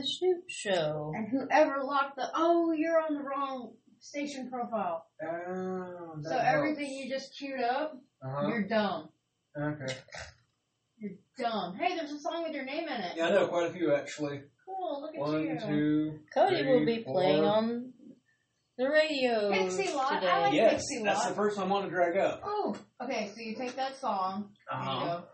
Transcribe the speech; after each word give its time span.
the 0.00 0.06
Shoot 0.06 0.42
Show. 0.48 1.12
And 1.14 1.28
whoever 1.28 1.82
locked 1.84 2.16
the 2.16 2.28
oh, 2.34 2.72
you're 2.72 3.00
on 3.00 3.14
the 3.14 3.22
wrong 3.22 3.72
station 4.00 4.48
profile. 4.50 5.06
Oh, 5.22 6.16
that 6.22 6.28
So 6.30 6.36
everything 6.38 6.90
you 6.92 7.08
just 7.10 7.36
queued 7.38 7.60
up, 7.60 7.98
Uh-huh. 8.24 8.48
you're 8.48 8.62
dumb. 8.68 9.08
Okay. 9.60 9.94
You're 10.98 11.12
dumb. 11.38 11.76
Hey, 11.76 11.96
there's 11.96 12.12
a 12.12 12.20
song 12.20 12.44
with 12.44 12.54
your 12.54 12.64
name 12.64 12.84
in 12.88 13.00
it. 13.00 13.12
Yeah, 13.16 13.26
I 13.26 13.30
know 13.30 13.46
quite 13.48 13.70
a 13.70 13.72
few 13.72 13.94
actually. 13.94 14.42
Cool, 14.66 15.00
look 15.02 15.14
at 15.14 15.20
One, 15.20 15.42
you. 15.42 15.58
two. 15.66 16.18
Cody 16.34 16.64
will 16.64 16.78
three, 16.84 16.96
be 16.98 17.04
playing 17.04 17.44
on 17.44 17.92
the 18.76 18.88
radio 18.88 19.50
Pixie 19.52 19.92
Lott, 19.92 20.22
I 20.22 20.40
like- 20.42 20.52
Yes, 20.54 20.72
Dixie 20.72 21.02
that's 21.04 21.26
the 21.26 21.34
first 21.34 21.56
one 21.56 21.66
I 21.66 21.70
want 21.70 21.84
to 21.86 21.90
drag 21.90 22.16
up. 22.16 22.42
Oh, 22.44 22.76
okay, 23.02 23.32
so 23.34 23.40
you 23.40 23.56
take 23.56 23.74
that 23.76 23.96
song, 23.96 24.50
and 24.70 24.84
you 24.84 24.90
Uh-huh. 24.90 25.06
go 25.20 25.24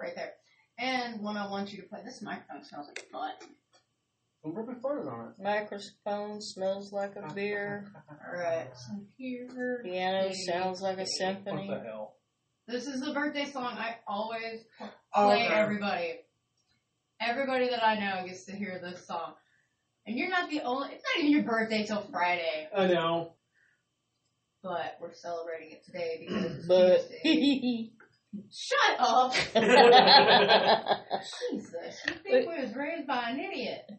right 0.00 0.14
there. 0.14 0.32
And 0.80 1.22
when 1.22 1.36
I 1.36 1.48
want 1.50 1.72
you 1.72 1.82
to 1.82 1.88
play, 1.88 2.00
this 2.04 2.22
microphone 2.22 2.64
smells 2.64 2.86
like 2.88 3.04
a 3.08 3.12
butt. 3.12 3.44
Well, 4.42 4.54
rub 4.54 4.66
your 4.68 4.76
fart 4.76 5.06
on 5.06 5.28
it. 5.28 5.42
Microphone 5.42 6.40
smells 6.40 6.92
like 6.92 7.14
a 7.16 7.32
beer. 7.34 7.86
Alright, 8.34 8.74
so 8.76 8.92
here. 9.18 9.80
Piano 9.84 10.32
sounds 10.32 10.80
like 10.80 10.98
a 10.98 11.06
symphony. 11.06 11.68
What 11.68 11.82
the 11.82 11.84
hell? 11.88 12.14
This 12.66 12.86
is 12.86 13.00
the 13.00 13.12
birthday 13.12 13.44
song 13.50 13.74
I 13.76 13.96
always 14.06 14.60
Oh, 14.80 14.90
play 15.28 15.44
okay. 15.46 15.54
everybody. 15.54 16.14
Everybody 17.20 17.68
that 17.68 17.84
I 17.86 17.96
know 17.98 18.26
gets 18.26 18.46
to 18.46 18.52
hear 18.52 18.80
this 18.82 19.06
song. 19.06 19.34
And 20.06 20.16
you're 20.16 20.30
not 20.30 20.48
the 20.48 20.62
only, 20.62 20.88
it's 20.94 21.04
not 21.04 21.18
even 21.22 21.32
your 21.32 21.42
birthday 21.42 21.84
till 21.84 22.00
Friday, 22.10 22.68
I 22.74 22.86
know. 22.86 23.34
but 24.62 24.96
we're 25.00 25.12
celebrating 25.12 25.72
it 25.72 25.84
today 25.84 26.24
because 26.26 26.44
it's 26.56 26.66
But 26.66 27.10
Tuesday. 27.22 27.90
Shut 28.52 29.00
up! 29.00 29.32
Jesus, 31.50 32.00
you 32.06 32.14
think 32.22 32.48
we 32.48 32.60
was 32.62 32.74
raised 32.76 33.06
by 33.06 33.30
an 33.30 33.40
idiot? 33.40 33.90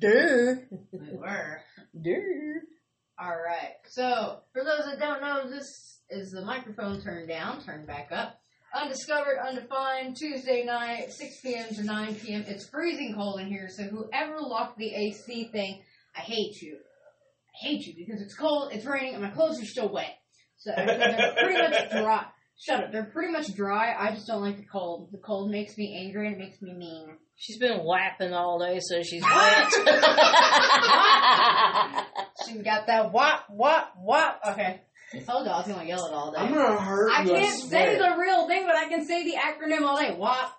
Durr. 0.00 0.68
We 0.92 1.16
were. 1.16 1.60
Durr. 2.02 2.62
Alright, 3.22 3.76
so 3.88 4.40
for 4.52 4.64
those 4.64 4.84
that 4.84 4.98
don't 4.98 5.20
know, 5.22 5.48
this 5.48 6.00
is 6.10 6.32
the 6.32 6.44
microphone 6.44 7.00
turned 7.00 7.28
down, 7.28 7.62
turned 7.62 7.86
back 7.86 8.08
up. 8.12 8.38
Undiscovered, 8.74 9.38
undefined, 9.46 10.16
Tuesday 10.16 10.64
night, 10.64 11.12
6 11.12 11.40
p.m. 11.42 11.74
to 11.74 11.82
9 11.82 12.14
p.m. 12.16 12.44
It's 12.46 12.68
freezing 12.68 13.14
cold 13.14 13.40
in 13.40 13.48
here, 13.48 13.68
so 13.68 13.84
whoever 13.84 14.40
locked 14.40 14.78
the 14.78 14.94
AC 14.94 15.50
thing, 15.52 15.82
I 16.16 16.20
hate 16.20 16.60
you. 16.62 16.76
I 16.76 17.66
hate 17.66 17.86
you 17.86 17.94
because 17.96 18.22
it's 18.22 18.34
cold, 18.34 18.72
it's 18.72 18.86
raining, 18.86 19.14
and 19.14 19.22
my 19.22 19.30
clothes 19.30 19.60
are 19.62 19.66
still 19.66 19.92
wet. 19.92 20.16
So 20.56 20.72
they're 20.74 21.34
pretty 21.42 21.60
much 21.60 21.90
dry. 21.90 22.26
Shut 22.58 22.84
up, 22.84 22.92
they're 22.92 23.10
pretty 23.12 23.32
much 23.32 23.54
dry. 23.54 23.94
I 23.98 24.14
just 24.14 24.26
don't 24.26 24.42
like 24.42 24.56
the 24.58 24.66
cold. 24.70 25.08
The 25.10 25.18
cold 25.18 25.50
makes 25.50 25.76
me 25.76 26.00
angry 26.06 26.26
and 26.28 26.36
it 26.36 26.38
makes 26.38 26.62
me 26.62 26.72
mean. 26.74 27.16
She's 27.36 27.58
been 27.58 27.78
whapping 27.84 28.32
all 28.32 28.58
day, 28.60 28.78
so 28.80 29.02
she's 29.02 29.22
wet. 29.22 29.72
She 32.46 32.58
got 32.58 32.86
that 32.88 33.12
whop, 33.12 33.46
whop, 33.48 33.92
whop. 33.96 34.40
Okay. 34.48 34.80
I 35.14 35.18
told 35.20 35.46
you 35.46 35.52
I 35.52 35.58
was 35.58 35.66
gonna 35.68 35.84
yell 35.84 36.06
it 36.06 36.12
all 36.12 36.32
day. 36.32 36.38
I'm 36.38 36.52
gonna 36.52 36.80
hurt 36.80 37.12
I 37.12 37.24
can't 37.24 37.70
say 37.70 37.96
the 37.98 38.16
real 38.18 38.48
thing, 38.48 38.66
but 38.66 38.74
I 38.74 38.88
can 38.88 39.04
say 39.06 39.24
the 39.24 39.36
acronym 39.36 39.82
all 39.86 39.96
day. 39.98 40.16
WAP. 40.18 40.52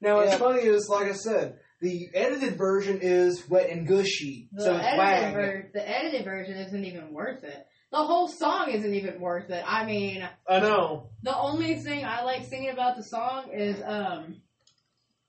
Now, 0.00 0.16
what's 0.16 0.32
Yeah. 0.32 0.38
funny 0.38 0.62
is, 0.62 0.88
like 0.88 1.08
I 1.08 1.14
said, 1.14 1.58
the 1.80 2.08
edited 2.14 2.56
version 2.56 3.00
is 3.02 3.48
wet 3.48 3.70
and 3.70 3.86
gushy, 3.86 4.48
The, 4.52 4.64
so 4.64 4.76
it's 4.76 4.84
edited 4.84 4.98
wag. 4.98 5.34
ver- 5.34 5.70
the 5.72 5.88
edited 5.88 6.24
version 6.24 6.56
isn't 6.58 6.84
even 6.84 7.12
worth 7.12 7.42
it. 7.44 7.66
The 7.92 7.98
whole 8.02 8.28
song 8.28 8.70
isn't 8.70 8.94
even 8.94 9.20
worth 9.20 9.48
it. 9.50 9.62
I 9.66 9.84
mean, 9.86 10.28
I 10.48 10.60
know. 10.60 11.10
the 11.22 11.36
only 11.36 11.76
thing 11.76 12.04
I 12.04 12.22
like 12.24 12.44
singing 12.46 12.70
about 12.70 12.96
the 12.96 13.04
song 13.04 13.50
is 13.54 13.80
um, 13.84 14.42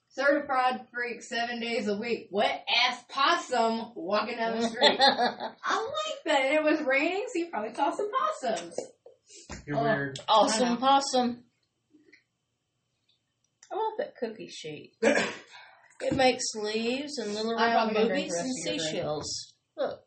Certified 0.09 0.88
Freak 0.91 1.22
Seven 1.22 1.59
Days 1.59 1.88
a 1.88 1.95
Week. 1.95 2.30
Wet 2.31 2.66
ass 2.88 2.99
possum 3.09 3.91
walking 3.95 4.38
down 4.38 4.59
the 4.59 4.67
street. 4.67 4.97
I 4.99 5.75
like 5.75 6.23
that. 6.25 6.41
And 6.45 6.53
it 6.55 6.64
was 6.64 6.81
raining, 6.81 7.25
so 7.31 7.39
you 7.39 7.49
probably 7.52 7.73
saw 7.75 7.91
some 7.91 8.09
possums. 8.11 8.75
You're 9.66 9.77
Oh. 9.77 9.83
weird. 9.83 10.19
I 10.27 10.31
awesome 10.33 10.77
possum. 10.77 11.43
I 13.71 13.76
want 13.76 13.98
that 13.99 14.15
cookie 14.17 14.49
sheet. 14.49 14.93
It 15.99 16.15
makes 16.15 16.43
leaves 16.54 17.17
and 17.17 17.33
little 17.33 17.58
I'm 17.58 17.71
round 17.73 17.92
probably 17.92 17.93
gonna 17.95 18.08
drink 18.08 18.27
movies 18.27 18.33
the 18.36 18.39
and 18.39 18.48
rest 18.48 18.60
of 18.60 18.65
your 18.67 18.77
drink. 18.77 18.92
seashells. 18.92 19.54
Look, 19.76 19.99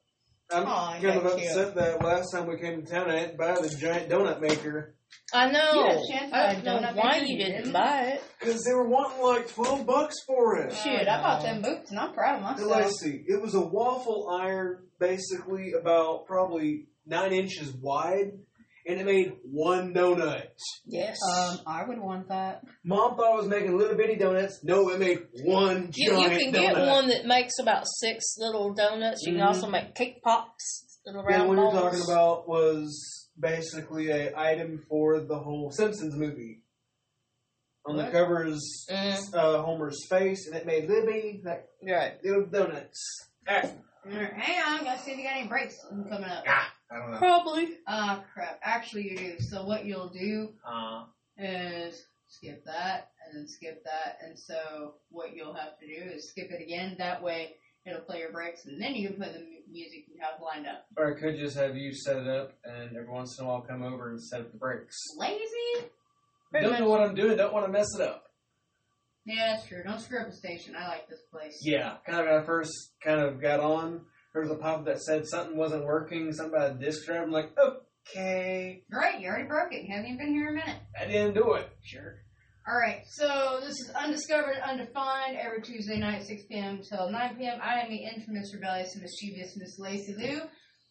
I'm 0.52 0.66
Aw, 0.66 0.90
kind 0.92 1.02
you're 1.02 1.12
of 1.12 1.36
cute. 1.38 1.48
upset 1.50 1.74
that 1.76 2.02
last 2.04 2.32
time 2.32 2.46
we 2.46 2.56
came 2.58 2.82
to 2.84 2.90
town, 2.90 3.10
I 3.10 3.20
didn't 3.20 3.38
buy 3.38 3.54
the 3.54 3.68
giant 3.80 4.08
donut 4.10 4.40
maker 4.40 4.94
I 5.34 5.50
know. 5.50 5.72
You 5.74 5.82
had 5.86 5.96
a 5.96 6.06
chance 6.08 6.24
to 6.26 6.30
buy 6.30 6.38
I 6.38 6.50
a 6.52 6.62
don't 6.62 6.82
know 6.82 6.88
donut 6.88 6.96
why 6.96 7.10
maker, 7.12 7.24
you 7.24 7.32
you 7.36 7.44
didn't 7.44 7.56
didn't? 7.58 7.72
buy 7.72 8.00
it. 8.02 8.22
because 8.38 8.62
they 8.64 8.72
were 8.72 8.88
wanting 8.88 9.22
like 9.22 9.48
twelve 9.52 9.86
bucks 9.86 10.14
for 10.26 10.56
it. 10.58 10.72
Shit, 10.74 11.08
I 11.08 11.20
bought 11.20 11.42
them 11.42 11.62
boots 11.62 11.90
and 11.90 11.98
I'm 12.00 12.12
proud 12.12 12.40
of 12.42 12.58
And 12.58 12.66
myself. 12.66 12.70
let's 12.70 13.00
see, 13.00 13.22
it 13.26 13.40
was 13.40 13.54
a 13.54 13.60
waffle 13.60 14.28
iron, 14.40 14.84
basically 14.98 15.72
about 15.80 16.26
probably 16.26 16.86
nine 17.06 17.32
inches 17.32 17.72
wide, 17.72 18.32
and 18.86 19.00
it 19.00 19.04
made 19.06 19.32
one 19.44 19.92
donut. 19.94 20.48
Yes. 20.86 21.18
Um, 21.36 21.58
I 21.66 21.84
would 21.84 21.98
want 21.98 22.28
that. 22.28 22.62
Mom 22.84 23.16
thought 23.16 23.32
I 23.32 23.36
was 23.36 23.48
making 23.48 23.76
little 23.76 23.96
bitty 23.96 24.16
donuts. 24.16 24.60
No, 24.64 24.88
it 24.90 24.98
made 24.98 25.18
one 25.44 25.90
you, 25.94 26.12
you 26.12 26.18
giant 26.28 26.40
can 26.40 26.52
donut. 26.52 26.74
get 26.74 26.86
one 26.88 27.08
that 27.08 27.26
makes 27.26 27.58
about 27.60 27.84
six 27.86 28.36
little 28.38 28.72
donuts. 28.74 29.22
You 29.26 29.32
can 29.34 29.42
Mhm. 29.42 29.46
also 29.46 29.68
make 29.68 29.94
cake 29.94 30.22
pops, 30.22 30.98
little 31.06 31.24
Yeah, 31.28 31.42
what 31.44 31.54
you're 31.56 31.70
balls. 31.70 31.74
talking 31.74 32.02
about 32.12 32.48
was 32.48 33.28
basically 33.38 34.10
a 34.10 34.32
item 34.38 34.84
for 34.88 35.20
the 35.20 35.38
whole 35.38 35.70
Simpsons 35.70 36.14
movie. 36.16 36.62
On 37.86 37.96
the 37.96 38.02
What? 38.04 38.12
cover 38.12 38.44
Mm, 38.46 39.34
uh, 39.34 39.62
Homer's 39.62 40.06
face, 40.08 40.46
and 40.46 40.54
it 40.54 40.66
made 40.66 40.86
little 40.88 41.06
bitty 41.06 41.40
like 41.44 41.66
right. 41.82 42.22
little 42.22 42.44
donuts. 42.46 43.02
Ah, 43.48 43.62
Hang 44.04 44.62
on, 44.78 44.84
gotta 44.84 45.00
see 45.02 45.12
if 45.12 45.18
you 45.18 45.24
got 45.24 45.36
any 45.38 45.48
breaks 45.48 45.76
coming 46.08 46.24
up. 46.24 46.44
ah, 46.46 46.72
I 46.90 46.98
don't 46.98 47.10
know. 47.12 47.18
Probably. 47.18 47.78
Ah, 47.86 48.24
crap. 48.34 48.58
Actually, 48.62 49.10
you 49.10 49.16
do. 49.16 49.38
So 49.40 49.64
what 49.64 49.84
you'll 49.86 50.08
do 50.08 50.50
Uh, 50.66 51.04
is 51.38 52.06
skip 52.28 52.64
that, 52.64 53.10
and 53.26 53.36
then 53.36 53.46
skip 53.48 53.82
that, 53.84 54.18
and 54.22 54.38
so 54.38 54.94
what 55.10 55.34
you'll 55.34 55.54
have 55.54 55.78
to 55.78 55.86
do 55.86 56.10
is 56.10 56.28
skip 56.30 56.50
it 56.50 56.60
again. 56.62 56.96
That 56.98 57.22
way, 57.22 57.56
it'll 57.86 58.00
play 58.02 58.18
your 58.20 58.32
breaks, 58.32 58.64
and 58.66 58.80
then 58.80 58.94
you 58.94 59.08
can 59.08 59.16
play 59.18 59.32
the 59.32 59.38
mu- 59.40 59.72
music 59.72 60.04
you 60.08 60.20
have 60.20 60.40
lined 60.40 60.66
up. 60.66 60.86
or 60.96 61.16
I 61.16 61.20
could 61.20 61.38
just 61.38 61.56
have 61.56 61.76
you 61.76 61.94
set 61.94 62.16
it 62.16 62.26
up, 62.28 62.52
and 62.64 62.96
every 62.96 63.08
once 63.08 63.38
in 63.38 63.44
a 63.44 63.48
while 63.48 63.60
come 63.62 63.82
over 63.82 64.10
and 64.10 64.22
set 64.22 64.40
up 64.40 64.52
the 64.52 64.58
breaks. 64.58 64.96
Lazy? 65.16 65.86
Pretty 66.50 66.64
don't 66.64 66.72
much. 66.72 66.80
know 66.80 66.88
what 66.88 67.00
I'm 67.02 67.14
doing. 67.14 67.36
Don't 67.36 67.52
want 67.54 67.66
to 67.66 67.72
mess 67.72 67.86
it 67.94 68.00
up. 68.00 68.24
Yeah, 69.24 69.54
that's 69.54 69.66
true. 69.68 69.82
Don't 69.84 70.00
screw 70.00 70.18
up 70.20 70.28
the 70.28 70.34
station. 70.36 70.74
I 70.76 70.88
like 70.88 71.08
this 71.08 71.20
place. 71.30 71.60
Yeah, 71.62 71.96
kind 72.06 72.18
of 72.20 72.26
when 72.26 72.34
I 72.42 72.44
first 72.44 72.72
kind 73.04 73.20
of 73.20 73.40
got 73.40 73.60
on, 73.60 74.06
there 74.32 74.42
was 74.42 74.50
a 74.50 74.56
pop 74.56 74.84
that 74.86 75.00
said 75.00 75.26
something 75.26 75.56
wasn't 75.56 75.84
working, 75.84 76.32
something 76.32 76.54
about 76.54 76.72
a 76.72 76.74
disk 76.74 77.06
drive. 77.06 77.22
I'm 77.22 77.30
like, 77.30 77.50
okay, 77.58 78.82
Great, 78.90 79.20
you 79.20 79.28
already 79.28 79.48
broke 79.48 79.72
it. 79.72 79.82
You 79.82 79.94
haven't 79.94 80.12
even 80.12 80.18
been 80.18 80.34
here 80.34 80.48
a 80.48 80.52
minute. 80.52 80.80
I 81.00 81.06
didn't 81.06 81.34
do 81.34 81.54
it. 81.54 81.68
Sure. 81.82 82.16
Alright, 82.68 83.06
so 83.06 83.58
this 83.62 83.72
is 83.72 83.90
Undiscovered 83.90 84.56
Undefined 84.62 85.36
every 85.36 85.62
Tuesday 85.62 85.98
night, 85.98 86.22
6 86.22 86.42
p.m. 86.48 86.80
till 86.88 87.10
9 87.10 87.36
p.m. 87.36 87.58
I 87.62 87.80
am 87.80 87.90
the 87.90 88.04
infamous, 88.04 88.52
rebellious, 88.54 88.94
and 88.94 89.02
mischievous 89.02 89.56
Miss 89.56 89.78
Lacey 89.78 90.14
Lou. 90.16 90.40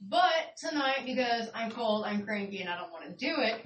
But 0.01 0.57
tonight, 0.57 1.05
because 1.05 1.47
I'm 1.53 1.71
cold, 1.71 2.05
I'm 2.05 2.23
cranky, 2.23 2.59
and 2.61 2.69
I 2.69 2.77
don't 2.77 2.91
want 2.91 3.05
to 3.05 3.25
do 3.25 3.33
it, 3.41 3.65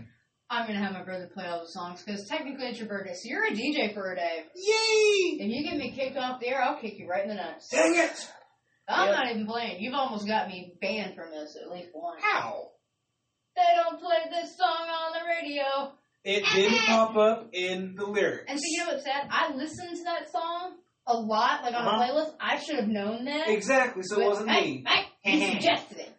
I'm 0.50 0.68
going 0.68 0.78
to 0.78 0.84
have 0.84 0.94
my 0.94 1.04
brother 1.04 1.30
play 1.34 1.46
all 1.46 1.62
the 1.62 1.72
songs, 1.72 2.04
because 2.04 2.28
technically 2.28 2.66
it's 2.66 2.80
your 2.80 2.88
birthday, 2.88 3.14
so 3.14 3.30
you're 3.30 3.48
a 3.48 3.52
DJ 3.52 3.94
for 3.94 4.12
a 4.12 4.16
day. 4.16 4.44
Yay! 4.56 5.38
If 5.40 5.50
you 5.50 5.64
get 5.64 5.78
me 5.78 5.92
kicked 5.92 6.18
off 6.18 6.40
the 6.40 6.50
air, 6.50 6.62
I'll 6.62 6.80
kick 6.80 7.00
you 7.00 7.08
right 7.08 7.24
in 7.24 7.30
the 7.30 7.36
nuts. 7.36 7.70
Dang 7.70 7.96
it! 7.96 8.32
I'm 8.88 9.08
Yep. 9.08 9.16
not 9.16 9.30
even 9.32 9.48
playing. 9.48 9.82
You've 9.82 9.94
almost 9.94 10.28
got 10.28 10.48
me 10.48 10.74
banned 10.82 11.16
from 11.16 11.32
this 11.32 11.56
at 11.62 11.70
least 11.72 11.90
once. 11.94 12.22
How? 12.24 12.72
They 13.56 13.62
don't 13.76 14.00
play 14.02 14.18
this 14.30 14.58
song 14.58 14.88
on 14.90 15.14
the 15.14 15.26
radio. 15.28 15.94
It 16.24 16.44
didn't 16.54 16.80
pop 16.88 17.16
up 17.16 17.50
in 17.54 17.96
the 17.96 18.06
lyrics. 18.06 18.46
And 18.50 18.60
so 18.60 18.64
you 18.68 18.80
know 18.86 18.92
what's 18.94 19.04
sad? 19.06 19.28
I 19.30 19.54
listened 19.54 19.98
to 19.98 20.04
that 20.06 20.32
song 20.32 20.78
a 21.08 21.14
lot, 21.14 21.64
like 21.64 21.74
on 21.76 21.86
Uh-huh. 21.86 22.02
a 22.02 22.08
playlist. 22.08 22.36
I 22.40 22.58
should 22.58 22.78
have 22.78 22.88
known 22.88 23.26
that. 23.26 23.48
Exactly, 23.50 24.04
so 24.04 24.20
it 24.22 24.26
wasn't 24.26 24.48
me. 24.50 24.86
You 25.26 25.52
suggested 25.54 25.98
it. 26.00 26.10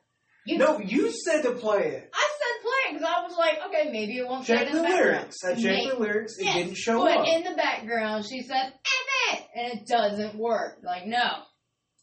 You, 0.47 0.59
No, 0.59 0.79
you 0.79 1.11
said 1.11 1.43
to 1.43 1.53
play 1.53 1.87
it. 1.89 2.11
I 2.15 2.29
said 2.39 2.62
play 2.62 2.71
it 2.91 2.93
because 2.93 3.09
I 3.09 3.23
was 3.23 3.35
like, 3.39 3.59
okay, 3.69 3.91
maybe 3.91 4.19
it 4.19 4.27
won't 4.29 4.47
Check 4.47 4.67
in 4.69 4.73
the 4.77 4.83
the 4.83 4.89
lyrics. 4.89 5.37
I 5.43 5.53
checked 5.55 5.62
Maybe. 5.65 5.89
the 5.89 5.99
lyrics. 5.99 6.37
It 6.39 6.44
Yes, 6.44 6.55
didn't 6.56 6.75
show 6.77 6.99
but 6.99 7.12
up. 7.17 7.25
But 7.25 7.29
in 7.35 7.44
the 7.44 7.56
background, 7.56 8.27
she 8.27 8.43
said, 8.43 8.73
F 8.75 9.39
it! 9.39 9.47
And 9.56 9.73
it 9.81 9.87
doesn't 9.87 10.35
work. 10.35 10.81
Like, 10.83 11.06
no. 11.06 11.31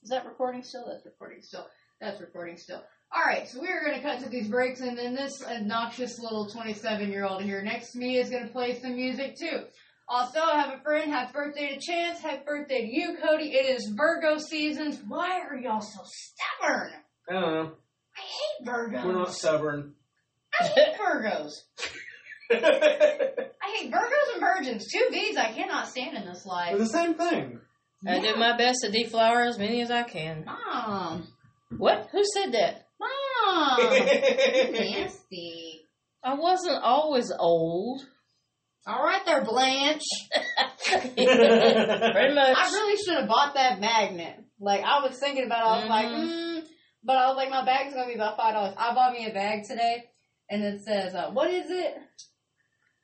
Is 0.04 0.10
that 0.10 0.26
recording 0.26 0.64
still? 0.64 0.86
That's 0.88 1.06
recording 1.06 1.42
still. 1.42 1.68
That's 2.00 2.20
recording 2.20 2.58
still. 2.58 2.84
Alright, 3.16 3.50
so 3.50 3.60
we're 3.60 3.84
going 3.84 3.96
to 3.96 4.02
cut 4.02 4.22
to 4.24 4.30
these 4.30 4.48
breaks, 4.48 4.80
and 4.80 4.98
then 4.98 5.14
this 5.14 5.44
obnoxious 5.44 6.18
little 6.20 6.50
27 6.50 7.12
year 7.12 7.26
old 7.26 7.44
here 7.44 7.62
next 7.62 7.92
to 7.92 8.00
me 8.00 8.18
is 8.18 8.30
going 8.30 8.48
to 8.48 8.52
play 8.52 8.80
some 8.80 8.96
music 8.96 9.36
too. 9.38 9.64
Also, 10.08 10.40
I 10.40 10.62
have 10.62 10.80
a 10.80 10.82
friend. 10.82 11.12
Happy 11.12 11.32
birthday 11.34 11.76
to 11.76 11.80
Chance. 11.80 12.20
Happy 12.20 12.42
birthday 12.46 12.82
to 12.82 12.88
you, 12.88 13.18
Cody. 13.24 13.54
It 13.54 13.78
is 13.78 13.94
Virgo 13.96 14.38
seasons. 14.40 15.00
Why 15.08 15.40
are 15.42 15.56
y'all 15.56 15.82
so 15.82 16.02
stubborn? 16.04 16.92
I 17.30 17.34
don't 17.34 17.54
know. 17.54 17.72
I 18.18 18.22
hate 18.22 18.68
Virgos. 18.68 19.06
We're 19.06 19.14
not 19.14 19.34
stubborn. 19.34 19.94
I 20.60 20.64
hate 20.66 20.98
Virgos. 20.98 21.52
I 22.52 23.78
hate 23.78 23.92
Virgos 23.92 24.34
and 24.34 24.42
virgins. 24.42 24.92
Two 24.92 25.08
V's 25.12 25.38
I 25.38 25.52
cannot 25.54 25.88
stand 25.88 26.18
in 26.18 26.26
this 26.26 26.46
life. 26.46 26.72
They're 26.72 26.80
the 26.80 26.88
same 26.88 27.14
thing. 27.14 27.60
I 28.08 28.20
do 28.20 28.36
my 28.36 28.58
best 28.58 28.80
to 28.84 28.92
deflower 28.92 29.42
as 29.44 29.58
many 29.60 29.82
as 29.82 29.92
I 29.92 30.04
can. 30.04 30.46
Mom. 30.46 31.28
What? 31.78 32.10
Who 32.12 32.24
said 32.34 32.52
that? 32.54 32.88
Mom. 33.00 33.80
Nasty. 34.72 35.88
I 36.24 36.34
wasn't 36.36 36.82
always 36.84 37.32
old. 37.38 38.02
All 38.88 39.04
right 39.04 39.24
there, 39.26 39.44
Blanche. 39.44 40.02
Pretty 40.88 41.26
much. 41.28 42.58
I 42.58 42.70
really 42.74 42.98
should 43.04 43.18
have 43.18 43.28
bought 43.28 43.54
that 43.56 43.80
magnet. 43.80 44.40
Like 44.60 44.82
I 44.84 45.02
was 45.08 45.18
thinking 45.20 45.46
about, 45.46 45.60
it, 45.60 45.70
I 45.70 45.80
was 45.82 45.90
like, 45.90 46.06
Mhm. 46.08 46.30
mm, 46.30 46.64
but 47.04 47.18
I 47.18 47.28
was 47.28 47.38
like, 47.38 47.50
my 47.50 47.64
bag's 47.66 47.94
gonna 47.94 48.08
be 48.08 48.14
about 48.16 48.38
five 48.38 48.54
dollars. 48.54 48.76
I 48.78 48.94
bought 48.94 49.14
me 49.14 49.26
a 49.28 49.34
bag 49.34 49.64
today, 49.68 50.04
and 50.50 50.64
it 50.64 50.82
says, 50.84 51.16
uh, 51.16 51.32
what 51.32 51.50
is 51.50 51.70
it? 51.70 51.96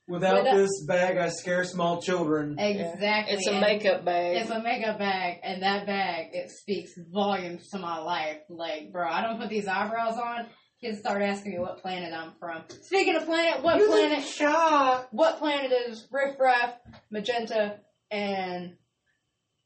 Without 0.07 0.43
Without- 0.43 0.55
this 0.55 0.85
bag, 0.87 1.17
I 1.17 1.29
scare 1.29 1.63
small 1.65 2.01
children. 2.01 2.57
Exactly. 2.57 3.35
It's 3.35 3.47
a 3.47 3.51
and 3.51 3.61
makeup 3.61 4.05
bag. 4.05 4.37
It's 4.37 4.49
a 4.49 4.61
makeup 4.61 4.97
bag, 4.99 5.39
and 5.43 5.61
that 5.63 5.85
bag 5.85 6.29
it 6.33 6.49
speaks 6.49 6.91
volumes 7.11 7.69
to 7.71 7.79
my 7.79 7.97
life. 7.99 8.39
Like, 8.49 8.91
bro, 8.93 9.07
I 9.09 9.21
don't 9.21 9.39
put 9.39 9.49
these 9.49 9.67
eyebrows 9.67 10.17
on. 10.17 10.47
Kids 10.79 10.99
start 10.99 11.21
asking 11.23 11.53
me 11.53 11.59
what 11.59 11.81
planet 11.81 12.13
I'm 12.13 12.33
from. 12.39 12.63
Speaking 12.83 13.15
of 13.15 13.25
planet, 13.25 13.63
what 13.63 13.85
planet? 13.85 14.23
shot. 14.23 15.07
What 15.11 15.39
planet 15.39 15.71
is 15.71 16.07
Riff 16.11 16.39
Raff, 16.39 16.75
Magenta, 17.11 17.79
and 18.11 18.75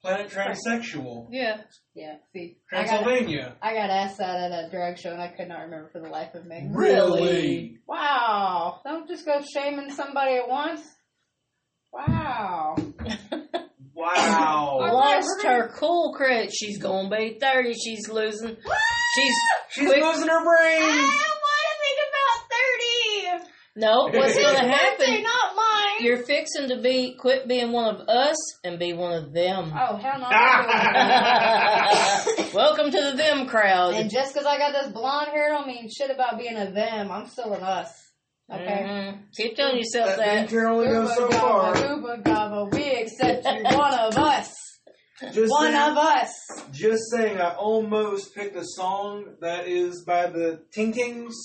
Planet 0.04 0.32
transsexual. 0.32 1.28
yeah. 1.30 1.62
yeah? 1.94 2.16
See, 2.34 2.58
I 2.74 2.86
got 2.86 2.88
Transylvania. 3.04 3.56
I 3.62 3.74
got 3.76 3.90
asked 3.92 4.18
that 4.18 4.52
at 4.52 4.66
a 4.66 4.70
drag 4.72 4.98
show, 4.98 5.12
and 5.12 5.22
I 5.22 5.28
could 5.28 5.48
not 5.48 5.60
remember 5.62 5.90
for 5.94 6.00
the 6.02 6.10
life 6.10 6.34
of 6.34 6.46
me. 6.46 6.68
Really? 6.72 7.78
Wow! 7.88 8.80
Don't 8.84 9.08
just 9.08 9.26
go 9.28 9.42
shaming 9.54 9.92
somebody 9.92 10.38
at 10.38 10.48
once. 10.50 10.82
Wow. 11.94 12.76
Wow. 13.94 14.80
Alright, 14.82 14.94
Lost 14.94 15.44
her 15.44 15.70
cool 15.78 16.14
credit. 16.16 16.52
She's 16.54 16.80
gonna 16.82 17.10
be 17.10 17.38
30. 17.40 17.74
She's 17.74 18.10
losing. 18.10 18.56
She's. 19.16 19.36
She's 19.70 19.88
quick- 19.88 20.04
losing 20.04 20.28
her 20.28 20.40
I 20.40 20.44
brain. 20.44 20.80
don't 20.80 20.98
want 20.98 21.66
to 21.70 21.76
think 21.84 22.00
about 22.10 23.40
30. 23.40 23.52
No, 23.76 24.20
what's 24.20 24.36
gonna 24.42 24.68
Birthday, 24.68 24.68
happen? 24.70 25.24
Not 26.02 26.02
mine. 26.02 26.06
You're 26.18 26.26
fixing 26.26 26.70
to 26.70 26.82
be 26.82 27.16
quit 27.16 27.48
being 27.48 27.72
one 27.72 27.94
of 27.96 28.08
us 28.08 28.36
and 28.64 28.80
be 28.80 28.94
one 28.94 29.14
of 29.14 29.34
them. 29.34 29.72
Oh, 29.76 29.98
hell 29.98 30.20
no. 30.20 30.30
Welcome 32.54 32.92
to 32.92 33.02
the 33.12 33.18
them 33.18 33.48
crowd. 33.48 33.94
and 33.94 34.10
just 34.10 34.34
because 34.34 34.46
I 34.46 34.58
got 34.58 34.74
this 34.74 34.92
blonde 34.92 35.30
hair 35.30 35.50
don't 35.50 35.68
mean 35.68 35.90
shit 35.90 36.12
about 36.12 36.38
being 36.38 36.56
a 36.58 36.72
them. 36.72 37.12
I'm 37.12 37.28
still 37.28 37.54
an 37.54 37.64
us. 37.64 37.92
Okay? 38.52 38.84
Mhm. 38.86 39.20
Keep 39.36 39.56
telling 39.56 39.78
yourself 39.78 40.08
That 40.08 40.18
thing 40.18 40.36
that. 40.44 40.50
can 40.50 40.66
only 40.66 40.88
go 40.88 41.08
so 41.08 41.28
Ooba 41.30 41.40
far. 41.40 41.74
gabba, 41.74 42.20
ooba 42.20 42.74
we 42.74 42.92
accept 43.02 43.46
you. 43.46 43.64
One 43.78 43.94
of 43.94 44.18
us. 44.18 44.54
Just 45.34 45.52
One 45.52 45.72
saying, 45.72 45.92
of 45.92 45.98
us. 45.98 46.34
just 46.72 47.04
saying, 47.12 47.40
I 47.40 47.54
almost 47.54 48.34
picked 48.36 48.56
a 48.56 48.66
song 48.66 49.36
that 49.40 49.68
is 49.68 50.04
by 50.04 50.28
the 50.28 50.64
Ting 50.74 50.92
Tings, 50.94 51.36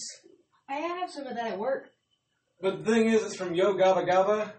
I 0.68 0.76
have 0.76 1.10
some 1.10 1.26
of 1.26 1.34
that 1.36 1.52
at 1.52 1.58
work. 1.58 1.90
But 2.60 2.84
the 2.84 2.92
thing 2.92 3.08
is, 3.08 3.22
it's 3.24 3.36
from 3.36 3.54
Yo 3.54 3.74
Gabba 3.74 4.06
Gabba. 4.08 4.52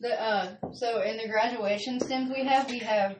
The, 0.00 0.20
uh, 0.22 0.54
so 0.74 1.02
in 1.02 1.16
the 1.16 1.28
graduation 1.28 1.98
stems 2.00 2.30
we 2.30 2.44
have, 2.46 2.70
we 2.70 2.78
have 2.78 3.16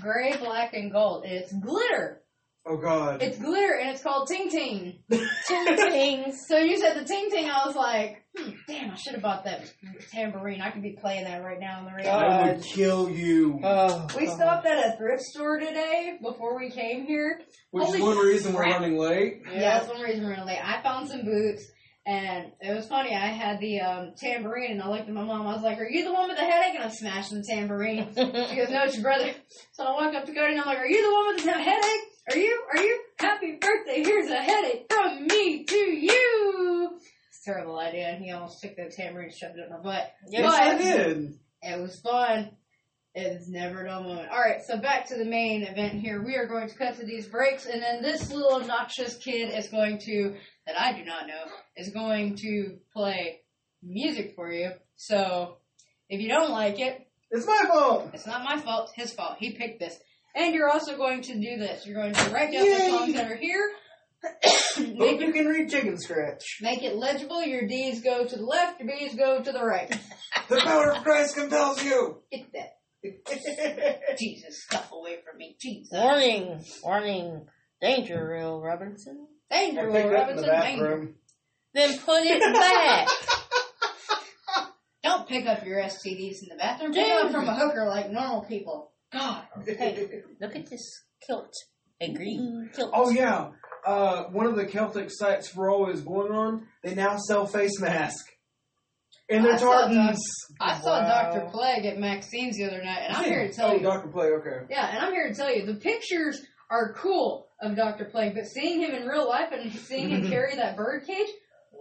gray, 0.00 0.34
black, 0.38 0.72
and 0.72 0.90
gold. 0.90 1.24
And 1.24 1.34
it's 1.34 1.52
glitter. 1.52 2.22
Oh 2.64 2.76
God. 2.76 3.22
It's 3.22 3.38
glitter, 3.38 3.74
and 3.78 3.90
it's 3.90 4.02
called 4.02 4.28
Ting 4.28 4.48
Ting. 4.48 5.00
Ting 5.10 5.76
Ting. 5.76 6.32
So 6.48 6.56
you 6.58 6.78
said 6.78 6.94
the 6.94 7.04
Ting 7.04 7.28
Ting, 7.28 7.50
I 7.50 7.66
was 7.66 7.74
like, 7.74 8.24
hmm, 8.36 8.50
damn, 8.68 8.92
I 8.92 8.94
should 8.94 9.14
have 9.14 9.22
bought 9.22 9.44
that 9.44 9.70
tambourine. 10.12 10.60
I 10.62 10.70
could 10.70 10.82
be 10.82 10.92
playing 10.98 11.24
that 11.24 11.42
right 11.42 11.58
now 11.58 11.80
on 11.80 11.86
the 11.86 11.92
radio. 11.92 12.12
I 12.12 12.52
would 12.52 12.62
kill 12.62 13.10
you. 13.10 13.58
Oh, 13.64 14.06
We 14.16 14.26
God. 14.26 14.36
stopped 14.36 14.66
at 14.66 14.94
a 14.94 14.96
thrift 14.96 15.22
store 15.24 15.58
today 15.58 16.18
before 16.22 16.56
we 16.56 16.70
came 16.70 17.04
here. 17.04 17.40
Which 17.72 17.84
holy 17.84 17.98
is 17.98 18.04
one 18.04 18.18
reason 18.18 18.52
we're 18.54 18.62
running 18.62 18.96
late. 18.96 19.42
Yeah, 19.52 19.78
that's 19.78 19.88
one 19.88 20.00
reason 20.00 20.24
we're 20.24 20.42
late. 20.44 20.60
I 20.64 20.80
found 20.82 21.08
some 21.08 21.24
boots, 21.24 21.64
and 22.06 22.52
it 22.60 22.74
was 22.74 22.86
funny. 22.88 23.14
I 23.14 23.26
had 23.28 23.60
the 23.60 23.80
um, 23.80 24.12
tambourine, 24.16 24.72
and 24.72 24.82
I 24.82 24.88
looked 24.88 25.08
at 25.08 25.14
my 25.14 25.22
mom. 25.24 25.46
I 25.46 25.54
was 25.54 25.62
like, 25.62 25.78
"Are 25.78 25.88
you 25.88 26.04
the 26.04 26.12
one 26.12 26.28
with 26.28 26.36
the 26.38 26.44
headache?" 26.44 26.74
And 26.74 26.84
I'm 26.84 26.90
smashing 26.90 27.38
the 27.38 27.44
tambourine. 27.44 28.08
She 28.14 28.56
goes, 28.56 28.70
"No, 28.70 28.84
it's 28.84 28.94
your 28.94 29.02
brother." 29.02 29.32
So 29.72 29.84
I 29.84 29.92
walk 29.92 30.14
up 30.14 30.24
to 30.26 30.34
Cody, 30.34 30.52
and 30.52 30.60
I'm 30.60 30.66
like, 30.66 30.78
"Are 30.78 30.86
you 30.86 31.02
the 31.06 31.12
one 31.14 31.34
with 31.34 31.44
the 31.44 31.52
headache? 31.52 32.08
Are 32.32 32.36
you? 32.38 32.62
Are 32.74 32.82
you? 32.82 33.00
Happy 33.18 33.58
birthday! 33.60 34.02
Here's 34.04 34.30
a 34.30 34.36
headache 34.36 34.86
from 34.90 35.26
me 35.26 35.64
to 35.64 35.76
you." 35.76 36.98
It's 37.28 37.46
a 37.46 37.50
terrible 37.52 37.78
idea, 37.78 38.08
and 38.08 38.24
he 38.24 38.30
almost 38.32 38.60
took 38.60 38.76
the 38.76 38.90
tambourine 38.94 39.28
and 39.28 39.34
shoved 39.36 39.58
it 39.58 39.66
in 39.66 39.70
my 39.70 39.78
butt. 39.80 40.10
Yes, 40.28 40.52
I 40.52 40.72
But- 40.72 40.82
did. 40.82 41.34
It 41.64 41.80
was 41.80 42.00
fun. 42.00 42.50
It's 43.14 43.46
never 43.46 43.82
a 43.84 43.88
dull 43.88 44.04
moment. 44.04 44.30
All 44.30 44.40
right, 44.40 44.62
so 44.66 44.78
back 44.78 45.06
to 45.08 45.16
the 45.16 45.24
main 45.26 45.64
event 45.64 46.00
here. 46.00 46.22
We 46.24 46.36
are 46.36 46.46
going 46.46 46.68
to 46.68 46.74
cut 46.74 46.96
to 46.96 47.04
these 47.04 47.26
breaks, 47.26 47.66
and 47.66 47.82
then 47.82 48.02
this 48.02 48.32
little 48.32 48.54
obnoxious 48.60 49.16
kid 49.18 49.52
is 49.52 49.68
going 49.68 49.98
to, 50.06 50.34
that 50.66 50.80
I 50.80 50.92
do 50.96 51.04
not 51.04 51.26
know, 51.26 51.44
is 51.76 51.90
going 51.90 52.36
to 52.36 52.78
play 52.94 53.40
music 53.82 54.32
for 54.34 54.50
you. 54.50 54.70
So 54.96 55.58
if 56.08 56.22
you 56.22 56.28
don't 56.28 56.50
like 56.50 56.80
it, 56.80 57.06
It's 57.30 57.46
my 57.46 57.64
fault. 57.68 58.10
it's 58.14 58.26
not 58.26 58.44
my 58.44 58.58
fault. 58.58 58.92
His 58.96 59.12
fault. 59.12 59.36
He 59.38 59.50
picked 59.52 59.78
this. 59.78 59.98
And 60.34 60.54
you're 60.54 60.70
also 60.70 60.96
going 60.96 61.20
to 61.22 61.34
do 61.34 61.58
this. 61.58 61.84
You're 61.86 62.00
going 62.00 62.14
to 62.14 62.30
write 62.30 62.50
down 62.52 62.62
the 62.62 62.68
Yay. 62.70 62.88
songs 62.88 63.14
that 63.14 63.30
are 63.30 63.36
here. 63.36 63.72
Hope 64.76 64.98
make, 64.98 65.20
you 65.20 65.32
can 65.32 65.46
read 65.46 65.68
Chicken 65.68 65.98
Scratch. 65.98 66.60
make 66.62 66.82
it 66.82 66.96
legible. 66.96 67.42
Your 67.42 67.66
D's 67.66 68.00
go 68.00 68.24
to 68.26 68.36
the 68.36 68.44
left. 68.44 68.80
Your 68.80 68.88
B's 68.88 69.14
go 69.14 69.42
to 69.42 69.52
the 69.52 69.62
right. 69.62 69.90
The 70.48 70.60
power 70.60 70.92
of 70.92 71.02
Christ 71.02 71.34
compels 71.36 71.82
you. 71.84 72.22
Get 72.30 72.52
that 72.54 72.76
Jesus 74.18 74.64
stuff 74.64 74.90
away 74.92 75.18
from 75.24 75.38
me. 75.38 75.56
Jesus. 75.60 75.92
Warning, 75.92 76.64
warning, 76.82 77.46
danger, 77.80 78.28
Real 78.32 78.60
Robinson. 78.60 79.26
Danger, 79.50 79.90
picked 79.90 80.08
Will 80.08 80.16
up 80.16 80.30
in 80.30 80.36
the 80.36 80.42
Robinson. 80.42 80.78
Danger. 80.78 81.14
Then 81.74 81.98
put 81.98 82.22
it 82.24 82.40
back. 82.40 83.08
Don't 85.02 85.26
pick 85.26 85.46
up 85.46 85.66
your 85.66 85.80
STDs 85.80 86.42
in 86.42 86.48
the 86.50 86.56
bathroom. 86.58 86.92
Pick 86.92 87.06
them 87.06 87.32
from 87.32 87.48
a 87.48 87.54
hooker 87.54 87.86
like 87.86 88.10
normal 88.10 88.42
people. 88.42 88.92
God. 89.12 89.44
Hey, 89.66 90.22
look 90.40 90.54
at 90.54 90.70
this 90.70 91.04
kilt. 91.26 91.52
A 92.00 92.12
green 92.12 92.70
kilt. 92.74 92.90
Oh 92.94 93.10
yeah. 93.10 93.50
Uh, 93.84 94.24
one 94.24 94.46
of 94.46 94.54
the 94.54 94.64
Celtic 94.64 95.08
sites 95.10 95.56
Ro 95.56 95.88
is 95.88 96.02
going 96.02 96.32
on. 96.32 96.66
They 96.84 96.94
now 96.94 97.16
sell 97.16 97.46
face 97.46 97.80
masks. 97.80 98.31
And 99.30 99.44
they're 99.44 99.54
I 99.54 99.56
saw 99.56 99.72
tartans. 99.86 100.20
I 100.60 100.78
saw 100.80 101.00
Wow. 101.00 101.30
Dr. 101.32 101.50
Plague 101.50 101.86
at 101.86 101.98
Maxine's 101.98 102.56
the 102.56 102.64
other 102.66 102.82
night, 102.82 103.04
and 103.08 103.16
I'm 103.16 103.24
here 103.24 103.46
to 103.48 103.52
tell 103.52 103.70
oh, 103.70 103.74
you. 103.74 103.80
Dr. 103.80 104.08
Play, 104.08 104.26
okay. 104.40 104.66
Yeah, 104.68 104.86
and 104.90 104.98
I'm 104.98 105.12
here 105.12 105.28
to 105.28 105.34
tell 105.34 105.54
you 105.54 105.64
the 105.64 105.74
pictures 105.76 106.42
are 106.70 106.92
cool 106.94 107.46
of 107.60 107.76
Dr. 107.76 108.04
Plague, 108.06 108.34
but 108.34 108.46
seeing 108.46 108.80
him 108.80 108.90
in 108.94 109.06
real 109.06 109.28
life 109.28 109.48
and 109.52 109.72
seeing 109.72 110.10
him 110.10 110.28
carry 110.28 110.56
that 110.56 110.76
bird 110.76 111.06
cage 111.06 111.28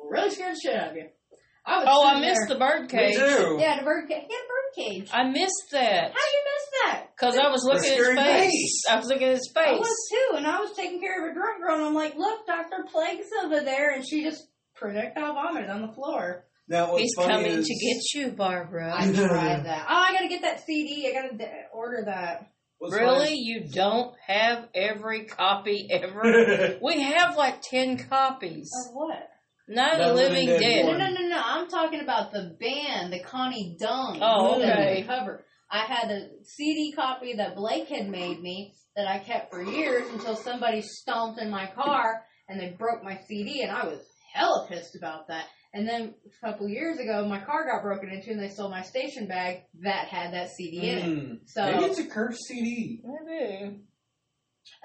really 0.10 0.29
scared 0.29 0.55
the 0.55 0.60
shit 0.62 0.75
out 0.75 0.91
of 0.91 0.95
you. 0.95 1.05
I 1.65 1.77
was 1.77 1.88
Oh, 1.89 2.07
I 2.07 2.19
missed 2.19 2.41
there- 2.48 2.57
the 2.57 2.60
bird 2.60 2.81
Me 2.83 2.88
cage. 2.88 3.15
too. 3.15 3.57
Yeah, 3.60 3.79
the 3.79 3.86
bird 3.86 4.07
cage. 4.10 4.24
He 4.27 4.33
had 4.33 4.43
a 4.43 4.48
bird 4.48 4.75
cage. 4.75 5.10
I 5.13 5.24
missed 5.29 5.67
that. 5.71 6.12
How 6.12 6.19
do 6.19 6.38
you 6.38 6.43
miss 6.45 6.65
that? 6.83 7.07
Because 7.15 7.38
I 7.38 7.50
was 7.50 7.63
looking 7.63 7.91
at 7.91 7.98
his 7.98 8.07
face. 8.07 8.51
face. 8.51 8.83
I 8.89 8.95
was 8.98 9.07
looking 9.07 9.27
at 9.27 9.33
his 9.36 9.51
face. 9.53 9.67
I 9.67 9.74
was 9.74 10.10
too, 10.12 10.38
and 10.38 10.48
I 10.48 10.60
was 10.60 10.71
taking 10.75 11.00
care 11.00 11.25
of 11.25 11.31
a 11.31 11.33
drunk 11.36 11.62
girl, 11.62 11.75
and 11.75 11.86
I'm 11.86 11.93
like, 11.93 12.15
look, 12.15 12.45
Dr. 12.48 12.86
Plague's 12.91 13.27
over 13.43 13.60
there, 13.62 13.91
and 13.93 14.03
she 14.07 14.24
just 14.24 14.48
projectile 14.75 15.33
vomited 15.33 15.69
on 15.69 15.81
the 15.81 15.93
floor. 15.93 16.45
Now 16.72 16.96
He's 16.96 17.13
coming 17.13 17.51
is, 17.51 17.68
to 17.68 17.74
get 17.74 18.01
you, 18.13 18.32
Barbara. 18.32 18.94
I 18.96 19.12
tried 19.12 19.66
that. 19.66 19.88
Oh, 19.90 19.94
I 19.94 20.13
gotta 20.13 20.30
get 20.30 20.44
that 20.44 20.66
CD. 20.66 21.06
I 21.06 21.22
gotta 21.22 21.38
d- 21.38 21.46
order 21.74 22.04
that. 22.06 22.50
what's 22.78 22.96
Really? 22.96 23.34
You 23.36 23.68
don't 23.70 24.16
have 24.25 24.70
every 24.74 25.25
copy 25.25 25.90
ever? 25.92 26.78
we 26.82 27.01
have 27.01 27.36
like 27.36 27.62
10 27.62 28.08
copies. 28.08 28.72
Of 28.88 28.94
what? 28.94 29.30
Not 29.68 29.98
Not 29.98 30.12
a 30.12 30.13
Living 30.13 30.48
living 30.48 30.48
Dead 30.48 30.60
dead. 30.60 30.86
No, 30.86 30.98
no, 30.98 31.12
no, 31.12 31.28
no. 31.28 31.42
I'm 31.44 31.68
talking 31.68 32.00
about 32.00 32.32
the 32.32 32.56
band, 32.58 33.12
the 33.12 33.20
Connie 33.20 33.75
Dung. 33.78 34.20
Oh, 34.22 34.56
okay. 34.56 35.04
cover. 35.06 35.44
I 35.70 35.80
had 35.80 36.10
a 36.10 36.30
CD 36.44 36.94
copy 36.94 37.34
that 37.36 37.58
Blake 37.58 37.90
had 37.90 38.08
made 38.08 38.42
me 38.42 38.74
that 38.96 39.08
I 39.08 39.20
kept 39.20 39.51
for 39.51 39.62
years 39.62 40.10
until 40.13 40.38
somebody 40.38 40.82
stomped 40.82 41.42
in 41.42 41.50
my 41.50 41.68
car 41.68 42.24
and 42.48 42.58
they 42.58 42.70
broke 42.70 43.04
my 43.04 43.20
CD, 43.28 43.62
and 43.62 43.72
I 43.72 43.86
was 43.86 44.00
hella 44.34 44.68
pissed 44.70 44.96
about 44.96 45.28
that. 45.28 45.46
And 45.74 45.88
then 45.88 46.13
a 46.25 46.46
couple 46.46 46.68
years 46.68 47.00
ago, 47.00 47.25
my 47.28 47.40
car 47.40 47.66
got 47.72 47.82
broken 47.82 48.10
into, 48.10 48.32
and 48.32 48.42
they 48.42 48.50
stole 48.50 48.70
my 48.70 48.82
station 48.82 49.28
bag 49.28 49.63
that 49.84 50.08
had 50.08 50.34
that 50.34 50.50
CD 50.50 50.90
in 50.90 50.98
it. 50.98 51.04
Hmm. 51.04 51.34
So, 51.46 51.66
Maybe 51.66 51.86
it's 51.86 52.00
a 52.00 52.08
cursed 52.08 52.44
CD. 52.46 53.01
Maybe. 53.04 53.80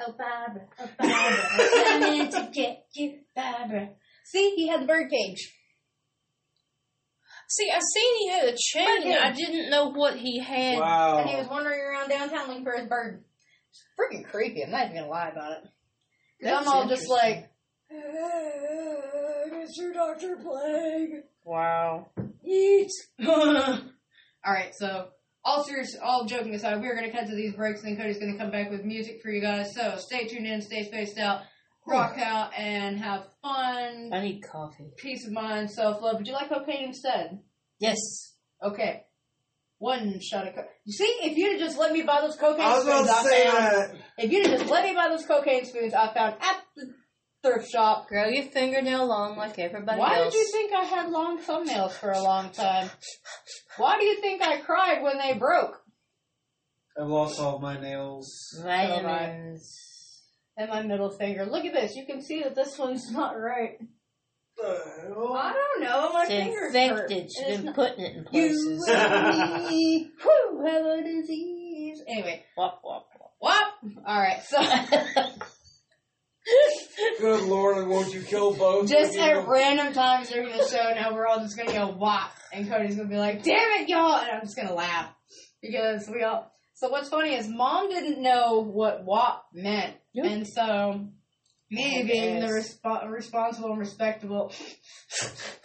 oh 0.07 0.15
Barbara, 0.17 0.63
oh 0.79 0.89
Barbara, 0.99 1.49
I'm 1.51 2.01
coming 2.01 2.31
to 2.31 2.51
get 2.53 2.85
you, 2.95 3.19
Barbara. 3.35 3.91
See, 4.27 4.55
he 4.55 4.69
had 4.69 4.83
the 4.83 4.87
birdcage. 4.87 5.53
See, 7.49 7.71
I 7.71 7.79
seen 7.79 8.19
he 8.19 8.31
had 8.31 8.45
a 8.45 8.57
chain. 8.57 9.13
Bird 9.13 9.19
I 9.23 9.33
didn't 9.33 9.71
know 9.71 9.91
what 9.91 10.17
he 10.17 10.41
had. 10.41 10.79
Wow. 10.79 11.19
And 11.19 11.31
he 11.31 11.37
was 11.37 11.47
wandering 11.49 11.81
around 11.81 12.09
downtown 12.09 12.49
looking 12.49 12.65
for 12.65 12.77
his 12.77 12.89
bird. 12.89 13.23
It's 13.71 13.85
freaking 13.99 14.29
creepy. 14.29 14.65
I'm 14.65 14.71
not 14.71 14.87
even 14.87 14.97
gonna 14.97 15.09
lie 15.09 15.29
about 15.29 15.53
it. 15.53 15.69
Because 16.41 16.67
I'm 16.67 16.69
all 16.69 16.89
just 16.89 17.03
interesting. 17.03 17.45
Like, 17.91 19.53
Mr. 19.53 19.93
Doctor 19.93 20.37
Plague, 20.37 21.23
Wow. 21.45 22.09
eat. 22.45 22.91
all 23.27 23.83
right, 24.47 24.73
so 24.77 25.09
all 25.45 25.65
serious, 25.65 25.97
all 26.03 26.25
joking 26.27 26.55
aside, 26.55 26.81
we're 26.81 26.97
going 26.97 27.11
to 27.11 27.17
cut 27.17 27.29
to 27.29 27.35
these 27.37 27.55
breaks, 27.55 27.83
and 27.83 27.93
then 27.93 27.97
Cody's 28.03 28.19
going 28.19 28.33
to 28.33 28.39
come 28.39 28.51
back 28.51 28.71
with 28.71 28.85
music 28.85 29.21
for 29.23 29.31
you 29.31 29.41
guys. 29.41 29.73
So 29.75 29.97
stay 29.99 30.27
tuned 30.27 30.47
in, 30.47 30.61
stay 30.61 30.83
spaced 30.85 31.19
out, 31.19 31.43
rock 31.87 32.19
out, 32.19 32.53
and 32.59 32.99
have 32.99 33.27
fun, 33.43 34.11
I 34.13 34.21
need 34.23 34.41
coffee. 34.51 34.91
peace 34.97 35.25
of 35.27 35.33
mind, 35.33 35.71
self 35.71 36.03
love. 36.03 36.17
Would 36.19 36.27
you 36.27 36.33
like 36.33 36.49
cocaine 36.49 36.85
instead? 36.87 37.41
Yes. 37.79 37.99
Okay. 38.63 39.03
One 39.79 40.19
shot 40.21 40.49
of 40.49 40.55
cocaine. 40.55 40.71
You 40.87 40.93
see, 40.95 41.05
if 41.23 41.37
you'd 41.37 41.53
have 41.53 41.61
just 41.61 41.79
let 41.79 41.93
me 41.93 42.03
buy 42.03 42.23
those 42.23 42.37
cocaine 42.37 42.63
I 42.65 42.75
was 42.79 42.85
spoons, 42.85 43.03
about 43.09 43.19
I 43.19 43.23
to 43.23 43.29
say 43.29 43.45
found. 43.47 43.57
that. 43.59 43.95
If 44.19 44.33
you'd 44.33 44.47
have 44.47 44.59
just 44.59 44.71
let 44.71 44.85
me 44.85 44.95
buy 44.95 45.09
those 45.11 45.27
cocaine 45.27 45.65
spoons, 45.67 45.93
I 45.95 46.13
found 46.15 46.37
at 46.41 46.57
the 46.75 46.95
thrift 47.53 47.71
shop. 47.71 48.09
Grow 48.09 48.27
your 48.29 48.45
fingernail 48.45 49.07
long 49.07 49.37
like 49.37 49.59
everybody 49.59 50.01
else. 50.01 50.11
Why 50.11 50.19
else. 50.19 50.33
did 50.35 50.39
you 50.41 50.53
think 50.53 50.73
I 50.75 50.85
had 50.85 51.11
long 51.11 51.41
thumbnails 51.41 51.93
for 51.93 52.11
a 52.11 52.23
long 52.23 52.51
time? 52.51 52.91
Why 53.77 53.99
do 53.99 54.05
you 54.05 54.21
think 54.21 54.43
I 54.43 54.59
cried 54.59 55.03
when 55.03 55.19
they 55.19 55.35
broke? 55.35 55.81
I've 57.01 57.09
lost 57.09 57.39
all 57.41 57.59
my 57.59 57.79
nails. 57.79 58.33
Vitamins. 58.63 59.73
And 60.57 60.71
my 60.71 60.83
middle 60.83 61.11
finger. 61.11 61.45
Look 61.45 61.65
at 61.67 61.75
this. 61.75 61.95
You 61.97 62.07
can 62.07 62.23
see 62.23 62.43
that 62.43 62.55
this 62.55 62.79
one's 62.79 63.11
not 63.11 63.33
right. 63.39 63.79
The 64.57 64.65
hell? 65.03 65.35
I 65.37 65.53
don't 65.53 65.85
know. 65.85 66.13
My 66.15 66.23
It's 66.23 66.31
fingers 66.31 66.73
hurt. 66.75 67.11
infected. 67.11 67.31
She's 67.31 67.41
It's 67.47 67.57
been 67.59 67.65
not- 67.67 67.75
putting 67.75 68.05
it 68.07 68.13
in 68.17 68.19
You 68.33 68.49
places. 68.49 68.89
and 68.89 69.67
me, 69.69 70.11
who 70.23 70.67
have 70.67 70.87
a 70.87 71.03
disease. 71.03 72.03
Anyway, 72.09 72.43
wop, 72.57 72.81
wop, 72.83 73.07
wop. 73.21 73.33
whop. 73.39 73.75
All 74.07 74.19
right, 74.19 74.43
so 74.43 74.57
Good 77.21 77.45
lord, 77.45 77.87
won't 77.89 78.13
you 78.15 78.23
kill 78.23 78.55
both? 78.55 78.89
just 78.89 79.17
at 79.19 79.35
you? 79.35 79.41
random 79.51 79.93
times 79.93 80.29
during 80.31 80.57
the 80.57 80.67
show, 80.69 80.93
now 80.95 81.13
we're 81.15 81.27
all 81.27 81.41
just 81.41 81.57
gonna 81.57 81.73
go 81.73 81.87
whop, 81.89 82.31
and 82.53 82.69
Cody's 82.69 82.97
gonna 82.97 83.09
be 83.09 83.17
like, 83.17 83.43
"Damn 83.43 83.83
it, 83.83 83.89
y'all!" 83.89 84.17
and 84.17 84.31
I'm 84.31 84.41
just 84.43 84.57
gonna 84.57 84.75
laugh 84.75 85.09
because 85.63 86.09
we 86.09 86.23
all. 86.23 86.51
So 86.75 86.89
what's 86.89 87.09
funny 87.09 87.35
is 87.35 87.49
mom 87.49 87.89
didn't 87.89 88.23
know 88.23 88.61
what 88.63 89.05
whop 89.05 89.47
meant, 89.53 89.95
Yep. 90.13 90.27
and 90.27 90.47
so 90.47 91.07
me 91.71 92.03
being 92.05 92.41
the 92.41 92.47
Yes. 92.47 92.79
respo- 92.85 93.11
responsible 93.11 93.71
and 93.71 93.79
respectable. 93.81 94.53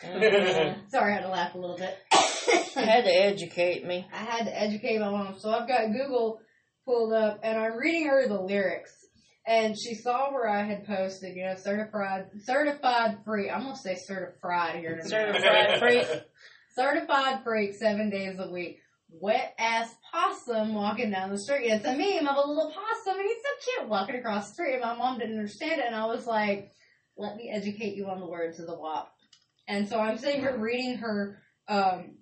Mhm. 0.04 0.90
Sorry, 0.92 1.12
I 1.12 1.16
had 1.16 1.24
to 1.24 1.30
laugh 1.30 1.54
a 1.56 1.58
little 1.58 1.78
bit. 1.78 1.98
You 2.76 2.84
had 2.88 3.04
to 3.04 3.12
educate 3.12 3.86
me. 3.86 4.08
I 4.12 4.18
had 4.18 4.46
to 4.46 4.60
educate 4.60 4.98
my 5.00 5.10
mom. 5.10 5.36
So 5.38 5.52
I've 5.52 5.68
got 5.68 5.92
Google 5.92 6.40
pulled 6.86 7.14
up 7.14 7.40
and 7.44 7.58
I'm 7.60 7.76
reading 7.78 8.08
her 8.08 8.28
the 8.28 8.42
lyrics. 8.42 8.92
And 9.52 9.78
she 9.78 9.96
saw 9.96 10.32
where 10.32 10.48
I 10.48 10.64
had 10.64 10.88
posted, 10.88 11.36
you 11.36 11.44
know, 11.44 11.56
certified 11.58 12.28
certified 12.46 13.18
free. 13.26 13.50
I'm 13.50 13.64
gonna 13.64 13.76
say 13.76 13.96
certified 13.96 14.78
here 14.78 14.94
in. 14.96 15.06
Certified 15.06 15.78
freak. 15.80 16.08
Certified 16.74 17.44
freak 17.44 17.74
seven 17.74 18.10
days 18.10 18.40
a 18.40 18.50
week. 18.50 18.80
Wet 19.10 19.54
ass 19.60 19.94
possum 20.10 20.74
walking 20.74 21.12
down 21.12 21.32
the 21.32 21.38
street. 21.38 21.66
It's 21.66 21.84
a 21.84 21.92
meme 21.92 22.30
of 22.30 22.38
a 22.38 22.48
little 22.48 22.72
possum 22.72 23.20
and 23.20 23.28
he's 23.28 23.44
so 23.44 23.80
cute 23.80 23.90
walking 23.90 24.16
across 24.16 24.48
the 24.48 24.54
street. 24.54 24.76
And 24.76 24.84
my 24.84 24.96
mom 24.96 25.20
didn't 25.20 25.36
understand 25.36 25.82
it 25.82 25.86
and 25.86 25.96
I 25.96 26.06
was 26.06 26.26
like, 26.26 26.72
let 27.18 27.36
me 27.36 27.52
educate 27.54 27.96
you 27.96 28.08
on 28.08 28.22
the 28.22 28.26
words 28.26 28.62
of 28.62 28.68
the 28.68 28.80
WAP. 28.80 29.12
And 29.68 29.90
so 29.90 30.00
I'm 30.00 30.18
sitting 30.18 30.40
here 30.40 30.58
reading 30.58 30.96
her 31.00 31.42
um 31.68 32.16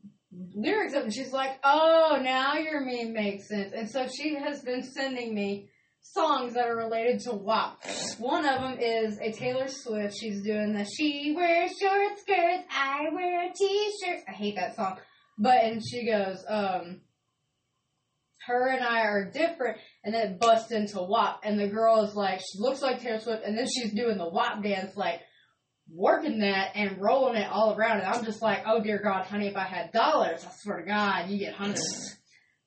lyrics 0.55 0.93
of 0.93 1.01
it 1.01 1.03
and 1.03 1.13
she's 1.13 1.31
like, 1.31 1.59
Oh, 1.63 2.19
now 2.24 2.55
your 2.55 2.81
meme 2.81 3.13
makes 3.13 3.48
sense. 3.48 3.71
And 3.75 3.88
so 3.88 4.07
she 4.07 4.33
has 4.33 4.63
been 4.63 4.81
sending 4.81 5.36
me 5.36 5.69
songs 6.01 6.53
that 6.53 6.68
are 6.68 6.75
related 6.75 7.22
to 7.22 7.34
WAP. 7.34 7.84
One 8.20 8.46
of 8.46 8.62
them 8.62 8.77
is 8.79 9.20
a 9.20 9.32
Taylor 9.32 9.68
Swift. 9.68 10.15
She's 10.20 10.41
doing 10.44 10.74
the 10.74 10.86
She 10.98 11.34
wears 11.36 11.72
short 11.79 12.20
skirts, 12.20 12.63
I 12.72 13.08
wear 13.13 13.50
t-shirts. 13.56 14.24
I 14.27 14.32
hate 14.32 14.56
that 14.56 14.75
song. 14.75 14.98
But 15.38 15.63
and 15.63 15.82
she 15.86 16.06
goes, 16.06 16.44
um, 16.48 17.01
her 18.46 18.70
and 18.70 18.84
I 18.84 19.01
are 19.01 19.29
different, 19.32 19.77
and 20.03 20.13
then 20.13 20.27
it 20.27 20.39
busts 20.39 20.72
into 20.72 21.01
WAP, 21.01 21.41
and 21.44 21.60
the 21.60 21.68
girl 21.68 22.03
is 22.03 22.15
like, 22.15 22.39
she 22.39 22.60
looks 22.60 22.82
like 22.82 23.01
Taylor 23.01 23.20
Swift, 23.20 23.46
and 23.46 23.58
then 23.58 23.68
she's 23.68 23.94
doing 23.94 24.18
the 24.18 24.27
WAP 24.27 24.63
dance, 24.63 24.98
like 24.98 25.22
working 25.91 26.39
that 26.39 26.72
and 26.75 27.00
rolling 27.00 27.36
it 27.36 27.50
all 27.50 27.75
around, 27.75 28.00
and 28.00 28.08
I'm 28.08 28.25
just 28.25 28.41
like, 28.41 28.63
oh 28.65 28.82
dear 28.82 29.00
God, 29.03 29.25
honey, 29.25 29.48
if 29.48 29.56
I 29.56 29.63
had 29.63 29.91
dollars, 29.91 30.46
I 30.46 30.51
swear 30.62 30.82
to 30.82 30.86
God, 30.86 31.29
you 31.29 31.39
get 31.39 31.53
hundreds. 31.53 32.18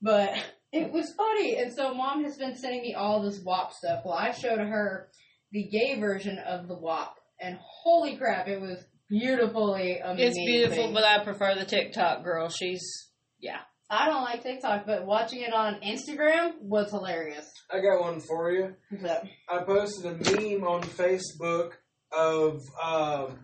But 0.00 0.30
it 0.72 0.90
was 0.90 1.12
funny, 1.16 1.56
and 1.56 1.72
so 1.72 1.94
mom 1.94 2.24
has 2.24 2.36
been 2.38 2.56
sending 2.56 2.82
me 2.82 2.94
all 2.94 3.22
this 3.22 3.40
WAP 3.44 3.72
stuff. 3.72 4.02
Well, 4.04 4.14
I 4.14 4.32
showed 4.32 4.58
her 4.58 5.08
the 5.52 5.64
gay 5.64 6.00
version 6.00 6.38
of 6.38 6.66
the 6.68 6.74
WAP, 6.74 7.14
and 7.40 7.58
holy 7.60 8.16
crap, 8.16 8.48
it 8.48 8.60
was 8.60 8.78
beautifully 9.08 9.98
amazing. 9.98 10.26
It's 10.28 10.50
beautiful, 10.50 10.92
but 10.92 11.04
I 11.04 11.22
prefer 11.22 11.54
the 11.54 11.66
TikTok 11.66 12.24
girl. 12.24 12.48
She's 12.48 13.10
yeah. 13.38 13.58
I 13.90 14.06
don't 14.06 14.22
like 14.22 14.42
TikTok, 14.42 14.86
but 14.86 15.04
watching 15.04 15.42
it 15.42 15.52
on 15.52 15.74
Instagram 15.86 16.52
was 16.62 16.90
hilarious. 16.90 17.46
I 17.70 17.80
got 17.80 18.00
one 18.00 18.20
for 18.20 18.50
you. 18.50 18.74
But 19.02 19.24
I 19.50 19.58
posted 19.64 20.06
a 20.06 20.14
meme 20.14 20.64
on 20.64 20.82
Facebook 20.82 21.72
of 22.10 22.58
um, 22.82 23.38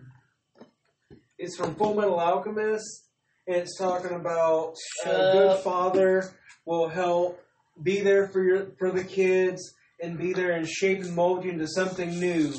it's 1.37 1.55
from 1.55 1.75
Fullmetal 1.75 2.17
Alchemist, 2.17 3.05
and 3.45 3.57
it's 3.57 3.77
talking 3.77 4.15
about 4.15 4.73
a 5.03 5.05
Shut 5.05 5.33
good 5.33 5.47
up. 5.49 5.63
father 5.63 6.33
will 6.69 6.87
help 6.87 7.43
be 7.81 7.99
there 8.01 8.27
for 8.27 8.43
your 8.43 8.67
for 8.77 8.91
the 8.91 9.03
kids 9.03 9.73
and 9.99 10.19
be 10.19 10.33
there 10.33 10.51
and 10.51 10.69
shape 10.69 11.01
and 11.01 11.15
mold 11.15 11.43
you 11.43 11.51
into 11.51 11.67
something 11.67 12.19
new. 12.19 12.53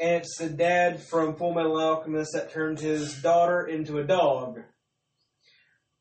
And 0.00 0.22
it's 0.22 0.38
the 0.38 0.48
dad 0.48 1.02
from 1.02 1.34
Fullmetal 1.34 1.82
Alchemist 1.82 2.30
that 2.34 2.52
turned 2.52 2.78
his 2.78 3.20
daughter 3.20 3.66
into 3.66 3.98
a 3.98 4.04
dog. 4.04 4.60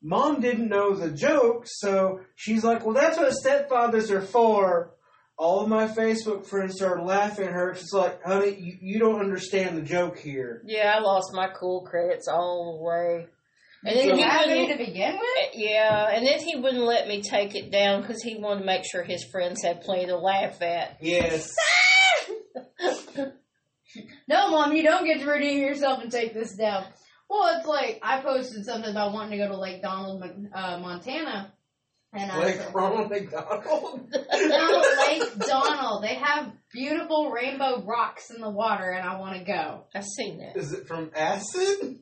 Mom 0.03 0.39
didn't 0.39 0.69
know 0.69 0.93
the 0.93 1.09
joke, 1.09 1.63
so 1.65 2.21
she's 2.35 2.63
like, 2.63 2.85
"Well, 2.85 2.93
that's 2.93 3.17
what 3.17 3.33
stepfathers 3.33 4.11
are 4.11 4.21
for." 4.21 4.93
all 5.39 5.61
of 5.61 5.69
my 5.69 5.87
Facebook 5.87 6.47
friends 6.47 6.77
started 6.77 7.03
laughing 7.03 7.45
at 7.45 7.53
her. 7.53 7.75
She's 7.75 7.93
like, 7.93 8.23
honey, 8.23 8.57
you, 8.59 8.77
you 8.81 8.99
don't 8.99 9.19
understand 9.19 9.77
the 9.77 9.83
joke 9.83 10.17
here. 10.17 10.63
yeah. 10.65 10.95
I 10.95 10.99
lost 10.99 11.31
my 11.31 11.49
cool 11.49 11.81
credits 11.81 12.27
all 12.27 12.75
the 12.75 12.83
way. 12.83 13.27
And 13.87 13.97
then 13.97 14.15
he 14.15 14.21
have 14.21 14.47
me 14.47 14.61
wouldn't, 14.61 14.79
to 14.79 14.85
begin 14.85 15.13
with? 15.13 15.49
yeah, 15.53 16.09
and 16.11 16.25
then 16.25 16.39
he 16.39 16.55
wouldn't 16.55 16.83
let 16.83 17.07
me 17.07 17.21
take 17.21 17.55
it 17.55 17.71
down 17.71 18.01
because 18.01 18.21
he 18.21 18.35
wanted 18.35 18.61
to 18.61 18.65
make 18.65 18.83
sure 18.89 19.03
his 19.03 19.23
friends 19.31 19.63
had 19.63 19.81
plenty 19.81 20.07
to 20.07 20.17
laugh 20.17 20.61
at. 20.61 20.97
Yes. 21.01 21.53
No, 24.27 24.49
mom, 24.51 24.73
you 24.73 24.83
don't 24.83 25.05
get 25.05 25.21
to 25.21 25.25
redeem 25.25 25.59
yourself 25.59 26.01
and 26.03 26.11
take 26.11 26.33
this 26.33 26.55
down. 26.55 26.85
Well, 27.29 27.57
it's 27.57 27.67
like 27.67 27.99
I 28.03 28.21
posted 28.21 28.65
something 28.65 28.91
about 28.91 29.13
wanting 29.13 29.31
to 29.31 29.37
go 29.37 29.49
to 29.49 29.57
Lake 29.57 29.81
Donald, 29.81 30.23
uh, 30.53 30.77
Montana, 30.79 31.53
and 32.13 32.31
I 32.31 32.39
was 32.39 32.73
Ronald 32.73 33.09
McDonald. 33.09 34.13
no, 34.33 34.83
Lake 35.07 35.39
Donald. 35.39 36.03
They 36.03 36.15
have 36.15 36.51
beautiful 36.71 37.31
rainbow 37.31 37.83
rocks 37.85 38.29
in 38.29 38.41
the 38.41 38.49
water, 38.49 38.89
and 38.89 39.07
I 39.07 39.19
want 39.19 39.37
to 39.37 39.43
go. 39.43 39.83
I've 39.93 40.05
seen 40.05 40.39
that. 40.39 40.55
Is 40.57 40.73
it 40.73 40.87
from 40.87 41.11
acid? 41.15 41.99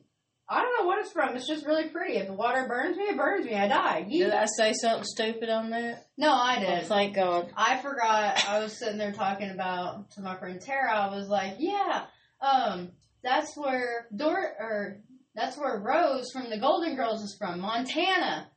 I 0.48 0.62
don't 0.62 0.78
know 0.80 0.86
what 0.86 1.00
it's 1.00 1.10
from. 1.12 1.34
It's 1.36 1.48
just 1.48 1.66
really 1.66 1.88
pretty. 1.88 2.14
If 2.18 2.28
the 2.28 2.32
water 2.32 2.66
burns 2.68 2.96
me, 2.96 3.04
it 3.04 3.16
burns 3.16 3.44
me. 3.46 3.54
I 3.56 3.66
die. 3.66 4.02
Did 4.08 4.30
I 4.32 4.46
say 4.56 4.72
something 4.74 5.02
stupid 5.04 5.48
on 5.50 5.70
that? 5.70 6.06
No, 6.16 6.30
I 6.32 6.56
Oh, 6.58 6.60
did. 6.60 6.84
thank 6.86 7.16
God. 7.16 7.50
I 7.56 7.78
forgot. 7.78 8.48
I 8.48 8.60
was 8.60 8.78
sitting 8.78 8.96
there 8.98 9.12
talking 9.12 9.50
about 9.50 10.10
to 10.12 10.20
my 10.20 10.36
friend 10.36 10.60
Tara. 10.60 10.94
I 10.96 11.14
was 11.14 11.28
like, 11.28 11.56
"Yeah, 11.58 12.04
um, 12.40 12.92
that's 13.24 13.56
where 13.56 14.06
Dor 14.14 14.36
or 14.60 14.98
that's 15.34 15.58
where 15.58 15.78
Rose 15.80 16.30
from 16.32 16.48
the 16.48 16.58
Golden 16.58 16.94
Girls 16.94 17.22
is 17.22 17.36
from, 17.36 17.58
Montana." 17.60 18.48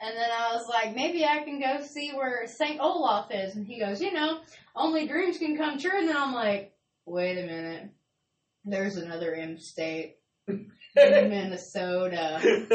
And 0.00 0.16
then 0.16 0.30
I 0.30 0.54
was 0.54 0.66
like, 0.68 0.94
"Maybe 0.96 1.24
I 1.26 1.44
can 1.44 1.60
go 1.60 1.84
see 1.84 2.12
where 2.12 2.46
Saint 2.46 2.80
Olaf 2.80 3.26
is." 3.30 3.54
And 3.54 3.66
he 3.66 3.78
goes, 3.78 4.00
"You 4.00 4.12
know, 4.12 4.40
only 4.74 5.06
dreams 5.06 5.36
can 5.38 5.58
come 5.58 5.78
true." 5.78 5.98
And 5.98 6.08
then 6.08 6.16
I'm 6.16 6.32
like, 6.32 6.74
"Wait 7.04 7.36
a 7.38 7.46
minute, 7.46 7.90
there's 8.64 8.96
another 8.96 9.34
M 9.34 9.58
state." 9.58 10.16
in 10.96 11.28
Minnesota. 11.30 12.40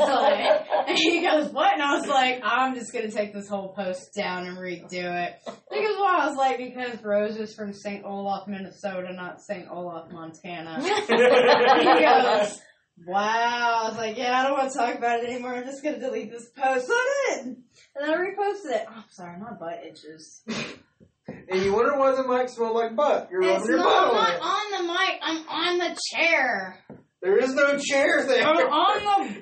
Like, 0.00 0.66
and 0.88 0.96
he 0.98 1.20
goes, 1.26 1.50
what? 1.52 1.72
And 1.74 1.82
I 1.82 1.96
was 1.98 2.06
like, 2.06 2.40
I'm 2.44 2.74
just 2.74 2.92
gonna 2.92 3.10
take 3.10 3.32
this 3.32 3.48
whole 3.48 3.72
post 3.74 4.12
down 4.14 4.46
and 4.46 4.56
redo 4.58 4.92
it. 4.92 5.34
Because 5.44 5.96
why? 5.96 6.18
I 6.22 6.26
was 6.28 6.36
like, 6.36 6.58
because 6.58 7.02
Rose 7.02 7.36
is 7.36 7.54
from 7.54 7.72
St. 7.72 8.04
Olaf, 8.04 8.46
Minnesota, 8.48 9.12
not 9.12 9.40
St. 9.42 9.66
Olaf, 9.70 10.10
Montana. 10.10 10.80
he 10.82 10.88
goes, 10.88 12.60
wow. 13.06 13.80
I 13.84 13.88
was 13.88 13.96
like, 13.96 14.16
yeah, 14.18 14.38
I 14.38 14.42
don't 14.44 14.58
want 14.58 14.72
to 14.72 14.78
talk 14.78 14.94
about 14.96 15.20
it 15.22 15.30
anymore. 15.30 15.54
I'm 15.54 15.64
just 15.64 15.82
gonna 15.82 15.98
delete 16.00 16.30
this 16.30 16.48
post. 16.56 16.86
I 16.90 17.34
did. 17.36 17.46
And 17.46 17.56
then 18.00 18.10
I 18.10 18.16
reposted 18.16 18.72
it. 18.76 18.86
Oh, 18.88 18.92
I'm 18.96 19.04
sorry, 19.10 19.38
my 19.38 19.52
butt 19.58 19.80
itches. 19.86 20.42
and 20.48 21.62
you 21.62 21.72
wonder 21.72 21.96
why 21.98 22.12
the 22.14 22.26
mic 22.26 22.48
smelled 22.48 22.74
like 22.74 22.94
butt. 22.96 23.28
You're 23.30 23.42
It's 23.42 23.60
rubbing 23.60 23.68
your 23.70 23.78
not, 23.78 24.12
butt 24.12 24.26
I'm 24.26 24.26
not 24.26 24.34
it. 24.34 24.42
on 24.42 24.86
the 24.86 24.92
mic. 24.92 25.20
I'm 25.22 25.48
on 25.48 25.78
the 25.78 26.00
chair. 26.14 26.78
There 27.22 27.36
is 27.38 27.54
no 27.54 27.76
chair 27.78 28.24
there. 28.26 28.46
I'm 28.46 28.56
on 28.56 29.28
the 29.28 29.40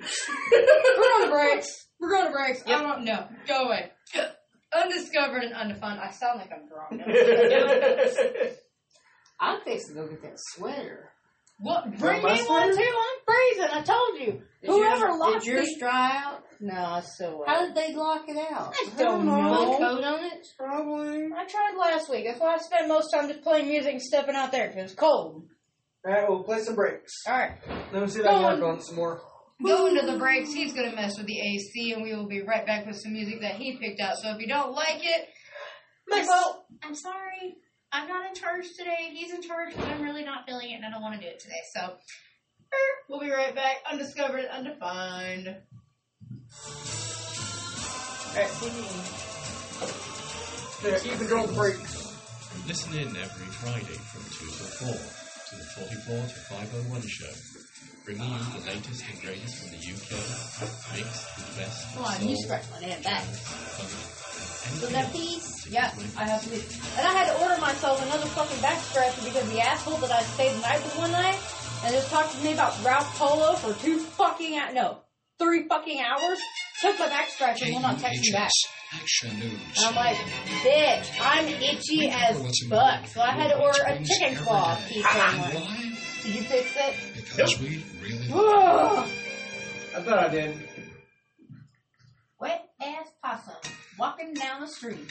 We're 0.50 1.04
on 1.04 1.20
the 1.26 1.30
breaks. 1.32 1.68
We're 2.00 2.11
going 2.11 2.26
to 2.26 2.32
breaks. 2.32 2.62
I 2.66 2.82
don't 2.82 3.04
know. 3.04 3.26
Go 3.47 3.66
away. 3.66 3.90
Undiscovered 4.76 5.44
and 5.44 5.54
undefined. 5.54 6.00
I 6.00 6.11
sound 6.11 6.38
like 6.40 6.50
I'm 6.52 6.66
drunk. 6.68 7.02
I'm 9.40 9.61
fixing 9.64 9.94
to 9.94 10.00
go 10.02 10.08
get 10.08 10.23
that 10.23 10.35
sweater. 10.37 11.11
What? 11.61 11.97
Bring 11.99 12.23
me 12.23 12.40
one 12.42 12.76
too. 12.76 12.82
I'm 12.82 13.18
freezing. 13.26 13.68
I 13.73 13.82
told 13.82 14.20
you. 14.20 14.42
Did 14.61 14.70
Whoever 14.70 15.06
yours, 15.08 15.18
locked 15.18 15.44
did 15.44 15.52
yours 15.54 15.66
the- 15.66 15.76
dry 15.80 16.16
out? 16.25 16.44
No, 16.61 16.75
I 16.75 17.00
still 17.02 17.44
How 17.47 17.66
did 17.66 17.75
they 17.76 17.94
lock 17.94 18.25
it 18.28 18.37
out? 18.37 18.75
I 18.75 18.90
don't 18.97 19.20
Put 19.26 19.32
a 19.32 19.37
know. 19.37 19.76
coat 19.78 20.04
on 20.04 20.25
it. 20.25 20.47
Probably. 20.58 21.26
I 21.37 21.44
tried 21.47 21.76
last 21.78 22.11
week. 22.11 22.25
That's 22.26 22.40
why 22.40 22.54
I 22.54 22.58
spent 22.58 22.88
most 22.88 23.11
time 23.14 23.28
just 23.28 23.42
playing 23.42 23.68
music 23.68 23.92
and 23.92 24.02
stepping 24.02 24.35
out 24.35 24.50
there 24.50 24.66
because 24.68 24.90
it's 24.90 24.94
cold. 25.00 25.44
Alright, 26.06 26.28
we'll 26.28 26.44
play 26.44 26.60
some 26.60 26.74
breaks. 26.74 27.12
All 27.26 27.34
right. 27.38 27.52
Let 27.92 28.02
me 28.02 28.08
see 28.08 28.20
if 28.20 28.26
I 28.26 28.34
can 28.34 28.44
on. 28.44 28.60
work 28.60 28.76
on 28.76 28.82
some 28.82 28.96
more. 28.96 29.20
Go 29.64 29.86
into 29.86 30.06
the 30.06 30.18
breaks. 30.18 30.52
He's 30.52 30.72
going 30.72 30.88
to 30.88 30.94
mess 30.94 31.18
with 31.18 31.26
the 31.26 31.40
AC, 31.40 31.92
and 31.92 32.02
we 32.02 32.14
will 32.14 32.28
be 32.28 32.42
right 32.42 32.64
back 32.64 32.86
with 32.86 32.96
some 32.96 33.12
music 33.12 33.40
that 33.40 33.56
he 33.56 33.76
picked 33.76 34.00
out. 34.00 34.16
So 34.16 34.30
if 34.30 34.40
you 34.40 34.46
don't 34.46 34.72
like 34.72 35.00
it, 35.02 35.28
My 36.08 36.20
well, 36.20 36.64
I'm 36.82 36.94
sorry. 36.94 37.56
I'm 37.90 38.06
not 38.06 38.28
in 38.28 38.34
charge 38.34 38.66
today. 38.76 39.10
He's 39.12 39.32
in 39.32 39.42
charge, 39.42 39.74
but 39.74 39.86
I'm 39.86 40.02
really 40.02 40.24
not 40.24 40.46
feeling 40.46 40.70
it 40.70 40.74
and 40.74 40.84
I 40.84 40.90
don't 40.90 41.02
want 41.02 41.20
to 41.20 41.20
do 41.20 41.26
it 41.26 41.40
today. 41.40 41.60
So, 41.74 41.86
er, 41.86 42.76
we'll 43.08 43.20
be 43.20 43.30
right 43.30 43.54
back. 43.54 43.78
Undiscovered, 43.90 44.44
undefined. 44.44 45.56
Alright, 48.30 48.50
see 48.50 48.66
you. 48.66 48.84
Yeah, 50.90 51.12
you 51.12 51.18
control 51.18 51.46
the 51.46 51.52
breaks. 51.54 52.14
Listen 52.66 52.92
in 52.94 53.08
every 53.16 53.46
Friday 53.46 53.98
from 53.98 54.22
2 54.22 54.46
to 54.46 54.94
4 54.94 55.17
to 55.50 55.56
the 55.56 55.64
44 55.64 56.16
to 56.28 56.38
501 56.92 57.02
show, 57.08 57.32
bringing 58.04 58.28
you 58.28 58.38
the 58.60 58.64
latest 58.68 59.04
and 59.08 59.16
greatest 59.20 59.54
from 59.64 59.70
the 59.72 59.80
UK, 59.80 60.08
mixed 60.92 61.24
with 61.36 61.46
the 61.48 61.54
best 61.62 61.94
Come 61.94 62.04
on, 62.04 62.12
soul, 62.20 62.28
you 62.28 62.36
scratch 62.36 62.64
my 62.72 62.80
damn 62.84 63.02
back. 63.02 63.24
and 63.24 64.94
that 64.94 65.08
piece? 65.12 65.66
Yeah, 65.70 65.90
I 66.16 66.24
have 66.28 66.42
to. 66.44 66.52
And 66.52 67.04
I 67.06 67.12
had 67.12 67.32
to 67.32 67.40
order 67.42 67.56
myself 67.60 68.00
another 68.04 68.26
fucking 68.36 68.60
back 68.60 68.78
scratcher 68.84 69.20
because 69.24 69.48
the 69.52 69.60
asshole 69.60 69.96
that 69.98 70.12
I 70.12 70.22
stayed 70.36 70.52
the 70.56 70.60
night 70.60 70.82
with 70.84 70.96
one 70.98 71.12
night 71.12 71.38
and 71.84 71.94
just 71.94 72.10
talked 72.10 72.32
to 72.36 72.44
me 72.44 72.52
about 72.52 72.72
Ralph 72.84 73.08
Polo 73.18 73.54
for 73.56 73.72
two 73.82 73.98
fucking 73.98 74.58
no, 74.74 74.98
three 75.38 75.66
fucking 75.68 76.00
hours. 76.00 76.38
Took 76.80 76.98
my 76.98 77.08
back 77.08 77.28
scratcher 77.30 77.64
and 77.66 77.74
will 77.74 77.82
not 77.82 77.98
text 77.98 78.20
me 78.22 78.32
back. 78.32 78.50
Action 78.95 79.38
news. 79.38 79.52
And 79.76 79.87
I'm 79.87 79.95
like, 79.95 80.16
bitch, 80.16 81.11
I'm 81.21 81.47
itchy 81.47 82.09
as 82.11 82.40
fuck. 82.68 83.07
So 83.09 83.21
I 83.21 83.33
had 83.33 83.49
to 83.49 83.59
order 83.59 83.83
a 83.87 84.02
chicken 84.02 84.37
claw 84.37 84.76
piece 84.88 85.04
one. 85.04 85.14
Why? 85.14 85.92
Did 86.23 86.35
you 86.35 86.42
fix 86.42 86.75
it? 86.76 86.95
Because 87.14 87.61
we 87.61 87.85
really 88.02 88.28
I 88.30 90.00
thought 90.00 90.18
I 90.18 90.28
did. 90.28 90.68
Wet 92.40 92.68
ass 92.80 93.09
possum 93.23 93.54
walking 93.99 94.33
down 94.35 94.61
the 94.62 94.68
street. 94.68 95.11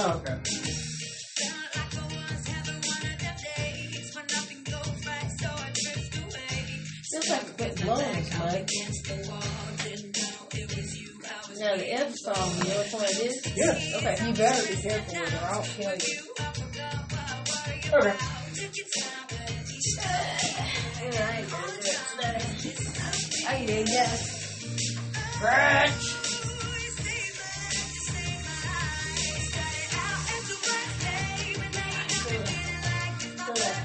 Oh, 0.00 0.22
okay. 0.24 0.57
You 11.68 12.64
know 12.64 12.78
which 12.78 12.92
one 12.94 13.04
it 13.04 13.10
is? 13.10 13.52
Yeah. 13.54 13.98
Okay. 13.98 14.16
You 14.26 14.32
better 14.32 14.68
be 14.68 14.80
careful 14.80 15.20
with. 15.20 15.42
I'll 15.44 15.62
kill 15.62 15.92
you. 15.92 16.18
Okay. 17.92 18.14
Uh, 20.00 20.28
I 23.48 23.64
yes. 23.86 24.20
Scratch. 25.34 26.18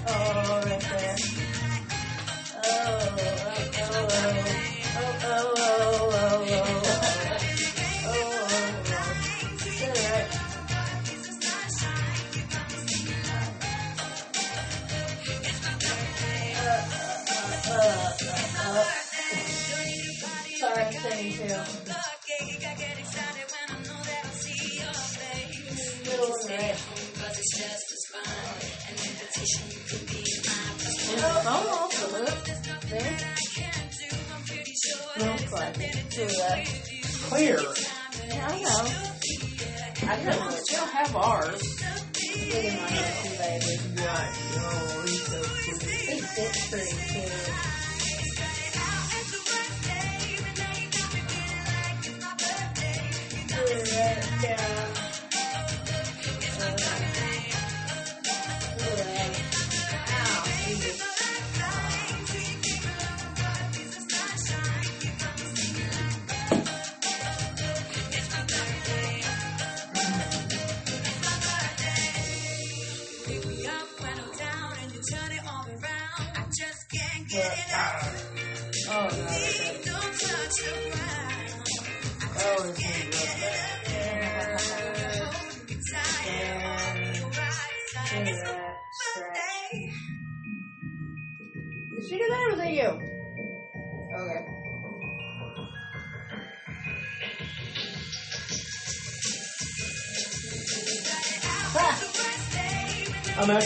Oh, 0.05 0.61
right 0.65 0.81
there. 0.81 1.15
Oh, 2.55 2.69
oh, 2.69 3.37
oh, 3.75 4.07
oh, 4.95 5.19
oh. 5.25 5.53
oh. 5.57 6.12
Absolute. 32.03 32.91
Really? 32.91 33.15
Real 35.19 35.37
quick. 35.49 35.73
Do 36.09 36.27
that. 36.27 36.59
Clear. 37.29 37.59
Yeah, 38.27 38.47
I 38.47 38.61
know. 38.61 38.83
I 40.03 40.23
know. 40.23 40.47
We 40.49 40.55
still 40.55 40.85
have 40.85 41.15
ours. 41.15 41.61
Getting 42.13 42.81
my 42.81 42.89
empty 42.89 43.29
baby. 43.37 43.73
Right. 44.01 44.33
Oh, 44.55 45.01
he's 45.05 45.23
so 45.27 45.39
cute. 45.63 45.83
It's 45.83 46.37
it's 46.37 46.69
pretty 46.69 46.93
cute. 47.13 47.33
Do 53.47 53.63
that 53.91 54.19
down. 54.41 55.02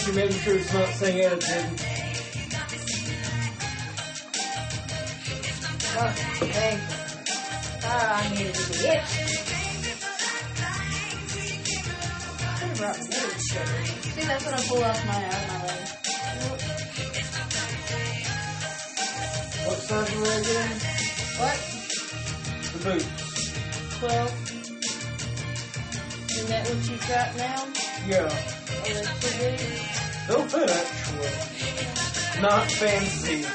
Actually 0.08 0.24
making 0.24 0.40
sure 0.40 0.56
it's 0.56 0.74
not 0.74 0.88
saying 0.88 1.20
edited. 1.20 1.66
Oh, 6.00 6.14
thank 6.16 6.80
you. 6.80 6.96
Ah, 7.84 8.24
I 8.24 8.30
needed 8.30 8.56
to 8.56 8.72
be 8.72 8.76
it. 8.88 9.04
Should 12.56 12.70
have 12.70 12.78
brought 12.78 12.98
my. 12.98 13.04
See, 14.00 14.24
that's 14.24 14.46
when 14.46 14.54
I 14.54 14.62
pull 14.64 14.82
off 14.82 15.06
my 15.08 15.26
out 15.26 15.44
of 15.44 15.48
my 15.50 15.60
leg. 15.68 15.84
What 19.68 19.78
size 19.78 20.08
are 20.08 20.24
they 20.24 20.40
again? 20.40 20.72
What? 21.38 21.58
The 22.72 22.80
boots. 22.80 23.12
12. 24.00 24.32
Isn't 26.32 26.48
that 26.48 26.64
what 26.66 26.80
you 26.90 26.98
got 27.10 27.36
now? 27.36 27.60
Yeah. 28.08 28.57
They'll 30.28 30.44
actually. 30.70 32.42
Not 32.42 32.72
fancy. 32.72 33.46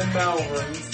In 0.00 0.12
Malvern. 0.12 0.90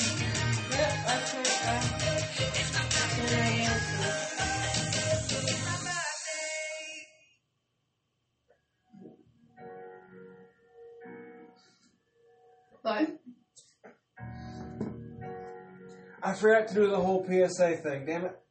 I 16.22 16.32
forgot 16.34 16.68
to 16.68 16.74
do 16.74 16.90
the 16.90 16.96
whole 16.96 17.24
PSA 17.24 17.76
thing, 17.76 18.04
damn 18.04 18.24
it. 18.24 18.45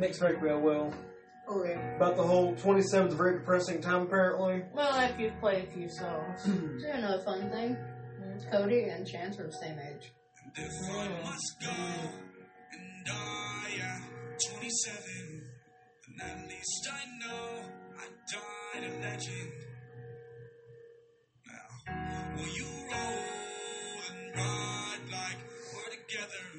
Next 0.00 0.18
break 0.18 0.40
we 0.40 0.48
will. 0.54 0.94
Okay. 1.46 1.94
About 1.96 2.16
the 2.16 2.22
whole 2.22 2.54
27th 2.54 3.12
very 3.12 3.38
depressing 3.38 3.82
time 3.82 4.02
apparently. 4.02 4.62
Well, 4.72 4.98
if 5.10 5.20
you've 5.20 5.38
played 5.40 5.68
a 5.68 5.70
few 5.70 5.90
songs. 5.90 6.42
Hmm. 6.42 6.78
So 6.80 6.88
another 6.88 7.22
fun 7.22 7.50
thing. 7.50 7.74
Hmm? 7.74 8.50
Cody 8.50 8.84
and 8.84 9.06
Chance 9.06 9.38
are 9.38 9.46
the 9.46 9.52
same 9.52 9.78
age. 9.78 10.10
And 10.42 10.52
if 10.56 10.90
I 10.96 11.08
must 11.22 11.60
go 11.60 11.72
and 12.72 13.04
die 13.04 13.74
at 13.82 14.40
27, 14.40 15.42
then 16.18 16.30
at 16.30 16.48
least 16.48 16.88
I 16.90 17.04
know 17.18 17.64
I 17.98 18.06
died 18.32 18.90
a 18.90 19.00
legend. 19.02 19.52
Now, 21.46 22.36
will 22.36 22.48
you 22.48 22.66
roll 22.90 24.00
and 24.08 24.34
ride 24.34 25.04
like 25.12 25.38
we're 25.74 25.90
together? 25.90 26.49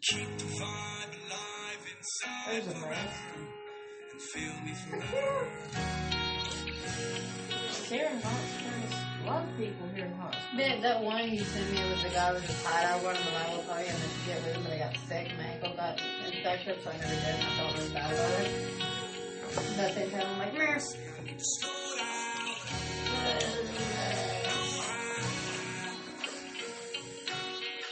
And 0.00 0.18
keep 0.18 0.38
the 0.38 0.44
vibe 0.44 1.12
alive 1.28 1.84
inside 1.98 2.52
There's 2.52 2.66
a 2.66 2.70
forever. 2.70 3.10
And 4.12 4.22
feel 4.32 4.54
me 4.64 4.72
forever. 4.88 5.48
Here 7.88 8.08
in 8.10 8.20
Hot 8.22 8.40
Springs, 8.56 8.94
a 9.20 9.26
lot 9.26 9.44
of 9.44 9.56
people 9.58 9.88
here 9.94 10.06
in 10.06 10.12
Hot 10.14 10.34
Springs. 10.34 10.56
That, 10.56 10.82
that 10.82 11.02
one 11.04 11.28
you 11.30 11.44
sent 11.44 11.72
me 11.72 11.90
was 11.90 12.02
the 12.02 12.08
guy 12.10 12.32
with 12.32 12.46
the 12.46 12.52
tie-dye 12.64 13.04
one 13.04 13.16
in 13.16 13.24
the 13.24 13.30
Bible 13.30 13.62
party 13.68 13.88
and 13.88 13.98
then 13.98 14.08
to 14.08 14.16
get 14.26 14.42
rid 14.46 14.56
of 14.56 14.56
him, 14.56 14.62
but 14.64 14.72
I 14.72 14.78
got 14.78 14.96
sick. 15.06 15.28
My 15.36 15.44
ankle 15.44 15.76
got 15.76 16.00
infected, 16.26 16.82
so 16.82 16.90
I 16.90 16.96
never 16.96 17.14
did, 17.14 17.24
and 17.24 17.42
I 17.42 17.56
felt 17.56 17.76
really 17.76 17.92
bad 17.92 18.12
about 18.12 18.40
it. 18.40 18.50
That 19.76 19.94
same 19.94 20.10
time, 20.12 20.26
I'm 20.26 20.38
like, 20.38 20.54
meh. 20.54 20.78
Slow 20.78 21.96
down. 21.98 22.46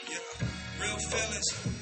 Yeah, 0.09 0.25
real 0.81 0.99
fellas 1.11 1.49
from 1.53 1.78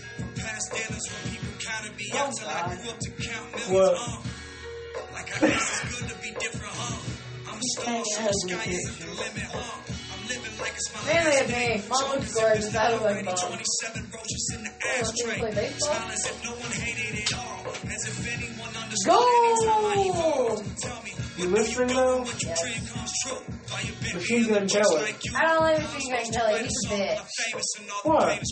past 0.57 0.73
dealers 0.73 1.05
when 1.13 1.33
people 1.37 1.53
counted 1.61 1.97
me 1.97 2.09
out 2.17 2.33
till 2.33 2.49
I 2.49 2.61
grew 2.65 2.89
up 2.89 2.99
to 2.99 3.11
count 3.11 3.47
millions. 3.53 3.77
What? 3.77 3.93
Uh, 3.93 5.13
like 5.13 5.29
I 5.37 5.49
guess 5.53 5.85
it's 5.85 6.01
good 6.01 6.09
to 6.09 6.17
be 6.25 6.31
different, 6.41 6.73
huh? 6.73 7.53
I'm 7.53 7.59
a 7.61 7.67
star, 7.77 8.01
so 8.05 8.23
the 8.25 8.33
sky 8.49 8.65
isn't 8.73 8.97
the 9.05 9.11
limit, 9.21 9.49
huh? 9.53 9.93
I'm 10.17 10.23
living 10.29 10.57
like 10.57 10.73
it's 10.73 10.89
my 10.97 11.01
last 11.13 11.49
day. 11.49 11.83
Mom 11.93 12.11
looks 12.17 12.33
gorgeous. 12.33 12.75
I 12.75 12.91
don't 12.91 13.05
like 13.05 13.25
mom. 13.25 13.37
27 13.37 14.09
roaches 14.17 14.45
in 14.57 14.61
the 14.65 14.73
ashtray. 14.97 15.37
you 15.37 15.41
play 15.45 15.53
baseball? 15.53 15.93
Smile 15.93 16.13
as 16.13 16.25
if 16.25 16.37
no 16.45 16.51
one 16.57 16.73
hated 16.73 17.21
it 17.21 17.33
all. 17.37 17.61
As 17.69 18.03
if 18.09 18.17
anyone 18.25 18.73
understood 18.81 19.13
anytime 19.13 19.85
I 19.85 19.95
Go! 19.95 20.09
evolved. 20.09 20.79
Tell 20.81 21.01
me, 21.05 21.13
You 21.37 21.49
listening 21.49 21.89
though? 21.89 22.21
what 22.23 22.43
you 22.43 22.49
dream 22.49 22.87
comes 22.87 23.13
true. 23.23 23.37
Why 23.69 23.81
you 23.83 24.15
Machine 24.15 24.49
Gun 24.49 24.69
Kelly. 24.69 25.15
I 25.37 25.45
don't 25.45 25.61
like 25.61 25.83
Machine 25.83 26.11
Gun 26.11 26.33
Kelly. 26.33 26.63
He's 26.63 26.85
a 26.87 26.95
bitch. 26.95 28.05
What? 28.05 28.43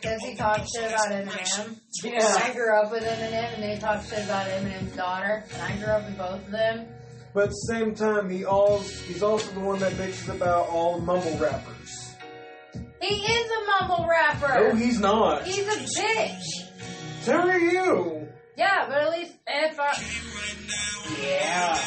Because 0.00 0.20
he 0.22 0.34
talks 0.34 0.70
shit 0.74 0.90
about 0.90 1.10
Eminem. 1.10 1.76
Yeah. 2.02 2.40
I 2.42 2.52
grew 2.54 2.74
up 2.74 2.90
with 2.90 3.02
Eminem, 3.02 3.54
and 3.54 3.62
they 3.62 3.76
talk 3.78 4.02
shit 4.04 4.24
about 4.24 4.46
Eminem's 4.46 4.96
daughter. 4.96 5.44
And 5.52 5.62
I 5.62 5.76
grew 5.76 5.92
up 5.92 6.06
with 6.06 6.16
both 6.16 6.46
of 6.46 6.50
them. 6.50 6.86
But 7.34 7.44
at 7.44 7.48
the 7.50 7.54
same 7.54 7.94
time, 7.94 8.30
he 8.30 8.44
also 8.46 8.88
he's 9.04 9.22
also 9.22 9.52
the 9.52 9.60
one 9.60 9.78
that 9.80 9.92
bitches 9.92 10.34
about 10.34 10.68
all 10.68 10.98
mumble 10.98 11.36
rappers. 11.38 12.14
He 13.02 13.14
is 13.16 13.50
a 13.50 13.86
mumble 13.86 14.06
rapper. 14.08 14.68
No, 14.68 14.74
he's 14.76 14.98
not. 14.98 15.44
He's 15.44 15.66
a 15.66 16.00
bitch. 16.00 16.42
So 17.22 17.34
are 17.34 17.58
you. 17.58 18.28
Yeah, 18.56 18.86
but 18.86 18.98
at 18.98 19.10
least 19.12 19.32
if 19.46 19.80
I. 19.80 19.92
Yeah. 21.22 21.78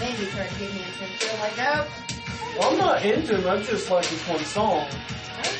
Maybe 0.00 0.24
he 0.24 0.26
tried 0.30 0.48
to 0.48 0.58
get 0.58 0.74
me 0.74 0.80
attention. 0.82 1.30
I'm 1.32 1.40
like, 1.40 1.56
nope. 1.56 1.88
Well, 2.58 2.72
I'm 2.72 2.78
not 2.78 3.04
into 3.04 3.36
him. 3.36 3.48
I 3.48 3.62
just 3.62 3.90
like 3.90 4.08
this 4.08 4.28
one 4.28 4.44
song, 4.44 4.86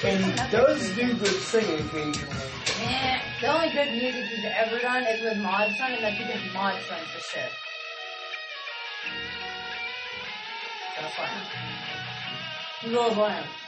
and 0.04 0.24
he 0.24 0.32
does 0.50 0.94
do 0.96 1.14
good 1.14 1.28
singing 1.42 1.86
occasionally. 1.86 2.36
Eh, 2.80 3.20
the 3.40 3.52
only 3.52 3.70
good 3.70 3.92
music 3.92 4.24
he's 4.26 4.44
ever 4.56 4.78
done 4.78 5.04
is 5.04 5.22
with 5.22 5.38
Mod 5.38 5.70
Sun, 5.76 5.92
and 5.92 6.02
that's 6.04 6.18
because 6.18 6.54
Mod 6.54 6.74
Sun's 6.88 7.12
the 7.14 7.20
shit. 7.20 7.50
Gotta 10.96 11.14
slam. 11.14 11.44
You 12.82 12.90
go 12.92 13.12
slam. 13.14 13.44
Buzz 13.44 13.67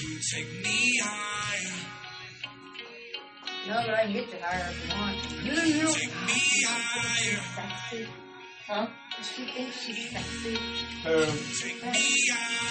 you 0.00 0.18
take 0.34 0.50
me 0.62 0.98
higher? 1.02 1.74
No, 3.68 3.74
but 3.86 3.94
I 3.94 4.02
can 4.04 4.12
get 4.12 4.26
you 4.32 4.38
higher 4.40 4.70
if 4.70 4.76
you 4.84 4.90
want. 4.94 5.16
You 5.44 5.54
don't 5.54 5.84
know. 5.84 5.92
Take 5.92 6.14
me 6.26 6.40
higher. 6.66 7.40
Sexy. 7.56 8.06
Huh? 8.66 8.86
She 9.22 9.42
thinks 9.46 9.80
she's 9.82 10.10
sexy. 10.10 10.56
Um, 11.06 11.38
Take 11.62 11.82
me 11.92 12.04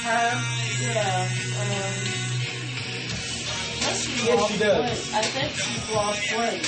Her? 0.04 0.28
Yeah. 0.82 1.30
Um, 1.60 1.96
I 3.82 3.94
she 3.94 4.26
Yes, 4.28 4.52
she 4.52 4.58
does. 4.58 4.82
weight. 4.82 5.16
I 5.16 5.22
think 5.22 5.52
she's 5.54 5.86
lost 5.94 6.32
weight. 6.38 6.66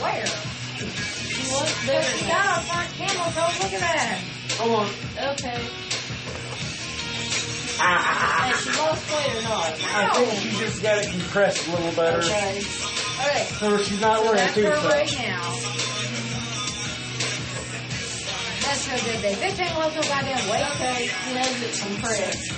Where? 0.00 0.26
She 0.26 1.42
was 1.52 1.86
There 1.86 2.00
there 2.00 2.02
she 2.02 2.26
got 2.26 2.58
a 2.58 2.60
front 2.66 2.90
camel 2.94 3.30
toe. 3.32 3.52
Look 3.62 3.72
at 3.74 3.80
that. 3.80 4.20
hold 4.58 4.72
on. 4.80 4.88
Okay. 5.34 5.85
Hey, 7.78 8.52
she 8.56 8.70
lost 8.78 9.04
weight 9.12 9.36
or 9.36 9.42
not? 9.42 9.72
I 9.94 10.10
think 10.14 10.32
she 10.40 10.50
just 10.58 10.82
got 10.82 10.98
it 10.98 11.10
compressed 11.10 11.66
a 11.68 11.70
little 11.72 11.92
better. 11.92 12.18
Okay. 12.18 12.58
Okay. 12.58 13.44
So 13.60 13.76
she's 13.78 14.00
not 14.00 14.18
So 14.20 14.24
wearing 14.32 14.48
her 14.48 14.76
tough. 14.76 14.84
right 14.92 15.12
now. 15.18 15.42
That's 18.64 18.88
no 18.88 18.96
good 19.04 19.20
day. 19.22 19.34
Bitch 19.34 19.60
ain't 19.60 19.76
lost 19.78 19.94
no 19.96 20.02
goddamn 20.02 20.48
weight. 20.50 20.64
Okay, 20.76 21.06
she 21.06 21.30
has 21.36 21.62
it 21.62 21.72
compressed. 21.86 22.52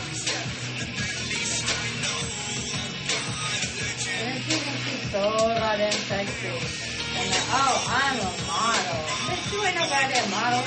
And 4.18 4.42
she 4.42 4.54
thinks 4.59 4.83
she's 4.87 5.11
so 5.11 5.22
goddamn 5.31 5.92
sexy. 5.92 6.48
And 6.48 7.31
like, 7.31 7.46
oh, 7.50 7.74
I'm 7.90 8.16
a 8.18 8.31
model. 8.46 9.02
Bitch, 9.26 9.52
you 9.52 9.59
ain't 9.66 9.76
no 9.76 9.87
goddamn 9.88 10.31
model. 10.31 10.61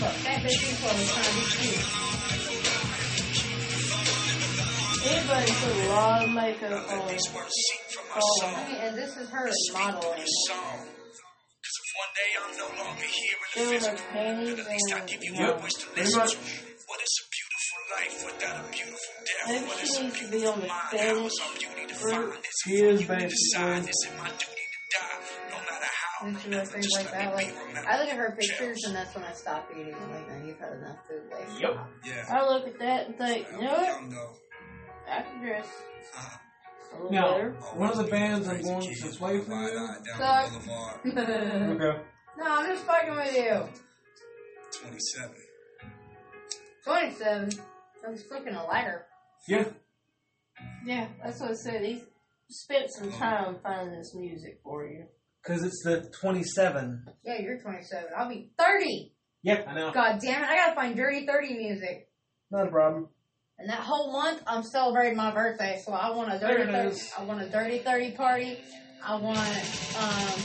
Look, 0.00 0.14
that 0.24 0.38
bitch 0.42 0.62
is 0.64 0.80
probably 0.80 1.06
trying 1.06 1.28
to 1.28 1.34
be 1.34 1.44
cute. 1.60 1.84
Anybody 5.04 5.52
put 5.52 5.76
a 5.84 5.88
lot 5.92 6.24
of 6.24 6.30
makeup 6.30 6.72
on 6.90 7.08
These 7.08 7.28
words 7.34 7.52
seek 7.52 7.82
from 7.92 8.08
my 8.08 8.16
Oh. 8.16 8.40
soul. 8.40 8.48
I 8.56 8.68
mean, 8.68 8.76
and 8.80 8.96
this 8.96 9.16
is 9.16 9.28
her 9.28 9.48
Speak 9.52 9.76
modeling. 9.76 10.00
through 10.00 10.24
the 10.24 10.30
song. 10.48 10.78
Cause 11.64 11.76
if 11.80 11.88
one 12.00 12.12
day 12.16 12.30
I'm 12.40 12.52
no 12.56 12.68
longer 12.84 13.04
here 13.04 13.36
in 13.36 13.64
the 13.64 13.78
physical, 13.80 14.06
panties 14.12 14.48
then 14.56 14.60
at 14.60 14.72
least 14.72 14.92
I 14.94 14.98
and 14.98 15.08
give 15.08 15.20
you 15.24 15.32
Yep. 15.34 15.50
one 15.52 15.60
voice 15.60 15.74
to 15.74 15.86
listen 15.94 16.20
to. 16.20 16.36
What 16.88 17.00
is 17.04 17.14
a 17.20 17.26
beautiful 17.36 17.80
life 17.96 18.16
without 18.24 18.56
a 18.60 18.68
beautiful 18.72 19.14
death? 19.24 19.48
Maybe 19.48 19.64
What 19.66 19.76
she 19.78 19.84
is 19.84 19.96
a 19.96 20.02
needs 20.04 20.18
to 20.20 20.28
beautiful 20.28 20.56
mind? 20.56 20.70
How 20.72 20.88
fetish 20.88 21.24
is 21.24 21.40
our 21.44 21.52
beauty 21.52 21.84
defined? 21.86 22.32
Is 22.32 22.56
She 22.64 22.72
it 22.72 22.80
for 22.80 22.88
is 22.88 23.00
you 23.00 23.06
to 23.08 23.28
decide? 23.28 23.88
Is 23.88 24.00
it 24.08 24.12
my 24.16 24.28
duty 24.28 24.64
to 24.72 24.80
die? 24.96 25.20
No 25.52 25.56
matter 25.68 25.90
how, 26.00 26.26
And 26.26 26.38
things 26.40 26.84
just 26.84 26.96
like 26.96 27.04
let 27.04 27.12
that. 27.12 27.28
me 27.28 27.34
Like, 27.34 27.52
be 27.52 27.58
remembered. 27.60 27.84
I 27.88 27.98
look 28.00 28.08
at 28.08 28.16
her 28.16 28.32
pictures, 28.40 28.80
and 28.86 28.94
that's 28.96 29.14
when 29.14 29.24
I 29.24 29.32
stop 29.32 29.68
eating. 29.72 29.94
I'm 29.94 30.10
like, 30.12 30.28
no, 30.28 30.46
you've 30.46 30.58
had 30.60 30.72
enough 30.72 30.96
food. 31.08 31.24
Like, 31.32 31.48
Yep. 31.60 31.76
Yeah. 32.04 32.24
I 32.36 32.44
look 32.48 32.66
at 32.68 32.78
that 32.80 33.06
and 33.08 33.16
think, 33.18 33.48
you 33.52 33.62
know 33.64 33.72
what? 33.74 34.43
Young 35.08 35.24
though. 35.40 35.46
Dress 35.46 35.68
a 36.92 36.96
little 36.96 37.10
Now, 37.10 37.38
one 37.76 37.90
of 37.90 37.96
the 37.96 38.04
bands 38.04 38.46
I'm 38.48 38.62
going 38.62 38.80
to 38.94 39.06
play 39.16 39.40
for 39.40 39.50
you. 39.52 39.78
eye 39.78 39.96
down 40.06 40.50
Suck. 40.52 41.04
no, 41.04 41.22
Okay. 41.22 42.00
I'm 42.42 42.66
just 42.66 42.84
fucking 42.84 43.16
with 43.16 43.34
you. 43.34 43.60
27. 44.80 45.30
27. 46.84 47.50
I'm 48.06 48.14
just 48.14 48.28
fucking 48.28 48.54
a 48.54 48.64
lighter. 48.64 49.06
Yeah. 49.48 49.64
Yeah, 50.84 51.08
that's 51.22 51.40
what 51.40 51.50
I 51.50 51.54
said. 51.54 51.82
He 51.84 52.02
spent 52.50 52.90
some 52.90 53.10
time 53.12 53.56
finding 53.62 53.96
this 53.98 54.14
music 54.14 54.60
for 54.62 54.86
you. 54.86 55.06
Because 55.42 55.62
it's 55.64 55.82
the 55.84 56.10
27. 56.20 57.06
Yeah, 57.24 57.40
you're 57.40 57.58
27. 57.58 58.04
I'll 58.16 58.28
be 58.28 58.50
30. 58.58 59.12
Yeah, 59.42 59.62
I 59.66 59.74
know. 59.74 59.92
God 59.92 60.18
damn 60.22 60.42
it. 60.42 60.46
I 60.46 60.56
gotta 60.56 60.74
find 60.74 60.96
Dirty 60.96 61.26
30 61.26 61.54
music. 61.54 62.08
Not 62.50 62.68
a 62.68 62.70
problem. 62.70 63.08
And 63.58 63.68
that 63.70 63.78
whole 63.78 64.10
month, 64.10 64.42
I'm 64.46 64.62
celebrating 64.64 65.16
my 65.16 65.30
birthday, 65.30 65.80
so 65.84 65.92
I 65.92 66.10
want 66.10 66.32
a 66.34 66.38
There 66.38 66.66
dirty 66.66 66.72
30. 66.72 67.00
I 67.18 67.24
want 67.24 67.40
a 67.40 67.48
dirty 67.48 67.78
30 67.78 68.10
party. 68.10 68.58
I 69.02 69.14
want 69.14 69.38
um. 69.38 70.40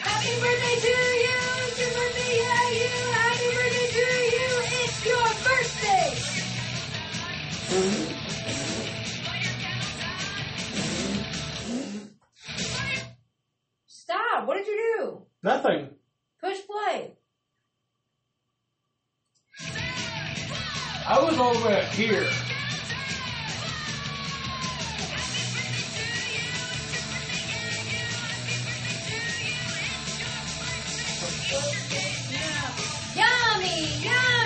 Happy 0.00 0.40
birthday 0.40 0.76
to 0.80 0.88
you! 0.88 1.40
It's 1.64 1.78
your 1.80 1.90
birthday, 1.96 2.36
yeah, 2.40 2.70
you! 2.76 2.92
Happy 3.14 3.48
birthday 3.56 3.88
to 3.94 4.06
you! 4.36 4.50
It's 4.84 5.00
your 5.06 5.28
birthday! 5.48 6.08
Stop! 13.86 14.46
What 14.46 14.56
did 14.58 14.66
you 14.66 14.76
do? 14.98 15.22
Nothing. 15.42 15.88
Push 16.40 16.58
play. 16.66 17.16
I 21.06 21.22
was 21.22 21.38
over 21.38 21.82
here. 21.92 22.26
Yummy, 33.14 34.02
yummy. 34.02 34.43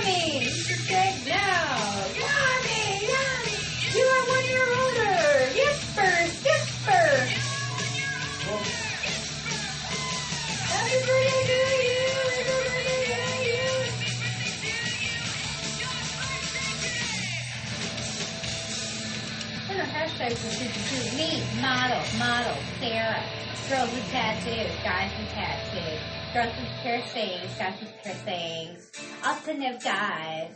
type 20.18 20.32
of 20.32 20.50
people 20.58 20.82
too. 20.90 21.16
Me, 21.16 21.42
model, 21.62 22.02
model, 22.18 22.56
Sarah. 22.80 23.22
Girls 23.68 23.92
with 23.92 24.10
tattoos, 24.10 24.74
guys 24.82 25.12
with 25.16 25.28
tattoos. 25.30 26.00
Girls 26.34 26.52
with 26.58 26.72
piercings, 26.82 27.54
guys 27.56 27.80
with 27.80 27.92
piercings. 28.02 28.90
Alternative 29.24 29.82
guys. 29.82 30.50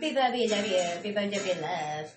BWW, 0.00 1.02
BWW 1.02 1.62
love. 1.62 2.10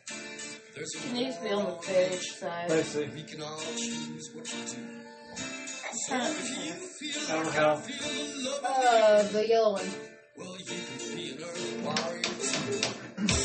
There's 0.73 0.95
a 0.95 1.13
new 1.13 1.31
film 1.33 1.43
be 1.43 1.49
on 1.51 1.65
the 1.65 1.77
page 1.85 2.21
side. 2.31 2.67
Basically. 2.69 3.09
We 3.13 3.23
can 3.23 3.41
all 3.43 3.59
choose 3.59 4.31
what 4.33 4.45
to 4.45 4.55
do. 4.55 4.81
So 6.07 6.15
I 6.15 7.33
don't 7.33 7.45
know 7.45 7.51
how. 7.51 7.81
Oh, 8.63 9.29
the 9.31 9.47
yellow 9.47 9.73
one. 9.73 9.91
Well, 10.37 10.57
you 10.57 10.65
can 10.65 10.75
feel 10.75 11.37
her 11.45 11.53
while 11.83 12.13
you're 12.13 13.40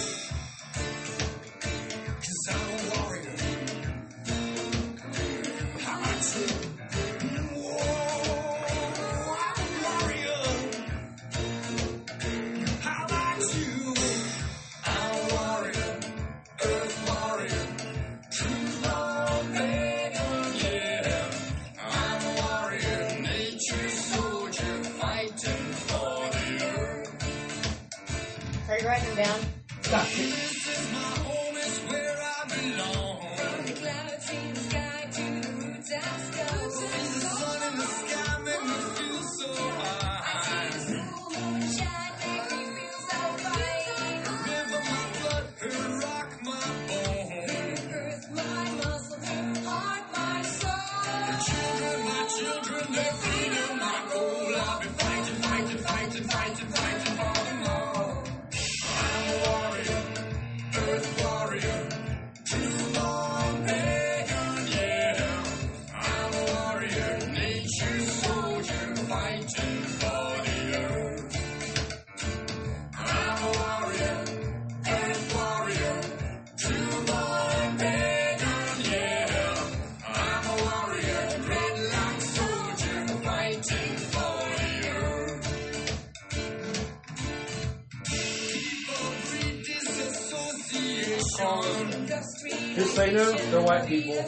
Just 92.77 92.95
say 92.95 93.11
no, 93.11 93.33
they're 93.33 93.62
white 93.62 93.89
people. 93.89 94.15
You're 94.15 94.27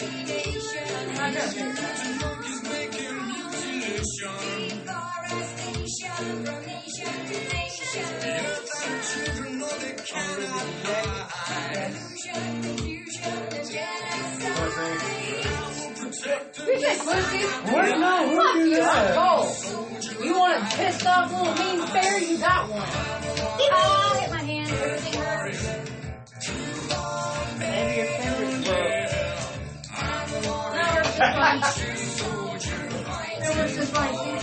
just. 16.80 17.06
We're 17.06 17.98
not. 17.98 18.34
Fuck 18.34 18.56
you. 18.56 18.80
I'm. 18.80 20.24
You 20.24 20.32
want 20.38 20.62
a 20.62 20.76
pissed 20.76 21.06
off 21.06 21.30
little 21.30 21.54
mean 21.54 21.86
fairy? 21.88 22.24
You 22.24 22.38
got 22.38 22.70
one. 22.70 22.80
Oh, 22.80 24.12
I 24.14 24.20
hit 24.20 24.30
my 24.30 24.42
hand. 24.42 25.27
It 31.20 31.24
was 33.56 33.74
just 33.74 33.92
like. 33.92 34.38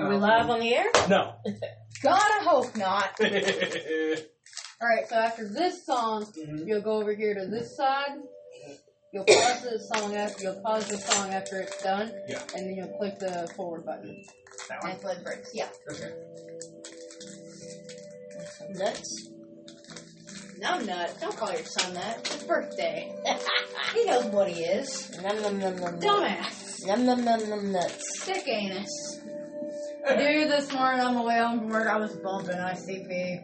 Are 0.00 0.08
we 0.08 0.16
live 0.16 0.50
on 0.50 0.60
the 0.60 0.74
air? 0.74 0.86
No. 1.08 1.34
God, 2.02 2.20
I 2.20 2.44
hope 2.44 2.76
not. 2.76 3.18
Alright, 3.20 5.08
so 5.08 5.16
after 5.16 5.48
this 5.48 5.86
song, 5.86 6.26
mm-hmm. 6.26 6.66
you'll 6.66 6.82
go 6.82 7.00
over 7.00 7.14
here 7.14 7.34
to 7.34 7.46
this 7.46 7.76
side. 7.76 8.18
You'll 9.12 9.24
pause 9.24 9.62
this 9.62 9.88
song 9.94 10.16
after 10.16 10.42
you'll 10.42 10.60
pause 10.60 10.88
the 10.88 10.98
song 10.98 11.32
after 11.32 11.60
it's 11.60 11.80
done. 11.82 12.12
Yeah. 12.28 12.42
And 12.56 12.66
then 12.66 12.74
you'll 12.74 12.98
click 12.98 13.20
the 13.20 13.48
forward 13.54 13.86
button. 13.86 14.24
That 14.68 14.82
one? 14.82 14.90
And 14.90 15.00
play 15.00 15.14
the 15.14 15.22
breaks. 15.22 15.50
Yeah. 15.54 15.68
Okay. 15.88 16.10
Nuts. 18.70 19.30
No 20.58 20.80
nut. 20.80 21.16
Don't 21.20 21.36
call 21.36 21.52
your 21.52 21.64
son 21.64 21.94
that. 21.94 22.18
It's 22.18 22.34
his 22.34 22.42
birthday. 22.42 23.14
he 23.94 24.04
knows 24.04 24.26
what 24.26 24.48
he 24.48 24.64
is. 24.64 25.16
Num 25.22 25.42
num 25.42 25.58
num 25.60 25.76
num. 25.76 25.98
num. 25.98 26.00
Dumbass. 26.00 26.84
Num 26.86 27.06
num 27.06 27.24
num 27.24 27.48
num 27.48 27.72
nuts. 27.72 28.24
Sick 28.24 28.48
anus. 28.48 29.20
Dude, 30.06 30.50
this 30.50 30.70
morning 30.72 31.00
on 31.00 31.14
the 31.14 31.22
way 31.22 31.38
home 31.38 31.60
from 31.60 31.68
work, 31.70 31.88
I 31.88 31.96
was 31.96 32.14
bumping 32.16 32.56
ICP. 32.56 33.42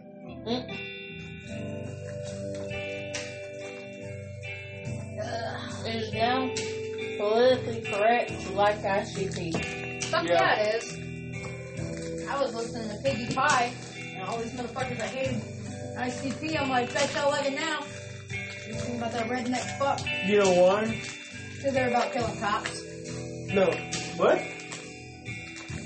Ugh. 5.23 5.87
It 5.87 5.95
is 5.95 6.13
now 6.13 6.51
politically 7.19 7.81
correct 7.91 8.31
to 8.43 8.53
like 8.53 8.83
ICP. 8.83 10.05
Fuck 10.05 10.27
Yeah. 10.29 10.33
yeah, 10.35 10.55
it 10.61 10.83
is. 10.83 12.29
I 12.29 12.41
was 12.41 12.55
listening 12.55 12.89
to 12.91 13.03
Piggy 13.03 13.35
Pie, 13.35 13.73
and 14.17 14.29
all 14.29 14.37
these 14.39 14.53
motherfuckers 14.53 15.01
I 15.01 15.07
hated 15.07 15.41
ICP, 15.97 16.61
I'm 16.61 16.69
like, 16.69 16.93
bet 16.93 17.13
y'all 17.15 17.31
like 17.31 17.47
it 17.47 17.55
now. 17.55 17.81
You 18.69 18.75
think 18.75 18.99
about 18.99 19.13
that 19.13 19.29
redneck 19.29 19.79
fuck? 19.79 20.01
You 20.27 20.41
know 20.41 20.53
why? 20.63 21.01
Because 21.57 21.73
they're 21.73 21.89
about 21.89 22.13
killing 22.13 22.39
cops. 22.39 22.83
No. 23.49 23.71
What? 24.17 24.41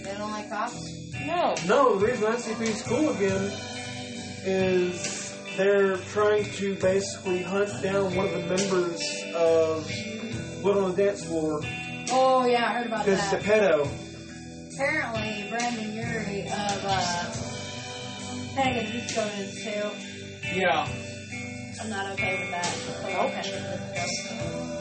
They 0.05 0.15
don't 0.17 0.31
like 0.31 0.49
cops. 0.51 0.79
No. 1.27 1.55
No, 1.67 1.99
the 1.99 2.07
reason 2.07 2.25
ICP 2.33 2.61
is 2.63 2.83
cool 2.83 3.11
again 3.11 3.51
is 4.45 5.35
they're 5.57 5.97
trying 5.97 6.45
to 6.45 6.75
basically 6.77 7.43
hunt 7.43 7.71
down 7.83 8.15
one 8.15 8.27
of 8.27 8.33
the 8.33 8.41
members 8.41 9.01
of 9.35 9.91
Blood 10.63 10.77
on 10.79 10.95
the 10.95 11.05
Dance 11.05 11.25
Floor 11.25 11.61
Oh, 12.11 12.45
yeah, 12.47 12.65
I 12.69 12.73
heard 12.75 12.87
about 12.89 13.05
because 13.07 13.19
that. 13.31 13.35
it's 13.41 13.47
a 13.47 13.51
pedo. 13.51 13.89
Apparently, 14.75 15.47
Brendon 15.51 15.95
Urie 15.95 16.43
of 16.43 16.85
uh, 16.85 17.35
Panic 18.55 18.85
at 18.85 18.93
the 18.93 19.01
Disco 19.01 19.23
is 19.39 19.55
too. 19.65 20.51
Yeah. 20.59 20.87
I'm 21.81 21.91
not 21.91 22.13
okay 22.13 22.41
with 22.41 22.51
that. 22.51 22.65
So 22.67 22.93
Nope. 23.09 23.33
Panic 23.33 23.53
at 23.55 24.74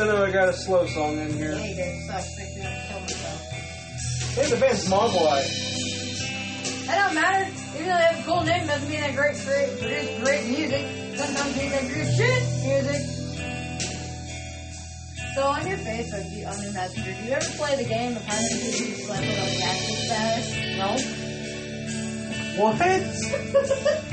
I 0.00 0.06
know 0.06 0.24
I 0.24 0.30
got 0.30 0.48
a 0.48 0.52
slow 0.52 0.86
song 0.86 1.18
in 1.18 1.32
here. 1.34 1.52
Yeah, 1.52 1.64
you 1.66 1.74
did. 1.74 2.06
So 2.06 2.12
I 2.12 2.18
expect 2.18 2.56
me 2.56 2.62
to 2.62 2.82
kill 2.88 3.00
myself. 3.00 3.40
Hey, 4.34 4.50
the 4.50 4.56
band's 4.56 4.88
Marmalade. 4.88 5.46
That 6.86 6.96
don't 7.06 7.14
matter. 7.14 7.50
Even 7.74 7.86
though 7.86 7.96
they 7.98 8.04
have 8.04 8.20
a 8.20 8.22
cool 8.24 8.42
name, 8.42 8.66
doesn't 8.66 8.88
mean 8.88 9.00
they're 9.00 9.12
great 9.12 9.36
great 9.44 9.78
produce 9.78 10.20
great 10.22 10.46
music. 10.48 10.86
Sometimes 11.16 11.54
they 11.54 11.68
produce 11.68 12.16
shit 12.16 12.42
music. 12.64 13.02
So 15.34 15.40
on 15.44 15.66
your 15.66 15.78
Facebook, 15.78 16.28
do 16.28 16.36
you, 16.36 16.46
on 16.46 16.62
your 16.62 16.72
messenger, 16.72 17.12
do 17.12 17.24
you 17.24 17.32
ever 17.32 17.50
play 17.56 17.76
the 17.76 17.88
game 17.88 18.16
of 18.16 18.24
how 18.24 18.36
many 18.36 18.54
people 18.60 18.86
you 18.86 18.94
slept 18.96 19.22
with 19.22 19.38
on 19.40 19.48
the 19.48 19.62
active 19.64 19.98
status? 20.04 20.46
No. 20.76 20.88
What? 22.62 22.76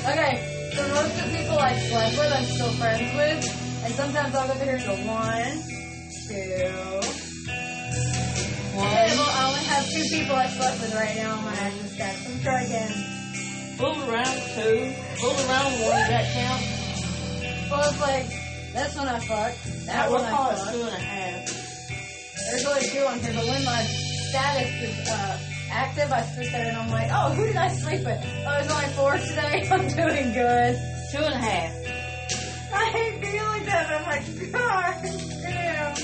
Okay, 0.00 0.72
so 0.74 0.80
most 0.88 1.12
of 1.12 1.30
the 1.30 1.36
people 1.36 1.58
I 1.58 1.76
slept 1.78 2.16
with, 2.16 2.32
I'm 2.32 2.44
still 2.44 2.72
friends 2.72 3.12
with, 3.14 3.69
and 3.90 3.98
sometimes 3.98 4.34
I'll 4.36 4.46
go 4.46 4.54
through 4.54 4.66
here 4.66 4.76
and 4.76 4.86
go 4.86 4.94
one, 5.10 5.50
two. 6.30 6.62
Okay, 8.78 9.10
well, 9.18 9.30
I 9.34 9.50
only 9.50 9.64
have 9.66 9.84
two 9.90 10.04
people 10.14 10.36
I 10.36 10.46
slept 10.46 10.80
with 10.80 10.94
right 10.94 11.16
now 11.16 11.34
on 11.34 11.44
my 11.44 11.54
active 11.54 11.90
status. 11.90 12.22
Let 12.24 12.36
me 12.36 12.42
try 12.44 12.62
again. 12.62 12.92
Fool 13.78 13.98
around 14.08 14.36
two. 14.54 14.94
Fool 15.18 15.34
around 15.42 15.72
one. 15.82 15.90
Does 15.90 16.08
that 16.14 16.26
count? 16.38 16.62
Well, 17.70 17.90
it's 17.90 18.00
like 18.00 18.26
this 18.72 18.96
one 18.96 19.08
I 19.08 19.18
fucked, 19.18 19.86
that 19.86 20.08
We'll 20.08 20.22
one 20.22 20.32
I 20.32 20.54
fucked. 20.54 20.70
two 20.72 20.82
and 20.82 20.94
a 20.94 20.98
half. 21.00 21.50
There's 22.46 22.64
only 22.66 22.86
two 22.88 23.04
on 23.10 23.18
here, 23.18 23.32
but 23.34 23.44
when 23.44 23.64
my 23.64 23.82
status 23.82 24.70
is 24.86 25.08
uh, 25.08 25.38
active, 25.72 26.12
I 26.12 26.22
sit 26.22 26.52
there 26.52 26.68
and 26.68 26.76
I'm 26.76 26.90
like, 26.90 27.08
oh, 27.10 27.32
who 27.34 27.44
did 27.46 27.56
I 27.56 27.68
sleep 27.68 28.04
with? 28.06 28.22
Oh, 28.22 28.54
there's 28.54 28.70
only 28.70 28.88
four 28.94 29.14
today. 29.18 29.66
I'm 29.72 29.88
doing 29.88 30.32
good. 30.32 30.78
Two 31.10 31.18
and 31.26 31.34
a 31.34 31.38
half. 31.38 31.99
I 32.72 32.84
hate 32.90 33.24
feeling 33.24 33.64
that, 33.66 33.88
but 33.88 33.96
I'm 33.96 34.04
like, 34.06 34.52
God 34.52 34.94
damn. 35.42 35.96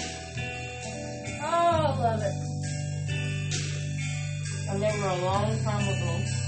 Oh, 1.43 1.47
I 1.47 1.99
love 2.01 2.23
it. 2.23 2.35
I 4.69 4.73
remember 4.75 5.07
a 5.07 5.17
long 5.25 5.63
time 5.63 5.89
ago. 5.89 6.46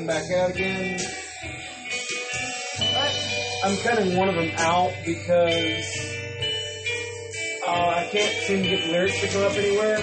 Cutting 0.00 0.06
back 0.06 0.30
out 0.32 0.50
again. 0.50 1.00
I'm 3.62 3.76
cutting 3.78 4.16
one 4.16 4.28
of 4.28 4.34
them 4.34 4.50
out 4.56 4.92
because 5.04 5.84
uh, 7.66 7.88
I 7.96 8.08
can't 8.10 8.34
seem 8.44 8.62
to 8.62 8.68
get 8.68 8.86
the 8.86 8.92
lyrics 8.92 9.20
to 9.20 9.28
come 9.28 9.44
up 9.44 9.52
anywhere. 9.52 9.98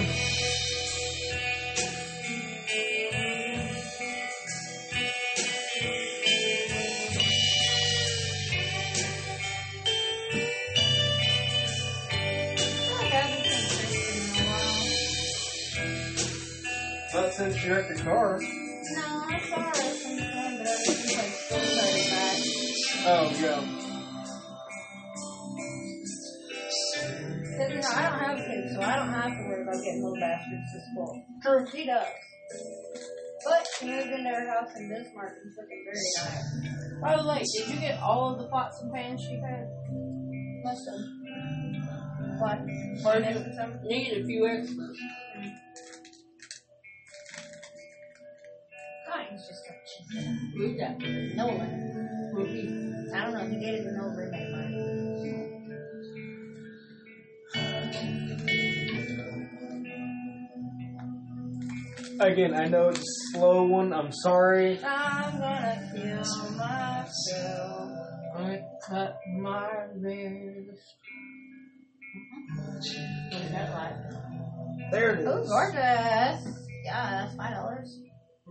About 29.68 29.84
getting 29.84 30.02
little 30.02 30.18
bastards 30.18 30.72
to 30.72 30.80
school. 30.90 31.24
True. 31.42 31.66
She 31.70 31.84
does. 31.84 32.06
But 33.44 33.66
she 33.78 33.86
moved 33.86 34.08
into 34.08 34.30
her 34.30 34.48
house 34.48 34.70
in 34.76 34.88
Bismarck 34.88 35.36
and 35.42 35.52
took 35.54 35.68
it 35.70 35.84
very 35.84 36.02
nice. 36.16 37.00
By 37.00 37.16
the 37.16 37.28
way, 37.28 37.42
did 37.56 37.68
you 37.74 37.80
get 37.80 38.00
all 38.00 38.32
of 38.32 38.38
the 38.38 38.48
pots 38.48 38.80
and 38.82 38.92
pans 38.92 39.20
she 39.20 39.34
had? 39.36 39.68
Most 40.64 40.88
of 40.88 40.94
them. 40.94 41.14
What? 42.38 42.58
Or 43.04 43.20
Next 43.20 43.38
you 43.38 43.44
to 43.44 43.88
need 43.88 44.12
a 44.12 44.24
few 44.24 44.46
extras? 44.46 44.98
Mm-hmm. 45.36 45.48
Connie's 49.10 49.46
just 49.46 49.64
a 49.66 49.72
chicken. 49.86 50.52
Who's 50.56 50.78
that? 50.78 50.98
Nolan. 51.36 51.70
Who 52.34 52.44
he? 52.44 52.60
I 53.14 53.24
don't 53.24 53.34
know, 53.34 53.46
he 53.48 53.64
dated 53.64 53.86
an 53.86 54.00
old 54.02 54.16
roommate 54.16 54.46
of 54.46 54.52
mine. 54.52 54.68
Again, 62.20 62.52
I 62.54 62.66
know 62.66 62.88
it's 62.88 63.00
a 63.00 63.38
slow 63.38 63.62
one. 63.64 63.92
I'm 63.92 64.12
sorry. 64.12 64.82
I'm 64.84 65.38
gonna 65.38 65.90
kill 65.94 66.50
myself. 66.56 67.90
I 68.36 68.60
cut 68.84 69.20
my 69.38 69.70
wrist. 69.94 70.82
What's 73.30 73.50
that 73.50 73.72
like? 73.72 74.90
There 74.90 75.14
it 75.14 75.26
Oh, 75.28 75.44
gorgeous. 75.44 75.76
Yeah, 75.76 76.40
that's 76.84 77.36
five 77.36 77.54
dollars. 77.54 78.00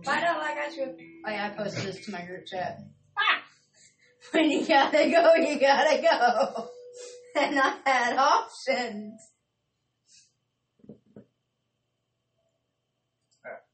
Five 0.02 0.22
dollars, 0.22 0.44
I 0.44 0.54
got 0.54 0.76
you. 0.76 0.94
Oh 1.26 1.30
yeah, 1.30 1.50
I 1.52 1.56
posted 1.62 1.84
this 1.84 2.04
to 2.06 2.12
my 2.12 2.22
group 2.22 2.46
chat. 2.46 2.78
Ah! 3.18 3.42
When 4.32 4.50
you 4.50 4.66
gotta 4.66 5.10
go, 5.10 5.34
you 5.34 5.60
gotta 5.60 6.00
go. 6.02 6.68
And 7.36 7.56
I 7.60 7.74
had 7.84 8.16
options. 8.16 9.27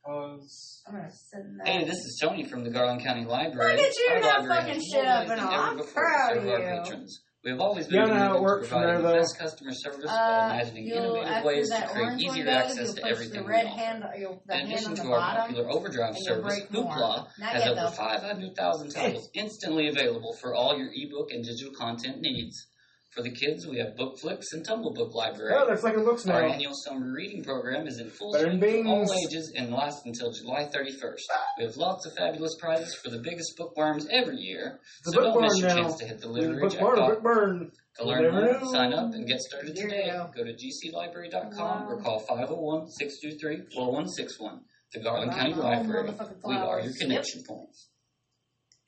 Pause. 0.04 0.82
I'm 0.86 0.94
gonna 0.96 1.10
send 1.10 1.60
that. 1.60 1.68
Hey, 1.68 1.84
this 1.84 1.96
is 1.96 2.18
Tony 2.22 2.44
from 2.44 2.62
the 2.64 2.70
Garland 2.70 3.02
County 3.02 3.24
Library. 3.24 3.76
Look 3.76 3.86
at 3.86 3.96
you 3.98 4.08
Our 4.12 4.20
now 4.20 4.28
library 4.38 4.48
fucking 4.60 4.74
has 4.74 4.84
shit 4.92 5.06
up 5.06 5.20
ways 5.22 5.30
and 5.30 5.40
all. 5.40 5.52
ever 5.52 5.62
I'm 5.62 5.76
before 5.78 6.02
to 6.02 6.08
proud 6.08 6.34
serve 6.34 6.44
of 6.44 6.50
our 6.50 6.60
you. 6.60 6.80
patrons. 6.82 7.20
We 7.44 7.50
have 7.50 7.60
always 7.60 7.86
been 7.86 8.00
You 8.00 8.06
know 8.06 8.14
how 8.14 8.14
it 8.14 8.18
committed 8.18 8.36
to 8.36 8.42
works 8.42 8.68
from 8.68 8.78
providing 8.80 9.02
there, 9.02 9.02
the 9.02 9.08
though? 9.16 9.20
best 9.22 9.38
customer 9.38 9.70
service 9.72 10.04
Uh, 10.10 10.16
while 10.16 10.50
imagining 10.50 10.84
you'll 10.86 10.96
innovative 11.04 11.28
after 11.28 11.46
ways 11.46 11.64
to 11.68 11.70
that 11.74 11.88
create 11.88 12.04
orange 12.04 12.24
one 12.24 12.36
easier 12.36 12.44
goes, 12.44 12.54
access 12.54 12.76
you'll 12.76 12.94
to 12.94 13.00
push 13.02 13.10
everything 13.12 13.44
we 13.44 13.50
red 13.50 13.66
offer. 13.66 13.76
hand, 13.80 14.04
you'll, 14.18 14.42
the 14.46 14.52
In 14.54 14.58
hand 14.60 14.72
addition 14.72 14.90
on 14.90 14.96
to 14.96 15.02
our 15.12 15.18
bottom. 15.20 15.40
popular 15.42 15.70
overdrive 15.70 16.08
and 16.08 16.16
you'll 16.18 16.24
service, 16.36 16.44
break 16.60 16.70
more. 16.72 16.84
Hoopla 16.94 17.26
Not 17.38 17.48
has 17.52 17.64
yet, 17.64 17.70
over 17.72 17.80
though. 17.80 17.90
500,000 17.90 18.90
titles 18.90 19.30
instantly 19.34 19.88
available 19.88 20.32
for 20.40 20.54
all 20.54 20.76
your 20.78 20.88
ebook 20.92 21.32
and 21.32 21.44
digital 21.44 21.72
content 21.74 22.16
needs. 22.20 22.66
For 23.14 23.22
the 23.22 23.30
kids, 23.30 23.64
we 23.66 23.78
have 23.78 23.94
BookFlix 23.94 24.46
and 24.52 24.66
TumbleBook 24.66 25.14
Library. 25.14 25.54
Oh, 25.56 25.66
they're 25.66 25.76
fucking 25.76 26.04
books 26.04 26.26
Our 26.26 26.42
now. 26.42 26.52
annual 26.54 26.72
summer 26.74 27.12
reading 27.12 27.44
program 27.44 27.86
is 27.86 28.00
in 28.00 28.10
full 28.10 28.32
swing 28.34 28.60
for 28.60 28.88
all 28.88 29.14
ages 29.14 29.52
and 29.56 29.72
lasts 29.72 30.02
until 30.04 30.32
July 30.32 30.64
31st. 30.64 31.20
Ah. 31.32 31.44
We 31.58 31.64
have 31.64 31.76
lots 31.76 32.06
of 32.06 32.14
fabulous 32.14 32.56
prizes 32.60 32.92
for 32.96 33.10
the 33.10 33.18
biggest 33.20 33.56
bookworms 33.56 34.08
every 34.10 34.38
year, 34.38 34.80
The 35.04 35.12
so 35.12 35.20
don't 35.20 35.40
miss 35.42 35.58
your 35.60 35.68
now. 35.68 35.74
chance 35.82 35.96
to 35.98 36.06
hit 36.06 36.20
the 36.20 36.26
Book 36.26 36.36
literary 36.36 36.60
burn, 36.62 36.70
jackpot. 36.70 36.96
book 37.08 37.22
burn. 37.22 37.70
To 37.98 38.04
learn 38.04 38.22
never 38.22 38.58
more, 38.60 38.72
sign 38.72 38.92
up 38.92 39.14
and 39.14 39.28
get 39.28 39.38
started 39.40 39.76
Here 39.76 39.86
today. 39.86 40.06
you 40.06 40.12
go. 40.12 40.30
Go 40.36 40.42
to 40.44 40.52
gclibrary.com 40.52 41.88
or 41.88 42.02
call 42.02 42.18
501 42.18 42.88
623 42.90 43.70
4161. 43.76 44.60
The 44.92 45.00
Garland 45.00 45.30
Wow, 45.30 45.36
County 45.38 45.54
Library. 45.54 46.10
We 46.44 46.54
are 46.56 46.80
your 46.80 46.92
connection 47.00 47.44
points. 47.46 47.90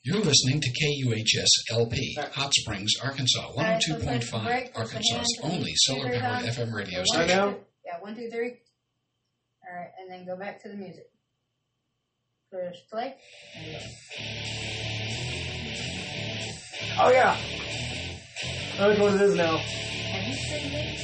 You're 0.07 0.23
listening 0.23 0.61
to 0.61 0.69
KUHS 0.71 1.49
LP, 1.73 2.17
Hot 2.35 2.55
Springs, 2.55 2.93
Arkansas, 3.03 3.41
Alright, 3.49 3.83
so 3.83 3.99
take 3.99 4.05
a 4.05 4.07
102.5, 4.07 4.45
break, 4.45 4.71
Arkansas's 4.79 5.41
only 5.43 5.73
solar 5.75 6.09
powered. 6.21 6.45
FM 6.45 6.73
radio 6.73 7.03
station. 7.03 7.27
now? 7.27 7.51
two- 7.51 7.59
Yeah, 7.85 7.99
one, 8.01 8.15
two, 8.15 8.31
three. 8.31 8.55
Alright, 9.69 9.89
and 9.99 10.09
then 10.09 10.25
go 10.25 10.37
back 10.39 10.63
to 10.63 10.69
the 10.69 10.77
music. 10.77 11.11
Push 12.53 12.77
play. 12.89 13.17
Oh, 17.01 17.11
yeah. 17.11 17.37
I 18.75 18.79
know 18.79 18.89
which 18.91 18.99
one 19.01 19.15
it 19.17 19.21
is 19.23 19.35
now. 19.35 19.57
Have 19.57 20.29
you 20.29 20.35
seen 20.35 20.71
this? 20.71 21.03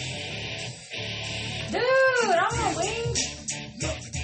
Dude, 1.72 1.82
I'm 2.36 2.60
on 2.60 2.76
wings. 2.76 3.20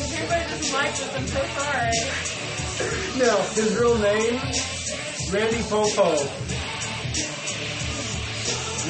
if 0.00 0.12
everybody 0.20 0.44
doesn't 0.50 0.72
like 0.72 0.92
this, 0.96 1.14
I'm 1.16 1.26
so 1.26 1.42
sorry. 1.56 1.92
No, 3.18 3.42
his 3.54 3.76
real 3.78 3.98
name, 3.98 4.40
Randy 5.32 5.62
Poffo. 5.68 6.08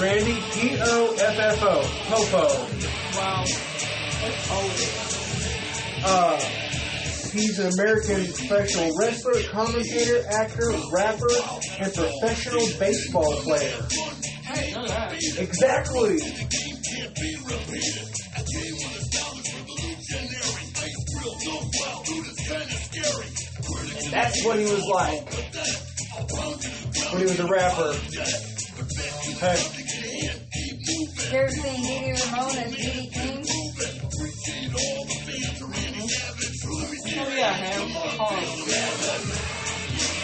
Randy 0.00 0.40
P 0.52 0.76
O 0.80 1.14
F 1.18 1.38
F 1.38 1.62
O. 1.62 1.80
Poffo. 2.09 2.44
wow. 3.16 3.44
That's 4.20 4.50
old. 4.50 4.72
Uh, 6.04 6.36
he's 7.30 7.59
an 7.59 7.72
American 7.78 8.26
professional 8.32 8.90
wrestler, 8.98 9.42
commentator, 9.50 10.22
actor, 10.30 10.70
rapper, 10.92 11.30
and 11.78 11.94
professional 11.94 12.66
baseball 12.78 13.32
player. 13.42 13.86
I 14.48 14.54
didn't 14.54 14.74
know 14.74 14.86
that. 14.88 15.14
Exactly. 15.38 16.18
That's 24.16 24.44
what 24.46 24.58
he 24.58 24.64
was 24.64 24.84
like 24.86 25.28
when 27.12 27.20
he 27.20 27.24
was 27.28 27.38
a 27.38 27.46
rapper. 27.46 27.92
Hey, 29.36 29.60
You 31.30 31.38
ever 31.38 31.50
seen 31.50 31.82
Dee 31.82 31.98
Dee 32.00 32.56
as 32.56 32.70
Dee 32.74 32.82
Dee 32.82 33.10
King? 33.12 33.44
Oh, 37.18 37.32
yeah, 37.36 37.48
I 37.48 37.52
have. 37.52 37.90
Hold 37.90 38.32
on. 38.32 38.44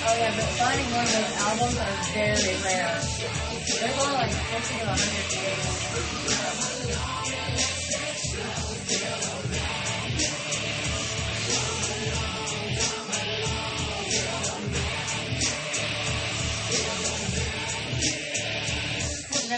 Oh 0.04 0.16
yeah, 0.18 0.32
but 0.34 0.48
finding 0.58 0.90
one 0.92 1.04
of 1.04 1.12
those 1.12 1.34
albums 1.36 1.76
are 1.78 1.96
very 2.12 2.56
rare. 2.64 2.96
There's 3.78 3.98
only 4.00 4.14
like 4.14 4.32
50 4.32 4.78
to 4.78 4.84
100 4.86 5.30
today. 5.30 6.81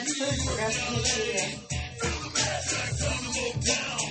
Next 0.06 0.20
week, 3.64 4.03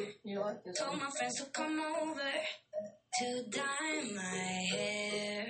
anymore. 0.00 0.14
You 0.24 0.40
like 0.40 0.64
this 0.64 0.78
Told 0.78 0.98
my 0.98 1.10
friends 1.10 1.34
to 1.36 1.44
come 1.50 1.80
over 1.80 2.30
to 3.20 3.42
dye 3.50 4.02
my 4.14 4.76
hair. 4.76 5.46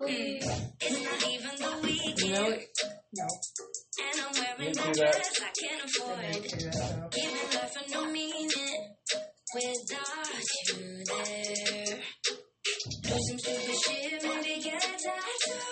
Please. 0.00 0.44
Mm. 0.44 0.72
It's 0.80 1.04
not 1.04 1.30
even 1.30 1.56
the 1.56 1.86
weekend, 1.86 2.20
You 2.20 2.32
know 2.34 2.48
it? 2.48 2.68
No. 3.16 3.26
and 4.02 4.20
I'm 4.20 4.32
wearing 4.58 4.72
Didn't 4.72 4.84
that 4.84 4.94
do 4.94 5.00
that. 5.00 5.12
dress 5.12 5.40
I 5.40 5.50
can't 5.60 5.84
afford. 5.84 6.20
didn't 6.32 6.58
do 6.58 6.70
that, 6.70 7.00
though. 7.00 7.08
Giving 7.10 7.50
life 7.54 7.76
a 7.86 7.90
no 7.90 8.10
meaning 8.10 8.50
without 9.54 10.28
you 10.68 11.04
there. 11.06 11.98
Do 13.02 13.18
some 13.28 13.38
stupid 13.38 13.76
shit, 13.86 14.22
maybe 14.22 14.62
get 14.62 14.84
a 14.84 14.88
tattoo. 14.88 15.63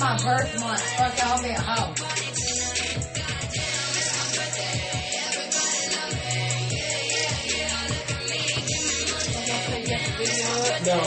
All 0.00 0.08
month. 0.08 0.22
That's 0.22 0.24
my 0.24 0.36
birth 0.36 0.60
month. 0.60 0.80
Fuck, 0.80 1.24
I'll 1.24 1.42
be 1.42 1.50
at 1.50 1.58
home. 1.58 1.94
No. 10.84 11.00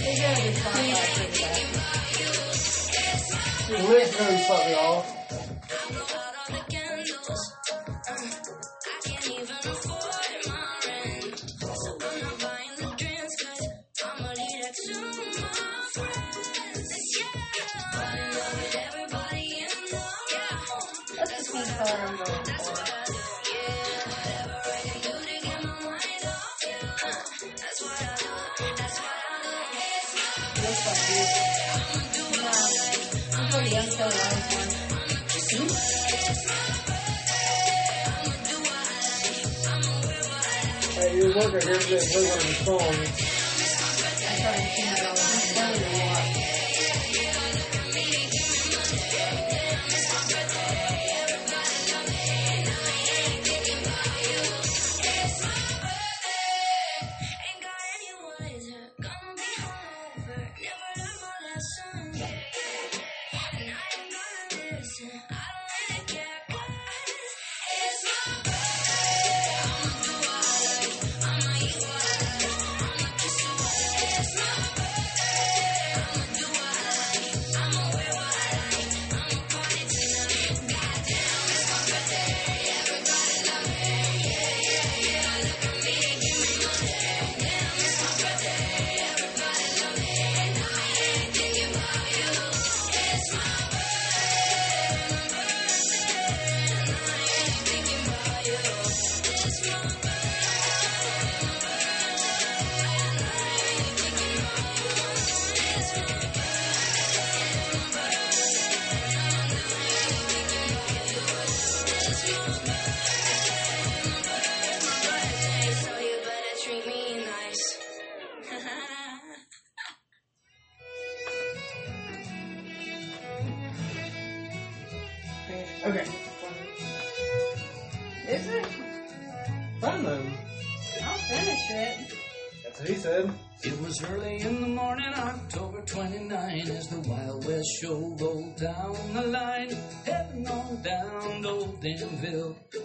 They 0.00 0.14
gotta 0.16 0.42
be 0.42 0.52
Hey, 41.52 41.58
your 41.58 41.72
worker 41.72 41.86
here 41.86 41.98
today 41.98 42.12
play 42.12 42.28
one 42.30 42.38
of 42.38 42.46
the 42.46 42.52
songs. 42.64 43.21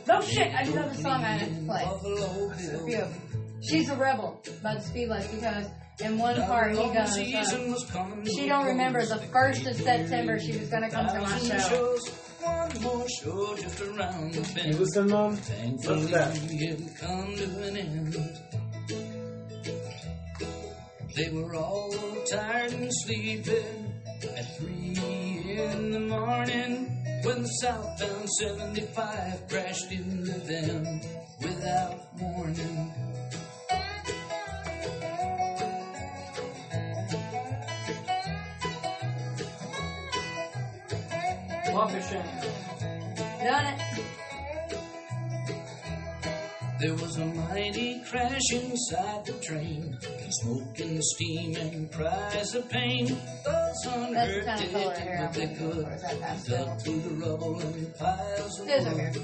No 0.07 0.21
shit, 0.21 0.53
I 0.53 0.63
do 0.63 0.71
have 0.73 0.91
a 0.91 0.95
song 0.95 1.23
I 1.23 1.37
have 1.37 1.49
to 1.49 1.65
play. 1.65 1.83
Buffalo 1.83 2.85
Bill. 2.85 3.07
She's 3.67 3.89
a 3.89 3.95
rebel 3.95 4.41
by 4.61 4.75
the 4.75 4.81
Speedlights 4.81 5.31
because 5.33 5.65
in 5.99 6.17
one 6.19 6.35
part 6.43 6.71
he 6.71 6.77
goes, 6.77 7.17
uh, 7.17 7.65
was 7.71 7.85
coming 7.91 8.23
to 8.23 8.29
she 8.31 8.47
don't 8.47 8.65
remember 8.67 9.03
the 9.05 9.17
first 9.17 9.65
of 9.65 9.75
September 9.75 10.39
she 10.39 10.57
was 10.57 10.69
gonna 10.69 10.89
come 10.89 11.07
to 11.07 11.19
my 11.21 11.37
show. 11.39 11.57
shows, 11.57 12.07
one 12.41 12.81
more 12.83 13.07
show 13.09 13.55
just 13.55 13.81
around 13.81 14.33
the 14.33 14.41
You 14.41 14.55
bend. 14.55 14.79
listen, 14.79 15.09
Mom? 15.09 15.35
Thankfully, 15.37 15.99
What's 16.01 16.11
that? 16.11 16.37
it 16.51 16.97
come 16.99 17.35
to 17.35 17.63
an 17.67 17.77
end. 17.77 18.15
They 21.15 21.29
were 21.31 21.55
all 21.55 21.91
tired 22.29 22.73
and 22.73 22.91
sleeping 22.93 23.93
at 24.37 24.57
three 24.57 24.93
in 25.57 25.89
the 25.91 25.99
morning 26.01 27.06
when 27.27 27.45
southbound 27.45 28.29
75 28.39 29.47
crashed 29.49 29.91
into 29.91 30.31
them 30.47 31.01
without 31.41 31.99
warning. 32.21 32.93
Of. 41.69 41.91
Done 43.43 43.65
it. 43.67 44.16
There 46.79 46.93
was 46.93 47.17
a 47.17 47.25
mighty 47.25 48.03
crash 48.07 48.51
inside 48.53 49.25
the 49.25 49.33
train, 49.41 49.97
and 50.21 50.33
smoke 50.35 50.79
and 50.79 51.03
steam 51.03 51.55
and 51.55 51.91
cries 51.91 52.53
of 52.53 52.69
pain. 52.69 53.17
Those 53.43 53.93
on 53.93 54.15
earth 54.15 54.59
did 54.59 54.71
color 54.71 54.93
hair 54.93 55.17
I'm 55.17 55.23
what 55.25 55.33
they 55.33 55.47
could, 55.47 55.85
for. 55.85 55.91
Is 55.91 56.01
that 56.03 56.21
pastel? 56.21 56.65
dug 56.65 56.81
through 56.81 56.99
the 56.99 57.09
rubble 57.25 57.59
and 57.61 57.95
piles 57.97 58.59
of 58.59 58.67
It 58.69 58.83
wood. 58.93 59.23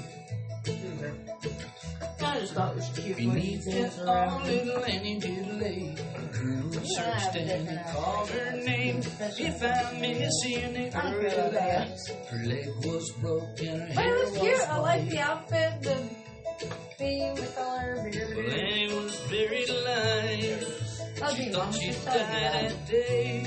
I 2.20 2.40
just 2.40 2.54
thought 2.54 2.72
it 2.72 2.76
was 2.76 2.88
cute 2.96 3.16
Beneath 3.18 3.68
it 3.68 3.92
all, 4.00 4.40
little 4.42 4.84
Annie 4.84 5.20
did 5.20 5.60
lay. 5.60 5.94
Colonel 6.32 6.72
searched 6.72 7.36
and 7.36 7.80
called 7.92 8.30
her 8.30 8.56
name. 8.56 9.02
He 9.36 9.50
found 9.50 10.00
Missy 10.00 10.54
in 10.56 10.72
the 10.74 10.96
I 10.96 11.14
early 11.14 11.30
feel 11.30 11.50
that. 11.52 11.88
lights. 11.88 12.10
Her 12.30 12.44
leg 12.44 12.68
was 12.84 13.12
broken, 13.20 13.80
her 13.80 13.94
But 13.94 14.06
it 14.06 14.24
was 14.24 14.38
cute. 14.40 14.68
I 14.68 14.78
like 14.78 15.08
the 15.08 15.18
outfit, 15.20 15.82
the 15.82 16.23
theme, 16.58 17.34
the 17.34 17.46
color. 17.54 18.10
Well, 18.36 18.52
Annie 18.52 18.88
was 18.94 19.16
buried 19.30 19.68
alive. 19.68 21.20
I'll 21.22 21.34
She 21.34 21.48
thought 21.50 21.74
she 21.74 21.90
died 21.90 22.04
that. 22.04 22.68
that 22.70 22.86
day. 22.86 23.46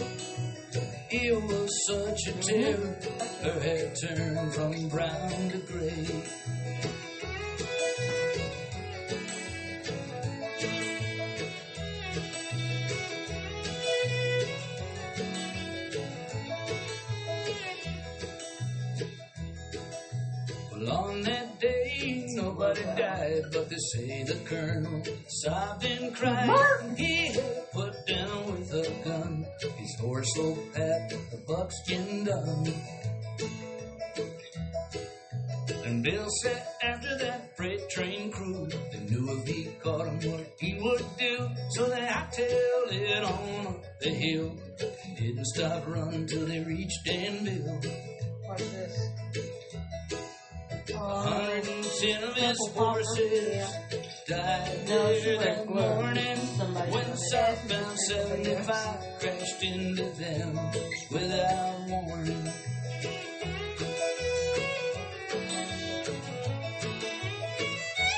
It 1.10 1.42
was 1.42 1.70
such 1.88 2.28
a 2.28 2.34
terror. 2.42 3.00
Her 3.44 3.60
hair 3.60 3.94
turned 3.96 4.54
from 4.54 4.90
brown 4.90 5.50
to 5.50 5.58
gray. 5.60 6.24
They 22.58 23.78
say 23.94 24.24
the 24.24 24.40
colonel 24.46 25.04
sobbed 25.28 25.86
and 25.86 26.16
cried. 26.16 26.96
He 26.98 27.28
had 27.28 27.72
put 27.72 27.94
down 28.08 28.52
with 28.52 28.74
a 28.74 28.90
gun 29.06 29.46
his 29.78 30.00
horse 30.00 30.38
old 30.40 30.74
Pat, 30.74 31.10
the 31.10 31.38
buckskin 31.48 32.24
done. 32.26 32.74
And 35.86 36.04
Bill 36.04 36.28
said 36.42 36.68
after 36.84 37.18
that 37.20 37.56
freight 37.56 37.90
train 37.90 38.32
crew, 38.32 38.68
they 38.92 39.00
knew 39.10 39.40
if 39.40 39.48
he 39.48 39.66
caught 39.82 40.08
him 40.08 40.32
what 40.32 40.48
he 40.60 40.80
would 40.82 41.06
do. 41.18 41.50
So 41.70 41.90
they 41.90 42.02
hightailed 42.02 42.92
it 42.92 43.24
on 43.24 43.68
up 43.68 43.86
the 44.02 44.10
hill. 44.10 44.56
Didn't 45.18 45.46
stop 45.46 45.88
running 45.88 46.28
till 46.28 46.46
they 46.46 46.60
reached 46.60 47.06
Danville. 47.06 47.82
What's 48.46 48.70
this? 48.70 49.57
A 50.98 51.00
Uh, 51.00 51.22
hundred 51.22 51.68
and 51.68 51.86
ten 52.02 52.24
of 52.24 52.34
his 52.36 52.58
Temple 52.58 52.86
horses 52.86 53.56
Yeah. 53.56 53.98
died 54.28 54.90
No, 54.90 55.14
she 55.14 55.22
there 55.22 55.38
wears 55.38 55.46
that 55.46 55.70
morning 55.70 56.38
when 56.92 57.18
southbound 57.32 58.00
75 58.00 59.20
crashed 59.20 59.64
into 59.64 60.04
them 60.22 60.60
without 61.12 61.80
warning. 61.88 62.52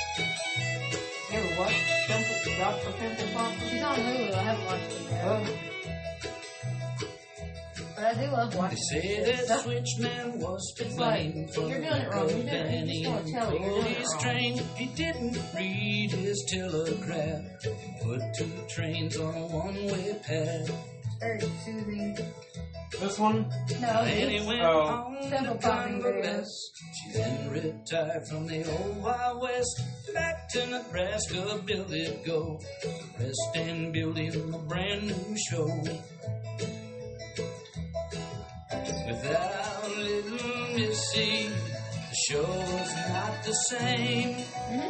You 0.09 1.37
ever 1.37 1.59
watched 1.61 2.07
Temple, 2.07 2.35
Dr. 2.57 2.91
Pimple 2.99 3.27
Popper? 3.33 3.69
She's 3.69 3.81
on 3.83 3.95
Hulu. 3.95 4.33
I 4.33 4.41
haven't 4.43 4.65
watched 4.65 4.91
it 4.91 5.01
yet. 5.11 5.25
Oh, 5.25 5.78
But 7.99 8.15
I 8.17 8.25
do 8.25 8.31
love 8.31 8.53
They 8.69 8.75
say 8.77 9.07
it. 9.09 9.47
that 9.49 9.59
switchman 9.65 10.37
was 10.37 10.73
to 10.77 10.85
It's 10.85 10.95
like, 10.97 11.33
blame 11.33 11.47
for 11.49 11.61
you're 11.67 11.69
the 11.81 11.85
doing 11.85 12.01
it 12.01 12.09
wrong. 12.13 12.29
You're 12.29 12.37
doing 12.37 12.47
it- 12.47 12.51
Danny 12.71 12.97
you 12.97 13.03
just 13.03 13.25
and 13.25 13.33
wanna 13.35 13.39
tell 13.45 13.53
you 13.53 13.59
you're 13.59 13.81
doing 13.81 13.95
it 13.95 14.07
wrong. 14.07 14.21
train. 14.21 14.57
He 14.77 14.85
didn't 14.85 15.37
read 15.53 16.11
his 16.11 16.45
telegraph. 16.47 17.41
Put 18.01 18.21
two 18.37 18.51
trains 18.69 19.17
on 19.17 19.35
a 19.35 19.45
one-way 19.47 20.15
path. 20.25 20.71
Very 21.19 21.41
soothing. 21.65 22.17
This 23.01 23.19
one? 23.19 23.49
No, 23.81 23.87
And 23.87 24.29
he 24.31 24.37
it's 24.37 24.45
went 24.47 24.61
Oh. 24.61 24.87
home 24.87 25.29
Temple 25.29 25.55
to 25.55 25.59
Popping. 25.59 26.45
She 26.95 27.11
then 27.11 27.49
retired 27.49 28.27
from 28.29 28.47
the 28.47 28.63
old 28.71 29.03
Wild 29.03 29.41
West. 29.41 29.81
Back 30.13 30.47
to 30.53 30.65
Nebraska, 30.67 31.61
Bill 31.65 31.83
did 31.83 32.23
go. 32.25 32.59
Rest 33.19 33.41
and 33.55 33.91
build 33.91 34.17
him 34.17 34.53
a 34.53 34.57
brand 34.59 35.07
new 35.07 35.37
show. 35.49 35.67
Without 39.29 39.87
little 39.95 40.73
Missy, 40.75 41.49
the 41.49 42.15
show 42.27 42.41
was 42.43 42.91
not 43.09 43.43
the 43.43 43.53
same. 43.69 44.43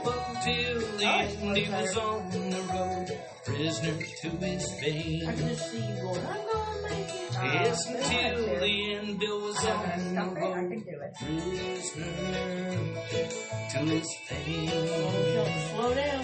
But 0.04 0.18
until 0.30 0.80
the 0.98 1.04
Oh, 1.06 1.20
end, 1.20 1.58
he 1.58 1.70
was 1.70 1.98
on 1.98 2.30
the 2.32 2.62
road, 2.74 3.08
prisoner 3.44 3.98
to 4.22 4.30
his 4.30 4.64
I 4.64 4.80
fame. 4.82 5.20
can 5.26 5.38
just 5.50 5.72
see 5.72 5.78
you 5.86 5.96
going, 6.02 6.26
I'm 6.26 6.36
gonna 6.48 6.82
make 6.90 7.10
it. 7.10 7.38
Uh, 7.38 7.44
Yes, 7.44 7.88
I 7.88 7.92
until 7.92 8.60
the 8.62 8.96
end, 8.96 9.20
Bill 9.20 9.40
was 9.42 9.58
I'm 9.66 9.68
on 9.70 9.80
the. 10.14 10.22
I 10.22 10.24
road, 10.40 10.70
can 10.72 10.80
do 10.80 11.00
it. 11.02 11.14
prisoner 11.20 12.16
to 13.72 13.78
his 13.80 14.08
Oh, 14.08 14.26
fame. 14.28 14.68
don't 15.36 15.60
slow 15.70 15.92
down. 15.96 16.24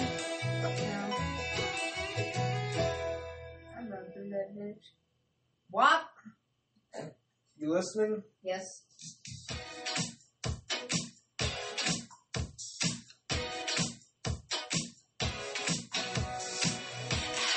No. 0.62 0.70
I'm 3.78 3.86
running 3.92 4.12
through 4.14 4.30
that 4.30 4.56
bitch. 4.58 4.84
What? 5.70 6.02
You 7.58 7.72
listening? 7.74 8.22
Yes. 8.44 8.64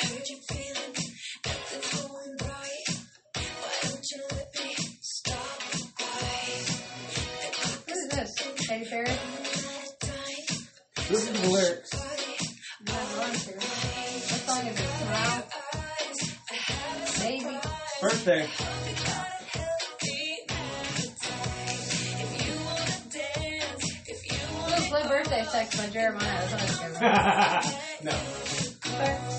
Heard 0.00 0.28
you 0.28 0.38
feeling 0.48 0.94
nothing's 1.44 1.90
going 2.00 2.36
right. 2.40 2.88
Why 3.34 3.74
don't 3.82 4.06
you 4.10 4.22
let 4.30 4.48
me 4.54 4.74
stop 5.02 5.60
right? 6.00 6.66
Who 7.86 7.92
is 7.92 8.08
this? 8.08 8.32
Katy 8.68 8.84
Perry? 8.88 9.16
This 11.08 11.22
is 11.28 11.42
the 11.42 11.48
lyrics. 11.48 11.90
I'm 11.94 12.06
going 12.86 13.32
to. 13.32 13.52
What 13.52 14.40
song 14.46 14.66
is 14.66 14.78
it? 14.78 14.88
Smile? 14.98 15.42
Maybe. 17.20 17.54
Birthday. 18.00 18.42
Sex 25.58 25.92
Jeremiah. 25.92 26.22
That's 26.22 26.52
what 26.52 27.02
I 27.02 27.56
was 27.56 27.74
no. 28.04 28.12
Birthday 28.96 29.37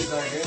to 0.00 0.06
the 0.06 0.39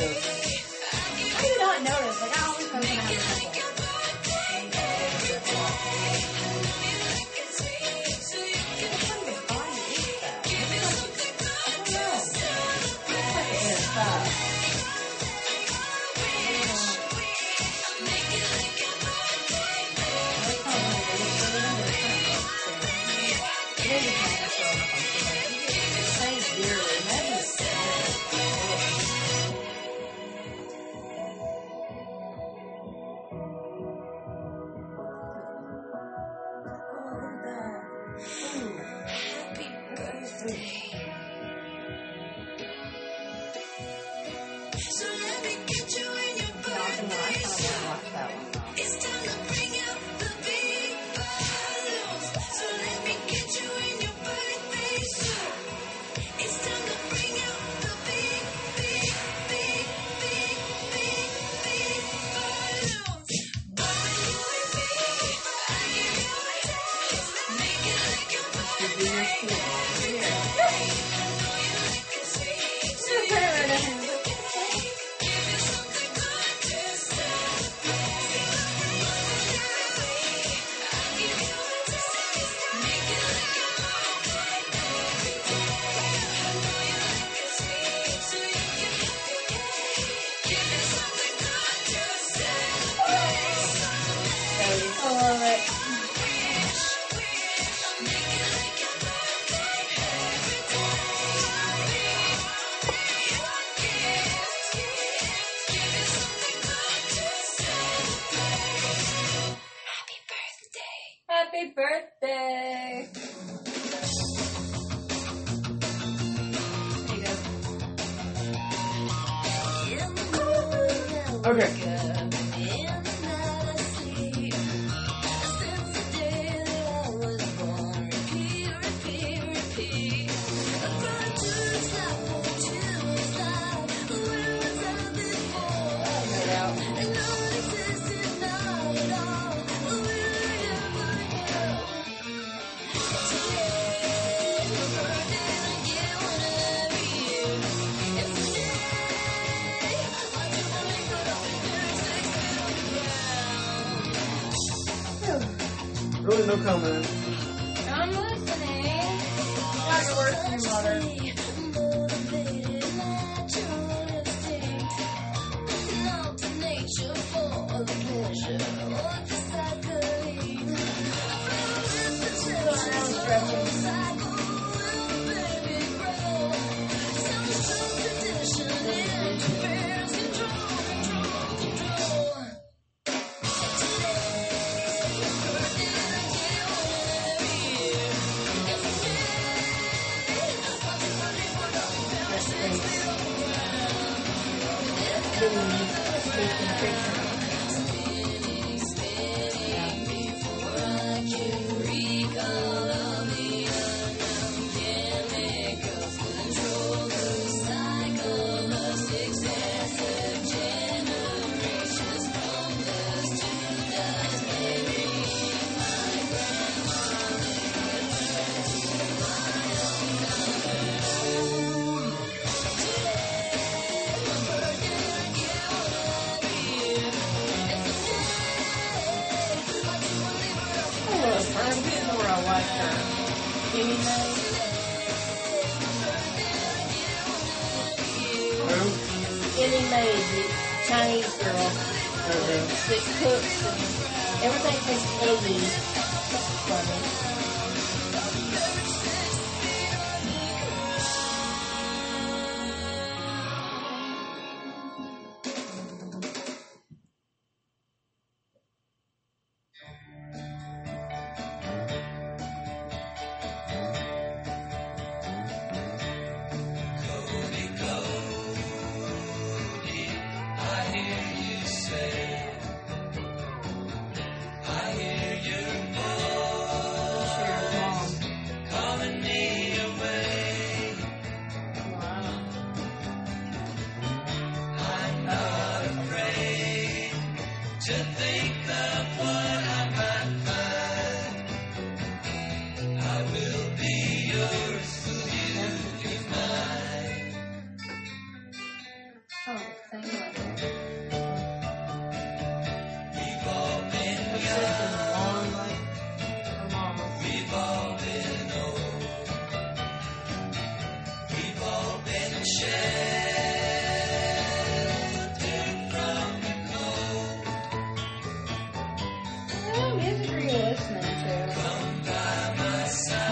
This 299.46 299.56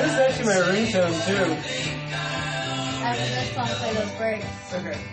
is 0.04 0.18
actually 0.18 0.46
my 0.46 0.60
ringtone 0.68 1.16
too. 1.26 1.56
After 3.02 3.24
this 3.24 3.54
song, 3.54 3.68
play 3.68 3.94
those 3.94 4.12
breaks. 4.18 4.74
Okay. 4.74 5.11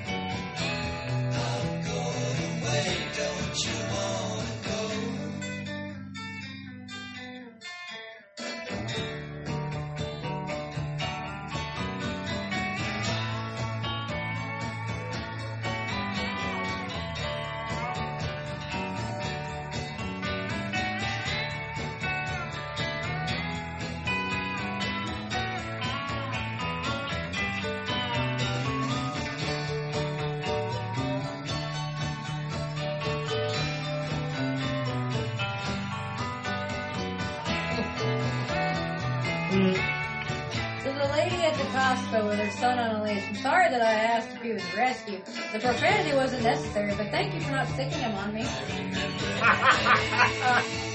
The 45.59 45.65
profanity 45.65 46.15
wasn't 46.15 46.45
necessary, 46.45 46.95
but 46.95 47.09
thank 47.11 47.35
you 47.35 47.41
for 47.41 47.51
not 47.51 47.67
sticking 47.69 47.99
him 47.99 48.15
on 48.15 48.33
me. 48.33 48.47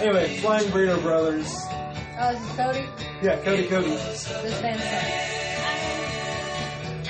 Anyway, 0.00 0.38
Flying 0.38 0.68
Burrito 0.70 1.00
Brothers. 1.00 1.46
Oh, 2.18 2.32
this 2.32 2.42
is 2.42 2.48
Cody. 2.56 2.84
Yeah, 3.22 3.36
Cody 3.42 3.66
Cody. 3.66 3.90
This 3.90 4.26
fun. 4.26 4.42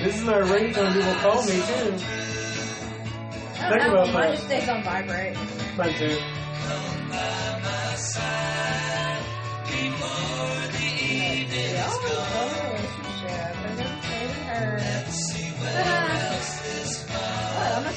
This 0.05 0.17
is 0.17 0.25
my 0.25 0.35
ringtone. 0.35 0.93
People 0.93 1.15
call 1.15 1.43
me 1.45 1.53
too. 1.53 1.97
Oh, 3.57 3.59
I 3.59 3.71
don't 3.71 3.81
Think 3.81 3.89
about 3.89 4.07
mine 4.07 4.13
that. 4.15 4.31
just 4.33 4.45
stays 4.45 4.69
on 4.69 4.83
vibrate. 4.85 5.37
Mine 5.77 5.95
too. 5.95 6.19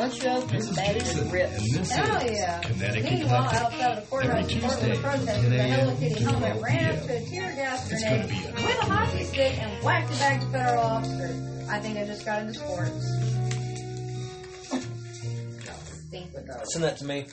Once 0.00 0.22
you 0.22 0.28
open 0.30 0.48
This 0.56 0.64
it, 0.66 0.70
is 0.70 0.76
that 0.76 0.96
is 0.96 1.02
Jason, 1.04 1.30
ripped. 1.30 1.52
and 1.58 1.74
this 1.74 1.90
Hell 1.90 2.16
is 2.22 2.38
yeah. 2.40 2.60
Connecticut 2.60 3.12
Meanwhile, 3.12 3.40
Electric. 3.40 3.62
outside 3.62 3.96
the 4.02 4.06
courthouse 4.08 4.30
Every 4.40 4.52
in 4.54 4.60
Portland, 4.60 4.80
Tuesday 4.80 5.02
protesters 5.02 5.34
from 5.36 5.50
with 5.50 5.60
a 5.60 5.62
Hello 5.62 5.96
Kitty 6.00 6.24
helmet 6.24 6.62
ran 6.62 6.96
up 6.98 7.04
to 7.06 7.16
a 7.16 7.20
tear 7.20 7.52
gas 7.54 7.92
It's 7.92 8.02
gonna 8.04 8.26
grenade 8.26 8.54
with 8.54 8.64
a 8.64 8.84
hockey 8.86 9.24
stick 9.24 9.58
and 9.62 9.84
whacked 9.84 10.10
it 10.10 10.18
back 10.18 10.40
to 10.40 10.46
federal 10.46 10.82
officers. 10.84 11.68
I 11.68 11.78
think 11.80 11.98
I 11.98 12.06
just 12.06 12.24
got 12.24 12.40
into 12.42 12.54
sports. 12.54 13.06
Stink 16.08 16.32
with 16.34 16.46
those. 16.46 16.72
Send 16.72 16.84
that 16.84 16.96
to 16.98 17.04
me. 17.04 17.26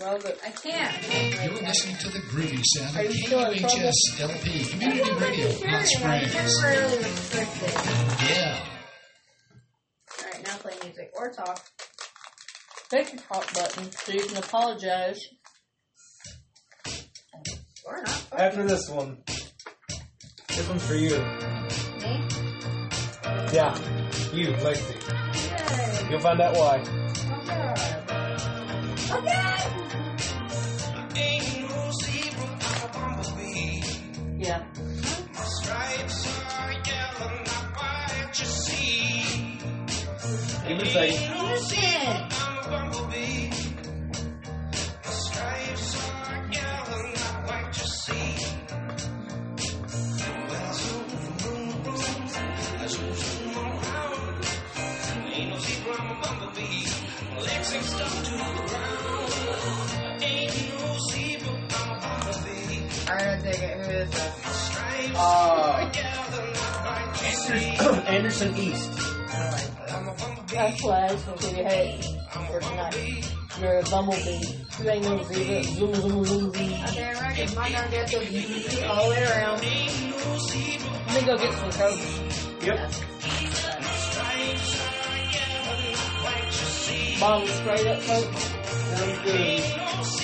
Well, 0.00 0.18
good. 0.18 0.34
I 0.44 0.50
can't. 0.50 1.44
You're 1.44 1.62
listening 1.62 1.96
to 1.98 2.08
the 2.08 2.18
Groovy 2.32 2.60
Sound 2.64 2.96
of 3.06 3.14
you 3.14 3.26
still 3.26 3.40
in 3.50 3.58
trouble? 3.58 3.76
KUHS 3.76 4.20
LP 4.20 4.64
Community 4.64 5.10
Radio, 5.12 5.46
Hot 5.52 5.60
Hearing, 5.60 5.74
I'm 5.74 5.86
Springs. 5.86 6.32
temporarily 6.32 6.98
restricted. 6.98 7.72
Yeah. 8.28 8.64
Alright, 10.20 10.42
now 10.46 10.56
play 10.56 10.72
music 10.82 11.10
or 11.16 11.30
talk. 11.30 11.60
Click 12.94 13.10
the 13.10 13.16
talk 13.16 13.52
button 13.54 13.90
so 13.90 14.12
you 14.12 14.20
can 14.20 14.36
apologize. 14.36 15.18
Or 17.84 18.00
not. 18.04 18.24
After 18.38 18.64
this 18.68 18.88
one. 18.88 19.18
This 20.46 20.68
one's 20.68 20.86
for 20.86 20.94
you. 20.94 21.18
Me? 21.98 22.24
Yeah. 23.52 23.76
You, 24.32 24.52
Lexi. 24.62 24.94
Yay. 24.94 26.08
You'll 26.08 26.20
find 26.20 26.40
out 26.40 26.54
why. 26.56 26.78
Okay. 29.10 29.34
Okay. 29.34 29.58
Ain't 31.16 31.68
no 31.68 31.90
zebra, 32.00 32.46
I'm 32.60 32.78
a 32.78 32.92
bumblebee. 32.92 33.82
Yeah. 34.38 34.62
My 35.34 35.42
stripes 35.42 36.28
are 36.60 36.72
yellow, 36.72 37.42
not 37.42 37.66
white, 37.74 38.38
you 38.38 38.46
see. 38.46 39.58
Give 40.68 40.78
it 40.78 40.86
a 40.86 40.90
second. 40.92 41.50
Listen. 41.50 42.33
Uh, 63.94 65.16
are 65.16 65.82
yellow, 65.94 66.52
not 66.52 66.84
white, 66.84 67.22
you 67.22 67.36
see. 67.36 67.64
Anderson 68.08 68.56
East. 68.56 68.90
I 68.90 69.50
like 69.50 69.86
that. 69.86 69.92
I'm 69.92 70.08
a 70.08 70.14
bumblebee. 70.14 70.54
That's 70.54 70.82
why 70.82 71.04
I 71.04 71.08
just 71.10 71.26
give 71.40 71.56
you 71.56 71.64
hey. 71.64 72.00
You're 73.60 73.78
a 73.78 73.82
bumblebee. 73.84 74.46
You 74.82 74.90
ain't 74.90 75.04
no 75.04 75.22
zebra. 75.22 75.62
Zoom, 75.62 75.94
zoom, 75.94 76.24
zoom, 76.24 76.52
zoom. 76.52 76.72
I 76.74 76.90
damn 76.92 77.22
right, 77.22 77.54
my 77.54 77.70
dog 77.70 77.90
gets 77.92 78.12
those 78.12 78.24
UVC 78.24 78.88
all 78.88 79.04
the 79.04 79.14
way 79.14 79.22
around. 79.22 79.62
Let 79.62 81.20
me 81.20 81.26
go 81.26 81.38
get 81.38 81.52
some 81.54 81.70
coats. 81.70 82.48
Yep. 82.66 82.90
Bottle 87.20 87.46
straight 87.46 87.86
up 87.86 88.02
coats. 88.02 88.42
Sounds 88.66 89.18
good. 89.22 90.23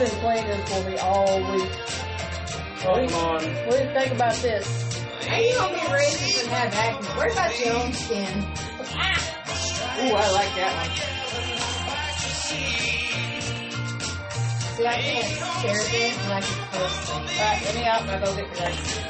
been 0.00 0.20
playing 0.20 0.46
this 0.46 0.64
for 0.72 0.80
me 0.88 0.96
all 0.96 1.36
week. 1.52 1.68
Oh, 2.82 3.06
come 3.06 3.14
on. 3.20 3.44
What 3.66 3.76
do 3.76 3.84
you 3.84 3.92
think 3.92 4.12
about 4.14 4.34
this? 4.36 4.66
How 5.28 5.38
you 5.38 5.54
gonna 5.54 5.74
be 5.74 5.80
racist 5.92 6.44
and 6.44 6.48
have 6.48 6.72
acne? 6.74 7.06
Worry 7.18 7.32
about 7.32 7.60
your 7.60 7.74
own 7.74 7.92
skin. 7.92 8.38
Ooh, 10.00 10.16
I 10.16 10.30
like 10.32 10.54
that 10.56 10.72
one. 10.80 10.90
See, 14.74 14.86
I 14.86 14.88
can't 15.02 15.28
share 15.60 15.76
this 15.76 16.16
and 16.16 16.32
I 16.32 16.40
can 16.40 16.56
post 16.72 17.06
them. 17.06 17.20
Alright, 17.20 17.60
let 17.62 17.74
me 17.74 17.84
out 17.84 18.00
and 18.00 18.10
I'll 18.10 18.20
go 18.24 18.30
get 18.36 18.48
the 18.54 18.60
next. 18.60 19.00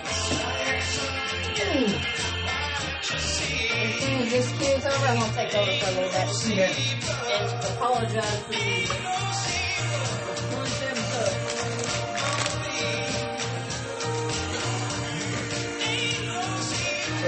As 3.73 3.95
soon 4.03 4.19
as 4.23 4.31
this 4.33 4.49
cue's 4.59 4.85
over, 4.87 5.07
I'm 5.07 5.21
gonna 5.21 5.33
take 5.35 5.55
over 5.55 5.71
for 5.71 5.87
a 5.87 5.95
little 5.95 6.11
bit. 6.11 6.57
Yeah. 6.57 6.75
And 7.31 7.47
apologize 7.77 9.50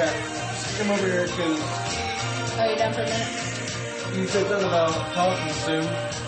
Yeah. 0.05 0.79
Come 0.79 0.91
over 0.91 1.07
here, 1.07 1.27
too. 1.27 1.57
Oh, 2.59 2.67
you 2.69 2.77
done 2.77 2.93
for 2.93 3.03
a 3.03 3.05
minute? 3.05 3.43
You 4.17 4.27
said 4.27 4.47
something 4.47 4.69
about 4.69 4.93
talking 5.15 5.53
soon. 5.55 5.85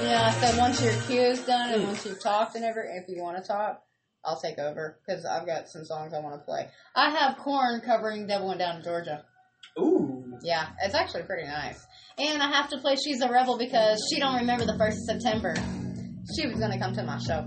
Yeah, 0.06 0.22
I 0.26 0.30
said 0.40 0.56
once 0.58 0.82
your 0.82 0.94
cue 1.02 1.20
is 1.20 1.40
done 1.44 1.70
and 1.72 1.82
hmm. 1.82 1.88
once 1.88 2.06
you've 2.06 2.22
talked 2.22 2.54
and 2.54 2.64
every, 2.64 2.88
if 2.96 3.08
you 3.08 3.20
want 3.20 3.36
to 3.36 3.46
talk, 3.46 3.82
I'll 4.24 4.40
take 4.40 4.58
over 4.58 4.98
because 5.04 5.26
I've 5.26 5.46
got 5.46 5.68
some 5.68 5.84
songs 5.84 6.14
I 6.14 6.20
want 6.20 6.36
to 6.36 6.44
play. 6.44 6.68
I 6.94 7.10
have 7.10 7.36
Korn 7.36 7.82
covering 7.82 8.26
"Devil 8.26 8.48
Went 8.48 8.60
Down 8.60 8.78
to 8.78 8.82
Georgia." 8.82 9.24
Ooh. 9.78 10.38
Yeah, 10.42 10.66
it's 10.82 10.94
actually 10.94 11.24
pretty 11.24 11.46
nice. 11.46 11.84
And 12.16 12.42
I 12.42 12.48
have 12.52 12.70
to 12.70 12.78
play 12.78 12.96
"She's 12.96 13.20
a 13.20 13.30
Rebel" 13.30 13.58
because 13.58 14.00
she 14.10 14.18
don't 14.18 14.36
remember 14.36 14.64
the 14.64 14.78
first 14.78 14.96
of 15.10 15.20
September. 15.20 15.54
She 16.36 16.46
was 16.46 16.58
gonna 16.58 16.78
come 16.78 16.94
to 16.94 17.02
my 17.02 17.18
show. 17.18 17.46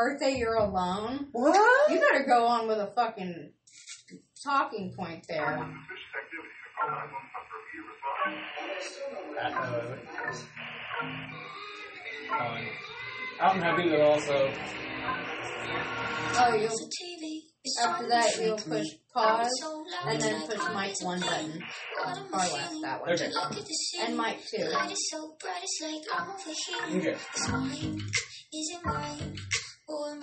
Birthday, 0.00 0.36
you're 0.38 0.54
alone. 0.54 1.28
What? 1.32 1.90
You 1.90 2.00
better 2.00 2.24
go 2.26 2.46
on 2.46 2.68
with 2.68 2.78
a 2.78 2.86
fucking 2.94 3.52
talking 4.42 4.94
point 4.96 5.26
there. 5.28 5.44
Fine. 12.28 12.66
Uh, 13.40 13.42
I'm 13.42 13.60
happy 13.60 13.90
with 13.90 14.00
also. 14.00 14.52
Oh, 16.32 16.54
you'll 16.54 16.70
after 17.82 18.08
that 18.08 18.30
you'll 18.40 18.56
push 18.56 18.86
pause 19.12 19.50
and 20.06 20.20
then 20.20 20.46
push 20.46 20.60
mic 20.74 20.94
one 21.02 21.20
button. 21.20 21.62
Or 22.02 22.38
left 22.38 22.74
that 22.82 23.00
one. 23.00 23.10
Okay. 23.10 23.30
And 24.00 24.16
mic 24.16 24.38
two. 24.46 24.64
Okay. 26.94 27.16
Or? 29.92 30.16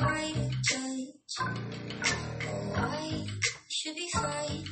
Oh, 1.40 2.74
I 2.76 3.28
should 3.70 3.96
be 3.96 4.08
fine, 4.14 4.64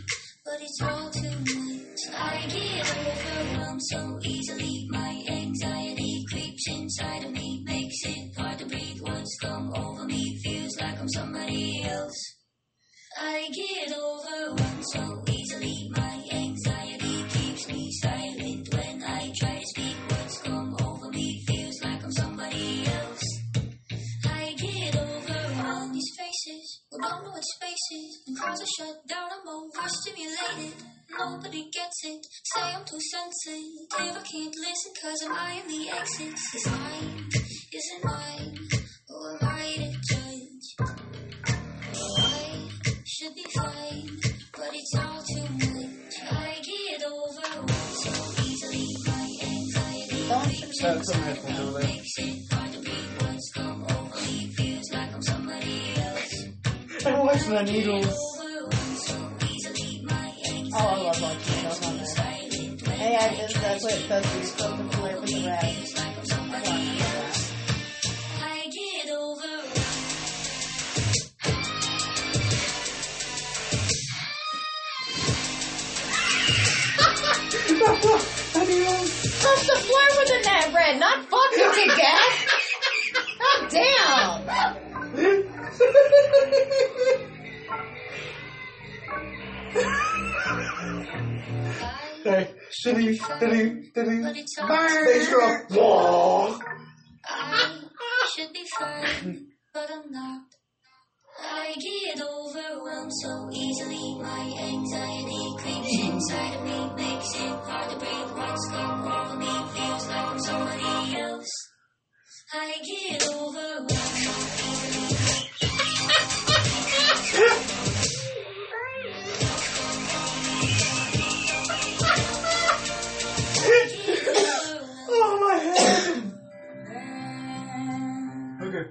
but 0.45 0.61
it's 0.61 0.81
all 0.81 1.09
too 1.09 1.29
much. 1.29 1.99
I 2.17 2.45
get 2.47 2.95
overwhelmed 2.95 3.81
so 3.83 4.19
easily. 4.23 4.87
My 4.89 5.23
anxiety 5.27 6.23
creeps 6.31 6.67
inside 6.69 7.25
of 7.25 7.31
me, 7.31 7.63
makes 7.65 7.95
it 8.05 8.37
hard 8.37 8.59
to 8.59 8.65
breathe. 8.67 9.01
What's 9.01 9.37
come 9.41 9.73
over 9.75 10.05
me 10.05 10.39
feels 10.43 10.79
like 10.79 10.99
I'm 10.99 11.09
somebody 11.09 11.83
else. 11.83 12.35
I 13.19 13.49
get 13.53 13.91
overwhelmed 13.91 14.85
so 14.93 15.23
easily. 15.29 15.89
My 15.91 16.23
anxiety 16.31 16.54
faces, 27.09 27.45
space 27.55 27.87
is. 27.91 28.23
And 28.27 28.37
crowds 28.37 28.61
are 28.61 28.73
shut 28.77 29.07
down, 29.07 29.29
I'm 29.31 29.47
overstimulated. 29.47 30.73
Nobody 31.17 31.69
gets 31.71 31.99
it. 32.03 32.25
Say 32.53 32.61
I'm 32.61 32.83
too 32.85 32.99
sensitive. 33.11 33.63
I 33.93 34.21
can't 34.23 34.55
listen 34.55 34.91
cause 35.01 35.23
I'm 35.25 35.35
eyeing 35.35 35.67
the 35.67 35.89
exits. 35.89 36.55
Is 36.55 36.67
mine, 36.67 37.29
isn't 37.73 38.03
mine. 38.03 38.57
Who 39.07 39.27
am 39.29 39.37
I 39.41 39.75
to 39.77 39.91
judge? 40.09 40.67
I 42.17 42.69
should 43.05 43.35
be 43.35 43.45
fine, 43.55 44.19
but 44.57 44.69
it's 44.73 44.95
all 44.97 45.21
too 45.21 45.47
much. 45.53 46.15
I 46.31 46.61
get 46.63 47.03
overwhelmed 47.05 47.69
so 47.71 48.43
easily. 48.43 48.87
My 49.05 49.27
anxiety 49.43 50.27
That's 50.81 52.64
else. 57.07 57.15
I 57.15 57.23
watch 57.23 57.47
my 57.47 57.63
needles. 57.63 58.05
Overwhelmed 58.39 58.97
so 58.97 59.29
easily. 59.51 60.05
My 60.05 60.33
Oh, 60.73 60.77
I 60.77 61.01
love 61.01 61.21
watching 61.21 61.63
those 61.63 61.85
on 61.85 61.97
there. 61.97 62.95
Hey, 62.95 63.15
I 63.15 63.35
just 63.35 63.55
that's 63.61 63.83
what 63.83 63.93
it's 63.93 64.01
supposed 64.03 64.25
to 64.25 64.33
be. 64.33 64.39
It's 64.39 64.51
supposed 64.51 64.91
to 64.91 65.01
with 65.01 65.25
the 65.25 65.45
red. 65.45 65.61
feels 65.61 65.95
like 65.95 66.17
I'm 66.17 66.25
somebody 66.25 66.99
else. 66.99 67.53
I 68.41 68.69
get 68.71 69.09
overwhelmed. 69.11 69.81
Supposed 78.35 79.65
to 79.65 79.75
flirt 79.77 80.11
with 80.17 80.27
the 80.27 80.39
net 80.45 80.73
red, 80.73 80.99
not 80.99 81.17
fucking 81.29 81.71
to 81.73 81.95
death. 81.95 82.47
God 83.39 83.69
damn. 83.69 84.94
Hey, 85.15 85.31
shitty, 92.83 93.15
shitty. 93.17 93.91
I 97.27 98.27
should 98.35 98.51
be 98.51 98.65
fine, 98.77 99.47
but 99.73 99.89
I'm 99.89 100.11
not. 100.11 100.41
I 101.39 101.75
get 101.79 102.21
overwhelmed 102.21 103.11
so 103.21 103.49
easily. 103.53 104.19
My 104.21 104.53
anxiety 104.59 105.55
creeps 105.59 105.97
inside 106.01 106.55
of 106.55 106.63
me, 106.63 106.89
makes 106.95 107.35
it 107.35 107.55
hard 107.63 107.89
to 107.91 107.97
breathe. 107.97 108.31
What's 108.35 108.67
come 108.69 109.07
over 109.07 109.35
me 109.37 109.45
feels 109.45 110.07
like 110.07 110.27
I'm 110.27 110.39
somebody 110.39 111.15
else. 111.19 111.51
I 112.53 112.77
get 112.83 113.27
overwhelmed 113.27 114.04